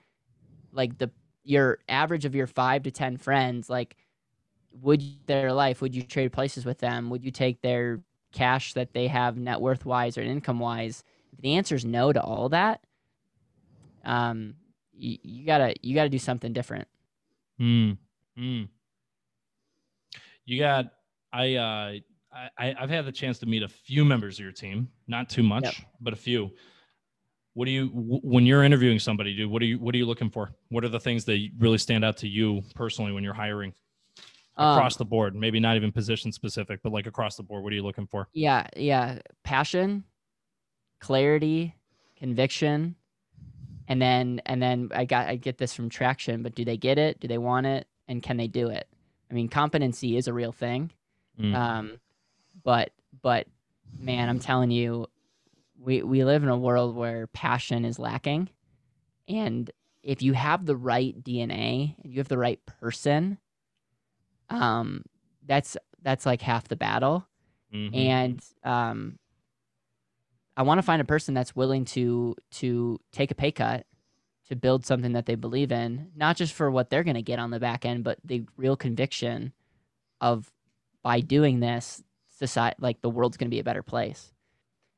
like 0.73 0.97
the 0.97 1.09
your 1.43 1.79
average 1.89 2.25
of 2.25 2.35
your 2.35 2.47
five 2.47 2.83
to 2.83 2.91
ten 2.91 3.17
friends 3.17 3.69
like 3.69 3.97
would 4.71 5.03
their 5.27 5.51
life 5.53 5.81
would 5.81 5.95
you 5.95 6.01
trade 6.03 6.31
places 6.31 6.65
with 6.65 6.79
them 6.79 7.09
would 7.09 7.23
you 7.23 7.31
take 7.31 7.61
their 7.61 8.01
cash 8.31 8.73
that 8.73 8.93
they 8.93 9.07
have 9.07 9.37
net 9.37 9.59
worth 9.61 9.85
wise 9.85 10.17
or 10.17 10.21
income 10.21 10.59
wise 10.59 11.03
if 11.33 11.39
the 11.41 11.55
answer 11.55 11.75
is 11.75 11.85
no 11.85 12.11
to 12.13 12.21
all 12.21 12.49
that 12.49 12.81
um 14.05 14.55
you, 14.93 15.17
you 15.23 15.45
gotta 15.45 15.73
you 15.81 15.93
gotta 15.95 16.09
do 16.09 16.19
something 16.19 16.53
different 16.53 16.87
Mm. 17.59 17.97
Mm. 18.39 18.67
You 20.45 20.59
got 20.59 20.85
I 21.31 21.55
uh 21.55 21.93
I 22.57 22.75
I've 22.79 22.89
had 22.89 23.05
the 23.05 23.11
chance 23.11 23.39
to 23.39 23.45
meet 23.45 23.61
a 23.61 23.67
few 23.67 24.03
members 24.03 24.39
of 24.39 24.43
your 24.43 24.51
team, 24.51 24.89
not 25.07 25.29
too 25.29 25.43
much, 25.43 25.63
Yep. 25.65 25.73
but 25.99 26.13
a 26.13 26.15
few. 26.15 26.51
What 27.53 27.65
do 27.65 27.71
you 27.71 27.87
when 27.93 28.45
you're 28.45 28.63
interviewing 28.63 28.97
somebody, 28.99 29.35
dude? 29.35 29.51
What 29.51 29.61
are 29.61 29.65
you 29.65 29.77
what 29.79 29.93
are 29.93 29.97
you 29.97 30.05
looking 30.05 30.29
for? 30.29 30.51
What 30.69 30.83
are 30.83 30.89
the 30.89 30.99
things 30.99 31.25
that 31.25 31.49
really 31.59 31.77
stand 31.77 32.03
out 32.03 32.17
to 32.17 32.27
you 32.27 32.63
personally 32.73 33.11
when 33.11 33.23
you're 33.23 33.33
hiring 33.33 33.73
Um, 34.57 34.77
across 34.77 34.97
the 34.97 35.05
board? 35.05 35.35
Maybe 35.35 35.59
not 35.59 35.75
even 35.77 35.91
position 35.91 36.31
specific, 36.31 36.81
but 36.83 36.91
like 36.91 37.07
across 37.07 37.35
the 37.37 37.43
board. 37.43 37.63
What 37.63 37.71
are 37.71 37.75
you 37.75 37.83
looking 37.83 38.07
for? 38.07 38.27
yeah 38.33 38.67
yeah 38.75 39.19
passion 39.43 40.03
clarity 40.99 41.75
conviction 42.17 42.95
and 43.87 43.99
then 44.01 44.41
and 44.45 44.61
then 44.61 44.89
i 44.93 45.03
got 45.05 45.27
i 45.27 45.35
get 45.35 45.57
this 45.57 45.73
from 45.73 45.89
traction 45.89 46.43
but 46.43 46.53
do 46.53 46.63
they 46.63 46.77
get 46.77 46.99
it 46.99 47.19
do 47.19 47.27
they 47.27 47.39
want 47.39 47.65
it 47.65 47.87
and 48.07 48.21
can 48.21 48.37
they 48.37 48.47
do 48.47 48.67
it 48.69 48.87
i 49.29 49.33
mean 49.33 49.49
competency 49.49 50.15
is 50.17 50.27
a 50.27 50.33
real 50.33 50.51
thing 50.51 50.91
Mm. 51.39 51.55
um 51.55 51.91
but 52.61 52.91
but 53.21 53.47
man 53.97 54.27
i'm 54.29 54.39
telling 54.39 54.69
you 54.69 55.07
we 55.79 56.03
we 56.03 56.23
live 56.25 56.43
in 56.43 56.49
a 56.49 56.57
world 56.57 56.93
where 56.95 57.25
passion 57.27 57.85
is 57.85 57.97
lacking 57.97 58.49
and 59.29 59.71
if 60.03 60.21
you 60.21 60.33
have 60.33 60.65
the 60.65 60.75
right 60.75 61.23
dna 61.23 61.95
and 62.03 62.11
you 62.13 62.19
have 62.19 62.27
the 62.27 62.37
right 62.37 62.59
person 62.65 63.37
um 64.51 65.03
that's 65.45 65.77
that's 66.01 66.25
like 66.25 66.41
half 66.41 66.67
the 66.67 66.75
battle 66.75 67.27
Mhm. 67.73 67.95
and 67.95 68.45
um 68.63 69.19
I 70.57 70.63
want 70.63 70.77
to 70.79 70.83
find 70.83 71.01
a 71.01 71.05
person 71.05 71.33
that's 71.33 71.55
willing 71.55 71.85
to 71.85 72.35
to 72.51 72.99
take 73.11 73.31
a 73.31 73.35
pay 73.35 73.51
cut 73.51 73.85
to 74.47 74.55
build 74.55 74.85
something 74.85 75.13
that 75.13 75.25
they 75.25 75.35
believe 75.35 75.71
in, 75.71 76.11
not 76.15 76.35
just 76.37 76.53
for 76.53 76.69
what 76.69 76.89
they're 76.89 77.03
going 77.03 77.15
to 77.15 77.21
get 77.21 77.39
on 77.39 77.51
the 77.51 77.59
back 77.59 77.85
end, 77.85 78.03
but 78.03 78.19
the 78.23 78.45
real 78.57 78.75
conviction 78.75 79.53
of 80.21 80.51
by 81.03 81.21
doing 81.21 81.59
this, 81.61 82.03
society 82.27 82.77
like 82.79 83.01
the 83.01 83.09
world's 83.09 83.37
going 83.37 83.49
to 83.49 83.55
be 83.55 83.59
a 83.59 83.63
better 83.65 83.83
place. 83.83 84.33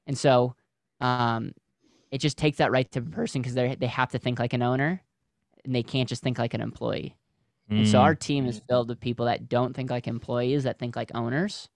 And 0.08 0.18
so, 0.18 0.56
um, 1.01 1.54
it 2.12 2.20
just 2.20 2.38
takes 2.38 2.58
that 2.60 2.72
right 2.72 2.89
to 2.91 3.01
person 3.01 3.41
because 3.41 3.56
they 3.56 3.76
they 3.76 3.88
have 3.88 4.12
to 4.12 4.20
think 4.20 4.39
like 4.39 4.54
an 4.54 4.64
owner, 4.64 5.04
and 5.66 5.76
they 5.76 5.84
can't 5.84 6.10
just 6.10 6.24
think 6.24 6.39
like 6.39 6.54
an 6.56 6.62
employee. 6.62 7.18
And 7.70 7.88
so 7.88 7.97
Mm. 7.99 8.03
our 8.03 8.16
team 8.16 8.45
is 8.45 8.61
filled 8.70 8.89
with 8.89 8.99
people 8.99 9.26
that 9.26 9.49
don't 9.49 9.74
think 9.76 9.89
like 9.89 10.07
employees, 10.07 10.64
that 10.64 10.78
think 10.80 10.95
like 10.95 11.11
owners, 11.16 11.70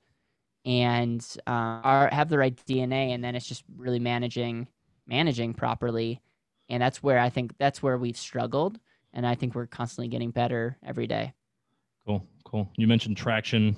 and 0.65 1.25
uh, 1.47 1.49
are 1.83 2.09
have 2.11 2.29
the 2.29 2.37
right 2.37 2.55
DNA. 2.67 3.13
And 3.13 3.23
then 3.23 3.35
it's 3.35 3.47
just 3.47 3.63
really 3.75 3.99
managing 3.99 4.67
managing 5.07 5.53
properly, 5.53 6.21
and 6.69 6.83
that's 6.83 7.01
where 7.01 7.17
I 7.19 7.29
think 7.29 7.57
that's 7.57 7.81
where 7.81 7.97
we've 7.97 8.17
struggled, 8.17 8.79
and 9.13 9.25
I 9.25 9.35
think 9.35 9.55
we're 9.55 9.67
constantly 9.67 10.09
getting 10.09 10.31
better 10.31 10.77
every 10.83 11.07
day. 11.07 11.33
Cool, 12.05 12.25
cool. 12.43 12.69
You 12.77 12.87
mentioned 12.87 13.15
traction. 13.17 13.75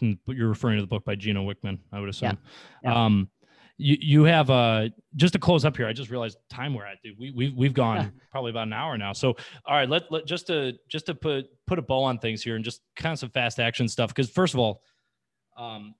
You're 0.00 0.48
referring 0.48 0.76
to 0.78 0.82
the 0.82 0.88
book 0.88 1.04
by 1.04 1.14
Gino 1.14 1.44
Wickman, 1.48 1.78
I 1.92 2.00
would 2.00 2.08
assume. 2.08 2.36
Yeah. 2.82 3.04
Um, 3.04 3.30
you 3.78 3.96
you 4.00 4.24
have 4.24 4.48
uh 4.50 4.88
just 5.16 5.32
to 5.34 5.38
close 5.38 5.64
up 5.64 5.76
here. 5.76 5.86
I 5.86 5.92
just 5.92 6.10
realized 6.10 6.38
time 6.48 6.72
we're 6.74 6.86
at, 6.86 6.98
dude. 7.02 7.16
We 7.18 7.30
we 7.32 7.50
we've 7.50 7.74
gone 7.74 8.12
probably 8.30 8.50
about 8.50 8.66
an 8.68 8.72
hour 8.72 8.96
now. 8.96 9.12
So 9.12 9.36
all 9.66 9.74
right, 9.76 9.88
let, 9.88 10.10
let 10.10 10.26
just 10.26 10.46
to 10.48 10.72
just 10.88 11.06
to 11.06 11.14
put 11.14 11.46
put 11.66 11.78
a 11.78 11.82
bow 11.82 12.02
on 12.04 12.18
things 12.18 12.42
here 12.42 12.56
and 12.56 12.64
just 12.64 12.80
kind 12.96 13.12
of 13.12 13.18
some 13.18 13.30
fast 13.30 13.60
action 13.60 13.88
stuff. 13.88 14.08
Because 14.10 14.30
first 14.30 14.54
of 14.54 14.60
all, 14.60 14.82
um, 15.58 15.94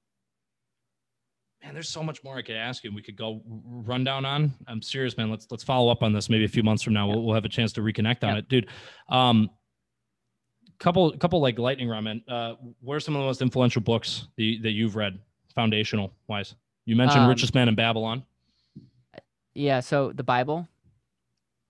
man, 1.63 1.75
there's 1.75 1.89
so 1.89 2.03
much 2.03 2.23
more 2.25 2.37
I 2.39 2.43
could 2.43 2.57
ask 2.57 2.83
you. 2.85 2.89
and 2.89 2.95
We 2.97 3.03
could 3.03 3.17
go 3.17 3.43
run 3.47 4.05
down 4.05 4.25
on. 4.25 4.53
I'm 4.67 4.81
serious, 4.81 5.17
man. 5.17 5.31
Let's 5.31 5.47
let's 5.51 5.65
follow 5.65 5.91
up 5.91 6.03
on 6.03 6.13
this 6.13 6.31
maybe 6.31 6.45
a 6.45 6.49
few 6.49 6.63
months 6.63 6.83
from 6.83 6.95
now. 6.95 7.07
We'll, 7.09 7.23
we'll 7.25 7.35
have 7.35 7.45
a 7.45 7.49
chance 7.51 7.73
to 7.75 7.81
reconnect 7.83 8.23
on 8.25 8.31
Yeah. 8.35 8.39
it, 8.39 8.49
dude. 8.49 8.69
Um, 9.09 9.51
couple 10.79 11.11
couple 11.19 11.41
like 11.41 11.59
lightning 11.59 11.89
round, 11.89 12.05
man. 12.05 12.23
Uh, 12.29 12.55
what 12.81 12.95
are 12.95 13.01
some 13.01 13.15
of 13.17 13.21
the 13.21 13.27
most 13.27 13.41
influential 13.43 13.81
books 13.83 14.29
that, 14.37 14.43
you, 14.43 14.63
that 14.63 14.73
you've 14.73 14.95
read, 14.97 15.19
foundational 15.55 16.13
wise? 16.29 16.55
You 16.87 16.97
mentioned 16.97 17.23
Um, 17.25 17.29
Richest 17.29 17.55
Man 17.55 17.69
in 17.69 17.75
Babylon. 17.75 18.25
Yeah, 19.55 19.81
so 19.81 20.13
the 20.13 20.23
Bible, 20.23 20.69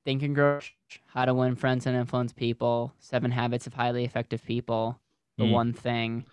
Think 0.04 0.22
and 0.22 0.34
Grow 0.34 0.56
Rich, 0.56 0.74
How 1.06 1.24
to 1.24 1.34
Win 1.34 1.56
Friends 1.56 1.86
and 1.86 1.96
Influence 1.96 2.32
People, 2.32 2.92
Seven 2.98 3.30
Habits 3.30 3.66
of 3.66 3.74
Highly 3.74 4.04
Effective 4.04 4.44
People, 4.44 5.00
The 5.38 5.44
Mm. 5.44 5.52
One 5.52 5.72
Thing. 5.72 6.24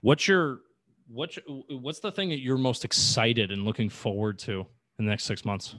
What's 0.00 0.26
your 0.26 0.60
what's 1.08 1.38
what's 1.68 2.00
the 2.00 2.12
thing 2.12 2.30
that 2.30 2.40
you're 2.40 2.56
most 2.56 2.84
excited 2.84 3.50
and 3.50 3.64
looking 3.64 3.88
forward 3.90 4.38
to 4.40 4.66
in 4.98 5.04
the 5.04 5.10
next 5.10 5.24
six 5.24 5.44
months? 5.44 5.74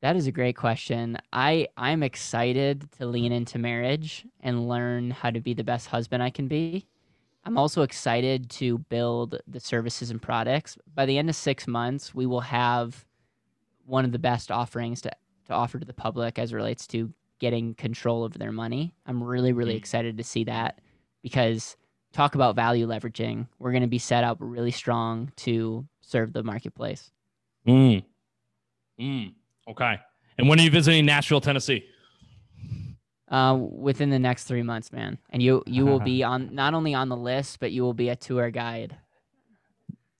That 0.00 0.16
is 0.16 0.26
a 0.26 0.32
great 0.32 0.56
question. 0.56 1.18
I 1.32 1.68
I'm 1.76 2.02
excited 2.02 2.90
to 2.92 3.06
lean 3.06 3.32
into 3.32 3.58
marriage 3.58 4.24
and 4.40 4.68
learn 4.68 5.10
how 5.10 5.30
to 5.30 5.40
be 5.40 5.52
the 5.52 5.64
best 5.64 5.88
husband 5.88 6.22
I 6.22 6.30
can 6.30 6.48
be. 6.48 6.86
I'm 7.48 7.56
also 7.56 7.80
excited 7.80 8.50
to 8.50 8.76
build 8.76 9.40
the 9.48 9.58
services 9.58 10.10
and 10.10 10.20
products. 10.20 10.76
By 10.94 11.06
the 11.06 11.16
end 11.16 11.30
of 11.30 11.34
6 11.34 11.66
months, 11.66 12.14
we 12.14 12.26
will 12.26 12.42
have 12.42 13.06
one 13.86 14.04
of 14.04 14.12
the 14.12 14.18
best 14.18 14.50
offerings 14.50 15.00
to 15.02 15.10
to 15.46 15.54
offer 15.54 15.78
to 15.78 15.86
the 15.86 15.94
public 15.94 16.38
as 16.38 16.52
it 16.52 16.56
relates 16.56 16.86
to 16.88 17.10
getting 17.38 17.72
control 17.74 18.22
over 18.24 18.36
their 18.36 18.52
money. 18.52 18.94
I'm 19.06 19.24
really 19.24 19.54
really 19.54 19.72
Mm. 19.72 19.78
excited 19.78 20.18
to 20.18 20.24
see 20.24 20.44
that 20.44 20.82
because 21.22 21.78
talk 22.12 22.34
about 22.34 22.54
value 22.54 22.86
leveraging. 22.86 23.48
We're 23.58 23.72
going 23.72 23.80
to 23.80 23.88
be 23.88 23.98
set 23.98 24.24
up 24.24 24.36
really 24.40 24.70
strong 24.70 25.32
to 25.36 25.86
serve 26.02 26.34
the 26.34 26.42
marketplace. 26.42 27.10
Mm. 27.66 28.04
Mm. 29.00 29.32
Okay. 29.68 29.98
And 30.36 30.48
when 30.50 30.60
are 30.60 30.62
you 30.62 30.70
visiting 30.70 31.06
Nashville, 31.06 31.40
Tennessee? 31.40 31.82
Uh, 33.30 33.54
within 33.54 34.08
the 34.08 34.18
next 34.18 34.44
three 34.44 34.62
months, 34.62 34.90
man, 34.90 35.18
and 35.30 35.42
you 35.42 35.62
you 35.66 35.84
will 35.84 36.00
be 36.00 36.22
on 36.32 36.54
not 36.54 36.72
only 36.72 36.94
on 36.94 37.08
the 37.10 37.16
list, 37.16 37.60
but 37.60 37.72
you 37.72 37.82
will 37.82 37.92
be 37.92 38.08
a 38.08 38.16
tour 38.16 38.50
guide. 38.50 38.96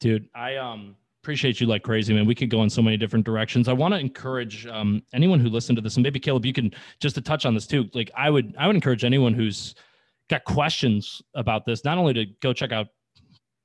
Dude, 0.00 0.28
I 0.34 0.56
um 0.56 0.94
appreciate 1.22 1.60
you 1.60 1.66
like 1.66 1.82
crazy, 1.82 2.12
man. 2.14 2.26
We 2.26 2.34
could 2.34 2.50
go 2.50 2.62
in 2.62 2.70
so 2.70 2.82
many 2.82 2.96
different 2.98 3.24
directions. 3.24 3.66
I 3.66 3.72
want 3.72 3.94
to 3.94 3.98
encourage 4.00 4.66
um 4.66 5.02
anyone 5.14 5.40
who 5.40 5.48
listened 5.48 5.76
to 5.76 5.82
this, 5.82 5.96
and 5.96 6.02
maybe 6.02 6.20
Caleb, 6.20 6.44
you 6.44 6.52
can 6.52 6.70
just 7.00 7.14
to 7.14 7.22
touch 7.22 7.46
on 7.46 7.54
this 7.54 7.66
too. 7.66 7.88
Like 7.94 8.10
I 8.14 8.28
would 8.28 8.54
I 8.58 8.66
would 8.66 8.76
encourage 8.76 9.04
anyone 9.04 9.32
who's 9.32 9.74
got 10.28 10.44
questions 10.44 11.22
about 11.34 11.64
this, 11.64 11.84
not 11.84 11.96
only 11.96 12.12
to 12.12 12.26
go 12.42 12.52
check 12.52 12.72
out 12.72 12.88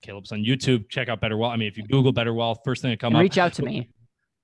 Caleb's 0.01 0.31
on 0.31 0.39
YouTube, 0.39 0.87
check 0.89 1.09
out 1.09 1.19
Better 1.19 1.35
Wealth. 1.37 1.51
I 1.51 1.57
mean, 1.57 1.67
if 1.67 1.77
you 1.77 1.83
Google 1.83 2.13
Better 2.13 2.33
Wealth, 2.33 2.59
first 2.63 2.81
thing 2.81 2.91
that 2.91 2.99
come 3.01 3.13
And 3.13 3.17
up. 3.17 3.21
reach 3.23 3.37
out 3.37 3.51
to 3.55 3.63
me. 3.63 3.89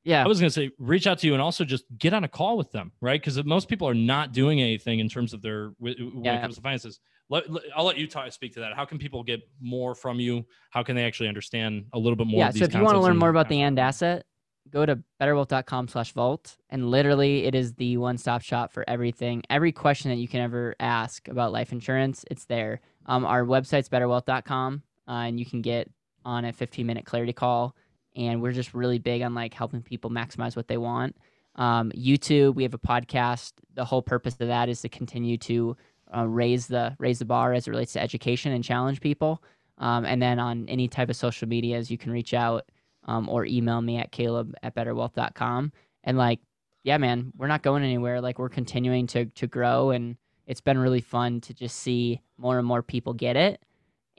Yeah, 0.10 0.24
I 0.24 0.28
was 0.28 0.40
going 0.40 0.50
to 0.50 0.54
say, 0.54 0.72
reach 0.80 1.06
out 1.08 1.20
to 1.20 1.28
you 1.28 1.34
and 1.34 1.42
also 1.42 1.64
just 1.64 1.86
get 1.98 2.14
on 2.14 2.24
a 2.24 2.28
call 2.28 2.58
with 2.58 2.72
them, 2.72 2.92
right? 3.00 3.22
Because 3.22 3.44
most 3.46 3.68
people 3.70 3.88
are 3.88 3.94
not 3.94 4.34
doing 4.34 4.60
anything 4.60 5.00
in 5.00 5.08
terms 5.08 5.34
of 5.34 5.42
their 5.44 5.72
when 5.78 5.94
Yeah. 6.24 6.38
it 6.38 6.42
comes 6.42 6.56
to 6.56 6.62
finances. 6.62 7.00
Let, 7.30 7.48
let- 7.52 7.64
I'll 7.76 7.86
let 7.86 7.98
you 7.98 8.08
talk, 8.08 8.32
speak 8.32 8.54
to 8.56 8.60
that. 8.62 8.74
How 8.74 8.86
can 8.86 8.98
people 8.98 9.22
get 9.24 9.42
more 9.62 9.94
from 9.94 10.20
you? 10.20 10.46
How 10.72 10.82
can 10.82 10.96
they 10.96 11.06
actually 11.06 11.30
understand 11.30 11.86
a 11.94 12.00
little 12.00 12.16
bit 12.16 12.26
more? 12.28 12.40
yeah. 12.40 12.50
So 12.50 12.64
if 12.66 12.74
you 12.74 12.82
want 12.82 12.96
to 12.96 13.02
learn 13.02 13.18
more 13.18 13.30
about 13.30 13.50
the 13.50 13.62
end 13.62 13.78
asset, 13.78 14.26
go 14.72 14.84
to 14.86 15.00
betterwealth.com/vault, 15.22 16.58
and 16.70 16.90
literally 16.90 17.46
it 17.46 17.56
is 17.56 17.74
the 17.76 17.98
one-stop 17.98 18.42
shop 18.42 18.72
for 18.72 18.84
everything. 18.88 19.44
Every 19.50 19.72
question 19.72 20.10
that 20.12 20.18
you 20.18 20.28
can 20.28 20.42
ever 20.42 20.76
ask 20.80 21.28
about 21.28 21.52
life 21.52 21.72
insurance, 21.72 22.26
it's 22.32 22.46
there. 22.46 22.82
Um, 23.06 23.26
our 23.26 23.44
website's 23.44 23.90
betterwealth.com, 23.90 24.84
uh, 25.08 25.12
and 25.12 25.40
you 25.40 25.46
can 25.46 25.62
get 25.62 25.90
on 26.26 26.46
a 26.46 26.54
15-minute 26.54 27.06
clarity 27.06 27.34
call. 27.34 27.76
And 28.16 28.42
we're 28.42 28.52
just 28.52 28.74
really 28.74 29.00
big 29.00 29.22
on 29.22 29.34
like 29.34 29.54
helping 29.54 29.82
people 29.82 30.10
maximize 30.10 30.56
what 30.56 30.68
they 30.68 30.78
want. 30.78 31.16
Um, 31.56 31.92
YouTube, 31.92 32.56
we 32.56 32.64
have 32.64 32.74
a 32.74 32.80
podcast. 32.80 33.54
The 33.74 33.86
whole 33.86 34.02
purpose 34.02 34.36
of 34.40 34.48
that 34.48 34.70
is 34.70 34.82
to 34.82 34.90
continue 34.90 35.38
to 35.40 35.76
uh, 36.16 36.28
raise 36.28 36.68
the 36.68 36.96
raise 37.00 37.20
the 37.20 37.26
bar 37.26 37.54
as 37.54 37.68
it 37.68 37.72
relates 37.72 37.94
to 37.94 38.02
education 38.02 38.52
and 38.52 38.64
challenge 38.64 39.02
people. 39.02 39.44
Um, 39.78 40.06
and 40.06 40.22
then 40.22 40.40
on 40.40 40.68
any 40.68 40.88
type 40.88 41.10
of 41.10 41.16
social 41.16 41.48
medias, 41.48 41.90
you 41.90 41.98
can 41.98 42.12
reach 42.12 42.34
out 42.34 42.66
um, 43.06 43.30
or 43.30 43.46
email 43.46 43.82
me 43.82 43.98
at 43.98 44.12
caleb 44.12 44.54
at 44.62 44.76
betterwealth.com. 44.76 45.72
And 46.04 46.18
like, 46.18 46.40
yeah, 46.84 46.98
man, 46.98 47.32
we're 47.38 47.48
not 47.48 47.64
going 47.64 47.84
anywhere. 47.84 48.22
Like 48.22 48.40
we're 48.40 48.50
continuing 48.50 49.08
to 49.08 49.26
to 49.26 49.48
grow, 49.48 49.92
and 49.92 50.18
it's 50.48 50.62
been 50.62 50.78
really 50.78 51.02
fun 51.02 51.42
to 51.42 51.54
just 51.54 51.78
see 51.78 52.22
more 52.38 52.58
and 52.58 52.68
more 52.68 52.82
people 52.82 53.14
get 53.14 53.36
it. 53.36 53.62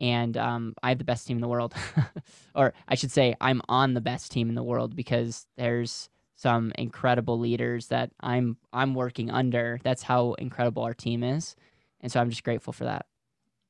And 0.00 0.36
um, 0.36 0.74
I 0.82 0.88
have 0.88 0.98
the 0.98 1.04
best 1.04 1.26
team 1.26 1.36
in 1.36 1.40
the 1.42 1.48
world, 1.48 1.74
or 2.54 2.72
I 2.88 2.94
should 2.94 3.10
say, 3.10 3.34
I'm 3.40 3.60
on 3.68 3.94
the 3.94 4.00
best 4.00 4.32
team 4.32 4.48
in 4.48 4.54
the 4.54 4.62
world 4.62 4.96
because 4.96 5.46
there's 5.56 6.08
some 6.36 6.72
incredible 6.78 7.38
leaders 7.38 7.88
that 7.88 8.10
I'm 8.20 8.56
I'm 8.72 8.94
working 8.94 9.30
under. 9.30 9.78
That's 9.82 10.02
how 10.02 10.32
incredible 10.34 10.82
our 10.82 10.94
team 10.94 11.22
is, 11.22 11.54
and 12.00 12.10
so 12.10 12.18
I'm 12.18 12.30
just 12.30 12.44
grateful 12.44 12.72
for 12.72 12.84
that. 12.84 13.06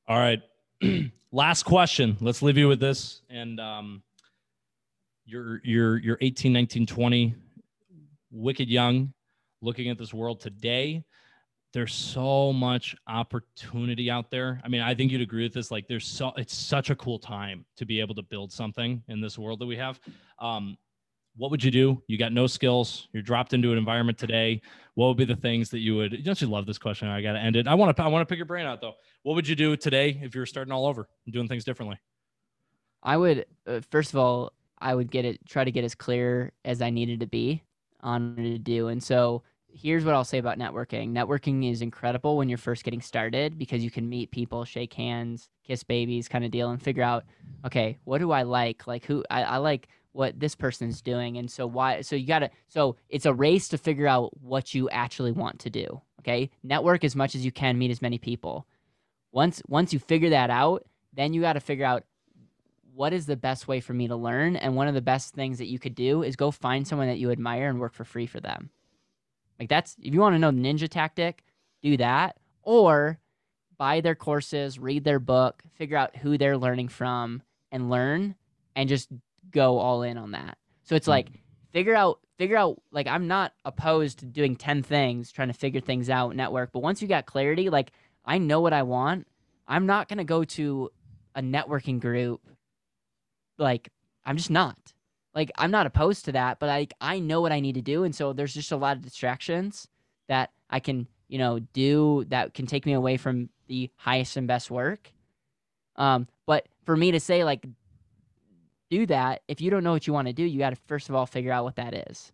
All 0.07 0.17
right. 0.17 0.41
Last 1.31 1.63
question. 1.63 2.17
Let's 2.19 2.41
leave 2.41 2.57
you 2.57 2.67
with 2.67 2.79
this. 2.79 3.21
And 3.29 3.59
um, 3.59 4.03
you're 5.25 5.61
you're 5.63 5.97
you're 5.97 6.17
18, 6.19 6.51
19, 6.51 6.85
20, 6.85 7.35
wicked 8.31 8.69
young, 8.69 9.13
looking 9.61 9.89
at 9.89 9.97
this 9.97 10.13
world 10.13 10.41
today. 10.41 11.03
There's 11.73 11.93
so 11.93 12.51
much 12.51 12.95
opportunity 13.07 14.09
out 14.11 14.29
there. 14.29 14.61
I 14.63 14.67
mean, 14.67 14.81
I 14.81 14.93
think 14.93 15.11
you'd 15.11 15.21
agree 15.21 15.43
with 15.43 15.53
this. 15.53 15.71
Like, 15.71 15.87
there's 15.87 16.05
so 16.05 16.33
it's 16.35 16.53
such 16.53 16.89
a 16.89 16.95
cool 16.95 17.17
time 17.17 17.65
to 17.77 17.85
be 17.85 18.01
able 18.01 18.15
to 18.15 18.23
build 18.23 18.51
something 18.51 19.01
in 19.07 19.21
this 19.21 19.37
world 19.37 19.59
that 19.59 19.65
we 19.65 19.77
have. 19.77 19.99
Um, 20.39 20.77
what 21.37 21.49
would 21.49 21.63
you 21.63 21.71
do? 21.71 22.01
You 22.07 22.17
got 22.17 22.33
no 22.33 22.45
skills. 22.45 23.07
You're 23.13 23.23
dropped 23.23 23.53
into 23.53 23.71
an 23.71 23.77
environment 23.77 24.17
today. 24.17 24.61
What 24.95 25.07
would 25.07 25.17
be 25.17 25.25
the 25.25 25.35
things 25.35 25.69
that 25.69 25.79
you 25.79 25.95
would? 25.95 26.23
Don't 26.25 26.41
you 26.41 26.47
love 26.47 26.65
this 26.65 26.77
question? 26.77 27.07
I 27.07 27.21
got 27.21 27.33
to 27.33 27.39
end 27.39 27.55
it. 27.55 27.67
I 27.67 27.73
want 27.73 27.95
to. 27.95 28.03
I 28.03 28.07
want 28.07 28.27
to 28.27 28.31
pick 28.31 28.37
your 28.37 28.45
brain 28.45 28.65
out 28.65 28.81
though. 28.81 28.93
What 29.23 29.35
would 29.35 29.47
you 29.47 29.55
do 29.55 29.77
today 29.77 30.19
if 30.21 30.35
you 30.35 30.41
were 30.41 30.45
starting 30.45 30.73
all 30.73 30.85
over 30.85 31.07
and 31.25 31.33
doing 31.33 31.47
things 31.47 31.63
differently? 31.63 31.97
I 33.01 33.15
would 33.15 33.45
uh, 33.65 33.79
first 33.89 34.11
of 34.11 34.19
all, 34.19 34.51
I 34.79 34.93
would 34.93 35.09
get 35.09 35.23
it 35.23 35.39
try 35.47 35.63
to 35.63 35.71
get 35.71 35.85
as 35.85 35.95
clear 35.95 36.51
as 36.65 36.81
I 36.81 36.89
needed 36.89 37.21
to 37.21 37.27
be 37.27 37.63
on 38.01 38.35
to 38.35 38.57
do. 38.57 38.89
And 38.89 39.01
so 39.01 39.43
here's 39.73 40.05
what 40.05 40.13
I'll 40.13 40.23
say 40.23 40.37
about 40.37 40.59
networking. 40.59 41.11
Networking 41.11 41.69
is 41.69 41.81
incredible 41.81 42.37
when 42.37 42.49
you're 42.49 42.57
first 42.57 42.83
getting 42.83 43.01
started 43.01 43.57
because 43.57 43.83
you 43.83 43.91
can 43.91 44.09
meet 44.09 44.31
people, 44.31 44.65
shake 44.65 44.93
hands, 44.93 45.49
kiss 45.63 45.83
babies 45.83 46.27
kind 46.27 46.43
of 46.43 46.51
deal 46.51 46.69
and 46.69 46.81
figure 46.81 47.03
out, 47.03 47.25
okay, 47.65 47.97
what 48.03 48.19
do 48.19 48.31
I 48.31 48.43
like? 48.43 48.87
Like 48.87 49.05
who 49.05 49.23
I, 49.29 49.43
I 49.43 49.57
like 49.57 49.87
what 50.13 50.39
this 50.39 50.55
person's 50.55 51.01
doing. 51.01 51.37
And 51.37 51.49
so 51.49 51.65
why 51.65 52.01
so 52.01 52.15
you 52.15 52.27
gotta 52.27 52.49
so 52.67 52.95
it's 53.09 53.25
a 53.25 53.33
race 53.33 53.69
to 53.69 53.77
figure 53.77 54.07
out 54.07 54.37
what 54.41 54.73
you 54.73 54.89
actually 54.89 55.31
want 55.31 55.59
to 55.59 55.69
do. 55.69 56.01
Okay. 56.19 56.49
Network 56.63 57.03
as 57.03 57.15
much 57.15 57.35
as 57.35 57.45
you 57.45 57.51
can, 57.51 57.77
meet 57.77 57.91
as 57.91 58.01
many 58.01 58.17
people. 58.17 58.67
Once 59.31 59.61
once 59.67 59.93
you 59.93 59.99
figure 59.99 60.29
that 60.29 60.49
out, 60.49 60.85
then 61.13 61.33
you 61.33 61.41
gotta 61.41 61.59
figure 61.59 61.85
out 61.85 62.03
what 62.93 63.13
is 63.13 63.25
the 63.25 63.37
best 63.37 63.67
way 63.67 63.79
for 63.79 63.93
me 63.93 64.07
to 64.09 64.15
learn? 64.15 64.57
And 64.57 64.75
one 64.75 64.87
of 64.87 64.93
the 64.93 65.01
best 65.01 65.33
things 65.33 65.59
that 65.59 65.69
you 65.69 65.79
could 65.79 65.95
do 65.95 66.23
is 66.23 66.35
go 66.35 66.51
find 66.51 66.85
someone 66.85 67.07
that 67.07 67.19
you 67.19 67.31
admire 67.31 67.69
and 67.69 67.79
work 67.79 67.93
for 67.93 68.03
free 68.03 68.25
for 68.25 68.41
them. 68.41 68.69
Like 69.61 69.69
that's 69.69 69.95
if 70.01 70.11
you 70.11 70.19
want 70.19 70.33
to 70.33 70.39
know 70.39 70.49
ninja 70.49 70.89
tactic, 70.89 71.43
do 71.83 71.95
that. 71.97 72.35
Or 72.63 73.19
buy 73.77 74.01
their 74.01 74.15
courses, 74.15 74.79
read 74.79 75.03
their 75.03 75.19
book, 75.19 75.61
figure 75.75 75.97
out 75.97 76.15
who 76.15 76.35
they're 76.39 76.57
learning 76.57 76.87
from, 76.87 77.43
and 77.71 77.91
learn 77.91 78.33
and 78.75 78.89
just 78.89 79.09
go 79.51 79.77
all 79.77 80.01
in 80.01 80.17
on 80.17 80.31
that. 80.31 80.57
So 80.81 80.95
it's 80.95 81.05
hmm. 81.05 81.11
like 81.11 81.29
figure 81.71 81.93
out 81.93 82.21
figure 82.39 82.57
out 82.57 82.81
like 82.91 83.05
I'm 83.05 83.27
not 83.27 83.53
opposed 83.63 84.17
to 84.19 84.25
doing 84.25 84.55
10 84.55 84.81
things, 84.81 85.31
trying 85.31 85.49
to 85.49 85.53
figure 85.53 85.79
things 85.79 86.09
out, 86.09 86.35
network, 86.35 86.71
but 86.71 86.79
once 86.79 86.99
you 86.99 87.07
got 87.07 87.27
clarity, 87.27 87.69
like 87.69 87.91
I 88.25 88.39
know 88.39 88.61
what 88.61 88.73
I 88.73 88.81
want, 88.81 89.27
I'm 89.67 89.85
not 89.85 90.07
going 90.07 90.17
to 90.17 90.23
go 90.23 90.43
to 90.43 90.89
a 91.35 91.43
networking 91.43 91.99
group 91.99 92.41
like 93.59 93.89
I'm 94.25 94.37
just 94.37 94.49
not. 94.49 94.75
Like 95.33 95.51
I'm 95.57 95.71
not 95.71 95.85
opposed 95.85 96.25
to 96.25 96.33
that, 96.33 96.59
but 96.59 96.69
I 96.69 96.87
I 96.99 97.19
know 97.19 97.41
what 97.41 97.51
I 97.51 97.59
need 97.59 97.75
to 97.75 97.81
do 97.81 98.03
and 98.03 98.13
so 98.15 98.33
there's 98.33 98.53
just 98.53 98.71
a 98.71 98.77
lot 98.77 98.97
of 98.97 99.03
distractions 99.03 99.87
that 100.27 100.51
I 100.69 100.79
can, 100.79 101.07
you 101.27 101.37
know, 101.37 101.59
do 101.59 102.25
that 102.29 102.53
can 102.53 102.65
take 102.65 102.85
me 102.85 102.93
away 102.93 103.17
from 103.17 103.49
the 103.67 103.89
highest 103.95 104.37
and 104.37 104.47
best 104.47 104.69
work. 104.69 105.11
Um 105.95 106.27
but 106.45 106.67
for 106.85 106.97
me 106.97 107.11
to 107.11 107.19
say 107.19 107.43
like 107.43 107.65
do 108.91 109.05
that, 109.05 109.41
if 109.47 109.61
you 109.61 109.71
don't 109.71 109.83
know 109.83 109.93
what 109.93 110.05
you 110.05 110.13
want 110.13 110.27
to 110.27 110.33
do, 110.33 110.43
you 110.43 110.59
got 110.59 110.71
to 110.71 110.75
first 110.85 111.09
of 111.09 111.15
all 111.15 111.25
figure 111.25 111.51
out 111.51 111.63
what 111.63 111.77
that 111.77 112.09
is, 112.09 112.33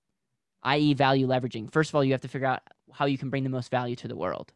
i.e., 0.64 0.94
value 0.96 1.28
leveraging. 1.28 1.72
First 1.72 1.92
of 1.92 1.96
all, 1.96 2.04
you 2.04 2.12
have 2.14 2.22
to 2.22 2.28
figure 2.28 2.48
out 2.48 2.62
how 2.92 3.06
you 3.06 3.18
can 3.18 3.30
bring 3.30 3.44
the 3.44 3.50
most 3.50 3.70
value 3.70 3.96
to 3.98 4.08
the 4.08 4.16
world. 4.16 4.52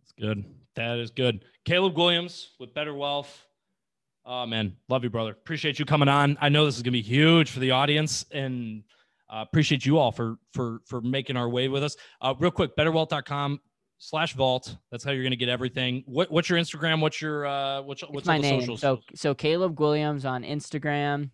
That's 0.00 0.12
good. 0.18 0.44
That 0.74 0.98
is 0.98 1.10
good. 1.10 1.44
Caleb 1.64 1.96
Williams 1.96 2.50
with 2.58 2.74
Better 2.74 2.92
Wealth. 2.92 3.46
Oh 4.24 4.46
man, 4.46 4.76
love 4.88 5.04
you, 5.04 5.10
brother. 5.10 5.32
Appreciate 5.32 5.78
you 5.78 5.84
coming 5.84 6.08
on. 6.08 6.38
I 6.40 6.48
know 6.48 6.64
this 6.64 6.76
is 6.76 6.82
gonna 6.82 6.92
be 6.92 7.02
huge 7.02 7.50
for 7.50 7.60
the 7.60 7.72
audience, 7.72 8.24
and 8.30 8.84
uh, 9.28 9.42
appreciate 9.42 9.84
you 9.84 9.98
all 9.98 10.12
for 10.12 10.36
for 10.52 10.80
for 10.86 11.00
making 11.00 11.36
our 11.36 11.48
way 11.48 11.68
with 11.68 11.82
us. 11.82 11.96
Uh, 12.20 12.34
real 12.38 12.50
quick, 12.50 12.76
betterwealth.com 12.76 13.60
slash 14.02 14.34
vault. 14.34 14.76
That's 14.90 15.04
how 15.04 15.12
you're 15.12 15.22
going 15.22 15.30
to 15.30 15.36
get 15.36 15.48
everything. 15.48 16.02
What, 16.06 16.30
what's 16.30 16.48
your 16.48 16.58
Instagram? 16.58 17.00
What's 17.00 17.22
your 17.22 17.46
uh, 17.46 17.82
what's 17.82 18.02
what's 18.02 18.26
my 18.26 18.38
name? 18.38 18.60
Socials? 18.60 18.80
So 18.80 19.00
so 19.14 19.34
Caleb 19.34 19.78
Williams 19.80 20.24
on 20.24 20.42
Instagram, 20.42 21.30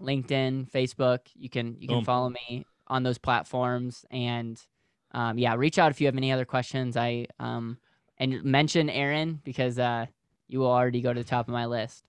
LinkedIn, 0.00 0.70
Facebook. 0.70 1.18
You 1.34 1.50
can 1.50 1.76
you 1.78 1.88
can 1.88 1.98
Boom. 1.98 2.04
follow 2.04 2.30
me 2.30 2.64
on 2.86 3.02
those 3.02 3.18
platforms 3.18 4.04
and 4.10 4.60
um, 5.12 5.38
yeah, 5.38 5.54
reach 5.54 5.78
out 5.78 5.90
if 5.90 6.00
you 6.00 6.06
have 6.06 6.16
any 6.16 6.32
other 6.32 6.44
questions. 6.44 6.96
I 6.96 7.26
um 7.38 7.78
and 8.18 8.44
mention 8.44 8.88
Aaron 8.88 9.40
because 9.44 9.78
uh, 9.78 10.06
you 10.52 10.60
will 10.60 10.70
already 10.70 11.00
go 11.00 11.12
to 11.12 11.20
the 11.20 11.28
top 11.28 11.48
of 11.48 11.52
my 11.52 11.66
list. 11.66 12.04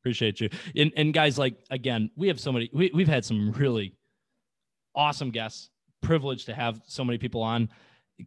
Appreciate 0.00 0.40
you. 0.40 0.48
And 0.76 0.92
and 0.96 1.12
guys, 1.12 1.38
like 1.38 1.56
again, 1.70 2.10
we 2.16 2.28
have 2.28 2.40
so 2.40 2.52
many. 2.52 2.70
We, 2.72 2.90
we've 2.94 3.08
had 3.08 3.24
some 3.24 3.52
really 3.52 3.94
awesome 4.94 5.30
guests. 5.30 5.70
Privileged 6.00 6.46
to 6.46 6.54
have 6.54 6.80
so 6.86 7.04
many 7.04 7.18
people 7.18 7.42
on. 7.42 7.68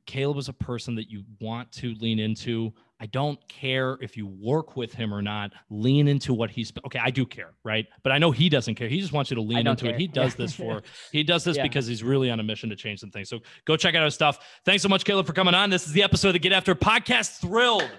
Caleb 0.06 0.38
is 0.38 0.50
a 0.50 0.54
person 0.54 0.96
that 0.96 1.10
you 1.10 1.24
want 1.40 1.72
to 1.74 1.94
lean 1.96 2.20
into. 2.20 2.74
I 3.00 3.08
don't 3.08 3.40
care 3.48 3.98
if 4.02 4.16
you 4.16 4.28
work 4.28 4.76
with 4.76 4.94
him 4.94 5.14
or 5.14 5.22
not. 5.22 5.52
Lean 5.70 6.08
into 6.08 6.34
what 6.34 6.52
he's 6.52 6.72
okay. 6.86 7.00
I 7.00 7.10
do 7.10 7.26
care, 7.26 7.54
right? 7.64 7.88
But 8.04 8.12
I 8.12 8.18
know 8.18 8.32
he 8.32 8.48
doesn't 8.48 8.76
care. 8.76 8.88
He 8.88 9.00
just 9.00 9.12
wants 9.12 9.32
you 9.32 9.36
to 9.36 9.42
lean 9.42 9.66
into 9.66 9.86
care. 9.86 9.96
it. 9.96 10.00
He 10.00 10.08
does 10.08 10.36
this 10.36 10.54
for. 10.54 10.84
He 11.12 11.24
does 11.24 11.44
this 11.44 11.58
yeah. 11.58 11.64
because 11.64 11.88
he's 11.88 12.04
really 12.04 12.30
on 12.30 12.40
a 12.40 12.44
mission 12.44 12.70
to 12.70 12.76
change 12.76 13.00
some 13.00 13.10
things. 13.10 13.28
So 13.30 13.40
go 13.66 13.76
check 13.76 13.96
out 13.96 14.04
his 14.04 14.14
stuff. 14.14 14.40
Thanks 14.66 14.84
so 14.84 14.90
much, 14.90 15.04
Caleb, 15.04 15.26
for 15.26 15.34
coming 15.34 15.54
on. 15.54 15.70
This 15.70 15.88
is 15.88 15.94
the 15.94 16.04
episode 16.04 16.30
of 16.30 16.34
the 16.34 16.40
Get 16.40 16.52
After 16.52 16.76
podcast. 16.76 17.40
Thrilled 17.42 17.90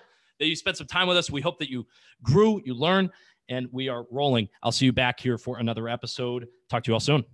that 0.43 0.49
you 0.49 0.57
spent 0.57 0.77
some 0.77 0.89
time 0.89 1.07
with 1.07 1.17
us. 1.17 1.31
We 1.31 1.41
hope 1.41 1.59
that 1.61 1.71
you 1.71 1.87
grew, 2.23 2.61
you 2.65 2.75
learned, 2.75 3.11
and 3.49 3.69
we 3.71 3.89
are 3.89 4.05
rolling. 4.11 4.49
I'll 4.63 4.73
see 4.73 4.87
you 4.87 4.93
back 4.93 5.21
here 5.21 5.39
for 5.39 5.59
another 5.59 5.89
episode. 5.89 6.49
Talk 6.69 6.83
to 6.85 6.91
you 6.91 6.95
all 6.95 7.01
soon. 7.01 7.25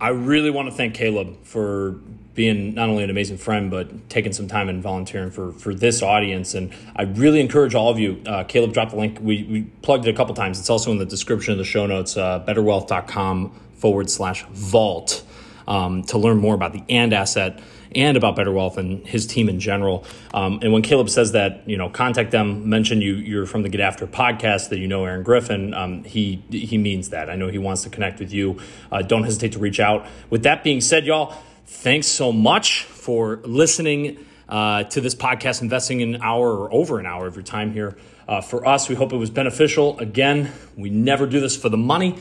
I 0.00 0.08
really 0.08 0.50
want 0.50 0.68
to 0.68 0.74
thank 0.74 0.94
Caleb 0.94 1.44
for 1.44 1.92
being 2.34 2.74
not 2.74 2.88
only 2.88 3.04
an 3.04 3.10
amazing 3.10 3.36
friend, 3.36 3.70
but 3.70 4.08
taking 4.08 4.32
some 4.32 4.48
time 4.48 4.68
and 4.68 4.82
volunteering 4.82 5.30
for, 5.30 5.52
for 5.52 5.74
this 5.74 6.02
audience. 6.02 6.54
And 6.54 6.72
I 6.96 7.02
really 7.02 7.40
encourage 7.40 7.74
all 7.74 7.90
of 7.90 7.98
you. 7.98 8.20
Uh, 8.26 8.42
Caleb 8.44 8.72
dropped 8.72 8.90
the 8.90 8.96
link. 8.96 9.18
We, 9.20 9.44
we 9.44 9.62
plugged 9.82 10.06
it 10.06 10.10
a 10.10 10.14
couple 10.14 10.34
times. 10.34 10.58
It's 10.58 10.70
also 10.70 10.90
in 10.90 10.98
the 10.98 11.06
description 11.06 11.52
of 11.52 11.58
the 11.58 11.64
show 11.64 11.86
notes, 11.86 12.16
uh, 12.16 12.42
betterwealth.com 12.46 13.60
forward 13.74 14.10
slash 14.10 14.44
vault 14.46 15.22
um, 15.68 16.02
to 16.04 16.18
learn 16.18 16.38
more 16.38 16.54
about 16.54 16.72
the 16.72 16.82
and 16.88 17.12
asset 17.12 17.60
and 17.94 18.16
about 18.16 18.36
Better 18.36 18.52
Wealth 18.52 18.76
and 18.76 19.06
his 19.06 19.26
team 19.26 19.48
in 19.48 19.60
general. 19.60 20.04
Um, 20.32 20.60
and 20.62 20.72
when 20.72 20.82
Caleb 20.82 21.10
says 21.10 21.32
that, 21.32 21.68
you 21.68 21.76
know, 21.76 21.88
contact 21.88 22.30
them, 22.30 22.68
mention 22.68 23.00
you 23.00 23.14
you're 23.14 23.46
from 23.46 23.62
the 23.62 23.68
Get 23.68 23.80
After 23.80 24.06
podcast, 24.06 24.70
that 24.70 24.78
you 24.78 24.88
know 24.88 25.04
Aaron 25.04 25.22
Griffin. 25.22 25.74
Um, 25.74 26.04
he 26.04 26.42
he 26.50 26.78
means 26.78 27.10
that. 27.10 27.30
I 27.30 27.36
know 27.36 27.48
he 27.48 27.58
wants 27.58 27.82
to 27.82 27.90
connect 27.90 28.20
with 28.20 28.32
you. 28.32 28.58
Uh, 28.90 29.02
don't 29.02 29.24
hesitate 29.24 29.52
to 29.52 29.58
reach 29.58 29.80
out. 29.80 30.06
With 30.30 30.42
that 30.44 30.64
being 30.64 30.80
said, 30.80 31.06
y'all, 31.06 31.34
thanks 31.66 32.06
so 32.06 32.32
much 32.32 32.84
for 32.84 33.40
listening. 33.44 34.26
Uh, 34.46 34.84
to 34.84 35.00
this 35.00 35.14
podcast, 35.14 35.62
investing 35.62 36.02
an 36.02 36.20
hour 36.20 36.54
or 36.54 36.70
over 36.70 36.98
an 36.98 37.06
hour 37.06 37.26
of 37.26 37.34
your 37.34 37.42
time 37.42 37.72
here. 37.72 37.96
Uh, 38.28 38.42
for 38.42 38.66
us, 38.68 38.90
we 38.90 38.94
hope 38.94 39.10
it 39.14 39.16
was 39.16 39.30
beneficial. 39.30 39.98
Again, 39.98 40.52
we 40.76 40.90
never 40.90 41.26
do 41.26 41.40
this 41.40 41.56
for 41.56 41.70
the 41.70 41.78
money. 41.78 42.18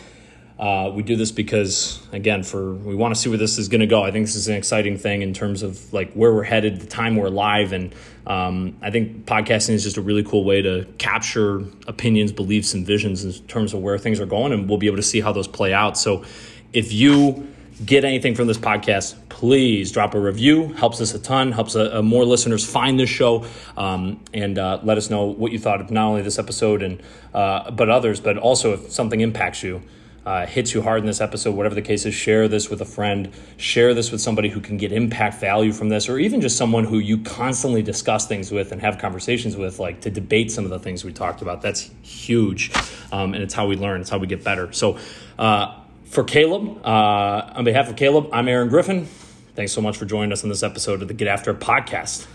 Uh, 0.64 0.90
we 0.90 1.04
do 1.04 1.18
this 1.18 1.30
because, 1.30 2.00
again, 2.14 2.42
for 2.42 2.74
we 2.74 2.96
want 2.96 3.14
to 3.14 3.20
see 3.20 3.28
where 3.28 3.38
this 3.38 3.58
is 3.58 3.68
going 3.68 3.82
to 3.82 3.86
go. 3.86 4.02
I 4.02 4.12
think 4.12 4.26
this 4.26 4.38
is 4.38 4.48
an 4.48 4.56
exciting 4.56 4.98
thing 4.98 5.22
in 5.22 5.34
terms 5.34 5.62
of 5.62 5.92
like 5.92 6.14
where 6.14 6.34
we're 6.34 6.44
headed, 6.44 6.80
the 6.80 6.88
time 6.88 7.18
we're 7.18 7.28
live, 7.28 7.74
and 7.74 7.94
um, 8.26 8.78
I 8.82 8.90
think 8.90 9.26
podcasting 9.26 9.72
is 9.72 9.84
just 9.84 9.98
a 9.98 10.02
really 10.02 10.24
cool 10.24 10.46
way 10.46 10.62
to 10.62 10.86
capture 11.00 11.66
opinions, 11.86 12.32
beliefs, 12.32 12.74
and 12.74 12.88
visions 12.88 13.26
in 13.26 13.34
terms 13.48 13.74
of 13.74 13.82
where 13.82 13.98
things 13.98 14.22
are 14.22 14.26
going, 14.26 14.54
and 14.54 14.70
we'll 14.70 14.78
be 14.78 14.88
able 14.88 14.96
to 14.96 15.04
see 15.04 15.20
how 15.20 15.34
those 15.34 15.50
play 15.50 15.74
out. 15.74 15.98
So, 15.98 16.24
if 16.72 16.94
you 16.94 17.46
get 17.86 18.06
anything 18.06 18.34
from 18.34 18.48
this 18.48 18.58
podcast, 18.58 19.16
please 19.28 19.92
drop 19.92 20.16
a 20.16 20.20
review. 20.20 20.72
Helps 20.76 21.02
us 21.02 21.14
a 21.14 21.20
ton. 21.20 21.52
Helps 21.52 21.76
a, 21.76 21.98
a 21.98 22.02
more 22.02 22.24
listeners 22.24 22.66
find 22.66 22.98
this 22.98 23.10
show, 23.10 23.46
um, 23.76 24.24
and 24.34 24.58
uh, 24.58 24.80
let 24.82 24.98
us 24.98 25.10
know 25.10 25.26
what 25.26 25.52
you 25.52 25.60
thought 25.60 25.82
of 25.82 25.92
not 25.92 26.08
only 26.08 26.22
this 26.22 26.40
episode 26.40 26.82
and 26.82 27.04
uh, 27.34 27.70
but 27.70 27.90
others, 27.90 28.22
but 28.22 28.38
also 28.38 28.76
if 28.76 28.94
something 28.94 29.20
impacts 29.20 29.62
you 29.62 29.84
uh, 30.26 30.46
hits 30.46 30.74
you 30.74 30.82
hard 30.82 31.02
in 31.02 31.06
this 31.06 31.20
episode, 31.20 31.56
whatever 31.56 31.76
the 31.76 31.82
case 31.82 32.06
is, 32.06 32.14
share 32.14 32.48
this 32.48 32.70
with 32.70 32.82
a 32.82 32.86
friend, 32.86 33.30
share 33.58 33.94
this 33.94 34.12
with 34.12 34.22
somebody 34.22 34.50
who 34.50 34.62
can 34.62 34.78
get 34.78 34.92
impact 34.92 35.40
value 35.40 35.74
from 35.74 35.90
this, 35.90 36.08
or 36.08 36.18
even 36.18 36.40
just 36.40 36.58
someone 36.58 36.86
who 36.86 37.00
you 37.00 37.18
constantly 37.20 37.82
discuss 37.82 38.26
things 38.26 38.52
with 38.52 38.72
and 38.72 38.82
have 38.82 38.98
conversations 38.98 39.58
with, 39.58 39.80
like 39.80 40.02
to 40.02 40.10
debate 40.10 40.52
some 40.52 40.64
of 40.64 40.70
the 40.70 40.80
things 40.80 41.04
we 41.04 41.12
talked 41.12 41.42
about. 41.42 41.62
That's 41.62 41.90
huge. 42.02 42.72
Um, 43.12 43.34
and 43.34 43.44
it's 43.44 43.54
how 43.54 43.68
we 43.68 43.76
learn, 43.76 44.02
it's 44.02 44.10
how 44.10 44.18
we 44.18 44.28
get 44.28 44.44
better. 44.44 44.72
So, 44.72 44.98
uh, 45.38 45.80
for 46.06 46.24
Caleb, 46.24 46.86
uh, 46.86 47.54
on 47.56 47.64
behalf 47.64 47.90
of 47.90 47.96
Caleb, 47.96 48.30
I'm 48.32 48.48
Aaron 48.48 48.70
Griffin. 48.70 49.08
Thanks 49.56 49.72
so 49.72 49.82
much 49.82 49.98
for 49.98 50.06
joining 50.06 50.32
us 50.32 50.44
in 50.44 50.50
this 50.50 50.64
episode 50.64 51.02
of 51.02 51.08
the 51.08 51.14
Get 51.14 51.28
After 51.28 51.54
podcast. 51.54 52.28